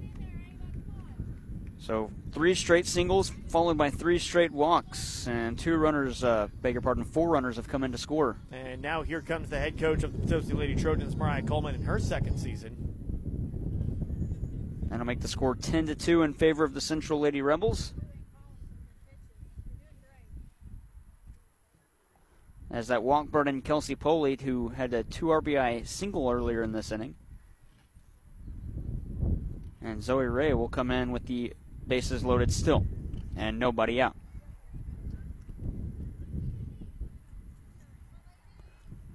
So 1.83 2.09
three 2.31 2.55
straight 2.55 2.87
singles, 2.87 3.33
followed 3.49 3.77
by 3.77 3.89
three 3.89 4.17
straight 4.17 4.51
walks, 4.51 5.27
and 5.27 5.59
two 5.59 5.75
runners, 5.75 6.23
uh, 6.23 6.47
beg 6.61 6.75
your 6.75 6.81
pardon, 6.81 7.03
four 7.03 7.29
runners 7.29 7.57
have 7.57 7.67
come 7.67 7.83
in 7.83 7.91
to 7.91 7.97
score. 7.97 8.37
And 8.53 8.81
now 8.81 9.01
here 9.01 9.21
comes 9.21 9.49
the 9.49 9.59
head 9.59 9.77
coach 9.77 10.01
of 10.03 10.13
the 10.13 10.19
Potosi 10.19 10.53
Lady 10.53 10.75
Trojans, 10.75 11.13
Mariah 11.17 11.41
Coleman, 11.41 11.75
in 11.75 11.81
her 11.81 11.99
second 11.99 12.37
season. 12.37 12.77
That'll 14.83 15.05
make 15.05 15.19
the 15.19 15.27
score 15.27 15.55
10 15.55 15.87
to 15.87 15.95
2 15.95 16.21
in 16.21 16.33
favor 16.33 16.63
of 16.63 16.73
the 16.73 16.79
Central 16.79 17.19
Lady 17.19 17.41
Rebels. 17.41 17.93
As 22.71 22.87
that 22.87 23.03
walk 23.03 23.27
brought 23.27 23.49
in 23.49 23.61
Kelsey 23.61 23.95
Polite, 23.95 24.39
who 24.39 24.69
had 24.69 24.93
a 24.93 25.03
2 25.03 25.25
RBI 25.25 25.85
single 25.85 26.31
earlier 26.31 26.63
in 26.63 26.71
this 26.71 26.93
inning. 26.93 27.15
And 29.81 30.01
Zoe 30.01 30.23
Ray 30.23 30.53
will 30.53 30.69
come 30.69 30.89
in 30.89 31.11
with 31.11 31.25
the 31.25 31.53
bases 31.87 32.23
loaded 32.23 32.51
still, 32.51 32.85
and 33.35 33.59
nobody 33.59 34.01
out. 34.01 34.15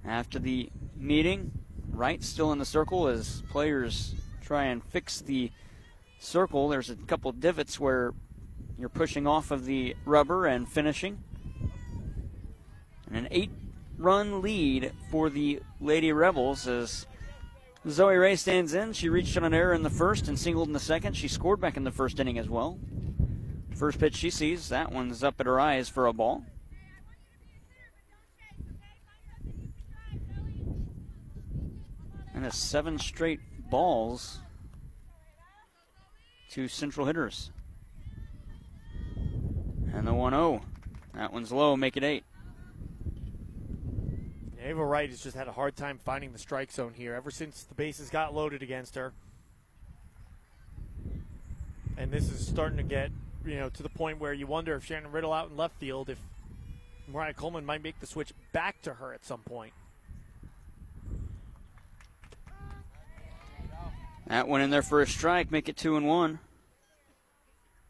After 0.05 0.39
the 0.39 0.69
meeting, 0.95 1.51
Wright 1.91 2.23
still 2.23 2.51
in 2.51 2.59
the 2.59 2.65
circle 2.65 3.07
as 3.07 3.43
players 3.49 4.15
try 4.41 4.65
and 4.65 4.83
fix 4.83 5.21
the 5.21 5.51
circle. 6.19 6.69
There's 6.69 6.89
a 6.89 6.95
couple 6.95 7.31
divots 7.31 7.79
where 7.79 8.13
you're 8.77 8.89
pushing 8.89 9.27
off 9.27 9.51
of 9.51 9.65
the 9.65 9.95
rubber 10.05 10.45
and 10.45 10.67
finishing. 10.67 11.23
And 13.07 13.17
an 13.17 13.27
eight 13.31 13.51
run 13.97 14.41
lead 14.41 14.93
for 15.11 15.29
the 15.29 15.61
Lady 15.81 16.11
Rebels 16.11 16.67
as 16.67 17.05
Zoe 17.91 18.15
Ray 18.15 18.35
stands 18.35 18.73
in. 18.73 18.93
She 18.93 19.09
reached 19.09 19.37
on 19.37 19.43
an 19.43 19.53
error 19.53 19.73
in 19.73 19.83
the 19.83 19.89
first 19.89 20.27
and 20.27 20.37
singled 20.37 20.67
in 20.67 20.73
the 20.73 20.79
second. 20.79 21.15
She 21.15 21.27
scored 21.27 21.59
back 21.59 21.77
in 21.77 21.83
the 21.83 21.91
first 21.91 22.19
inning 22.19 22.37
as 22.37 22.49
well. 22.49 22.79
First 23.75 23.99
pitch 23.99 24.15
she 24.15 24.29
sees, 24.29 24.69
that 24.69 24.91
one's 24.91 25.23
up 25.23 25.39
at 25.39 25.45
her 25.45 25.59
eyes 25.59 25.87
for 25.87 26.05
a 26.05 26.13
ball. 26.13 26.43
And 32.33 32.45
a 32.45 32.51
seven 32.51 32.99
straight 32.99 33.39
balls 33.69 34.39
to 36.51 36.67
Central 36.67 37.05
hitters. 37.05 37.51
And 39.93 40.05
the 40.05 40.13
1 40.13 40.33
0. 40.33 40.61
That 41.13 41.33
one's 41.33 41.51
low, 41.51 41.75
make 41.75 41.97
it 41.97 42.03
eight. 42.03 42.23
Ava 44.69 44.85
Wright 44.85 45.09
has 45.09 45.23
just 45.23 45.35
had 45.35 45.47
a 45.47 45.51
hard 45.51 45.75
time 45.75 45.97
finding 46.05 46.31
the 46.31 46.37
strike 46.37 46.71
zone 46.71 46.93
here 46.93 47.15
ever 47.15 47.31
since 47.31 47.63
the 47.63 47.73
bases 47.73 48.11
got 48.11 48.35
loaded 48.35 48.61
against 48.61 48.93
her. 48.93 49.13
And 51.97 52.11
this 52.11 52.31
is 52.31 52.45
starting 52.45 52.77
to 52.77 52.83
get, 52.83 53.09
you 53.43 53.55
know, 53.55 53.69
to 53.69 53.81
the 53.81 53.89
point 53.89 54.19
where 54.19 54.31
you 54.31 54.45
wonder 54.45 54.75
if 54.75 54.85
Shannon 54.85 55.11
Riddle 55.11 55.33
out 55.33 55.49
in 55.49 55.57
left 55.57 55.79
field, 55.79 56.11
if 56.11 56.19
Mariah 57.07 57.33
Coleman 57.33 57.65
might 57.65 57.81
make 57.81 57.99
the 57.99 58.05
switch 58.05 58.31
back 58.53 58.79
to 58.83 58.93
her 58.93 59.11
at 59.11 59.25
some 59.25 59.39
point. 59.39 59.73
That 64.27 64.47
one 64.47 64.61
in 64.61 64.69
there 64.69 64.83
for 64.83 65.01
a 65.01 65.07
strike, 65.07 65.49
make 65.49 65.67
it 65.67 65.77
two 65.77 65.97
and 65.97 66.05
one. 66.05 66.37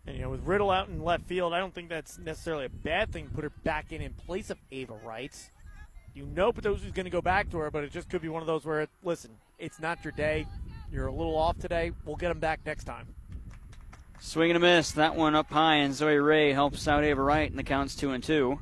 And 0.07 0.15
you 0.15 0.21
know, 0.21 0.29
with 0.29 0.45
Riddle 0.45 0.71
out 0.71 0.87
in 0.87 1.03
left 1.03 1.25
field, 1.25 1.53
I 1.53 1.59
don't 1.59 1.75
think 1.75 1.89
that's 1.89 2.17
necessarily 2.17 2.63
a 2.63 2.69
bad 2.69 3.11
thing. 3.11 3.27
To 3.27 3.33
put 3.33 3.43
her 3.43 3.51
back 3.65 3.91
in 3.91 4.01
in 4.01 4.13
place 4.13 4.49
of 4.49 4.57
Ava 4.71 4.97
Wright. 5.03 5.35
You 6.13 6.25
know 6.25 6.51
Potosi's 6.51 6.91
going 6.91 7.05
to 7.05 7.09
go 7.09 7.21
back 7.21 7.49
to 7.51 7.57
her, 7.59 7.71
but 7.71 7.83
it 7.83 7.91
just 7.91 8.09
could 8.09 8.21
be 8.21 8.29
one 8.29 8.41
of 8.41 8.47
those 8.47 8.65
where, 8.65 8.87
listen, 9.03 9.31
it's 9.57 9.79
not 9.79 10.03
your 10.03 10.11
day. 10.13 10.45
You're 10.91 11.07
a 11.07 11.13
little 11.13 11.37
off 11.37 11.57
today. 11.59 11.91
We'll 12.05 12.15
get 12.15 12.29
them 12.29 12.39
back 12.39 12.61
next 12.65 12.85
time. 12.85 13.07
Swing 14.19 14.49
and 14.49 14.57
a 14.57 14.59
miss. 14.59 14.91
That 14.91 15.15
one 15.15 15.35
up 15.35 15.49
high, 15.49 15.75
and 15.75 15.93
Zoe 15.93 16.17
Ray 16.17 16.51
helps 16.51 16.87
out 16.87 17.03
Ava 17.03 17.21
Wright, 17.21 17.49
and 17.49 17.57
the 17.57 17.63
count's 17.63 17.95
two 17.95 18.11
and 18.11 18.23
two. 18.23 18.59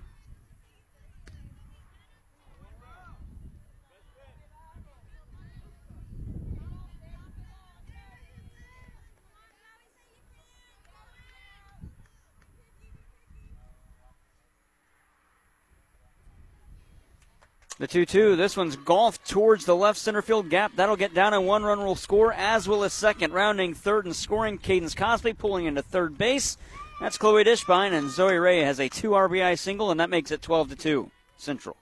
The 17.80 17.88
2 17.88 18.08
2. 18.08 18.36
This 18.36 18.58
one's 18.58 18.76
golf 18.76 19.24
towards 19.24 19.66
the 19.66 19.76
left 19.76 20.00
center 20.00 20.24
field 20.24 20.50
gap. 20.50 20.72
That'll 20.76 20.96
get 20.96 21.14
down 21.14 21.36
and 21.36 21.46
one 21.46 21.64
run 21.64 21.80
will 21.80 21.96
score, 21.96 22.34
as 22.34 22.68
will 22.68 22.84
a 22.84 22.90
second. 22.90 23.34
Rounding 23.34 23.76
third 23.76 24.06
and 24.06 24.16
scoring, 24.16 24.58
Cadence 24.58 24.96
Cosby 24.96 25.34
pulling 25.34 25.66
into 25.66 25.84
third 25.84 26.18
base. 26.18 26.58
That's 27.00 27.20
Chloe 27.20 27.44
Dishbine, 27.44 27.94
and 27.94 28.10
Zoe 28.10 28.38
Ray 28.38 28.62
has 28.62 28.80
a 28.80 28.90
two 28.90 29.12
RBI 29.12 29.60
single, 29.60 29.92
and 29.92 30.00
that 30.00 30.10
makes 30.10 30.32
it 30.32 30.42
12 30.42 30.70
to 30.70 30.76
2 30.76 31.12
Central. 31.38 31.78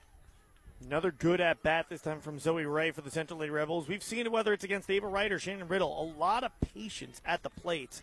Another 0.85 1.11
good 1.11 1.39
at 1.39 1.63
bat 1.63 1.85
this 1.87 2.01
time 2.01 2.19
from 2.19 2.39
Zoe 2.39 2.65
Ray 2.65 2.91
for 2.91 2.99
the 2.99 3.09
Central 3.09 3.39
Lady 3.39 3.51
Rebels. 3.51 3.87
We've 3.87 4.03
seen 4.03 4.25
it 4.25 4.31
whether 4.33 4.51
it's 4.51 4.65
against 4.65 4.89
Ava 4.89 5.07
Wright 5.07 5.31
or 5.31 5.39
Shannon 5.39 5.69
Riddle. 5.69 6.13
A 6.13 6.19
lot 6.19 6.43
of 6.43 6.51
patience 6.59 7.21
at 7.25 7.41
the 7.41 7.49
plate 7.49 8.01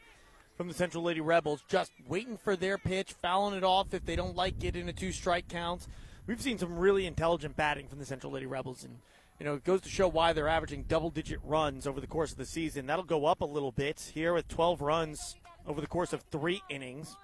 from 0.57 0.68
the 0.68 0.74
Central 0.74 1.05
Lady 1.05 1.20
Rebels, 1.20 1.62
just 1.68 1.93
waiting 2.09 2.38
for 2.38 2.57
their 2.57 2.78
pitch, 2.78 3.12
fouling 3.12 3.55
it 3.55 3.64
off 3.64 3.93
if 3.93 4.07
they 4.07 4.16
don't 4.16 4.34
like 4.34 4.59
getting 4.59 4.88
a 4.88 4.93
two 4.95 5.12
strike 5.12 5.49
count 5.49 5.86
we've 6.27 6.41
seen 6.41 6.59
some 6.59 6.79
really 6.79 7.07
intelligent 7.07 7.57
batting 7.57 7.89
from 7.89 7.99
the 7.99 8.07
Central 8.07 8.33
Lady 8.33 8.47
Rebels, 8.47 8.85
and 8.85 8.99
you 9.39 9.47
know 9.47 9.55
it 9.55 9.64
goes 9.64 9.81
to 9.83 9.89
show 9.89 10.09
why 10.09 10.33
they're 10.33 10.49
averaging 10.49 10.85
double-digit 10.85 11.41
runs 11.43 11.87
over 11.87 12.01
the 12.01 12.07
course 12.07 12.33
of 12.33 12.39
the 12.39 12.47
season. 12.47 12.87
That'll 12.87 13.05
go 13.05 13.27
up 13.27 13.41
a 13.41 13.47
little 13.47 13.73
bit 13.73 14.11
here 14.14 14.35
with 14.35 14.49
12 14.49 14.81
runs 14.81 15.37
over 15.66 15.81
the 15.81 15.87
course 15.87 16.12
of 16.12 16.23
three 16.23 16.62
innings. 16.68 17.16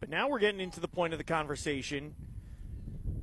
But 0.00 0.08
now 0.08 0.28
we're 0.28 0.40
getting 0.40 0.60
into 0.60 0.80
the 0.80 0.88
point 0.88 1.12
of 1.14 1.18
the 1.18 1.24
conversation 1.24 2.14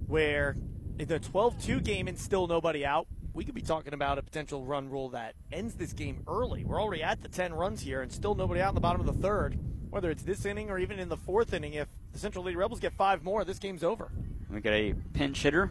where 0.08 0.56
in 0.98 1.08
the 1.08 1.20
12-2 1.20 1.84
game 1.84 2.08
and 2.08 2.18
still 2.18 2.48
nobody 2.48 2.86
out, 2.86 3.08
we 3.34 3.44
could 3.44 3.56
be 3.56 3.62
talking 3.62 3.94
about 3.94 4.18
a 4.18 4.22
potential 4.22 4.66
run 4.66 4.90
rule 4.90 5.10
that 5.10 5.36
ends 5.52 5.76
this 5.76 5.94
game 5.94 6.24
early. 6.28 6.64
We're 6.64 6.82
already 6.82 7.04
at 7.04 7.22
the 7.22 7.28
10 7.28 7.54
runs 7.54 7.82
here 7.82 8.02
and 8.02 8.12
still 8.12 8.34
nobody 8.34 8.62
out 8.62 8.70
in 8.70 8.76
the 8.76 8.82
bottom 8.82 9.02
of 9.02 9.08
the 9.08 9.22
third. 9.22 9.60
Whether 9.90 10.10
it's 10.12 10.24
this 10.24 10.46
inning 10.46 10.70
or 10.70 10.80
even 10.80 11.00
in 11.00 11.10
the 11.10 11.18
fourth 11.18 11.54
inning, 11.54 11.74
if 11.74 11.88
the 12.12 12.20
Central 12.20 12.44
Lady 12.44 12.58
Rebels 12.58 12.80
get 12.80 12.94
five 12.94 13.24
more, 13.24 13.44
this 13.44 13.60
game's 13.60 13.84
over. 13.84 14.12
We 14.50 14.62
got 14.62 14.74
a 14.74 14.94
pinch 15.14 15.44
hitter. 15.44 15.70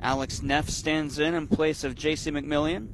Alex 0.00 0.42
Neff 0.42 0.68
stands 0.68 1.18
in 1.18 1.34
in 1.34 1.48
place 1.48 1.82
of 1.82 1.96
J.C. 1.96 2.30
McMillan. 2.30 2.88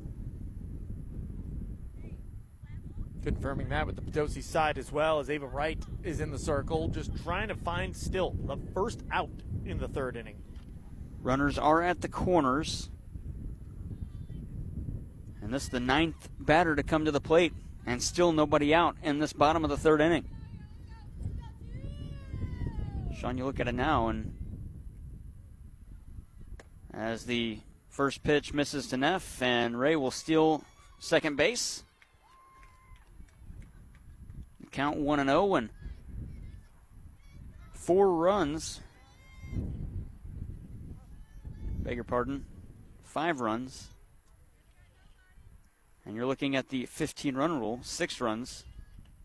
Confirming 3.22 3.68
that 3.68 3.86
with 3.86 3.96
the 3.96 4.02
Potosi 4.02 4.40
side 4.40 4.78
as 4.78 4.90
well 4.90 5.18
as 5.18 5.28
Ava 5.28 5.46
Wright 5.46 5.78
is 6.02 6.20
in 6.20 6.30
the 6.30 6.38
circle, 6.38 6.88
just 6.88 7.10
trying 7.22 7.48
to 7.48 7.54
find 7.54 7.94
still 7.94 8.34
the 8.44 8.56
first 8.72 9.02
out 9.12 9.28
in 9.66 9.76
the 9.76 9.88
third 9.88 10.16
inning. 10.16 10.36
Runners 11.20 11.58
are 11.58 11.82
at 11.82 12.00
the 12.00 12.08
corners. 12.08 12.88
And 15.42 15.52
this 15.52 15.64
is 15.64 15.68
the 15.68 15.80
ninth 15.80 16.30
batter 16.38 16.74
to 16.74 16.82
come 16.82 17.04
to 17.04 17.10
the 17.10 17.20
plate, 17.20 17.52
and 17.84 18.02
still 18.02 18.32
nobody 18.32 18.72
out 18.72 18.96
in 19.02 19.18
this 19.18 19.34
bottom 19.34 19.64
of 19.64 19.70
the 19.70 19.76
third 19.76 20.00
inning. 20.00 20.24
Sean, 23.20 23.36
you 23.36 23.44
look 23.44 23.60
at 23.60 23.68
it 23.68 23.74
now, 23.74 24.08
and 24.08 24.34
as 26.94 27.26
the 27.26 27.58
first 27.90 28.22
pitch 28.22 28.54
misses 28.54 28.86
to 28.86 28.96
Neff, 28.96 29.42
and 29.42 29.78
Ray 29.78 29.94
will 29.94 30.10
steal 30.10 30.64
second 30.98 31.36
base. 31.36 31.82
Count 34.70 34.96
1 34.96 35.20
and 35.20 35.28
0, 35.28 35.54
and 35.56 35.68
four 37.74 38.10
runs. 38.10 38.80
Beg 41.82 41.96
your 41.96 42.04
pardon. 42.04 42.46
Five 43.02 43.42
runs. 43.42 43.88
And 46.06 46.16
you're 46.16 46.24
looking 46.24 46.56
at 46.56 46.70
the 46.70 46.86
15 46.86 47.34
run 47.34 47.60
rule, 47.60 47.80
six 47.82 48.18
runs. 48.18 48.64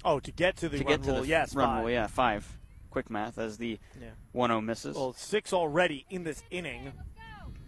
Oh, 0.04 0.20
to 0.20 0.34
get 0.34 0.58
to 0.58 0.68
the 0.68 0.80
to 0.80 0.84
run 0.84 0.92
get 0.92 1.06
rule, 1.06 1.16
to 1.16 1.22
the 1.22 1.28
yes, 1.30 1.56
run 1.56 1.68
five. 1.68 1.82
rule, 1.82 1.92
yeah, 1.92 2.08
five 2.08 2.58
quick 2.96 3.10
math 3.10 3.38
as 3.38 3.58
the 3.58 3.78
Yeah. 4.00 4.12
1-0 4.34 4.62
misses. 4.62 4.96
Well, 4.96 5.12
six 5.12 5.52
already 5.52 6.06
in 6.10 6.24
this 6.24 6.42
inning 6.50 6.94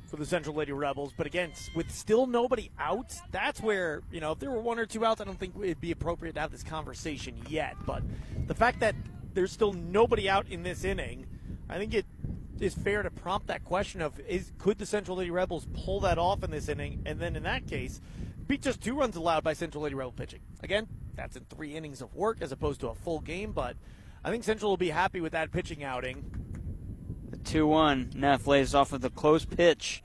for 0.05 0.15
the 0.15 0.25
Central 0.25 0.55
Lady 0.55 0.71
Rebels. 0.71 1.11
But 1.17 1.27
again, 1.27 1.51
with 1.75 1.91
still 1.91 2.27
nobody 2.27 2.71
out, 2.79 3.13
that's 3.29 3.59
where, 3.59 4.03
you 4.09 4.21
know, 4.21 4.31
if 4.31 4.39
there 4.39 4.49
were 4.49 4.61
one 4.61 4.79
or 4.79 4.85
two 4.85 5.03
outs, 5.03 5.19
I 5.19 5.25
don't 5.25 5.37
think 5.37 5.53
it'd 5.61 5.81
be 5.81 5.91
appropriate 5.91 6.35
to 6.35 6.39
have 6.39 6.51
this 6.53 6.63
conversation 6.63 7.35
yet. 7.49 7.75
But 7.85 8.03
the 8.47 8.55
fact 8.55 8.79
that 8.79 8.95
there's 9.33 9.51
still 9.51 9.73
nobody 9.73 10.29
out 10.29 10.47
in 10.47 10.63
this 10.63 10.85
inning, 10.85 11.27
I 11.67 11.77
think 11.77 11.93
it 11.93 12.05
is 12.61 12.73
fair 12.73 13.03
to 13.03 13.11
prompt 13.11 13.47
that 13.47 13.65
question 13.65 14.01
of 14.01 14.17
is 14.21 14.53
could 14.57 14.77
the 14.77 14.85
Central 14.85 15.17
Lady 15.17 15.29
Rebels 15.29 15.67
pull 15.73 15.99
that 15.99 16.17
off 16.17 16.41
in 16.41 16.51
this 16.51 16.69
inning? 16.69 17.01
And 17.05 17.19
then 17.19 17.35
in 17.35 17.43
that 17.43 17.67
case, 17.67 17.99
beat 18.47 18.61
just 18.61 18.79
two 18.79 18.97
runs 18.97 19.17
allowed 19.17 19.43
by 19.43 19.51
Central 19.51 19.83
Lady 19.83 19.95
Rebel 19.95 20.13
pitching. 20.13 20.39
Again, 20.63 20.87
that's 21.15 21.35
in 21.35 21.43
three 21.49 21.75
innings 21.75 22.01
of 22.01 22.15
work 22.15 22.37
as 22.39 22.53
opposed 22.53 22.79
to 22.79 22.87
a 22.87 22.95
full 22.95 23.19
game, 23.19 23.51
but 23.51 23.75
I 24.27 24.29
think 24.29 24.43
Central 24.43 24.69
will 24.69 24.77
be 24.77 24.89
happy 24.89 25.21
with 25.21 25.31
that 25.31 25.53
pitching 25.53 25.85
outing. 25.85 26.29
The 27.29 27.37
2-1. 27.37 28.13
Neff 28.13 28.45
lays 28.45 28.75
off 28.75 28.91
with 28.91 29.05
a 29.05 29.09
close 29.09 29.45
pitch, 29.45 30.03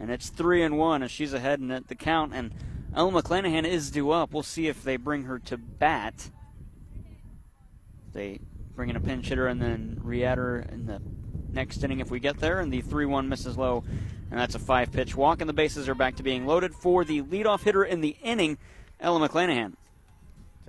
and 0.00 0.12
it's 0.12 0.28
3 0.28 0.62
and 0.62 0.78
1 0.78 1.02
as 1.02 1.10
she's 1.10 1.32
ahead 1.32 1.58
in 1.58 1.66
the 1.66 1.94
count. 1.96 2.32
And 2.32 2.54
Ella 2.94 3.10
McClanahan 3.20 3.64
is 3.64 3.90
due 3.90 4.12
up. 4.12 4.32
We'll 4.32 4.44
see 4.44 4.68
if 4.68 4.84
they 4.84 4.96
bring 4.96 5.24
her 5.24 5.40
to 5.40 5.56
bat. 5.56 6.30
They 8.12 8.38
bring 8.76 8.90
in 8.90 8.96
a 8.96 9.00
pinch 9.00 9.26
hitter 9.26 9.48
and 9.48 9.60
then 9.60 9.98
re-add 10.04 10.38
her 10.38 10.60
in 10.60 10.86
the 10.86 11.02
next 11.52 11.82
inning 11.82 11.98
if 11.98 12.12
we 12.12 12.20
get 12.20 12.38
there. 12.38 12.60
And 12.60 12.72
the 12.72 12.82
3-1 12.82 13.26
misses 13.26 13.58
low, 13.58 13.82
and 14.30 14.38
that's 14.38 14.54
a 14.54 14.60
five-pitch 14.60 15.16
walk. 15.16 15.40
And 15.40 15.48
the 15.48 15.52
bases 15.52 15.88
are 15.88 15.96
back 15.96 16.14
to 16.18 16.22
being 16.22 16.46
loaded 16.46 16.76
for 16.76 17.04
the 17.04 17.22
leadoff 17.22 17.64
hitter 17.64 17.82
in 17.82 18.02
the 18.02 18.16
inning, 18.22 18.56
Ella 19.00 19.28
McClanahan. 19.28 19.72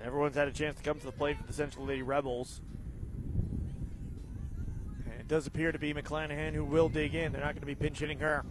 Everyone's 0.04 0.36
had 0.36 0.48
a 0.48 0.52
chance 0.52 0.78
to 0.78 0.82
come 0.82 0.98
to 0.98 1.06
the 1.06 1.12
plate 1.12 1.38
for 1.38 1.46
the 1.46 1.54
Central 1.54 1.86
Lady 1.86 2.02
Rebels. 2.02 2.62
Does 5.30 5.46
appear 5.46 5.72
to 5.72 5.78
be 5.78 5.94
McClanahan 5.94 6.56
who 6.56 6.66
will 6.66 6.90
dig 6.90 7.14
in. 7.14 7.32
They're 7.32 7.40
not 7.40 7.54
going 7.54 7.62
to 7.62 7.68
be 7.68 7.76
pinch 7.76 8.00
hitting 8.00 8.18
her. 8.18 8.44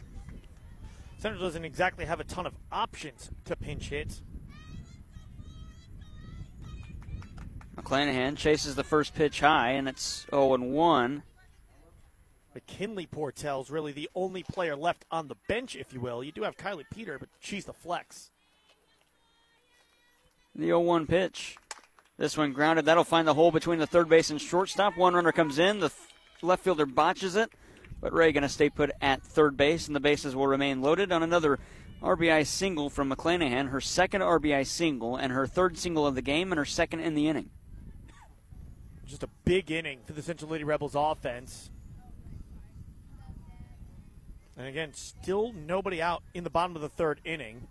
Central 1.18 1.42
doesn't 1.42 1.64
exactly 1.64 2.04
have 2.04 2.20
a 2.20 2.24
ton 2.24 2.46
of 2.46 2.54
options 2.70 3.30
to 3.46 3.56
pinch 3.56 3.88
hit. 3.88 4.20
McClanahan 7.76 8.36
chases 8.36 8.76
the 8.76 8.84
first 8.84 9.16
pitch 9.16 9.40
high, 9.40 9.70
and 9.70 9.88
it's 9.88 10.24
0 10.30 10.56
1. 10.56 11.24
McKinley 12.54 13.06
Portell's 13.06 13.70
really 13.70 13.90
the 13.90 14.08
only 14.14 14.44
player 14.44 14.76
left 14.76 15.04
on 15.10 15.26
the 15.26 15.36
bench, 15.48 15.74
if 15.74 15.92
you 15.92 16.00
will. 16.00 16.22
You 16.22 16.30
do 16.30 16.42
have 16.44 16.56
Kylie 16.56 16.84
Peter, 16.94 17.18
but 17.18 17.28
she's 17.40 17.64
the 17.64 17.72
flex. 17.72 18.30
The 20.54 20.66
0 20.66 20.78
1 20.78 21.08
pitch. 21.08 21.56
This 22.18 22.36
one 22.36 22.52
grounded. 22.52 22.84
That'll 22.84 23.04
find 23.04 23.26
the 23.26 23.34
hole 23.34 23.50
between 23.50 23.80
the 23.80 23.86
third 23.86 24.08
base 24.08 24.30
and 24.30 24.40
shortstop. 24.40 24.96
One 24.96 25.14
runner 25.14 25.32
comes 25.32 25.58
in. 25.58 25.78
The 25.78 25.90
left 26.42 26.64
fielder 26.64 26.86
botches 26.86 27.36
it, 27.36 27.50
but 28.00 28.12
Ray 28.12 28.32
going 28.32 28.42
to 28.42 28.48
stay 28.48 28.70
put 28.70 28.90
at 29.00 29.22
third 29.22 29.56
base, 29.56 29.86
and 29.86 29.96
the 29.96 30.00
bases 30.00 30.34
will 30.34 30.46
remain 30.46 30.82
loaded 30.82 31.12
on 31.12 31.22
another 31.22 31.58
RBI 32.02 32.46
single 32.46 32.90
from 32.90 33.10
McClanahan, 33.10 33.70
her 33.70 33.80
second 33.80 34.20
RBI 34.20 34.66
single, 34.66 35.16
and 35.16 35.32
her 35.32 35.46
third 35.46 35.76
single 35.78 36.06
of 36.06 36.14
the 36.14 36.22
game, 36.22 36.52
and 36.52 36.58
her 36.58 36.64
second 36.64 37.00
in 37.00 37.14
the 37.14 37.28
inning. 37.28 37.50
Just 39.06 39.22
a 39.22 39.28
big 39.44 39.70
inning 39.70 40.00
for 40.06 40.12
the 40.12 40.22
Central 40.22 40.50
Lady 40.50 40.64
Rebels 40.64 40.94
offense. 40.94 41.70
And 44.56 44.66
again, 44.66 44.92
still 44.92 45.52
nobody 45.52 46.02
out 46.02 46.22
in 46.34 46.44
the 46.44 46.50
bottom 46.50 46.76
of 46.76 46.82
the 46.82 46.88
third 46.88 47.20
inning. 47.24 47.68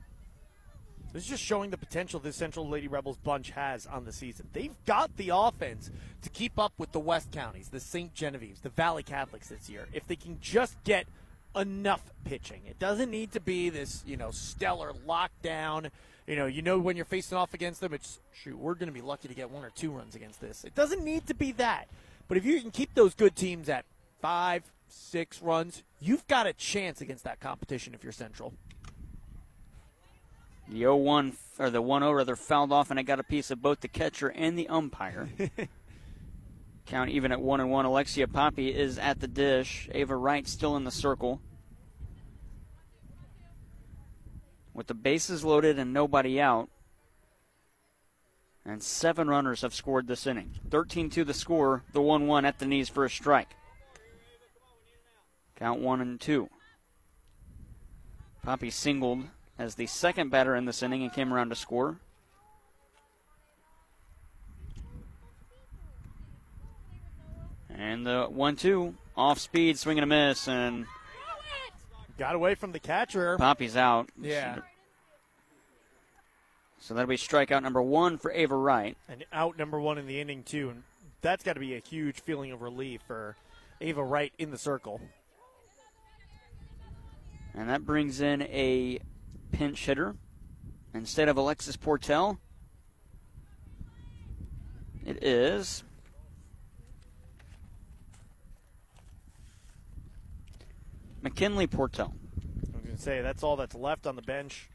This 1.17 1.23
is 1.23 1.31
just 1.31 1.43
showing 1.43 1.71
the 1.71 1.77
potential 1.79 2.19
this 2.19 2.35
Central 2.35 2.69
Lady 2.69 2.87
Rebels 2.87 3.17
bunch 3.17 3.49
has 3.49 3.87
on 3.87 4.05
the 4.05 4.11
season. 4.11 4.49
They've 4.53 4.75
got 4.85 5.17
the 5.17 5.31
offense 5.33 5.89
to 6.21 6.29
keep 6.29 6.59
up 6.59 6.73
with 6.77 6.91
the 6.91 6.99
West 6.99 7.31
Counties, 7.31 7.69
the 7.69 7.79
St. 7.79 8.13
Genevieve's, 8.13 8.61
the 8.61 8.69
Valley 8.69 9.01
Catholics 9.01 9.49
this 9.49 9.67
year. 9.67 9.87
If 9.93 10.05
they 10.05 10.15
can 10.15 10.37
just 10.41 10.75
get 10.83 11.07
enough 11.55 12.03
pitching, 12.23 12.61
it 12.67 12.77
doesn't 12.77 13.09
need 13.09 13.31
to 13.31 13.39
be 13.39 13.69
this, 13.69 14.03
you 14.05 14.15
know, 14.15 14.29
stellar 14.29 14.93
lockdown. 15.07 15.89
You 16.27 16.35
know, 16.35 16.45
you 16.45 16.61
know 16.61 16.77
when 16.77 16.95
you're 16.95 17.03
facing 17.03 17.35
off 17.35 17.55
against 17.55 17.81
them, 17.81 17.95
it's 17.95 18.19
shoot, 18.31 18.55
we're 18.55 18.75
going 18.75 18.89
to 18.89 18.93
be 18.93 19.01
lucky 19.01 19.27
to 19.27 19.33
get 19.33 19.49
one 19.49 19.65
or 19.65 19.71
two 19.71 19.89
runs 19.89 20.13
against 20.13 20.39
this. 20.39 20.63
It 20.65 20.75
doesn't 20.75 21.03
need 21.03 21.25
to 21.25 21.33
be 21.33 21.51
that. 21.53 21.87
But 22.27 22.37
if 22.37 22.45
you 22.45 22.61
can 22.61 22.69
keep 22.69 22.93
those 22.93 23.15
good 23.15 23.35
teams 23.35 23.69
at 23.69 23.85
five, 24.21 24.71
six 24.87 25.41
runs, 25.41 25.81
you've 25.99 26.27
got 26.27 26.45
a 26.45 26.53
chance 26.53 27.01
against 27.01 27.23
that 27.23 27.39
competition 27.39 27.95
if 27.95 28.03
you're 28.03 28.13
Central. 28.13 28.53
The 30.69 30.81
0-1 30.81 31.35
or 31.59 31.69
the 31.69 31.81
1-0 31.81 32.15
rather 32.15 32.35
fouled 32.35 32.71
off, 32.71 32.91
and 32.91 32.99
I 32.99 33.03
got 33.03 33.19
a 33.19 33.23
piece 33.23 33.51
of 33.51 33.61
both 33.61 33.79
the 33.79 33.87
catcher 33.87 34.27
and 34.27 34.57
the 34.57 34.67
umpire. 34.67 35.29
Count 36.85 37.09
even 37.09 37.31
at 37.31 37.41
one 37.41 37.59
and 37.59 37.69
one. 37.69 37.85
Alexia 37.85 38.27
Poppy 38.27 38.73
is 38.73 38.97
at 38.97 39.19
the 39.19 39.27
dish. 39.27 39.89
Ava 39.91 40.15
Wright 40.15 40.47
still 40.47 40.77
in 40.77 40.83
the 40.83 40.91
circle. 40.91 41.41
With 44.73 44.87
the 44.87 44.93
bases 44.93 45.43
loaded 45.43 45.79
and 45.79 45.93
nobody 45.93 46.39
out. 46.39 46.69
And 48.65 48.83
seven 48.83 49.29
runners 49.29 49.61
have 49.61 49.73
scored 49.73 50.07
this 50.07 50.27
inning. 50.27 50.51
13 50.69 51.09
to 51.11 51.23
the 51.23 51.33
score. 51.33 51.83
The 51.93 52.01
1 52.01 52.27
1 52.27 52.45
at 52.45 52.59
the 52.59 52.65
knees 52.65 52.89
for 52.89 53.05
a 53.05 53.09
strike. 53.09 53.55
Count 55.57 55.81
one 55.81 56.01
and 56.01 56.21
two. 56.21 56.49
Poppy 58.43 58.69
singled 58.69 59.23
as 59.59 59.75
the 59.75 59.87
second 59.87 60.29
batter 60.29 60.55
in 60.55 60.65
this 60.65 60.83
inning 60.83 61.03
and 61.03 61.11
came 61.11 61.33
around 61.33 61.49
to 61.49 61.55
score. 61.55 61.97
And 67.69 68.05
the 68.05 68.25
one-two 68.29 68.95
off 69.15 69.39
speed, 69.39 69.77
swing 69.77 69.97
and 69.99 70.03
a 70.03 70.07
miss, 70.07 70.47
and 70.47 70.85
got 72.17 72.33
away 72.33 72.55
from 72.55 72.71
the 72.71 72.79
catcher. 72.79 73.37
Poppy's 73.37 73.77
out. 73.77 74.09
Yeah. 74.19 74.59
So 76.79 76.93
that'll 76.93 77.07
be 77.07 77.17
strikeout 77.17 77.63
number 77.63 77.81
one 77.81 78.17
for 78.17 78.31
Ava 78.31 78.55
Wright. 78.55 78.97
And 79.09 79.25
out 79.31 79.57
number 79.57 79.79
one 79.79 79.97
in 79.97 80.07
the 80.07 80.19
inning 80.19 80.43
too, 80.43 80.69
and 80.69 80.83
that's 81.21 81.43
got 81.43 81.53
to 81.53 81.59
be 81.59 81.75
a 81.75 81.79
huge 81.79 82.19
feeling 82.21 82.51
of 82.51 82.61
relief 82.61 83.01
for 83.05 83.35
Ava 83.81 84.03
Wright 84.03 84.33
in 84.37 84.51
the 84.51 84.57
circle. 84.57 85.01
And 87.53 87.69
that 87.69 87.85
brings 87.85 88.21
in 88.21 88.43
a 88.43 88.99
pinch 89.51 89.85
hitter 89.85 90.15
instead 90.93 91.29
of 91.29 91.37
Alexis 91.37 91.77
Portell. 91.77 92.37
It 95.05 95.23
is 95.23 95.83
McKinley 101.21 101.67
Portell. 101.67 102.11
I 102.11 102.77
was 102.77 102.81
going 102.83 102.95
to 102.95 103.01
say, 103.01 103.21
that's 103.21 103.43
all 103.43 103.55
that's 103.55 103.75
left 103.75 104.05
on 104.05 104.15
the 104.15 104.21
bench. 104.21 104.69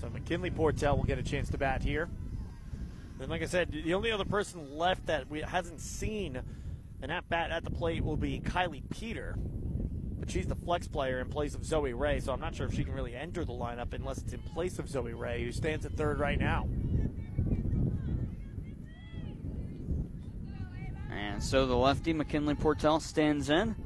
So 0.00 0.08
McKinley 0.10 0.50
Portell 0.50 0.96
will 0.96 1.04
get 1.04 1.18
a 1.18 1.22
chance 1.22 1.50
to 1.50 1.58
bat 1.58 1.82
here. 1.82 2.08
And 3.20 3.28
like 3.28 3.42
I 3.42 3.46
said, 3.46 3.72
the 3.72 3.94
only 3.94 4.12
other 4.12 4.24
person 4.24 4.76
left 4.76 5.06
that 5.06 5.28
we 5.28 5.40
hasn't 5.40 5.80
seen 5.80 6.40
an 7.02 7.10
at 7.10 7.28
bat 7.28 7.50
at 7.50 7.64
the 7.64 7.70
plate 7.70 8.04
will 8.04 8.16
be 8.16 8.40
Kylie 8.40 8.82
Peter. 8.90 9.36
But 10.18 10.30
she's 10.30 10.46
the 10.46 10.56
flex 10.56 10.88
player 10.88 11.20
in 11.20 11.28
place 11.28 11.54
of 11.54 11.64
Zoe 11.64 11.92
Ray, 11.92 12.20
so 12.20 12.32
I'm 12.32 12.40
not 12.40 12.54
sure 12.54 12.66
if 12.66 12.74
she 12.74 12.84
can 12.84 12.92
really 12.92 13.14
enter 13.14 13.44
the 13.44 13.52
lineup 13.52 13.94
unless 13.94 14.18
it's 14.18 14.32
in 14.32 14.40
place 14.40 14.78
of 14.78 14.88
Zoe 14.88 15.12
Ray, 15.12 15.44
who 15.44 15.52
stands 15.52 15.86
at 15.86 15.92
third 15.92 16.18
right 16.18 16.38
now. 16.38 16.68
And 21.10 21.42
so 21.42 21.66
the 21.66 21.76
lefty, 21.76 22.12
McKinley 22.12 22.54
Portell, 22.54 23.00
stands 23.00 23.48
in 23.48 23.76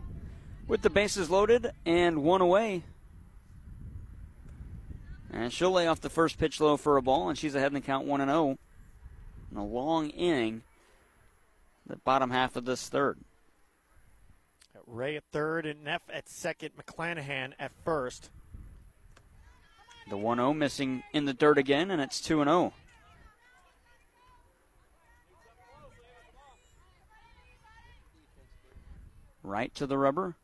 with 0.67 0.83
the 0.83 0.91
bases 0.91 1.29
loaded 1.29 1.71
and 1.85 2.23
one 2.23 2.41
away. 2.41 2.83
And 5.31 5.53
she'll 5.53 5.71
lay 5.71 5.87
off 5.87 6.01
the 6.01 6.11
first 6.11 6.39
pitch 6.39 6.61
low 6.61 6.77
for 6.77 6.97
a 6.97 7.03
ball, 7.03 7.29
and 7.29 7.39
she's 7.39 7.55
ahead 7.55 7.69
in 7.69 7.75
the 7.75 7.81
count 7.81 8.07
1 8.07 8.21
0 8.21 8.59
in 9.51 9.57
a 9.57 9.65
long 9.65 10.11
inning, 10.11 10.63
the 11.87 11.97
bottom 11.97 12.31
half 12.31 12.57
of 12.57 12.65
this 12.65 12.89
third. 12.89 13.19
Ray 14.87 15.17
at 15.17 15.25
third 15.33 15.65
and 15.65 15.85
Neff 15.85 16.03
at 16.13 16.29
second, 16.29 16.73
McClanahan 16.77 17.53
at 17.59 17.73
first. 17.85 18.31
The 20.11 20.17
1 20.17 20.39
0 20.39 20.53
missing 20.55 21.03
in 21.13 21.25
the 21.25 21.33
dirt 21.33 21.59
again, 21.59 21.91
and 21.91 22.03
it's 22.03 22.21
2 22.21 22.43
0. 22.45 22.73
Wright 29.43 29.75
to 29.75 29.87
the 29.87 29.99
rubber. 29.99 30.37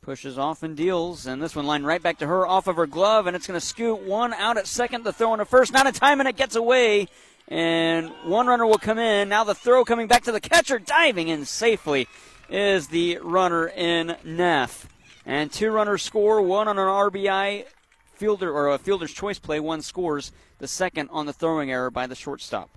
Pushes 0.00 0.36
off 0.36 0.62
and 0.62 0.76
deals, 0.76 1.26
and 1.26 1.40
this 1.40 1.54
one 1.54 1.66
lined 1.66 1.86
right 1.86 2.02
back 2.02 2.18
to 2.18 2.26
her 2.26 2.46
off 2.46 2.66
of 2.66 2.76
her 2.76 2.86
glove, 2.86 3.26
and 3.26 3.36
it's 3.36 3.46
going 3.46 3.58
to 3.58 3.64
scoot 3.64 4.00
one 4.02 4.32
out 4.34 4.56
at 4.56 4.66
second. 4.66 5.04
The 5.04 5.12
throw 5.12 5.32
in 5.34 5.40
a 5.40 5.44
first, 5.44 5.72
not 5.72 5.86
in 5.86 5.92
time, 5.92 6.18
and 6.18 6.28
it 6.28 6.36
gets 6.36 6.56
away. 6.56 7.08
And 7.52 8.08
one 8.24 8.46
runner 8.46 8.64
will 8.64 8.78
come 8.78 8.98
in. 8.98 9.28
Now 9.28 9.44
the 9.44 9.54
throw 9.54 9.84
coming 9.84 10.06
back 10.06 10.22
to 10.22 10.32
the 10.32 10.40
catcher, 10.40 10.78
diving 10.78 11.28
in 11.28 11.44
safely 11.44 12.08
is 12.48 12.88
the 12.88 13.18
runner 13.18 13.68
in 13.68 14.16
Neff. 14.24 14.88
And 15.26 15.52
two 15.52 15.70
runners 15.70 16.00
score, 16.00 16.40
one 16.40 16.66
on 16.66 16.78
an 16.78 16.86
RBI 16.86 17.66
fielder 18.14 18.50
or 18.50 18.70
a 18.70 18.78
fielder's 18.78 19.12
choice 19.12 19.38
play, 19.38 19.60
one 19.60 19.82
scores, 19.82 20.32
the 20.60 20.66
second 20.66 21.10
on 21.12 21.26
the 21.26 21.34
throwing 21.34 21.70
error 21.70 21.90
by 21.90 22.06
the 22.06 22.14
shortstop. 22.14 22.70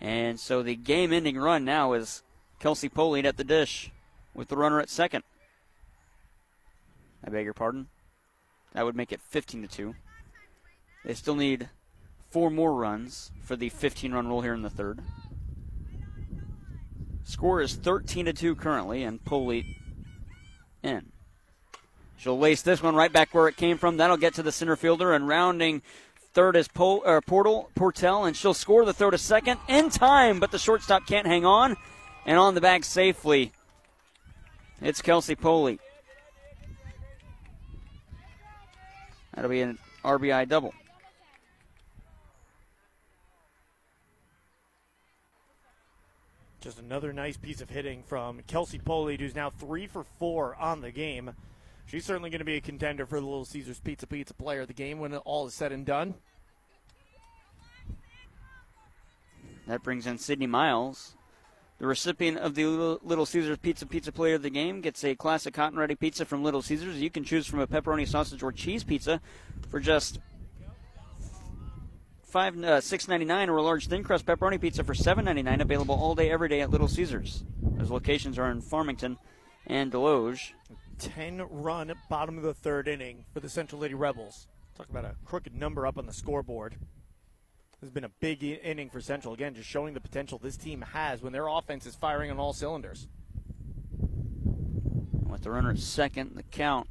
And 0.00 0.38
so 0.38 0.62
the 0.62 0.76
game 0.76 1.12
ending 1.12 1.36
run 1.36 1.64
now 1.64 1.94
is 1.94 2.22
Kelsey 2.60 2.88
Polite 2.88 3.26
at 3.26 3.38
the 3.38 3.42
dish 3.42 3.90
with 4.34 4.46
the 4.46 4.56
runner 4.56 4.78
at 4.78 4.88
second. 4.88 5.24
I 7.26 7.30
beg 7.30 7.44
your 7.44 7.54
pardon. 7.54 7.88
That 8.74 8.84
would 8.84 8.96
make 8.96 9.12
it 9.12 9.20
15 9.20 9.62
to 9.62 9.68
2. 9.68 9.94
They 11.04 11.14
still 11.14 11.36
need 11.36 11.68
four 12.30 12.50
more 12.50 12.74
runs 12.74 13.30
for 13.42 13.56
the 13.56 13.68
15 13.68 14.12
run 14.12 14.26
rule 14.26 14.42
here 14.42 14.54
in 14.54 14.62
the 14.62 14.70
third. 14.70 15.00
Score 17.22 17.60
is 17.60 17.74
13 17.74 18.26
to 18.26 18.32
2 18.32 18.54
currently, 18.56 19.04
and 19.04 19.24
Polite 19.24 19.64
in. 20.82 21.12
She'll 22.16 22.38
lace 22.38 22.62
this 22.62 22.82
one 22.82 22.94
right 22.94 23.12
back 23.12 23.32
where 23.32 23.48
it 23.48 23.56
came 23.56 23.78
from. 23.78 23.96
That'll 23.96 24.16
get 24.16 24.34
to 24.34 24.42
the 24.42 24.52
center 24.52 24.76
fielder, 24.76 25.12
and 25.12 25.26
rounding 25.26 25.82
third 26.32 26.56
is 26.56 26.68
Pol, 26.68 27.02
uh, 27.06 27.20
Portal, 27.20 27.70
Portell, 27.76 28.26
and 28.26 28.36
she'll 28.36 28.54
score 28.54 28.84
the 28.84 28.92
throw 28.92 29.10
to 29.10 29.18
second 29.18 29.58
in 29.68 29.88
time, 29.88 30.40
but 30.40 30.50
the 30.50 30.58
shortstop 30.58 31.06
can't 31.06 31.26
hang 31.26 31.46
on, 31.46 31.76
and 32.26 32.38
on 32.38 32.54
the 32.54 32.60
bag 32.60 32.84
safely. 32.84 33.52
It's 34.82 35.00
Kelsey 35.00 35.34
Polite. 35.34 35.80
That'll 39.34 39.50
be 39.50 39.62
an 39.62 39.78
RBI 40.04 40.48
double. 40.48 40.72
Just 46.60 46.78
another 46.78 47.12
nice 47.12 47.36
piece 47.36 47.60
of 47.60 47.68
hitting 47.68 48.02
from 48.02 48.40
Kelsey 48.46 48.78
Polite, 48.78 49.20
who's 49.20 49.34
now 49.34 49.50
three 49.50 49.86
for 49.86 50.04
four 50.18 50.56
on 50.56 50.80
the 50.80 50.90
game. 50.90 51.32
She's 51.86 52.06
certainly 52.06 52.30
going 52.30 52.38
to 52.38 52.44
be 52.44 52.56
a 52.56 52.60
contender 52.60 53.04
for 53.04 53.20
the 53.20 53.26
Little 53.26 53.44
Caesars 53.44 53.80
Pizza 53.80 54.06
Pizza 54.06 54.32
Player 54.32 54.62
of 54.62 54.68
the 54.68 54.72
game 54.72 54.98
when 54.98 55.14
all 55.14 55.46
is 55.46 55.52
said 55.52 55.72
and 55.72 55.84
done. 55.84 56.14
That 59.66 59.82
brings 59.82 60.06
in 60.06 60.16
Sydney 60.16 60.46
Miles. 60.46 61.14
The 61.78 61.86
recipient 61.86 62.38
of 62.38 62.54
the 62.54 62.66
Little 63.02 63.26
Caesars 63.26 63.58
Pizza 63.58 63.84
Pizza 63.84 64.12
Player 64.12 64.36
of 64.36 64.42
the 64.42 64.50
Game 64.50 64.80
gets 64.80 65.02
a 65.04 65.14
classic 65.16 65.56
Hot-N-Ready 65.56 65.96
pizza 65.96 66.24
from 66.24 66.44
Little 66.44 66.62
Caesars. 66.62 67.00
You 67.00 67.10
can 67.10 67.24
choose 67.24 67.46
from 67.46 67.58
a 67.60 67.66
pepperoni 67.66 68.06
sausage 68.06 68.42
or 68.42 68.52
cheese 68.52 68.84
pizza 68.84 69.20
for 69.70 69.80
just 69.80 70.20
five 72.22 72.56
uh, 72.62 72.80
six 72.80 73.08
ninety 73.08 73.24
nine, 73.24 73.48
or 73.48 73.56
a 73.56 73.62
large 73.62 73.88
thin 73.88 74.04
crust 74.04 74.24
pepperoni 74.24 74.60
pizza 74.60 74.84
for 74.84 74.94
seven 74.94 75.24
ninety 75.24 75.42
nine. 75.42 75.60
Available 75.60 75.94
all 75.94 76.14
day, 76.14 76.30
every 76.30 76.48
day 76.48 76.60
at 76.60 76.70
Little 76.70 76.88
Caesars. 76.88 77.44
Those 77.62 77.90
locations 77.90 78.38
are 78.38 78.50
in 78.50 78.60
Farmington 78.60 79.18
and 79.66 79.90
Desloge. 79.90 80.52
Ten 80.98 81.42
run 81.50 81.92
bottom 82.08 82.36
of 82.38 82.44
the 82.44 82.54
third 82.54 82.86
inning 82.86 83.24
for 83.32 83.40
the 83.40 83.48
Central 83.48 83.80
Lady 83.80 83.94
Rebels. 83.94 84.46
Talk 84.76 84.88
about 84.90 85.04
a 85.04 85.16
crooked 85.24 85.54
number 85.54 85.86
up 85.86 85.98
on 85.98 86.06
the 86.06 86.12
scoreboard. 86.12 86.76
Has 87.84 87.90
been 87.90 88.04
a 88.04 88.08
big 88.08 88.42
inning 88.42 88.88
for 88.88 89.02
Central. 89.02 89.34
Again, 89.34 89.54
just 89.54 89.68
showing 89.68 89.92
the 89.92 90.00
potential 90.00 90.40
this 90.42 90.56
team 90.56 90.80
has 90.94 91.20
when 91.20 91.34
their 91.34 91.48
offense 91.48 91.84
is 91.84 91.94
firing 91.94 92.30
on 92.30 92.38
all 92.38 92.54
cylinders. 92.54 93.08
With 95.28 95.42
the 95.42 95.50
runner 95.50 95.68
at 95.72 95.78
second, 95.78 96.34
the 96.34 96.44
count 96.44 96.88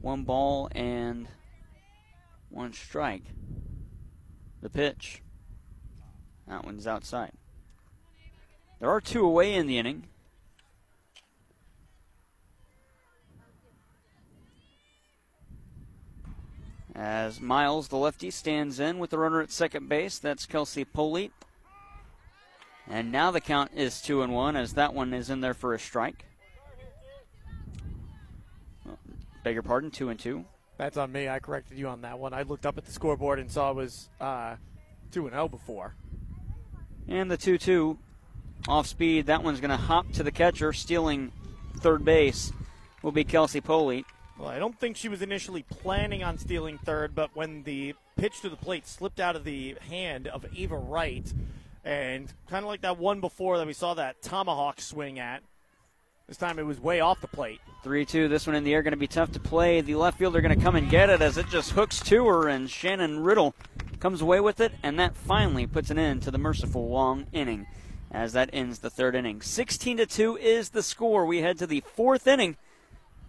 one 0.00 0.22
ball 0.22 0.68
and 0.76 1.26
One 2.50 2.72
strike. 2.72 3.24
The 4.60 4.70
pitch. 4.70 5.22
That 6.46 6.64
one's 6.64 6.86
outside. 6.86 7.32
There 8.78 8.90
are 8.90 9.00
two 9.00 9.24
away 9.24 9.54
in 9.54 9.66
the 9.66 9.76
inning. 9.76 10.06
As 16.94 17.40
Miles, 17.40 17.88
the 17.88 17.96
lefty, 17.96 18.30
stands 18.30 18.78
in 18.78 18.98
with 18.98 19.10
the 19.10 19.18
runner 19.18 19.40
at 19.40 19.50
second 19.50 19.88
base. 19.88 20.18
That's 20.18 20.46
Kelsey 20.46 20.84
Polite. 20.84 21.32
And 22.88 23.10
now 23.10 23.30
the 23.30 23.40
count 23.40 23.70
is 23.74 24.02
two 24.02 24.22
and 24.22 24.32
one 24.32 24.56
as 24.56 24.74
that 24.74 24.92
one 24.92 25.14
is 25.14 25.30
in 25.30 25.40
there 25.40 25.54
for 25.54 25.72
a 25.72 25.78
strike. 25.78 26.26
Oh, 28.88 28.98
beg 29.42 29.54
your 29.54 29.62
pardon, 29.62 29.90
two 29.90 30.10
and 30.10 30.18
two. 30.18 30.44
That's 30.76 30.96
on 30.96 31.12
me. 31.12 31.28
I 31.28 31.38
corrected 31.38 31.78
you 31.78 31.88
on 31.88 32.02
that 32.02 32.18
one. 32.18 32.34
I 32.34 32.42
looked 32.42 32.66
up 32.66 32.76
at 32.76 32.84
the 32.84 32.92
scoreboard 32.92 33.38
and 33.38 33.50
saw 33.50 33.70
it 33.70 33.76
was 33.76 34.08
uh, 34.20 34.56
2 35.12 35.26
and 35.26 35.32
0 35.32 35.48
before. 35.48 35.94
And 37.08 37.30
the 37.30 37.36
2 37.36 37.58
2 37.58 37.98
off 38.68 38.86
speed. 38.86 39.26
That 39.26 39.42
one's 39.42 39.60
going 39.60 39.70
to 39.70 39.76
hop 39.76 40.10
to 40.12 40.22
the 40.22 40.32
catcher, 40.32 40.72
stealing 40.72 41.32
third 41.78 42.04
base. 42.04 42.52
Will 43.02 43.12
be 43.12 43.24
Kelsey 43.24 43.60
Polite. 43.60 44.06
Well, 44.38 44.48
I 44.48 44.58
don't 44.58 44.78
think 44.78 44.96
she 44.96 45.08
was 45.08 45.22
initially 45.22 45.62
planning 45.62 46.22
on 46.24 46.38
stealing 46.38 46.78
third, 46.78 47.14
but 47.14 47.30
when 47.34 47.62
the 47.62 47.94
pitch 48.16 48.40
to 48.40 48.48
the 48.48 48.56
plate 48.56 48.86
slipped 48.86 49.20
out 49.20 49.36
of 49.36 49.44
the 49.44 49.76
hand 49.88 50.26
of 50.26 50.46
Ava 50.56 50.76
Wright, 50.76 51.32
and 51.84 52.32
kind 52.48 52.64
of 52.64 52.68
like 52.68 52.82
that 52.82 52.98
one 52.98 53.20
before 53.20 53.58
that 53.58 53.66
we 53.66 53.72
saw 53.72 53.94
that 53.94 54.22
tomahawk 54.22 54.80
swing 54.80 55.18
at, 55.18 55.42
this 56.26 56.36
time 56.36 56.58
it 56.58 56.64
was 56.64 56.80
way 56.80 57.00
off 57.00 57.20
the 57.20 57.28
plate. 57.28 57.60
3 57.82 58.04
2. 58.04 58.28
This 58.28 58.46
one 58.46 58.56
in 58.56 58.64
the 58.64 58.72
air 58.72 58.82
going 58.82 58.92
to 58.92 58.96
be 58.96 59.06
tough 59.06 59.32
to 59.32 59.40
play. 59.40 59.80
The 59.80 59.96
left 59.96 60.18
fielder 60.18 60.40
going 60.40 60.56
to 60.56 60.64
come 60.64 60.76
and 60.76 60.88
get 60.88 61.10
it 61.10 61.20
as 61.20 61.36
it 61.36 61.48
just 61.48 61.72
hooks 61.72 62.00
to 62.04 62.26
her, 62.26 62.48
and 62.48 62.70
Shannon 62.70 63.22
Riddle 63.22 63.54
comes 64.00 64.22
away 64.22 64.40
with 64.40 64.60
it, 64.60 64.72
and 64.82 64.98
that 64.98 65.14
finally 65.14 65.66
puts 65.66 65.90
an 65.90 65.98
end 65.98 66.22
to 66.22 66.30
the 66.30 66.38
merciful 66.38 66.88
long 66.88 67.26
inning 67.32 67.66
as 68.10 68.32
that 68.34 68.50
ends 68.52 68.78
the 68.78 68.90
third 68.90 69.14
inning. 69.14 69.40
16 69.40 69.96
to 69.96 70.06
2 70.06 70.36
is 70.36 70.70
the 70.70 70.82
score. 70.82 71.24
We 71.26 71.38
head 71.38 71.58
to 71.58 71.66
the 71.66 71.82
fourth 71.94 72.26
inning, 72.26 72.56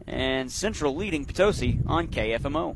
and 0.07 0.51
Central 0.51 0.95
leading 0.95 1.25
Potosi 1.25 1.79
on 1.85 2.07
KFMO. 2.07 2.75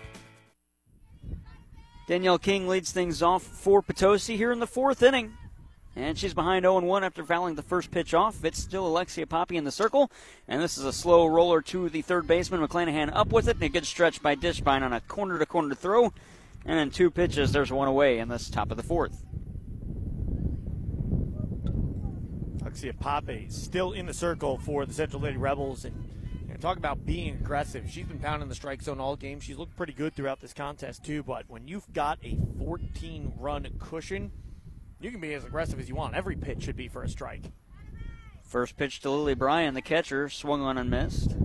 Danielle 2.11 2.39
King 2.39 2.67
leads 2.67 2.91
things 2.91 3.23
off 3.23 3.41
for 3.41 3.81
Potosi 3.81 4.35
here 4.35 4.51
in 4.51 4.59
the 4.59 4.67
fourth 4.67 5.01
inning. 5.01 5.31
And 5.95 6.17
she's 6.17 6.33
behind 6.33 6.63
0 6.63 6.81
1 6.81 7.05
after 7.05 7.23
fouling 7.23 7.55
the 7.55 7.61
first 7.61 7.89
pitch 7.89 8.13
off. 8.13 8.43
It's 8.43 8.59
still 8.59 8.85
Alexia 8.85 9.25
Poppy 9.25 9.55
in 9.55 9.63
the 9.63 9.71
circle. 9.71 10.11
And 10.45 10.61
this 10.61 10.77
is 10.77 10.83
a 10.83 10.91
slow 10.91 11.25
roller 11.25 11.61
to 11.61 11.87
the 11.87 12.01
third 12.01 12.27
baseman. 12.27 12.59
McClanahan 12.59 13.15
up 13.15 13.31
with 13.31 13.47
it. 13.47 13.55
And 13.55 13.63
a 13.63 13.69
good 13.69 13.85
stretch 13.85 14.21
by 14.21 14.35
Dishbine 14.35 14.81
on 14.81 14.91
a 14.91 14.99
corner 14.99 15.39
to 15.39 15.45
corner 15.45 15.73
throw. 15.73 16.11
And 16.65 16.77
then 16.77 16.89
two 16.89 17.11
pitches. 17.11 17.53
There's 17.53 17.71
one 17.71 17.87
away 17.87 18.19
in 18.19 18.27
this 18.27 18.49
top 18.49 18.71
of 18.71 18.75
the 18.75 18.83
fourth. 18.83 19.23
Alexia 22.61 22.93
Poppy 22.93 23.45
still 23.47 23.93
in 23.93 24.05
the 24.05 24.13
circle 24.13 24.57
for 24.57 24.85
the 24.85 24.93
Central 24.93 25.21
Lady 25.21 25.37
Rebels. 25.37 25.85
And 25.85 26.09
talk 26.61 26.77
about 26.77 27.05
being 27.05 27.35
aggressive. 27.35 27.89
She's 27.89 28.05
been 28.05 28.19
pounding 28.19 28.49
the 28.49 28.55
strike 28.55 28.81
zone 28.81 28.99
all 28.99 29.15
game. 29.15 29.39
She's 29.39 29.57
looked 29.57 29.75
pretty 29.75 29.93
good 29.93 30.15
throughout 30.15 30.39
this 30.39 30.53
contest, 30.53 31.03
too. 31.03 31.23
But 31.23 31.45
when 31.47 31.67
you've 31.67 31.91
got 31.93 32.19
a 32.23 32.37
14 32.59 33.33
run 33.37 33.67
cushion, 33.79 34.31
you 34.99 35.11
can 35.11 35.19
be 35.19 35.33
as 35.33 35.43
aggressive 35.43 35.79
as 35.79 35.89
you 35.89 35.95
want. 35.95 36.15
Every 36.15 36.35
pitch 36.35 36.63
should 36.63 36.77
be 36.77 36.87
for 36.87 37.03
a 37.03 37.09
strike. 37.09 37.51
First 38.43 38.77
pitch 38.77 38.99
to 39.01 39.09
Lily 39.09 39.33
Bryan, 39.33 39.73
the 39.73 39.81
catcher, 39.81 40.29
swung 40.29 40.61
on 40.61 40.77
and 40.77 40.89
missed. 40.89 41.35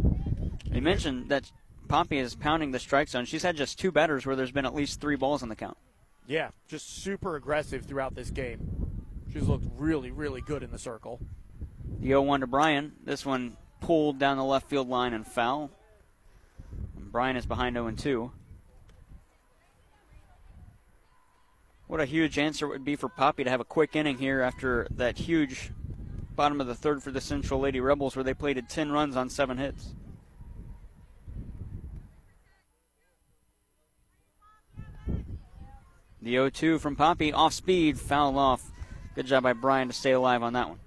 You 0.71 0.83
mentioned 0.83 1.29
that 1.31 1.51
Poppy 1.89 2.19
is 2.19 2.35
pounding 2.35 2.73
the 2.73 2.79
strike 2.79 3.09
zone. 3.09 3.25
She's 3.25 3.43
had 3.43 3.57
just 3.57 3.79
two 3.79 3.93
batters 3.93 4.27
where 4.27 4.37
there's 4.37 4.51
been 4.51 4.67
at 4.67 4.75
least 4.75 5.01
three 5.01 5.17
balls 5.17 5.43
in 5.43 5.49
the 5.49 5.57
count. 5.57 5.77
Yeah, 6.27 6.51
just 6.69 7.03
super 7.03 7.37
aggressive 7.37 7.85
throughout 7.85 8.15
this 8.15 8.31
game. 8.31 9.01
She's 9.33 9.47
looked 9.47 9.67
really, 9.77 10.11
really 10.11 10.41
good 10.41 10.63
in 10.63 10.73
the 10.73 10.79
circle. 10.79 11.21
The 12.01 12.09
0 12.09 12.23
1 12.23 12.41
to 12.41 12.47
Bryan. 12.47 12.93
This 13.05 13.25
one 13.25 13.57
pulled 13.87 14.19
down 14.19 14.37
the 14.37 14.45
left 14.45 14.69
field 14.69 14.89
line 14.89 15.15
and 15.15 15.25
foul. 15.25 15.71
And 16.97 17.13
Bryan 17.13 17.37
is 17.37 17.47
behind 17.47 17.77
0 17.77 17.93
2. 17.93 18.33
What 21.87 22.01
a 22.01 22.05
huge 22.05 22.37
answer 22.37 22.67
it 22.67 22.71
would 22.71 22.85
be 22.85 22.97
for 22.97 23.09
Poppy 23.09 23.45
to 23.45 23.51
have 23.51 23.61
a 23.61 23.65
quick 23.65 23.95
inning 23.95 24.19
here 24.19 24.41
after 24.41 24.89
that 24.91 25.17
huge 25.17 25.71
bottom 26.35 26.61
of 26.61 26.67
the 26.67 26.75
third 26.75 27.01
for 27.01 27.13
the 27.13 27.21
Central 27.21 27.61
Lady 27.61 27.79
Rebels 27.79 28.17
where 28.17 28.25
they 28.25 28.35
played 28.35 28.61
10 28.69 28.91
runs 28.91 29.15
on 29.15 29.31
7 29.31 29.57
hits. 29.57 29.95
The 36.21 36.33
0 36.33 36.51
2 36.51 36.81
from 36.81 36.97
Poppy, 36.97 37.33
off 37.33 37.53
speed, 37.53 38.01
foul 38.01 38.37
off. 38.37 38.73
Good 39.15 39.27
job 39.27 39.45
by 39.45 39.53
Bryan 39.53 39.87
to 39.87 39.95
stay 39.95 40.11
alive 40.11 40.43
on 40.43 40.55
that 40.55 40.71
one. 40.71 40.81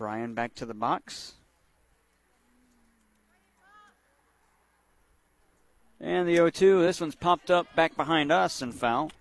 Bryan 0.00 0.32
back 0.32 0.54
to 0.54 0.64
the 0.64 0.72
box. 0.72 1.34
And 6.00 6.26
the 6.26 6.36
0 6.36 6.48
2, 6.48 6.80
this 6.80 7.02
one's 7.02 7.14
popped 7.14 7.50
up 7.50 7.76
back 7.76 7.98
behind 7.98 8.32
us 8.32 8.62
and 8.62 8.74
foul. 8.74 9.12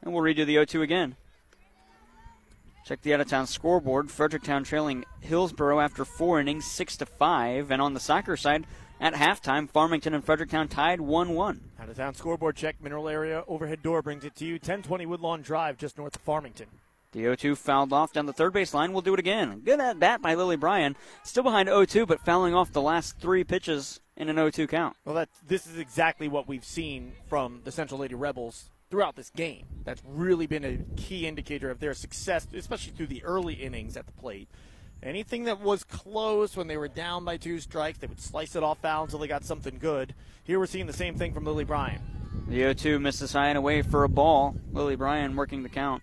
And 0.00 0.14
we'll 0.14 0.22
redo 0.22 0.46
the 0.46 0.54
0 0.54 0.66
2 0.66 0.82
again. 0.82 1.16
Check 2.86 3.02
the 3.02 3.12
out 3.12 3.20
of 3.20 3.28
town 3.28 3.48
scoreboard. 3.48 4.08
Fredericktown 4.08 4.62
trailing 4.62 5.04
Hillsboro 5.20 5.80
after 5.80 6.04
four 6.04 6.38
innings, 6.38 6.64
6 6.64 6.98
to 6.98 7.06
5. 7.06 7.72
And 7.72 7.82
on 7.82 7.94
the 7.94 8.00
soccer 8.00 8.36
side, 8.36 8.66
at 9.00 9.14
halftime, 9.14 9.68
Farmington 9.68 10.14
and 10.14 10.24
Fredericktown 10.24 10.68
tied 10.68 11.00
1 11.00 11.30
1. 11.30 11.60
Out 11.80 11.88
of 11.88 11.96
town 11.96 12.14
scoreboard 12.14 12.54
check. 12.54 12.76
Mineral 12.80 13.08
area 13.08 13.42
overhead 13.48 13.82
door 13.82 14.00
brings 14.00 14.24
it 14.24 14.36
to 14.36 14.44
you. 14.44 14.54
1020 14.54 15.06
Woodlawn 15.06 15.42
Drive, 15.42 15.76
just 15.76 15.98
north 15.98 16.14
of 16.14 16.22
Farmington. 16.22 16.68
The 17.12 17.22
0 17.22 17.34
2 17.34 17.56
fouled 17.56 17.92
off 17.92 18.12
down 18.12 18.26
the 18.26 18.32
third 18.32 18.52
base 18.52 18.72
line. 18.72 18.92
We'll 18.92 19.02
do 19.02 19.14
it 19.14 19.18
again. 19.18 19.62
Good 19.64 19.80
at 19.80 19.98
bat 19.98 20.22
by 20.22 20.34
Lily 20.34 20.56
Bryan. 20.56 20.94
Still 21.24 21.42
behind 21.42 21.68
0 21.68 21.84
2, 21.84 22.06
but 22.06 22.20
fouling 22.20 22.54
off 22.54 22.70
the 22.70 22.80
last 22.80 23.18
three 23.18 23.42
pitches 23.42 23.98
in 24.16 24.28
an 24.28 24.36
0 24.36 24.50
2 24.50 24.68
count. 24.68 24.96
Well, 25.04 25.16
that 25.16 25.28
this 25.44 25.66
is 25.66 25.76
exactly 25.78 26.28
what 26.28 26.46
we've 26.46 26.64
seen 26.64 27.14
from 27.28 27.62
the 27.64 27.72
Central 27.72 27.98
Lady 27.98 28.14
Rebels 28.14 28.70
throughout 28.90 29.16
this 29.16 29.30
game. 29.30 29.66
That's 29.84 30.02
really 30.06 30.46
been 30.46 30.64
a 30.64 30.78
key 30.96 31.26
indicator 31.26 31.68
of 31.68 31.80
their 31.80 31.94
success, 31.94 32.46
especially 32.54 32.92
through 32.92 33.08
the 33.08 33.24
early 33.24 33.54
innings 33.54 33.96
at 33.96 34.06
the 34.06 34.12
plate. 34.12 34.48
Anything 35.02 35.44
that 35.44 35.60
was 35.60 35.82
close 35.82 36.56
when 36.56 36.68
they 36.68 36.76
were 36.76 36.88
down 36.88 37.24
by 37.24 37.38
two 37.38 37.58
strikes, 37.58 37.98
they 37.98 38.06
would 38.06 38.20
slice 38.20 38.54
it 38.54 38.62
off 38.62 38.78
foul 38.82 39.04
until 39.04 39.18
they 39.18 39.26
got 39.26 39.44
something 39.44 39.78
good. 39.78 40.14
Here 40.44 40.60
we're 40.60 40.66
seeing 40.66 40.86
the 40.86 40.92
same 40.92 41.16
thing 41.16 41.32
from 41.32 41.44
Lily 41.44 41.64
Bryan. 41.64 42.02
The 42.46 42.56
0 42.56 42.72
2 42.74 42.98
misses 43.00 43.32
high 43.32 43.48
and 43.48 43.58
away 43.58 43.82
for 43.82 44.04
a 44.04 44.08
ball. 44.08 44.54
Lily 44.72 44.94
Bryan 44.94 45.34
working 45.34 45.64
the 45.64 45.68
count. 45.68 46.02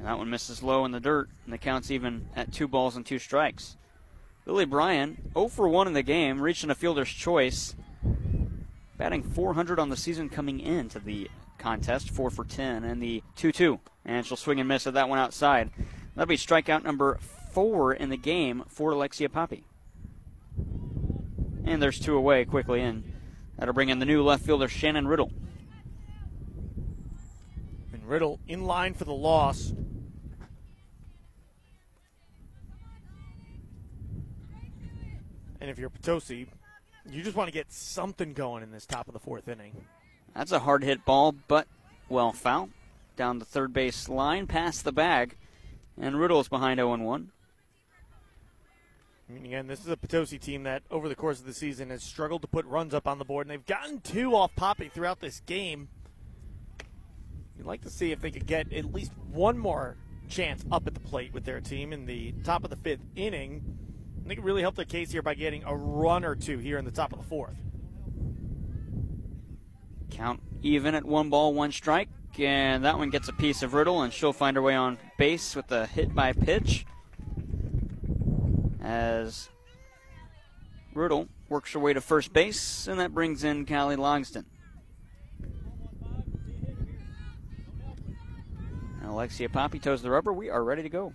And 0.00 0.08
that 0.08 0.16
one 0.16 0.30
misses 0.30 0.62
low 0.62 0.86
in 0.86 0.92
the 0.92 0.98
dirt, 0.98 1.28
and 1.44 1.52
the 1.52 1.58
count's 1.58 1.90
even 1.90 2.30
at 2.34 2.54
two 2.54 2.66
balls 2.66 2.96
and 2.96 3.04
two 3.04 3.18
strikes. 3.18 3.76
Lily 4.46 4.64
Bryan, 4.64 5.30
0 5.34 5.48
for 5.48 5.68
1 5.68 5.88
in 5.88 5.92
the 5.92 6.02
game, 6.02 6.40
reaching 6.40 6.70
a 6.70 6.74
fielder's 6.74 7.10
choice. 7.10 7.76
Batting 8.96 9.22
400 9.22 9.78
on 9.78 9.90
the 9.90 9.98
season 9.98 10.30
coming 10.30 10.58
into 10.58 11.00
the 11.00 11.28
contest, 11.58 12.08
4 12.08 12.30
for 12.30 12.46
10, 12.46 12.82
and 12.82 13.02
the 13.02 13.22
2 13.36 13.52
2. 13.52 13.78
And 14.06 14.24
she'll 14.24 14.38
swing 14.38 14.58
and 14.58 14.66
miss 14.66 14.86
at 14.86 14.94
that 14.94 15.10
one 15.10 15.18
outside. 15.18 15.68
That'll 16.14 16.26
be 16.26 16.38
strikeout 16.38 16.82
number 16.82 17.18
4 17.52 17.92
in 17.92 18.08
the 18.08 18.16
game 18.16 18.64
for 18.68 18.92
Alexia 18.92 19.28
Poppy. 19.28 19.64
And 21.66 21.82
there's 21.82 22.00
two 22.00 22.16
away 22.16 22.46
quickly, 22.46 22.80
and 22.80 23.04
that'll 23.58 23.74
bring 23.74 23.90
in 23.90 23.98
the 23.98 24.06
new 24.06 24.22
left 24.22 24.46
fielder, 24.46 24.66
Shannon 24.66 25.06
Riddle. 25.06 25.30
Riddle 28.10 28.40
in 28.48 28.64
line 28.64 28.94
for 28.94 29.04
the 29.04 29.14
loss. 29.14 29.72
And 35.60 35.70
if 35.70 35.78
you're 35.78 35.90
Potosi, 35.90 36.48
you 37.08 37.22
just 37.22 37.36
want 37.36 37.46
to 37.46 37.52
get 37.52 37.70
something 37.70 38.32
going 38.32 38.64
in 38.64 38.72
this 38.72 38.84
top 38.84 39.06
of 39.06 39.14
the 39.14 39.20
fourth 39.20 39.46
inning. 39.46 39.76
That's 40.34 40.50
a 40.50 40.58
hard 40.58 40.82
hit 40.82 41.04
ball, 41.04 41.36
but 41.46 41.68
well 42.08 42.32
foul. 42.32 42.70
Down 43.16 43.38
the 43.38 43.44
third 43.44 43.72
base 43.72 44.08
line, 44.08 44.48
past 44.48 44.82
the 44.82 44.92
bag, 44.92 45.36
and 46.00 46.18
Riddle's 46.18 46.48
behind 46.48 46.78
0 46.78 46.96
1. 46.96 47.30
I 49.28 49.32
mean, 49.32 49.46
again, 49.46 49.68
this 49.68 49.80
is 49.80 49.88
a 49.88 49.96
Potosi 49.96 50.38
team 50.38 50.64
that 50.64 50.82
over 50.90 51.08
the 51.08 51.14
course 51.14 51.38
of 51.38 51.46
the 51.46 51.54
season 51.54 51.90
has 51.90 52.02
struggled 52.02 52.42
to 52.42 52.48
put 52.48 52.66
runs 52.66 52.92
up 52.92 53.06
on 53.06 53.18
the 53.18 53.24
board, 53.24 53.46
and 53.46 53.52
they've 53.52 53.66
gotten 53.66 54.00
two 54.00 54.34
off 54.34 54.56
Poppy 54.56 54.88
throughout 54.88 55.20
this 55.20 55.40
game. 55.46 55.88
You'd 57.60 57.66
like 57.66 57.82
to 57.82 57.90
see 57.90 58.10
if 58.10 58.22
they 58.22 58.30
could 58.30 58.46
get 58.46 58.72
at 58.72 58.90
least 58.90 59.12
one 59.30 59.58
more 59.58 59.98
chance 60.30 60.64
up 60.72 60.86
at 60.86 60.94
the 60.94 61.00
plate 61.00 61.34
with 61.34 61.44
their 61.44 61.60
team 61.60 61.92
in 61.92 62.06
the 62.06 62.32
top 62.42 62.64
of 62.64 62.70
the 62.70 62.76
fifth 62.76 63.04
inning. 63.16 63.76
They 64.24 64.34
could 64.34 64.46
really 64.46 64.62
help 64.62 64.76
their 64.76 64.86
case 64.86 65.12
here 65.12 65.20
by 65.20 65.34
getting 65.34 65.64
a 65.64 65.76
run 65.76 66.24
or 66.24 66.34
two 66.34 66.56
here 66.56 66.78
in 66.78 66.86
the 66.86 66.90
top 66.90 67.12
of 67.12 67.18
the 67.18 67.24
fourth. 67.26 67.58
Count 70.10 70.40
even 70.62 70.94
at 70.94 71.04
one 71.04 71.28
ball, 71.28 71.52
one 71.52 71.70
strike, 71.70 72.08
and 72.38 72.82
that 72.86 72.96
one 72.96 73.10
gets 73.10 73.28
a 73.28 73.34
piece 73.34 73.62
of 73.62 73.74
Riddle, 73.74 74.00
and 74.00 74.10
she'll 74.10 74.32
find 74.32 74.56
her 74.56 74.62
way 74.62 74.74
on 74.74 74.96
base 75.18 75.54
with 75.54 75.70
a 75.70 75.84
hit 75.84 76.14
by 76.14 76.32
pitch. 76.32 76.86
As 78.80 79.50
Riddle 80.94 81.28
works 81.50 81.74
her 81.74 81.78
way 81.78 81.92
to 81.92 82.00
first 82.00 82.32
base, 82.32 82.86
and 82.86 82.98
that 83.00 83.12
brings 83.12 83.44
in 83.44 83.66
Callie 83.66 83.96
Logston. 83.96 84.46
Alexia 89.10 89.48
Poppy 89.48 89.78
toes 89.78 90.02
the 90.02 90.10
rubber. 90.10 90.32
We 90.32 90.50
are 90.50 90.62
ready 90.62 90.82
to 90.82 90.88
go. 90.88 91.12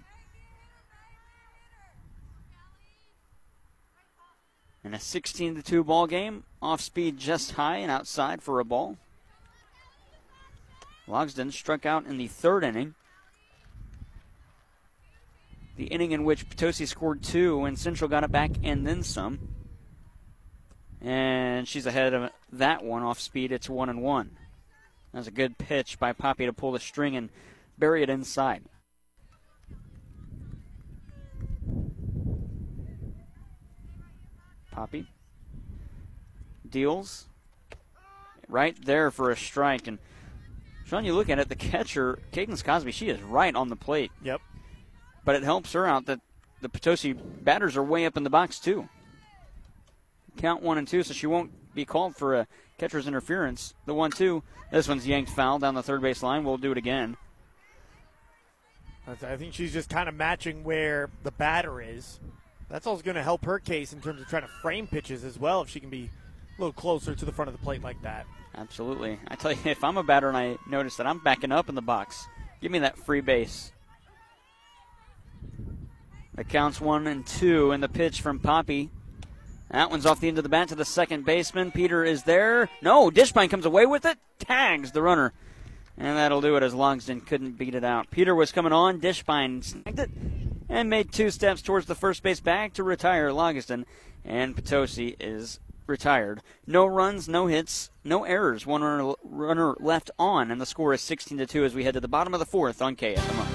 In 4.83 4.93
a 4.93 4.99
16 4.99 5.55
to 5.55 5.63
2 5.63 5.83
ball 5.83 6.05
game, 6.05 6.43
off 6.61 6.81
speed 6.81 7.17
just 7.17 7.53
high 7.53 7.77
and 7.77 7.89
outside 7.89 8.43
for 8.43 8.59
a 8.59 8.65
ball. 8.65 8.97
Logsden 11.07 11.51
struck 11.51 11.85
out 11.85 12.05
in 12.05 12.17
the 12.17 12.27
third 12.27 12.63
inning. 12.63 12.95
The 15.77 15.85
inning 15.85 16.11
in 16.11 16.23
which 16.23 16.49
Potosi 16.49 16.85
scored 16.85 17.23
two 17.23 17.63
and 17.63 17.79
Central 17.79 18.09
got 18.09 18.23
it 18.23 18.31
back 18.31 18.51
and 18.63 18.85
then 18.85 19.03
some. 19.03 19.39
And 21.01 21.67
she's 21.67 21.85
ahead 21.85 22.13
of 22.13 22.31
that 22.51 22.83
one 22.83 23.03
off 23.03 23.19
speed. 23.19 23.51
It's 23.51 23.69
one 23.69 23.89
and 23.89 24.01
one. 24.01 24.37
That's 25.13 25.27
a 25.27 25.31
good 25.31 25.57
pitch 25.57 25.97
by 25.97 26.13
Poppy 26.13 26.45
to 26.45 26.53
pull 26.53 26.71
the 26.71 26.79
string 26.79 27.15
and 27.15 27.29
bury 27.77 28.03
it 28.03 28.09
inside. 28.09 28.63
Poppy 34.71 35.07
deals 36.69 37.27
right 38.49 38.75
there 38.85 39.09
for 39.09 39.31
a 39.31 39.37
strike. 39.37 39.87
And 39.87 39.99
Sean, 40.85 41.05
you 41.05 41.13
look 41.13 41.29
at 41.29 41.39
it, 41.39 41.49
the 41.49 41.55
catcher, 41.55 42.19
Cadence 42.31 42.61
Cosby, 42.61 42.91
she 42.91 43.09
is 43.09 43.21
right 43.21 43.55
on 43.55 43.69
the 43.69 43.75
plate. 43.75 44.11
Yep. 44.21 44.41
But 45.23 45.35
it 45.35 45.43
helps 45.43 45.73
her 45.73 45.87
out 45.87 46.05
that 46.07 46.19
the 46.61 46.69
Potosi 46.69 47.13
batters 47.13 47.77
are 47.77 47.83
way 47.83 48.05
up 48.05 48.17
in 48.17 48.23
the 48.23 48.29
box, 48.29 48.59
too. 48.59 48.89
Count 50.37 50.61
one 50.61 50.77
and 50.77 50.87
two, 50.87 51.03
so 51.03 51.13
she 51.13 51.27
won't 51.27 51.51
be 51.73 51.85
called 51.85 52.15
for 52.15 52.35
a 52.35 52.47
catcher's 52.77 53.07
interference. 53.07 53.73
The 53.85 53.93
one 53.93 54.11
two, 54.11 54.43
this 54.71 54.87
one's 54.87 55.07
yanked 55.07 55.31
foul 55.31 55.59
down 55.59 55.75
the 55.75 55.83
third 55.83 56.01
base 56.01 56.21
line. 56.21 56.43
We'll 56.43 56.57
do 56.57 56.71
it 56.71 56.77
again. 56.77 57.17
I 59.07 59.37
think 59.37 59.53
she's 59.53 59.71
just 59.71 59.89
kind 59.89 60.09
of 60.09 60.15
matching 60.15 60.63
where 60.63 61.09
the 61.23 61.31
batter 61.31 61.81
is. 61.81 62.19
That's 62.69 62.87
also 62.87 63.03
going 63.03 63.15
to 63.15 63.23
help 63.23 63.45
her 63.45 63.59
case 63.59 63.93
in 63.93 64.01
terms 64.01 64.19
of 64.19 64.27
trying 64.27 64.41
to 64.41 64.47
frame 64.47 64.87
pitches 64.87 65.23
as 65.23 65.37
well 65.37 65.61
if 65.61 65.69
she 65.69 65.79
can 65.79 65.89
be 65.89 66.09
a 66.57 66.61
little 66.61 66.73
closer 66.73 67.13
to 67.13 67.25
the 67.25 67.31
front 67.31 67.49
of 67.49 67.57
the 67.57 67.63
plate 67.63 67.83
like 67.83 68.01
that. 68.01 68.25
Absolutely. 68.55 69.19
I 69.27 69.35
tell 69.35 69.51
you, 69.51 69.59
if 69.65 69.83
I'm 69.83 69.97
a 69.97 70.03
batter 70.03 70.27
and 70.27 70.37
I 70.37 70.57
notice 70.67 70.95
that 70.95 71.05
I'm 71.05 71.19
backing 71.19 71.51
up 71.51 71.69
in 71.69 71.75
the 71.75 71.81
box, 71.81 72.27
give 72.61 72.71
me 72.71 72.79
that 72.79 72.97
free 72.97 73.21
base. 73.21 73.71
It 76.37 76.49
counts 76.49 76.81
one 76.81 77.07
and 77.07 77.25
two, 77.25 77.71
and 77.71 77.81
the 77.81 77.87
pitch 77.87 78.21
from 78.21 78.39
Poppy. 78.39 78.89
That 79.71 79.89
one's 79.89 80.05
off 80.05 80.19
the 80.19 80.27
end 80.27 80.37
of 80.37 80.43
the 80.43 80.49
bat 80.49 80.69
to 80.69 80.75
the 80.75 80.85
second 80.85 81.25
baseman. 81.25 81.71
Peter 81.71 82.03
is 82.03 82.23
there. 82.23 82.69
No, 82.81 83.09
Dishbine 83.09 83.49
comes 83.49 83.65
away 83.65 83.85
with 83.85 84.05
it, 84.05 84.17
tags 84.39 84.91
the 84.91 85.01
runner. 85.01 85.33
And 85.97 86.17
that'll 86.17 86.41
do 86.41 86.55
it 86.55 86.63
as 86.63 86.73
Logsden 86.73 87.25
couldn't 87.25 87.57
beat 87.57 87.75
it 87.75 87.83
out. 87.83 88.11
Peter 88.11 88.35
was 88.35 88.51
coming 88.51 88.73
on. 88.73 88.99
Dishbine 88.99 89.63
snagged 89.63 89.99
it 89.99 90.09
and 90.67 90.89
made 90.89 91.11
two 91.11 91.29
steps 91.29 91.61
towards 91.61 91.85
the 91.85 91.95
first 91.95 92.21
base 92.21 92.39
bag 92.39 92.73
to 92.73 92.83
retire 92.83 93.29
Logiston. 93.29 93.85
And 94.23 94.55
Potosi 94.55 95.15
is 95.19 95.59
retired. 95.87 96.41
No 96.65 96.85
runs, 96.85 97.29
no 97.29 97.47
hits, 97.47 97.91
no 98.03 98.23
errors. 98.23 98.65
One 98.65 98.81
runner, 98.81 99.13
runner 99.23 99.75
left 99.79 100.11
on, 100.17 100.51
and 100.51 100.59
the 100.59 100.65
score 100.65 100.93
is 100.93 101.01
16 101.01 101.37
to 101.37 101.45
2 101.45 101.63
as 101.63 101.75
we 101.75 101.83
head 101.83 101.93
to 101.93 101.99
the 101.99 102.07
bottom 102.07 102.33
of 102.33 102.39
the 102.39 102.45
fourth 102.45 102.81
on 102.81 102.95
KFMO. 102.95 103.54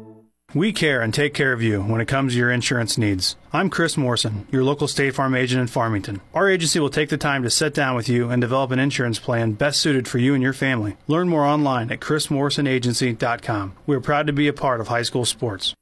We 0.53 0.73
care 0.73 1.01
and 1.01 1.13
take 1.13 1.33
care 1.33 1.53
of 1.53 1.61
you 1.61 1.81
when 1.81 2.01
it 2.01 2.09
comes 2.09 2.33
to 2.33 2.39
your 2.39 2.51
insurance 2.51 2.97
needs. 2.97 3.37
I'm 3.53 3.69
Chris 3.69 3.95
Morrison, 3.95 4.47
your 4.51 4.65
local 4.65 4.89
State 4.89 5.15
Farm 5.15 5.33
agent 5.33 5.61
in 5.61 5.67
Farmington. 5.67 6.19
Our 6.33 6.49
agency 6.49 6.77
will 6.77 6.89
take 6.89 7.07
the 7.07 7.17
time 7.17 7.43
to 7.43 7.49
sit 7.49 7.73
down 7.73 7.95
with 7.95 8.09
you 8.09 8.29
and 8.29 8.41
develop 8.41 8.71
an 8.71 8.79
insurance 8.79 9.17
plan 9.17 9.53
best 9.53 9.79
suited 9.79 10.09
for 10.09 10.17
you 10.17 10.33
and 10.33 10.43
your 10.43 10.51
family. 10.51 10.97
Learn 11.07 11.29
more 11.29 11.45
online 11.45 11.89
at 11.89 12.01
chrismorrisonagency.com. 12.01 13.73
We're 13.85 14.01
proud 14.01 14.27
to 14.27 14.33
be 14.33 14.49
a 14.49 14.53
part 14.53 14.81
of 14.81 14.89
high 14.89 15.03
school 15.03 15.23
sports. 15.23 15.73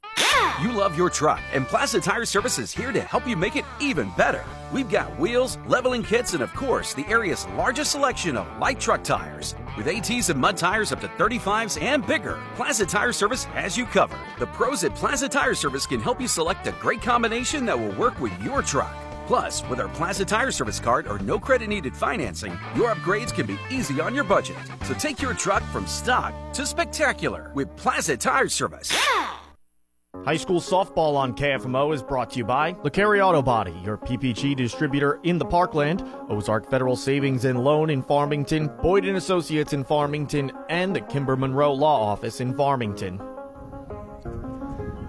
You 0.61 0.73
love 0.73 0.98
your 0.98 1.10
truck, 1.10 1.40
and 1.53 1.65
Plaza 1.65 2.02
Tire 2.02 2.26
Service 2.26 2.60
is 2.60 2.69
here 2.69 2.91
to 2.91 3.02
help 3.02 3.26
you 3.26 3.38
make 3.38 3.56
it 3.56 3.64
even 3.80 4.11
better. 4.18 4.44
We've 4.73 4.90
got 4.90 5.18
wheels, 5.18 5.57
leveling 5.68 6.03
kits, 6.03 6.34
and 6.34 6.44
of 6.44 6.53
course, 6.53 6.94
the 6.94 7.07
area's 7.07 7.48
largest 7.56 7.91
selection 7.91 8.36
of 8.36 8.45
light 8.60 8.77
truck 8.77 9.02
tires. 9.02 9.56
With 9.77 9.88
ATs 9.88 10.27
and 10.27 10.38
mud 10.38 10.57
tires 10.57 10.91
up 10.91 10.99
to 10.99 11.07
35s 11.07 11.81
and 11.81 12.06
bigger, 12.06 12.38
Plaza 12.56 12.86
Tire 12.86 13.14
Service 13.14 13.45
has 13.45 13.77
you 13.77 13.86
covered. 13.86 14.19
The 14.38 14.48
pros 14.48 14.84
at 14.84 14.94
Plaza 14.95 15.30
Tire 15.30 15.56
Service 15.56 15.86
can 15.86 16.02
help 16.02 16.19
you 16.19 16.27
select 16.27 16.68
a 16.68 16.73
great 16.73 17.02
combination 17.02 17.65
that 17.65 17.80
will 17.80 17.95
work 17.95 18.19
with 18.19 18.38
your 18.44 18.61
truck. 18.61 18.94
Plus, 19.27 19.64
with 19.69 19.80
our 19.80 19.88
Plaza 19.88 20.26
Tire 20.26 20.52
Service 20.52 20.81
card 20.81 21.07
or 21.07 21.19
no 21.19 21.40
credit 21.40 21.69
needed 21.69 21.95
financing, 21.95 22.52
your 22.76 22.94
upgrades 22.94 23.34
can 23.34 23.45
be 23.45 23.57
easy 23.72 24.02
on 24.02 24.14
your 24.14 24.26
budget. 24.26 24.57
So 24.84 24.94
take 24.95 25.22
your 25.22 25.36
truck 25.36 25.64
from 25.72 25.88
stock 25.88 26.34
to 26.52 26.65
spectacular 26.65 27.49
with 27.53 27.73
Plaza 27.77 28.18
Tire 28.18 28.49
Service. 28.49 28.94
High 30.26 30.38
school 30.38 30.60
softball 30.60 31.15
on 31.15 31.36
KFMO 31.36 31.94
is 31.94 32.02
brought 32.02 32.31
to 32.31 32.40
you 32.40 32.44
by 32.44 32.73
LeCarry 32.73 33.23
Auto 33.23 33.44
Body, 33.44 33.80
your 33.86 33.95
PPG 33.95 34.56
distributor 34.56 35.19
in 35.22 35.38
the 35.38 35.45
Parkland, 35.45 36.03
Ozark 36.30 36.68
Federal 36.68 36.95
Savings 36.95 37.45
and 37.45 37.64
Loan 37.64 37.91
in 37.91 38.02
Farmington, 38.02 38.72
Boyd 38.81 39.06
and 39.06 39.18
Associates 39.18 39.72
in 39.72 39.84
Farmington, 39.84 40.52
and 40.68 40.95
the 40.95 41.02
Kimber 41.02 41.38
Monroe 41.38 41.73
Law 41.73 42.02
Office 42.02 42.41
in 42.41 42.57
Farmington. 42.57 43.18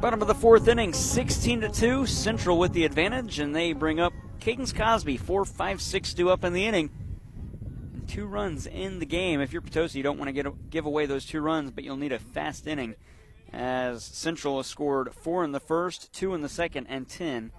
Bottom 0.00 0.20
of 0.20 0.28
the 0.28 0.34
fourth 0.34 0.68
inning, 0.68 0.92
16 0.92 1.62
to 1.62 1.68
2. 1.70 2.06
Central 2.06 2.58
with 2.58 2.74
the 2.74 2.84
advantage, 2.84 3.38
and 3.38 3.56
they 3.56 3.72
bring 3.72 4.00
up 4.00 4.12
Cadence 4.38 4.72
Cosby, 4.72 5.16
4 5.16 5.46
5 5.46 5.80
6 5.80 6.14
2 6.14 6.30
up 6.30 6.44
in 6.44 6.52
the 6.52 6.66
inning. 6.66 6.90
Two 8.06 8.26
runs 8.26 8.66
in 8.66 8.98
the 8.98 9.06
game. 9.06 9.40
If 9.40 9.52
you're 9.52 9.62
Potosi, 9.62 9.98
you 9.98 10.02
don't 10.02 10.18
want 10.18 10.28
to 10.28 10.32
get, 10.32 10.70
give 10.70 10.84
away 10.84 11.06
those 11.06 11.24
two 11.24 11.40
runs, 11.40 11.70
but 11.70 11.84
you'll 11.84 11.96
need 11.96 12.12
a 12.12 12.18
fast 12.18 12.66
inning 12.66 12.96
as 13.52 14.04
Central 14.04 14.58
has 14.58 14.66
scored 14.66 15.14
four 15.14 15.44
in 15.44 15.52
the 15.52 15.60
first, 15.60 16.12
two 16.12 16.34
in 16.34 16.40
the 16.40 16.48
second, 16.48 16.86
and 16.88 17.08
10 17.08 17.52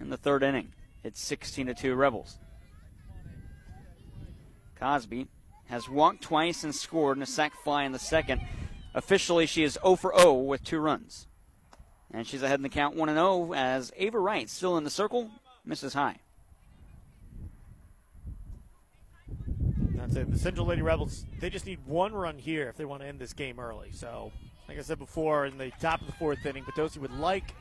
in 0.00 0.10
the 0.10 0.16
third 0.16 0.42
inning. 0.42 0.72
It's 1.04 1.20
16 1.20 1.66
to 1.66 1.74
2 1.74 1.94
Rebels. 1.94 2.38
Cosby 4.78 5.28
has 5.66 5.88
walked 5.88 6.22
twice 6.22 6.64
and 6.64 6.74
scored 6.74 7.16
in 7.16 7.22
a 7.22 7.26
sac 7.26 7.52
fly 7.62 7.84
in 7.84 7.92
the 7.92 7.98
second. 7.98 8.40
Officially, 8.94 9.46
she 9.46 9.62
is 9.62 9.78
0 9.82 9.96
for 9.96 10.12
0 10.16 10.34
with 10.34 10.62
two 10.64 10.78
runs. 10.78 11.26
And 12.12 12.26
she's 12.26 12.42
ahead 12.42 12.58
in 12.58 12.62
the 12.62 12.68
count 12.68 12.94
1 12.94 13.08
0 13.08 13.54
as 13.54 13.92
Ava 13.96 14.18
Wright 14.18 14.48
still 14.50 14.76
in 14.76 14.84
the 14.84 14.90
circle, 14.90 15.30
misses 15.64 15.94
high. 15.94 16.18
That's 19.94 20.16
it. 20.16 20.30
The 20.30 20.38
Central 20.38 20.66
Lady 20.66 20.82
Rebels, 20.82 21.24
they 21.40 21.48
just 21.48 21.64
need 21.64 21.78
one 21.86 22.12
run 22.12 22.36
here 22.36 22.68
if 22.68 22.76
they 22.76 22.84
want 22.84 23.02
to 23.02 23.08
end 23.08 23.20
this 23.20 23.32
game 23.32 23.60
early. 23.60 23.92
So, 23.92 24.32
like 24.72 24.78
I 24.78 24.82
said 24.84 24.98
before, 24.98 25.44
in 25.44 25.58
the 25.58 25.70
top 25.82 26.00
of 26.00 26.06
the 26.06 26.14
fourth 26.14 26.46
inning, 26.46 26.64
Potosi 26.64 26.98
would 26.98 27.12
like 27.18 27.54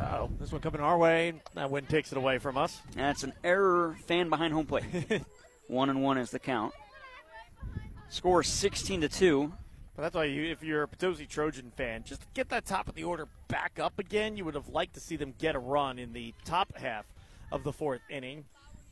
oh, 0.00 0.28
this 0.40 0.50
one 0.50 0.60
coming 0.60 0.80
our 0.80 0.98
way. 0.98 1.34
That 1.54 1.70
win 1.70 1.86
takes 1.86 2.10
it 2.10 2.18
away 2.18 2.38
from 2.38 2.58
us. 2.58 2.80
That's 2.96 3.22
an 3.22 3.32
error 3.44 3.96
fan 4.06 4.28
behind 4.28 4.52
home 4.52 4.66
plate. 4.66 4.84
one 5.68 5.88
and 5.88 6.02
one 6.02 6.18
is 6.18 6.32
the 6.32 6.40
count. 6.40 6.74
Score 8.08 8.42
16 8.42 9.02
to 9.02 9.08
2. 9.08 9.52
But 9.94 10.02
that's 10.02 10.16
why, 10.16 10.24
you, 10.24 10.50
if 10.50 10.64
you're 10.64 10.82
a 10.82 10.88
Potosi 10.88 11.26
Trojan 11.26 11.70
fan, 11.76 12.02
just 12.04 12.22
get 12.34 12.48
that 12.48 12.66
top 12.66 12.88
of 12.88 12.96
the 12.96 13.04
order 13.04 13.28
back 13.46 13.78
up 13.78 14.00
again. 14.00 14.36
You 14.36 14.44
would 14.44 14.54
have 14.54 14.68
liked 14.68 14.94
to 14.94 15.00
see 15.00 15.14
them 15.14 15.34
get 15.38 15.54
a 15.54 15.60
run 15.60 16.00
in 16.00 16.12
the 16.12 16.34
top 16.44 16.76
half 16.76 17.04
of 17.52 17.62
the 17.62 17.72
fourth 17.72 18.00
inning. 18.10 18.46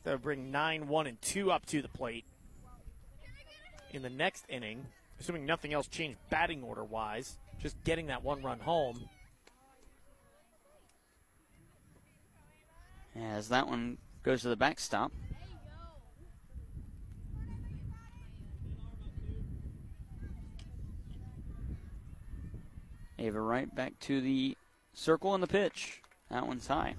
That 0.05 0.11
would 0.11 0.21
bring 0.21 0.51
9 0.51 0.87
1 0.87 1.07
and 1.07 1.21
2 1.21 1.51
up 1.51 1.65
to 1.65 1.81
the 1.81 1.89
plate. 1.89 2.23
In 3.91 4.03
the 4.03 4.09
next 4.09 4.45
inning, 4.47 4.85
assuming 5.19 5.45
nothing 5.45 5.73
else 5.73 5.87
changed 5.87 6.17
batting 6.29 6.63
order 6.63 6.83
wise, 6.83 7.37
just 7.61 7.81
getting 7.83 8.07
that 8.07 8.23
one 8.23 8.41
run 8.41 8.59
home. 8.59 8.99
As 13.15 13.49
that 13.49 13.67
one 13.67 13.97
goes 14.23 14.43
to 14.43 14.49
the 14.49 14.55
backstop. 14.55 15.11
Ava 23.19 23.41
Wright 23.41 23.73
back 23.75 23.97
to 24.01 24.21
the 24.21 24.55
circle 24.93 25.33
and 25.33 25.41
the 25.41 25.47
pitch. 25.47 26.01
That 26.29 26.45
one's 26.45 26.67
high. 26.67 26.95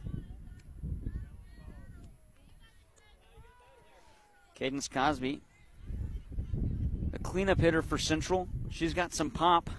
Cadence 4.57 4.89
Cosby, 4.89 5.41
the 7.13 7.19
cleanup 7.21 7.61
hitter 7.61 7.81
for 7.81 7.97
Central. 7.97 8.49
She's 8.71 8.93
got 8.93 9.15
some 9.15 9.31
pop 9.31 9.71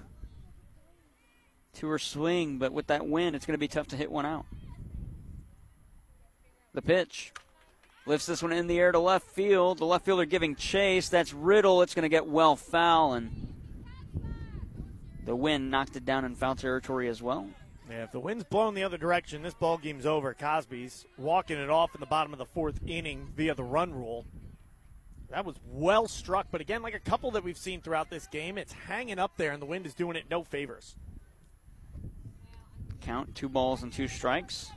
to 1.80 1.88
her 1.88 2.00
swing, 2.00 2.58
but 2.58 2.72
with 2.72 2.88
that 2.88 3.08
wind, 3.08 3.36
it's 3.36 3.46
going 3.46 3.56
to 3.56 3.60
be 3.60 3.68
tough 3.68 3.88
to 3.88 3.96
hit 3.98 4.12
one 4.12 4.26
out. 4.26 4.46
The 6.74 6.82
pitch 6.82 7.34
lifts 8.06 8.26
this 8.26 8.44
one 8.44 8.52
in 8.52 8.68
the 8.68 8.80
air 8.80 8.92
to 8.92 9.00
left 9.00 9.28
field. 9.28 9.80
The 9.80 9.86
left 9.86 10.06
fielder 10.06 10.26
giving 10.26 10.56
chase. 10.56 11.10
That's 11.10 11.34
Riddle. 11.34 11.82
It's 11.82 11.96
going 11.96 12.04
to 12.04 12.10
get 12.10 12.28
well 12.28 12.56
foul, 12.56 13.14
and 13.14 13.54
the 15.26 15.36
wind 15.36 15.72
knocked 15.72 15.96
it 15.96 16.06
down 16.06 16.26
in 16.26 16.36
foul 16.36 16.56
territory 16.56 17.08
as 17.10 17.22
well. 17.22 17.48
Yeah, 17.90 18.04
if 18.04 18.12
the 18.12 18.20
wind's 18.20 18.44
blowing 18.44 18.76
the 18.76 18.84
other 18.84 18.98
direction, 18.98 19.42
this 19.42 19.56
ball 19.56 19.78
game's 19.78 20.06
over. 20.06 20.34
Cosby's 20.34 21.06
walking 21.18 21.58
it 21.58 21.70
off 21.70 21.96
in 21.96 22.02
the 22.02 22.08
bottom 22.08 22.34
of 22.34 22.40
the 22.40 22.46
fourth 22.46 22.80
inning 22.86 23.30
via 23.36 23.56
the 23.56 23.64
run 23.64 23.94
rule. 23.94 24.26
That 25.32 25.46
was 25.46 25.56
well 25.72 26.08
struck, 26.08 26.48
but 26.52 26.62
again, 26.62 26.82
like 26.82 26.94
a 26.94 27.00
couple 27.00 27.32
that 27.32 27.44
we've 27.44 27.58
seen 27.58 27.82
throughout 27.82 28.10
this 28.10 28.28
game, 28.28 28.58
it's 28.58 28.74
hanging 28.74 29.20
up 29.20 29.38
there, 29.38 29.52
and 29.52 29.62
the 29.62 29.66
wind 29.66 29.86
is 29.86 29.94
doing 29.94 30.16
it 30.16 30.26
no 30.30 30.44
favors. 30.44 30.96
Count 33.10 33.34
two 33.34 33.50
balls 33.50 33.82
and 33.82 33.92
two 33.92 34.08
strikes. 34.08 34.70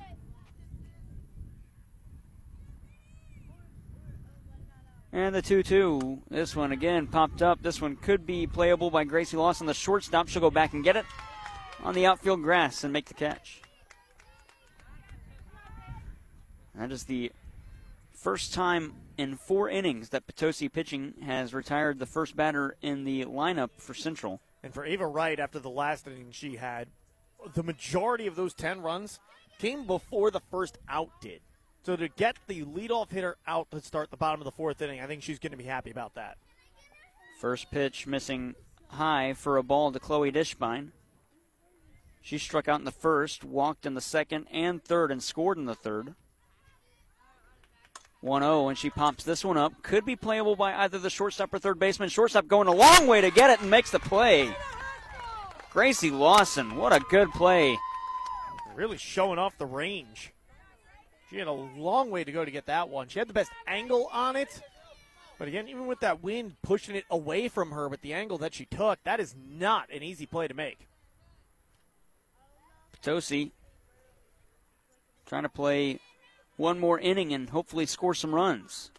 And 5.12 5.34
the 5.34 5.42
2 5.42 5.62
2. 5.62 6.22
This 6.30 6.56
one 6.56 6.72
again 6.72 7.08
popped 7.08 7.42
up. 7.42 7.62
This 7.62 7.82
one 7.82 7.94
could 7.94 8.24
be 8.24 8.46
playable 8.46 8.90
by 8.90 9.04
Gracie 9.04 9.36
Lawson. 9.36 9.66
The 9.66 9.74
shortstop. 9.74 10.28
She'll 10.28 10.40
go 10.40 10.50
back 10.50 10.72
and 10.72 10.82
get 10.82 10.96
it 10.96 11.04
on 11.82 11.94
the 11.94 12.06
outfield 12.06 12.42
grass 12.42 12.84
and 12.84 12.90
make 12.90 13.04
the 13.04 13.12
catch. 13.12 13.60
That 16.74 16.90
is 16.90 17.04
the 17.04 17.32
first 18.14 18.54
time 18.54 18.94
in 19.18 19.36
four 19.36 19.68
innings 19.68 20.08
that 20.08 20.26
Potosi 20.26 20.70
pitching 20.70 21.12
has 21.22 21.52
retired 21.52 21.98
the 21.98 22.06
first 22.06 22.34
batter 22.34 22.78
in 22.80 23.04
the 23.04 23.26
lineup 23.26 23.72
for 23.76 23.92
Central. 23.92 24.40
And 24.62 24.72
for 24.72 24.86
Ava 24.86 25.06
Wright, 25.06 25.38
after 25.38 25.58
the 25.58 25.68
last 25.68 26.06
inning 26.06 26.28
she 26.30 26.56
had, 26.56 26.88
the 27.54 27.62
majority 27.62 28.26
of 28.26 28.36
those 28.36 28.54
10 28.54 28.82
runs 28.82 29.20
came 29.58 29.86
before 29.86 30.30
the 30.30 30.40
first 30.50 30.78
out 30.88 31.10
did. 31.20 31.40
So 31.84 31.96
to 31.96 32.08
get 32.08 32.36
the 32.46 32.64
leadoff 32.64 33.10
hitter 33.10 33.36
out 33.46 33.70
to 33.72 33.80
start 33.80 34.10
the 34.10 34.16
bottom 34.16 34.40
of 34.40 34.44
the 34.44 34.52
fourth 34.52 34.80
inning, 34.80 35.00
I 35.00 35.06
think 35.06 35.22
she's 35.22 35.38
going 35.38 35.50
to 35.50 35.56
be 35.56 35.64
happy 35.64 35.90
about 35.90 36.14
that. 36.14 36.36
First 37.40 37.70
pitch 37.70 38.06
missing 38.06 38.54
high 38.88 39.32
for 39.32 39.56
a 39.56 39.62
ball 39.62 39.90
to 39.90 39.98
Chloe 39.98 40.30
Dishbine. 40.30 40.90
She 42.20 42.38
struck 42.38 42.68
out 42.68 42.78
in 42.78 42.84
the 42.84 42.92
first, 42.92 43.42
walked 43.42 43.84
in 43.84 43.94
the 43.94 44.00
second 44.00 44.46
and 44.52 44.82
third, 44.82 45.10
and 45.10 45.20
scored 45.20 45.58
in 45.58 45.64
the 45.64 45.74
third. 45.74 46.14
1 48.20 48.42
0, 48.42 48.68
and 48.68 48.78
she 48.78 48.88
pops 48.88 49.24
this 49.24 49.44
one 49.44 49.58
up. 49.58 49.82
Could 49.82 50.04
be 50.04 50.14
playable 50.14 50.54
by 50.54 50.72
either 50.74 50.98
the 50.98 51.10
shortstop 51.10 51.52
or 51.52 51.58
third 51.58 51.80
baseman. 51.80 52.08
Shortstop 52.08 52.46
going 52.46 52.68
a 52.68 52.72
long 52.72 53.08
way 53.08 53.20
to 53.20 53.32
get 53.32 53.50
it 53.50 53.60
and 53.60 53.68
makes 53.68 53.90
the 53.90 53.98
play. 53.98 54.54
Gracie 55.72 56.10
Lawson, 56.10 56.76
what 56.76 56.92
a 56.92 57.00
good 57.00 57.30
play. 57.32 57.78
Really 58.74 58.98
showing 58.98 59.38
off 59.38 59.56
the 59.56 59.64
range. 59.64 60.30
She 61.30 61.38
had 61.38 61.46
a 61.46 61.52
long 61.52 62.10
way 62.10 62.24
to 62.24 62.32
go 62.32 62.44
to 62.44 62.50
get 62.50 62.66
that 62.66 62.90
one. 62.90 63.08
She 63.08 63.18
had 63.18 63.26
the 63.26 63.32
best 63.32 63.50
angle 63.66 64.10
on 64.12 64.36
it. 64.36 64.60
But 65.38 65.48
again, 65.48 65.68
even 65.68 65.86
with 65.86 66.00
that 66.00 66.22
wind 66.22 66.56
pushing 66.62 66.94
it 66.94 67.06
away 67.10 67.48
from 67.48 67.70
her 67.70 67.88
with 67.88 68.02
the 68.02 68.12
angle 68.12 68.36
that 68.38 68.52
she 68.52 68.66
took, 68.66 69.02
that 69.04 69.18
is 69.18 69.34
not 69.48 69.90
an 69.90 70.02
easy 70.02 70.26
play 70.26 70.46
to 70.46 70.52
make. 70.52 70.86
Potosi 72.92 73.52
trying 75.24 75.44
to 75.44 75.48
play 75.48 75.98
one 76.56 76.78
more 76.78 77.00
inning 77.00 77.32
and 77.32 77.48
hopefully 77.48 77.86
score 77.86 78.12
some 78.12 78.34
runs. 78.34 78.90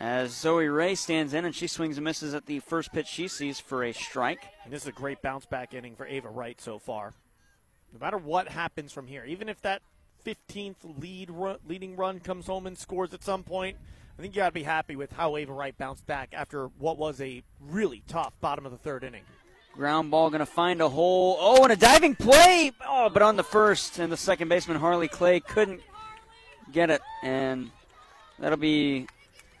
As 0.00 0.30
Zoe 0.30 0.68
Ray 0.68 0.94
stands 0.94 1.34
in 1.34 1.44
and 1.44 1.54
she 1.54 1.66
swings 1.66 1.96
and 1.96 2.04
misses 2.04 2.32
at 2.32 2.46
the 2.46 2.60
first 2.60 2.92
pitch 2.92 3.08
she 3.08 3.26
sees 3.26 3.58
for 3.58 3.82
a 3.82 3.92
strike. 3.92 4.44
And 4.62 4.72
this 4.72 4.82
is 4.82 4.88
a 4.88 4.92
great 4.92 5.22
bounce 5.22 5.44
back 5.44 5.74
inning 5.74 5.96
for 5.96 6.06
Ava 6.06 6.28
Wright 6.28 6.60
so 6.60 6.78
far. 6.78 7.14
No 7.92 7.98
matter 7.98 8.18
what 8.18 8.48
happens 8.48 8.92
from 8.92 9.08
here, 9.08 9.24
even 9.24 9.48
if 9.48 9.60
that 9.62 9.82
15th 10.24 11.00
lead 11.00 11.30
run, 11.30 11.56
leading 11.66 11.96
run 11.96 12.20
comes 12.20 12.46
home 12.46 12.66
and 12.66 12.78
scores 12.78 13.12
at 13.12 13.24
some 13.24 13.42
point, 13.42 13.76
I 14.16 14.22
think 14.22 14.34
you 14.34 14.40
got 14.40 14.48
to 14.48 14.52
be 14.52 14.62
happy 14.62 14.94
with 14.94 15.12
how 15.12 15.36
Ava 15.36 15.52
Wright 15.52 15.76
bounced 15.76 16.06
back 16.06 16.30
after 16.32 16.66
what 16.78 16.96
was 16.96 17.20
a 17.20 17.42
really 17.60 18.02
tough 18.06 18.34
bottom 18.40 18.66
of 18.66 18.72
the 18.72 18.78
third 18.78 19.02
inning. 19.02 19.22
Ground 19.72 20.10
ball 20.10 20.30
going 20.30 20.40
to 20.40 20.46
find 20.46 20.80
a 20.80 20.88
hole. 20.88 21.36
Oh, 21.40 21.62
and 21.62 21.72
a 21.72 21.76
diving 21.76 22.14
play. 22.14 22.72
Oh, 22.86 23.08
but 23.08 23.22
on 23.22 23.36
the 23.36 23.44
first, 23.44 23.98
and 23.98 24.12
the 24.12 24.16
second 24.16 24.48
baseman 24.48 24.76
Harley 24.76 25.08
Clay 25.08 25.40
couldn't 25.40 25.80
get 26.72 26.90
it, 26.90 27.00
and 27.22 27.70
that'll 28.38 28.58
be. 28.58 29.06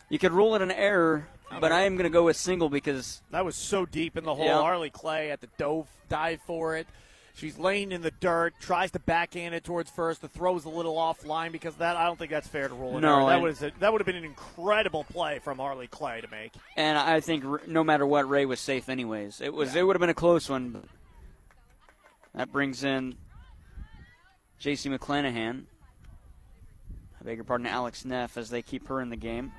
You 0.08 0.18
could 0.18 0.32
rule 0.32 0.54
it 0.54 0.62
an 0.62 0.70
error, 0.70 1.28
but 1.60 1.70
I 1.72 1.82
am 1.82 1.96
going 1.96 2.04
to 2.04 2.10
go 2.10 2.24
with 2.24 2.36
single 2.36 2.68
because 2.68 3.20
that 3.30 3.44
was 3.44 3.56
so 3.56 3.84
deep 3.84 4.16
in 4.16 4.24
the 4.24 4.34
hole. 4.34 4.46
Yeah. 4.46 4.60
Harley 4.60 4.90
Clay 4.90 5.30
at 5.30 5.40
the 5.40 5.48
dove 5.58 5.86
dive 6.08 6.40
for 6.46 6.76
it. 6.76 6.86
She's 7.34 7.56
laying 7.56 7.92
in 7.92 8.02
the 8.02 8.10
dirt, 8.10 8.54
tries 8.58 8.90
to 8.92 8.98
backhand 8.98 9.54
it 9.54 9.62
towards 9.62 9.90
first. 9.90 10.22
The 10.22 10.28
throw's 10.28 10.64
a 10.64 10.68
little 10.68 10.96
offline 10.96 11.52
because 11.52 11.76
that. 11.76 11.96
I 11.96 12.04
don't 12.04 12.18
think 12.18 12.32
that's 12.32 12.48
fair 12.48 12.66
to 12.66 12.74
rule 12.74 12.98
it. 12.98 13.00
No, 13.00 13.18
error. 13.18 13.26
that 13.28 13.40
was 13.40 13.62
a, 13.62 13.70
that 13.78 13.92
would 13.92 14.00
have 14.00 14.06
been 14.06 14.16
an 14.16 14.24
incredible 14.24 15.04
play 15.04 15.38
from 15.38 15.58
Harley 15.58 15.86
Clay 15.86 16.20
to 16.20 16.28
make. 16.28 16.52
And 16.76 16.98
I 16.98 17.20
think 17.20 17.44
r- 17.44 17.60
no 17.64 17.84
matter 17.84 18.04
what, 18.04 18.28
Ray 18.28 18.44
was 18.44 18.58
safe 18.58 18.88
anyways. 18.88 19.40
It 19.40 19.54
was 19.54 19.76
it 19.76 19.86
would 19.86 19.94
have 19.94 20.00
been 20.00 20.10
a 20.10 20.14
close 20.14 20.48
one. 20.48 20.82
That 22.34 22.50
brings 22.50 22.82
in 22.82 23.14
J.C. 24.58 24.88
McClanahan. 24.90 25.62
I 27.20 27.24
beg 27.24 27.36
your 27.36 27.44
pardon, 27.44 27.68
Alex 27.68 28.04
Neff, 28.04 28.36
as 28.36 28.50
they 28.50 28.62
keep 28.62 28.88
her 28.88 29.00
in 29.00 29.10
the 29.10 29.16
game. 29.16 29.52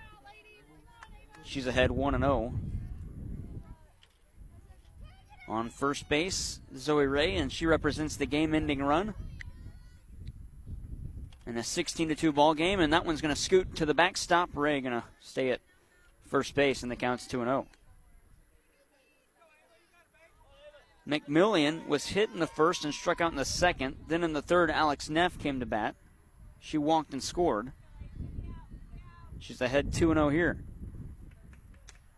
She's 1.43 1.67
ahead 1.67 1.91
1 1.91 2.19
0. 2.19 2.53
On 5.47 5.69
first 5.69 6.07
base, 6.07 6.59
Zoe 6.77 7.07
Ray, 7.07 7.35
and 7.35 7.51
she 7.51 7.65
represents 7.65 8.15
the 8.15 8.27
game 8.27 8.53
ending 8.53 8.83
run. 8.83 9.15
In 11.47 11.57
a 11.57 11.63
16 11.63 12.15
2 12.15 12.31
ball 12.31 12.53
game, 12.53 12.79
and 12.79 12.93
that 12.93 13.05
one's 13.05 13.21
going 13.21 13.33
to 13.33 13.41
scoot 13.41 13.75
to 13.75 13.85
the 13.85 13.95
backstop. 13.95 14.51
Ray 14.53 14.79
going 14.79 14.93
to 14.93 15.03
stay 15.19 15.49
at 15.49 15.61
first 16.27 16.53
base, 16.53 16.83
and 16.83 16.91
the 16.91 16.95
count's 16.95 17.25
2 17.25 17.39
0. 17.39 17.67
McMillan 21.07 21.87
was 21.87 22.05
hit 22.07 22.29
in 22.31 22.39
the 22.39 22.45
first 22.45 22.85
and 22.85 22.93
struck 22.93 23.19
out 23.19 23.31
in 23.31 23.37
the 23.37 23.45
second. 23.45 23.95
Then 24.07 24.23
in 24.23 24.33
the 24.33 24.43
third, 24.43 24.69
Alex 24.69 25.09
Neff 25.09 25.39
came 25.39 25.59
to 25.59 25.65
bat. 25.65 25.95
She 26.59 26.77
walked 26.77 27.13
and 27.13 27.23
scored. 27.23 27.71
She's 29.39 29.61
ahead 29.61 29.91
2 29.91 30.13
0 30.13 30.29
here. 30.29 30.59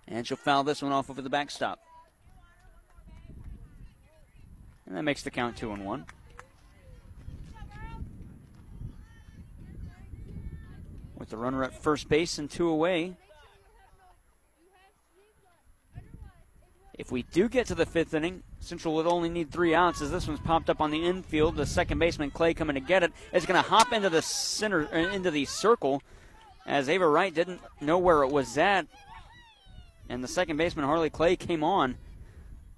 And 0.07 0.25
she'll 0.25 0.37
foul 0.37 0.63
this 0.63 0.81
one 0.81 0.91
off 0.91 1.09
over 1.09 1.21
the 1.21 1.29
backstop. 1.29 1.79
And 4.85 4.95
that 4.97 5.03
makes 5.03 5.23
the 5.23 5.31
count 5.31 5.57
2 5.57 5.71
and 5.71 5.85
1. 5.85 6.05
With 11.17 11.29
the 11.29 11.37
runner 11.37 11.63
at 11.63 11.81
first 11.81 12.09
base 12.09 12.39
and 12.39 12.49
two 12.49 12.67
away, 12.67 13.15
If 17.01 17.11
we 17.11 17.23
do 17.23 17.49
get 17.49 17.65
to 17.65 17.73
the 17.73 17.87
fifth 17.87 18.13
inning, 18.13 18.43
Central 18.59 18.93
would 18.93 19.07
only 19.07 19.27
need 19.27 19.49
three 19.49 19.73
outs 19.73 20.03
as 20.03 20.11
this 20.11 20.27
one's 20.27 20.39
popped 20.39 20.69
up 20.69 20.79
on 20.79 20.91
the 20.91 21.03
infield. 21.03 21.55
The 21.55 21.65
second 21.65 21.97
baseman 21.97 22.29
Clay 22.29 22.53
coming 22.53 22.75
to 22.75 22.79
get 22.79 23.01
it 23.01 23.11
is 23.33 23.47
going 23.47 23.61
to 23.61 23.67
hop 23.67 23.91
into 23.91 24.11
the 24.11 24.21
center, 24.21 24.87
uh, 24.93 24.97
into 25.11 25.31
the 25.31 25.45
circle, 25.45 26.03
as 26.67 26.89
Ava 26.89 27.07
Wright 27.07 27.33
didn't 27.33 27.59
know 27.81 27.97
where 27.97 28.21
it 28.21 28.29
was 28.29 28.55
at, 28.55 28.85
and 30.11 30.23
the 30.23 30.27
second 30.27 30.57
baseman 30.57 30.85
Harley 30.85 31.09
Clay 31.09 31.35
came 31.35 31.63
on. 31.63 31.97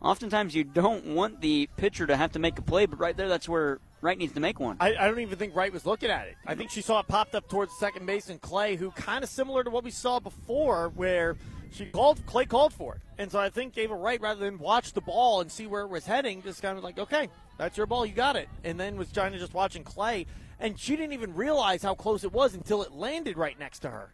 Oftentimes, 0.01 0.53
you 0.53 0.63
don't 0.63 1.05
want 1.07 1.41
the 1.41 1.67
pitcher 1.77 2.05
to 2.05 2.15
have 2.15 2.33
to 2.33 2.39
make 2.39 2.59
a 2.59 2.61
play, 2.61 2.85
but 2.85 2.99
right 2.99 3.15
there, 3.15 3.29
that's 3.29 3.49
where 3.49 3.79
Wright 4.01 4.17
needs 4.17 4.33
to 4.33 4.39
make 4.39 4.59
one. 4.59 4.77
I, 4.79 4.95
I, 4.95 5.07
don't 5.07 5.19
even 5.19 5.37
think 5.37 5.55
Wright 5.55 5.71
was 5.71 5.85
looking 5.85 6.09
at 6.09 6.27
it. 6.27 6.35
I 6.45 6.55
think 6.55 6.69
she 6.69 6.81
saw 6.81 6.99
it 6.99 7.07
popped 7.07 7.35
up 7.35 7.47
towards 7.49 7.73
second 7.79 8.05
base 8.05 8.29
and 8.29 8.39
Clay, 8.39 8.75
who 8.75 8.91
kind 8.91 9.23
of 9.23 9.29
similar 9.29 9.63
to 9.63 9.69
what 9.69 9.83
we 9.83 9.91
saw 9.91 10.19
before, 10.19 10.89
where 10.89 11.37
she 11.71 11.85
called 11.85 12.23
Clay 12.25 12.45
called 12.45 12.73
for 12.73 12.95
it, 12.95 13.01
and 13.17 13.31
so 13.31 13.39
I 13.39 13.49
think 13.49 13.73
gave 13.73 13.91
it 13.91 13.95
right 13.95 14.21
rather 14.21 14.41
than 14.41 14.59
watch 14.59 14.91
the 14.91 15.01
ball 15.01 15.41
and 15.41 15.51
see 15.51 15.65
where 15.65 15.81
it 15.83 15.89
was 15.89 16.05
heading. 16.05 16.43
Just 16.43 16.61
kind 16.61 16.77
of 16.77 16.83
like, 16.83 16.99
okay, 16.99 17.29
that's 17.57 17.77
your 17.77 17.87
ball, 17.87 18.05
you 18.05 18.13
got 18.13 18.35
it, 18.35 18.49
and 18.63 18.79
then 18.79 18.97
was 18.97 19.11
trying 19.11 19.31
to 19.31 19.39
just 19.39 19.53
watching 19.53 19.83
Clay, 19.83 20.27
and 20.59 20.77
she 20.77 20.97
didn't 20.97 21.13
even 21.13 21.33
realize 21.33 21.81
how 21.81 21.95
close 21.95 22.25
it 22.25 22.33
was 22.33 22.53
until 22.53 22.83
it 22.83 22.91
landed 22.91 23.37
right 23.37 23.57
next 23.57 23.79
to 23.79 23.89
her. 23.89 24.11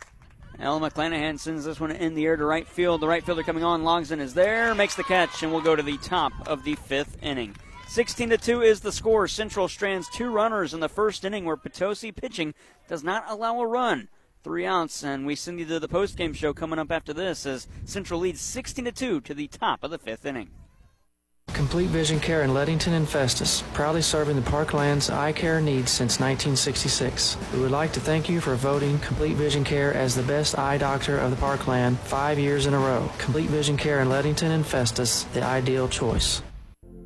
Ella 0.61 0.89
McClanahan 0.89 1.39
sends 1.39 1.63
this 1.63 1.79
one 1.79 1.91
in 1.91 2.15
the 2.15 2.25
air 2.25 2.35
to 2.35 2.43
right 2.43 2.67
field. 2.67 3.01
The 3.01 3.07
right 3.07 3.23
fielder 3.23 3.43
coming 3.43 3.63
on, 3.63 3.83
Logsdon 3.83 4.19
is 4.19 4.33
there, 4.33 4.75
makes 4.75 4.95
the 4.95 5.03
catch, 5.03 5.41
and 5.41 5.51
we'll 5.51 5.61
go 5.61 5.75
to 5.75 5.83
the 5.83 5.97
top 5.97 6.33
of 6.47 6.63
the 6.63 6.75
fifth 6.75 7.17
inning. 7.21 7.55
16 7.87 8.31
to 8.31 8.37
2 8.37 8.61
is 8.61 8.81
the 8.81 8.91
score. 8.91 9.27
Central 9.27 9.67
strands 9.67 10.09
two 10.09 10.29
runners 10.29 10.73
in 10.73 10.81
the 10.81 10.89
first 10.89 11.23
inning 11.23 11.45
where 11.45 11.55
Potosi 11.55 12.11
pitching 12.11 12.53
does 12.87 13.03
not 13.03 13.23
allow 13.27 13.59
a 13.61 13.65
run 13.65 14.09
three 14.43 14.65
outs, 14.65 15.03
and 15.03 15.25
we 15.25 15.35
send 15.35 15.59
you 15.59 15.65
to 15.65 15.79
the 15.79 15.87
post-game 15.87 16.33
show 16.33 16.53
coming 16.53 16.79
up 16.79 16.91
after 16.91 17.13
this 17.13 17.45
as 17.45 17.67
Central 17.85 18.19
leads 18.19 18.41
16 18.41 18.85
to 18.85 18.91
2 18.91 19.21
to 19.21 19.33
the 19.33 19.47
top 19.47 19.83
of 19.83 19.91
the 19.91 19.97
fifth 19.97 20.25
inning. 20.25 20.49
Complete 21.53 21.89
Vision 21.89 22.19
Care 22.19 22.43
in 22.43 22.53
Leadington 22.53 22.93
and 22.93 23.07
Festus, 23.07 23.63
proudly 23.73 24.01
serving 24.01 24.35
the 24.35 24.41
Parkland's 24.41 25.09
eye 25.09 25.31
care 25.31 25.59
needs 25.59 25.91
since 25.91 26.19
1966. 26.19 27.37
We 27.53 27.59
would 27.59 27.71
like 27.71 27.91
to 27.93 27.99
thank 27.99 28.29
you 28.29 28.39
for 28.41 28.55
voting 28.55 28.99
Complete 28.99 29.35
Vision 29.35 29.63
Care 29.63 29.93
as 29.93 30.15
the 30.15 30.23
best 30.23 30.57
eye 30.57 30.77
doctor 30.77 31.17
of 31.17 31.31
the 31.31 31.37
Parkland 31.37 31.99
five 31.99 32.39
years 32.39 32.65
in 32.65 32.73
a 32.73 32.79
row. 32.79 33.11
Complete 33.17 33.49
Vision 33.49 33.77
Care 33.77 34.01
in 34.01 34.09
Leadington 34.09 34.51
and 34.51 34.65
Festus, 34.65 35.23
the 35.33 35.43
ideal 35.43 35.87
choice. 35.87 36.41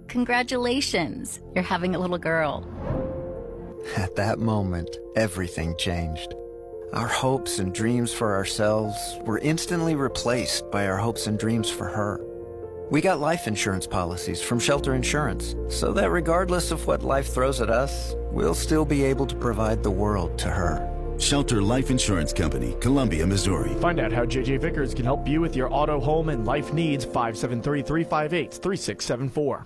Congratulations, 0.07 1.39
you're 1.55 1.63
having 1.63 1.95
a 1.95 1.99
little 1.99 2.19
girl. 2.19 2.63
At 3.97 4.15
that 4.15 4.39
moment, 4.39 4.95
everything 5.15 5.75
changed. 5.77 6.33
Our 6.93 7.07
hopes 7.07 7.57
and 7.57 7.73
dreams 7.73 8.13
for 8.13 8.35
ourselves 8.35 8.95
were 9.21 9.39
instantly 9.39 9.95
replaced 9.95 10.69
by 10.69 10.87
our 10.87 10.97
hopes 10.97 11.25
and 11.25 11.39
dreams 11.39 11.67
for 11.67 11.85
her. 11.85 12.21
We 12.89 12.99
got 13.01 13.19
life 13.19 13.47
insurance 13.47 13.87
policies 13.87 14.41
from 14.41 14.59
Shelter 14.59 14.93
Insurance, 14.93 15.55
so 15.69 15.93
that 15.93 16.09
regardless 16.09 16.69
of 16.69 16.85
what 16.85 17.01
life 17.01 17.33
throws 17.33 17.61
at 17.61 17.69
us, 17.69 18.13
we'll 18.31 18.53
still 18.53 18.83
be 18.83 19.03
able 19.03 19.25
to 19.25 19.35
provide 19.35 19.81
the 19.81 19.89
world 19.89 20.37
to 20.39 20.49
her. 20.49 20.89
Shelter 21.17 21.61
Life 21.61 21.89
Insurance 21.91 22.33
Company, 22.33 22.75
Columbia, 22.81 23.25
Missouri. 23.25 23.73
Find 23.75 23.99
out 23.99 24.11
how 24.11 24.25
JJ 24.25 24.59
Vickers 24.59 24.93
can 24.93 25.05
help 25.05 25.27
you 25.27 25.39
with 25.39 25.55
your 25.55 25.73
auto, 25.73 25.99
home, 25.99 26.27
and 26.27 26.45
life 26.45 26.73
needs 26.73 27.05
573 27.05 27.83
358 27.83 28.53
3674. 28.53 29.65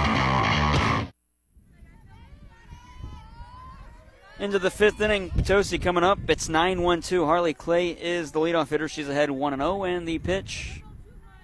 Into 4.41 4.57
the 4.57 4.71
fifth 4.71 4.99
inning, 4.99 5.29
Potosi 5.29 5.77
coming 5.77 6.03
up. 6.03 6.17
It's 6.27 6.49
9 6.49 6.81
1 6.81 7.01
2. 7.01 7.25
Harley 7.25 7.53
Clay 7.53 7.89
is 7.89 8.31
the 8.31 8.39
leadoff 8.39 8.69
hitter. 8.69 8.87
She's 8.87 9.07
ahead 9.07 9.29
1 9.29 9.55
0, 9.55 9.83
and 9.83 10.07
the 10.07 10.17
pitch. 10.17 10.81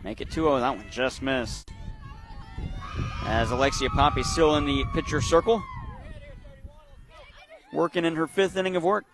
Make 0.03 0.19
it 0.19 0.31
2 0.31 0.41
0. 0.41 0.59
That 0.59 0.77
one 0.77 0.85
just 0.89 1.21
missed. 1.21 1.69
As 3.23 3.51
Alexia 3.51 3.91
Pape 3.91 4.25
still 4.25 4.55
in 4.55 4.65
the 4.65 4.83
pitcher 4.95 5.21
circle. 5.21 5.61
Working 7.71 8.03
in 8.03 8.15
her 8.15 8.25
fifth 8.25 8.57
inning 8.57 8.75
of 8.75 8.83
work. 8.83 9.05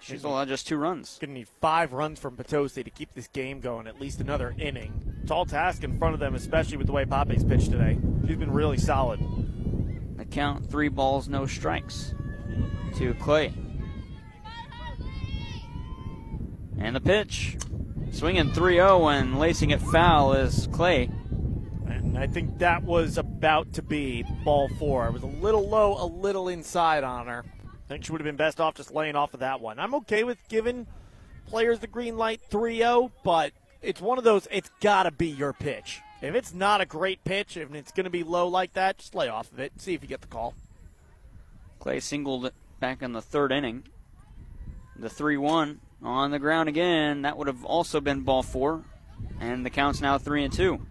She's 0.00 0.24
allowed 0.24 0.48
just 0.48 0.66
two 0.66 0.76
runs. 0.76 1.16
Going 1.20 1.30
to 1.30 1.34
need 1.34 1.48
five 1.60 1.92
runs 1.92 2.18
from 2.18 2.34
Potosi 2.34 2.82
to 2.82 2.90
keep 2.90 3.14
this 3.14 3.28
game 3.28 3.60
going, 3.60 3.86
at 3.86 4.00
least 4.00 4.20
another 4.20 4.52
inning. 4.58 5.22
Tall 5.28 5.46
task 5.46 5.84
in 5.84 5.96
front 5.96 6.14
of 6.14 6.20
them, 6.20 6.34
especially 6.34 6.76
with 6.76 6.88
the 6.88 6.92
way 6.92 7.04
Pape's 7.04 7.44
pitched 7.44 7.70
today. 7.70 7.98
She's 8.26 8.36
been 8.36 8.52
really 8.52 8.78
solid. 8.78 9.20
The 10.16 10.24
count 10.24 10.68
three 10.68 10.88
balls, 10.88 11.28
no 11.28 11.46
strikes 11.46 12.12
to 12.96 13.14
Clay. 13.14 13.52
And 16.78 16.96
the 16.96 17.00
pitch. 17.00 17.56
Swinging 18.12 18.52
3 18.52 18.74
0 18.74 19.08
and 19.08 19.38
lacing 19.38 19.70
it 19.70 19.80
foul 19.80 20.32
is 20.32 20.68
Clay. 20.72 21.10
And 21.86 22.16
I 22.16 22.26
think 22.26 22.58
that 22.58 22.82
was 22.82 23.18
about 23.18 23.74
to 23.74 23.82
be 23.82 24.24
ball 24.44 24.68
four. 24.78 25.06
It 25.06 25.12
was 25.12 25.22
a 25.22 25.26
little 25.26 25.68
low, 25.68 26.02
a 26.02 26.06
little 26.06 26.48
inside 26.48 27.04
on 27.04 27.26
her. 27.26 27.44
I 27.64 27.88
think 27.88 28.04
she 28.04 28.12
would 28.12 28.20
have 28.20 28.26
been 28.26 28.36
best 28.36 28.60
off 28.60 28.74
just 28.74 28.92
laying 28.92 29.16
off 29.16 29.34
of 29.34 29.40
that 29.40 29.60
one. 29.60 29.78
I'm 29.78 29.94
okay 29.96 30.24
with 30.24 30.38
giving 30.48 30.86
players 31.46 31.80
the 31.80 31.86
green 31.86 32.16
light 32.16 32.40
3 32.48 32.78
0, 32.78 33.12
but 33.22 33.52
it's 33.82 34.00
one 34.00 34.16
of 34.16 34.24
those, 34.24 34.48
it's 34.50 34.70
got 34.80 35.02
to 35.02 35.10
be 35.10 35.28
your 35.28 35.52
pitch. 35.52 36.00
If 36.22 36.34
it's 36.34 36.54
not 36.54 36.80
a 36.80 36.86
great 36.86 37.22
pitch, 37.24 37.58
if 37.58 37.74
it's 37.74 37.92
going 37.92 38.04
to 38.04 38.10
be 38.10 38.22
low 38.22 38.48
like 38.48 38.72
that, 38.72 38.98
just 38.98 39.14
lay 39.14 39.28
off 39.28 39.52
of 39.52 39.60
it. 39.60 39.72
See 39.80 39.92
if 39.92 40.02
you 40.02 40.08
get 40.08 40.22
the 40.22 40.26
call. 40.26 40.54
Clay 41.78 42.00
singled 42.00 42.50
back 42.80 43.02
in 43.02 43.12
the 43.12 43.22
third 43.22 43.52
inning. 43.52 43.84
The 44.98 45.10
3 45.10 45.36
1 45.36 45.80
on 46.02 46.30
the 46.30 46.38
ground 46.38 46.68
again. 46.68 47.22
That 47.22 47.36
would 47.36 47.46
have 47.46 47.64
also 47.64 48.00
been 48.00 48.20
ball 48.20 48.42
four. 48.42 48.84
And 49.40 49.64
the 49.64 49.70
count's 49.70 50.00
now 50.00 50.18
3 50.18 50.44
and 50.44 50.52
2. 50.52 50.86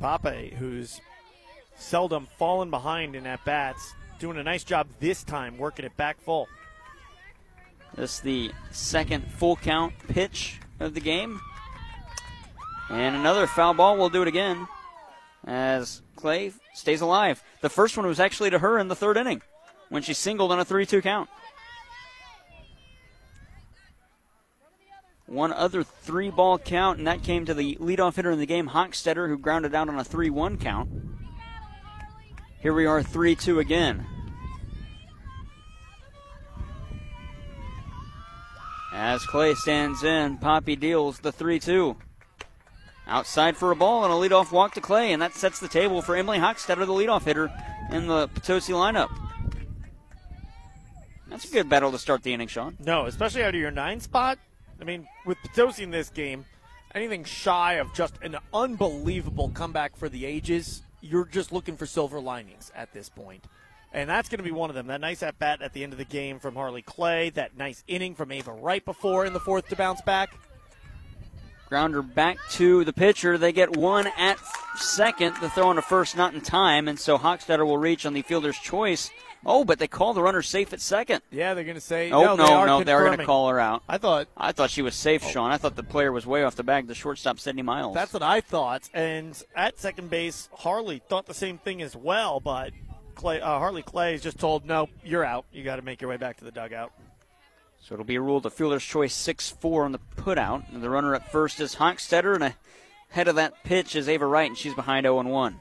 Pape, 0.00 0.54
who's 0.54 1.00
seldom 1.76 2.26
fallen 2.38 2.70
behind 2.70 3.14
in 3.14 3.26
at 3.26 3.44
bats, 3.44 3.94
doing 4.18 4.36
a 4.36 4.42
nice 4.42 4.64
job 4.64 4.88
this 5.00 5.22
time 5.22 5.58
working 5.58 5.84
it 5.84 5.96
back 5.96 6.20
full. 6.20 6.48
This 7.94 8.16
is 8.16 8.20
the 8.20 8.52
second 8.70 9.30
full 9.32 9.56
count 9.56 9.94
pitch 10.08 10.60
of 10.80 10.94
the 10.94 11.00
game. 11.00 11.40
And 12.90 13.16
another 13.16 13.46
foul 13.46 13.74
ball. 13.74 13.96
We'll 13.96 14.08
do 14.08 14.22
it 14.22 14.28
again 14.28 14.66
as 15.46 16.02
Clay 16.16 16.52
stays 16.74 17.00
alive. 17.00 17.42
The 17.60 17.68
first 17.68 17.96
one 17.96 18.06
was 18.06 18.20
actually 18.20 18.50
to 18.50 18.58
her 18.58 18.78
in 18.78 18.88
the 18.88 18.96
third 18.96 19.16
inning 19.16 19.42
when 19.88 20.02
she 20.02 20.14
singled 20.14 20.52
on 20.52 20.60
a 20.60 20.64
3 20.64 20.86
2 20.86 21.02
count. 21.02 21.28
One 25.26 25.52
other 25.52 25.82
three 25.82 26.30
ball 26.30 26.58
count, 26.58 26.98
and 26.98 27.06
that 27.06 27.22
came 27.22 27.44
to 27.44 27.52
the 27.52 27.76
leadoff 27.76 28.16
hitter 28.16 28.30
in 28.30 28.38
the 28.38 28.46
game, 28.46 28.70
Hochstetter, 28.70 29.28
who 29.28 29.36
grounded 29.36 29.74
out 29.74 29.88
on 29.88 29.98
a 29.98 30.04
3 30.04 30.30
1 30.30 30.56
count. 30.56 30.88
Here 32.60 32.72
we 32.72 32.86
are 32.86 33.02
3 33.02 33.34
2 33.34 33.60
again. 33.60 34.06
As 38.92 39.24
Clay 39.26 39.54
stands 39.54 40.02
in, 40.02 40.38
Pape 40.38 40.80
deals 40.80 41.18
the 41.20 41.30
3 41.30 41.60
2. 41.60 41.96
Outside 43.06 43.56
for 43.56 43.70
a 43.70 43.76
ball 43.76 44.04
and 44.04 44.12
a 44.12 44.16
leadoff 44.16 44.50
walk 44.50 44.74
to 44.74 44.80
Clay, 44.80 45.12
and 45.12 45.20
that 45.20 45.34
sets 45.34 45.60
the 45.60 45.68
table 45.68 46.02
for 46.02 46.16
Emily 46.16 46.38
Hochstetter, 46.38 46.86
the 46.86 46.92
leadoff 46.92 47.24
hitter 47.24 47.50
in 47.90 48.06
the 48.06 48.28
Potosi 48.28 48.72
lineup. 48.72 49.27
That's 51.38 51.52
a 51.52 51.54
good 51.54 51.68
battle 51.68 51.92
to 51.92 52.00
start 52.00 52.24
the 52.24 52.34
inning, 52.34 52.48
Sean. 52.48 52.76
No, 52.80 53.06
especially 53.06 53.44
out 53.44 53.54
of 53.54 53.60
your 53.60 53.70
nine 53.70 54.00
spot. 54.00 54.40
I 54.80 54.84
mean, 54.84 55.06
with 55.24 55.38
Potosi 55.38 55.84
in 55.84 55.92
this 55.92 56.08
game, 56.08 56.44
anything 56.96 57.22
shy 57.22 57.74
of 57.74 57.94
just 57.94 58.14
an 58.22 58.36
unbelievable 58.52 59.50
comeback 59.50 59.96
for 59.96 60.08
the 60.08 60.26
ages, 60.26 60.82
you're 61.00 61.26
just 61.26 61.52
looking 61.52 61.76
for 61.76 61.86
silver 61.86 62.18
linings 62.18 62.72
at 62.74 62.92
this 62.92 63.08
point. 63.08 63.44
And 63.92 64.10
that's 64.10 64.28
going 64.28 64.38
to 64.38 64.44
be 64.44 64.50
one 64.50 64.68
of 64.68 64.74
them. 64.74 64.88
That 64.88 65.00
nice 65.00 65.22
at 65.22 65.38
bat 65.38 65.62
at 65.62 65.74
the 65.74 65.84
end 65.84 65.92
of 65.92 65.98
the 65.98 66.04
game 66.04 66.40
from 66.40 66.56
Harley 66.56 66.82
Clay, 66.82 67.30
that 67.30 67.56
nice 67.56 67.84
inning 67.86 68.16
from 68.16 68.32
Ava 68.32 68.50
Wright 68.50 68.84
before 68.84 69.24
in 69.24 69.32
the 69.32 69.38
fourth 69.38 69.68
to 69.68 69.76
bounce 69.76 70.02
back. 70.02 70.36
Grounder 71.68 72.02
back 72.02 72.38
to 72.50 72.82
the 72.82 72.92
pitcher. 72.92 73.38
They 73.38 73.52
get 73.52 73.76
one 73.76 74.08
at 74.18 74.38
second. 74.74 75.36
The 75.40 75.50
throw 75.50 75.68
on 75.68 75.76
to 75.76 75.82
first 75.82 76.16
not 76.16 76.34
in 76.34 76.40
time, 76.40 76.88
and 76.88 76.98
so 76.98 77.16
Hochstetter 77.16 77.64
will 77.64 77.78
reach 77.78 78.06
on 78.06 78.12
the 78.12 78.22
fielder's 78.22 78.58
choice. 78.58 79.12
Oh, 79.46 79.64
but 79.64 79.78
they 79.78 79.86
call 79.86 80.14
the 80.14 80.22
runner 80.22 80.42
safe 80.42 80.72
at 80.72 80.80
second. 80.80 81.22
Yeah, 81.30 81.54
they're 81.54 81.64
going 81.64 81.76
to 81.76 81.80
say. 81.80 82.10
Oh 82.10 82.22
no, 82.22 82.36
no, 82.36 82.46
they 82.46 82.52
are 82.52 82.66
no, 82.66 82.84
they're 82.84 83.04
going 83.04 83.18
to 83.18 83.24
call 83.24 83.48
her 83.48 83.60
out. 83.60 83.82
I 83.88 83.98
thought 83.98 84.28
I 84.36 84.52
thought 84.52 84.70
she 84.70 84.82
was 84.82 84.94
safe, 84.94 85.22
Sean. 85.24 85.52
I 85.52 85.56
thought 85.56 85.76
the 85.76 85.82
player 85.82 86.12
was 86.12 86.26
way 86.26 86.42
off 86.42 86.56
the 86.56 86.64
bag. 86.64 86.86
The 86.86 86.94
shortstop, 86.94 87.38
Sydney 87.38 87.62
Miles. 87.62 87.94
That's 87.94 88.12
what 88.12 88.22
I 88.22 88.40
thought. 88.40 88.88
And 88.92 89.40
at 89.54 89.78
second 89.78 90.10
base, 90.10 90.48
Harley 90.52 91.00
thought 91.08 91.26
the 91.26 91.34
same 91.34 91.58
thing 91.58 91.82
as 91.82 91.94
well, 91.94 92.40
but 92.40 92.72
Clay, 93.14 93.40
uh, 93.40 93.58
Harley 93.58 93.82
Clay 93.82 94.14
is 94.14 94.22
just 94.22 94.38
told, 94.38 94.64
no, 94.64 94.88
you're 95.04 95.24
out. 95.24 95.44
You 95.52 95.64
got 95.64 95.76
to 95.76 95.82
make 95.82 96.00
your 96.00 96.08
way 96.08 96.16
back 96.16 96.36
to 96.38 96.44
the 96.44 96.52
dugout. 96.52 96.92
So 97.80 97.94
it'll 97.94 98.04
be 98.04 98.16
a 98.16 98.20
rule 98.20 98.40
the 98.40 98.50
fielder's 98.50 98.84
choice 98.84 99.14
6 99.14 99.50
4 99.50 99.84
on 99.84 99.92
the 99.92 100.00
putout. 100.16 100.72
And 100.72 100.82
the 100.82 100.90
runner 100.90 101.14
at 101.14 101.30
first 101.30 101.60
is 101.60 101.76
Hochstetter, 101.76 102.34
and 102.34 102.54
ahead 103.10 103.28
of 103.28 103.36
that 103.36 103.64
pitch 103.64 103.96
is 103.96 104.08
Ava 104.08 104.26
Wright, 104.26 104.48
and 104.48 104.58
she's 104.58 104.74
behind 104.74 105.04
0 105.04 105.22
1. 105.22 105.60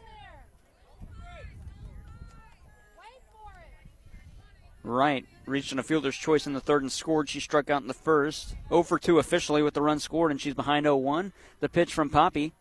Wright 4.87 5.25
reached 5.45 5.71
on 5.71 5.79
a 5.79 5.83
fielder's 5.83 6.17
choice 6.17 6.45
in 6.45 6.53
the 6.53 6.59
third 6.59 6.81
and 6.81 6.91
scored. 6.91 7.29
She 7.29 7.39
struck 7.39 7.69
out 7.69 7.81
in 7.81 7.87
the 7.87 7.93
first. 7.93 8.55
0 8.69 8.83
for 8.83 8.99
2 8.99 9.19
officially 9.19 9.63
with 9.63 9.73
the 9.73 9.81
run 9.81 9.99
scored, 9.99 10.31
and 10.31 10.39
she's 10.39 10.53
behind 10.53 10.85
0 10.85 10.97
1. 10.97 11.33
The 11.59 11.69
pitch 11.69 11.93
from 11.93 12.09
Pape. 12.09 12.53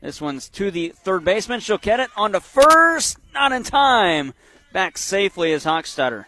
This 0.00 0.20
one's 0.20 0.48
to 0.50 0.70
the 0.70 0.90
third 0.90 1.24
baseman. 1.24 1.60
She'll 1.60 1.78
get 1.78 2.00
it 2.00 2.10
on 2.16 2.32
to 2.32 2.40
first. 2.40 3.18
Not 3.32 3.52
in 3.52 3.62
time. 3.62 4.34
Back 4.72 4.98
safely 4.98 5.52
is 5.52 5.64
Hochstetter. 5.64 6.26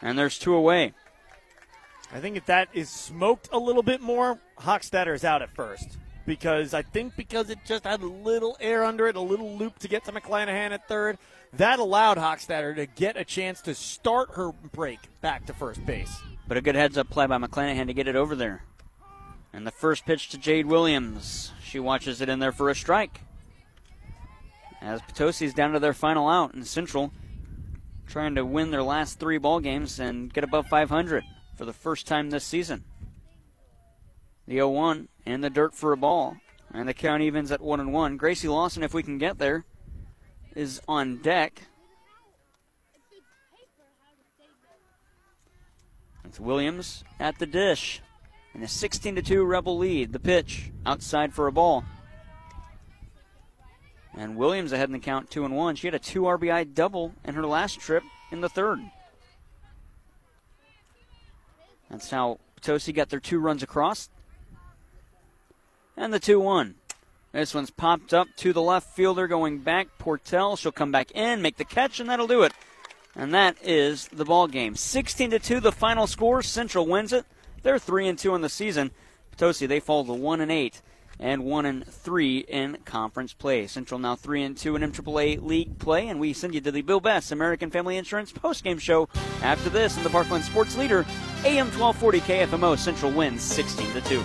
And 0.00 0.18
there's 0.18 0.38
two 0.38 0.54
away. 0.54 0.92
I 2.12 2.20
think 2.20 2.36
if 2.36 2.46
that 2.46 2.68
is 2.72 2.88
smoked 2.88 3.48
a 3.52 3.58
little 3.58 3.82
bit 3.82 4.00
more, 4.00 4.38
Hochstetter 4.58 5.14
is 5.14 5.24
out 5.24 5.42
at 5.42 5.50
first. 5.50 5.98
Because 6.26 6.74
I 6.74 6.82
think 6.82 7.16
because 7.16 7.50
it 7.50 7.58
just 7.66 7.84
had 7.84 8.02
a 8.02 8.06
little 8.06 8.56
air 8.60 8.84
under 8.84 9.06
it, 9.06 9.16
a 9.16 9.20
little 9.20 9.56
loop 9.56 9.78
to 9.80 9.88
get 9.88 10.04
to 10.04 10.12
McClanahan 10.12 10.70
at 10.70 10.86
third, 10.86 11.18
that 11.58 11.78
allowed 11.78 12.18
Hochstetter 12.18 12.74
to 12.76 12.86
get 12.86 13.16
a 13.16 13.24
chance 13.24 13.60
to 13.62 13.74
start 13.74 14.30
her 14.34 14.52
break 14.52 14.98
back 15.20 15.46
to 15.46 15.52
first 15.52 15.84
base. 15.86 16.20
But 16.48 16.56
a 16.56 16.60
good 16.60 16.74
heads 16.74 16.96
up 16.98 17.10
play 17.10 17.26
by 17.26 17.38
McClanahan 17.38 17.86
to 17.86 17.94
get 17.94 18.08
it 18.08 18.16
over 18.16 18.34
there. 18.34 18.64
And 19.52 19.66
the 19.66 19.70
first 19.72 20.04
pitch 20.04 20.28
to 20.30 20.38
Jade 20.38 20.66
Williams. 20.66 21.52
She 21.62 21.80
watches 21.80 22.20
it 22.20 22.28
in 22.28 22.38
there 22.38 22.52
for 22.52 22.68
a 22.68 22.74
strike. 22.74 23.20
As 24.80 25.00
Potosi's 25.02 25.54
down 25.54 25.72
to 25.72 25.80
their 25.80 25.94
final 25.94 26.28
out 26.28 26.54
in 26.54 26.64
Central, 26.64 27.12
trying 28.06 28.34
to 28.34 28.44
win 28.44 28.70
their 28.70 28.82
last 28.82 29.18
three 29.18 29.38
ball 29.38 29.60
games 29.60 29.98
and 29.98 30.32
get 30.32 30.44
above 30.44 30.66
500 30.66 31.24
for 31.56 31.64
the 31.64 31.72
first 31.72 32.06
time 32.06 32.30
this 32.30 32.44
season. 32.44 32.84
The 34.46 34.54
0 34.54 34.68
1 34.70 35.08
in 35.24 35.40
the 35.40 35.50
dirt 35.50 35.74
for 35.74 35.92
a 35.92 35.96
ball. 35.96 36.36
And 36.72 36.88
the 36.88 36.94
count 36.94 37.22
evens 37.22 37.50
at 37.50 37.60
1 37.60 37.80
and 37.80 37.92
1. 37.92 38.16
Gracie 38.16 38.48
Lawson, 38.48 38.82
if 38.82 38.92
we 38.92 39.02
can 39.02 39.18
get 39.18 39.38
there, 39.38 39.64
is 40.56 40.80
on 40.88 41.18
deck. 41.18 41.62
It's 46.24 46.40
Williams 46.40 47.04
at 47.20 47.38
the 47.38 47.46
dish. 47.46 48.00
And 48.54 48.64
a 48.64 48.68
16 48.68 49.22
2 49.22 49.44
Rebel 49.44 49.78
lead. 49.78 50.12
The 50.12 50.18
pitch 50.18 50.72
outside 50.84 51.34
for 51.34 51.46
a 51.46 51.52
ball. 51.52 51.84
And 54.16 54.36
Williams 54.36 54.72
ahead 54.72 54.88
in 54.88 54.94
the 54.94 54.98
count 54.98 55.30
2 55.30 55.44
and 55.44 55.54
1. 55.54 55.76
She 55.76 55.86
had 55.86 55.94
a 55.94 55.98
2 55.98 56.22
RBI 56.22 56.74
double 56.74 57.12
in 57.22 57.34
her 57.34 57.46
last 57.46 57.78
trip 57.78 58.02
in 58.32 58.40
the 58.40 58.48
third. 58.48 58.80
That's 61.90 62.10
how 62.10 62.40
Potosi 62.56 62.92
got 62.92 63.10
their 63.10 63.20
two 63.20 63.38
runs 63.38 63.62
across. 63.62 64.08
And 65.96 66.12
the 66.12 66.18
2 66.18 66.40
1. 66.40 66.74
This 67.36 67.52
one's 67.52 67.68
popped 67.68 68.14
up 68.14 68.28
to 68.38 68.54
the 68.54 68.62
left 68.62 68.96
fielder 68.96 69.26
going 69.26 69.58
back. 69.58 69.88
Portell, 69.98 70.56
she'll 70.56 70.72
come 70.72 70.90
back 70.90 71.10
in, 71.10 71.42
make 71.42 71.58
the 71.58 71.66
catch, 71.66 72.00
and 72.00 72.08
that'll 72.08 72.26
do 72.26 72.44
it. 72.44 72.52
And 73.14 73.34
that 73.34 73.58
is 73.62 74.08
the 74.08 74.24
ball 74.24 74.48
game. 74.48 74.74
16 74.74 75.32
to 75.32 75.38
2 75.38 75.60
the 75.60 75.70
final 75.70 76.06
score. 76.06 76.40
Central 76.40 76.86
wins 76.86 77.12
it. 77.12 77.26
They're 77.62 77.78
3 77.78 78.08
and 78.08 78.18
2 78.18 78.34
in 78.34 78.40
the 78.40 78.48
season. 78.48 78.90
Potosi 79.30 79.66
they 79.66 79.80
fall 79.80 80.02
to 80.06 80.14
1 80.14 80.40
and 80.40 80.50
8 80.50 80.80
and 81.20 81.44
1 81.44 81.66
and 81.66 81.86
3 81.86 82.38
in 82.38 82.78
conference 82.86 83.34
play. 83.34 83.66
Central 83.66 84.00
now 84.00 84.16
3 84.16 84.42
and 84.42 84.56
2 84.56 84.76
in 84.76 84.90
MAAA 84.90 85.42
league 85.42 85.78
play 85.78 86.08
and 86.08 86.18
we 86.18 86.32
send 86.32 86.54
you 86.54 86.62
to 86.62 86.72
the 86.72 86.80
Bill 86.80 87.00
Best 87.00 87.32
American 87.32 87.70
Family 87.70 87.98
Insurance 87.98 88.32
postgame 88.32 88.80
show 88.80 89.10
after 89.42 89.68
this 89.68 89.94
in 89.98 90.04
the 90.04 90.10
Parkland 90.10 90.44
Sports 90.44 90.74
Leader 90.78 91.04
AM 91.44 91.66
1240 91.78 92.20
KFMO 92.20 92.78
Central 92.78 93.12
wins 93.12 93.42
16 93.42 93.92
to 93.92 94.00
2. 94.00 94.24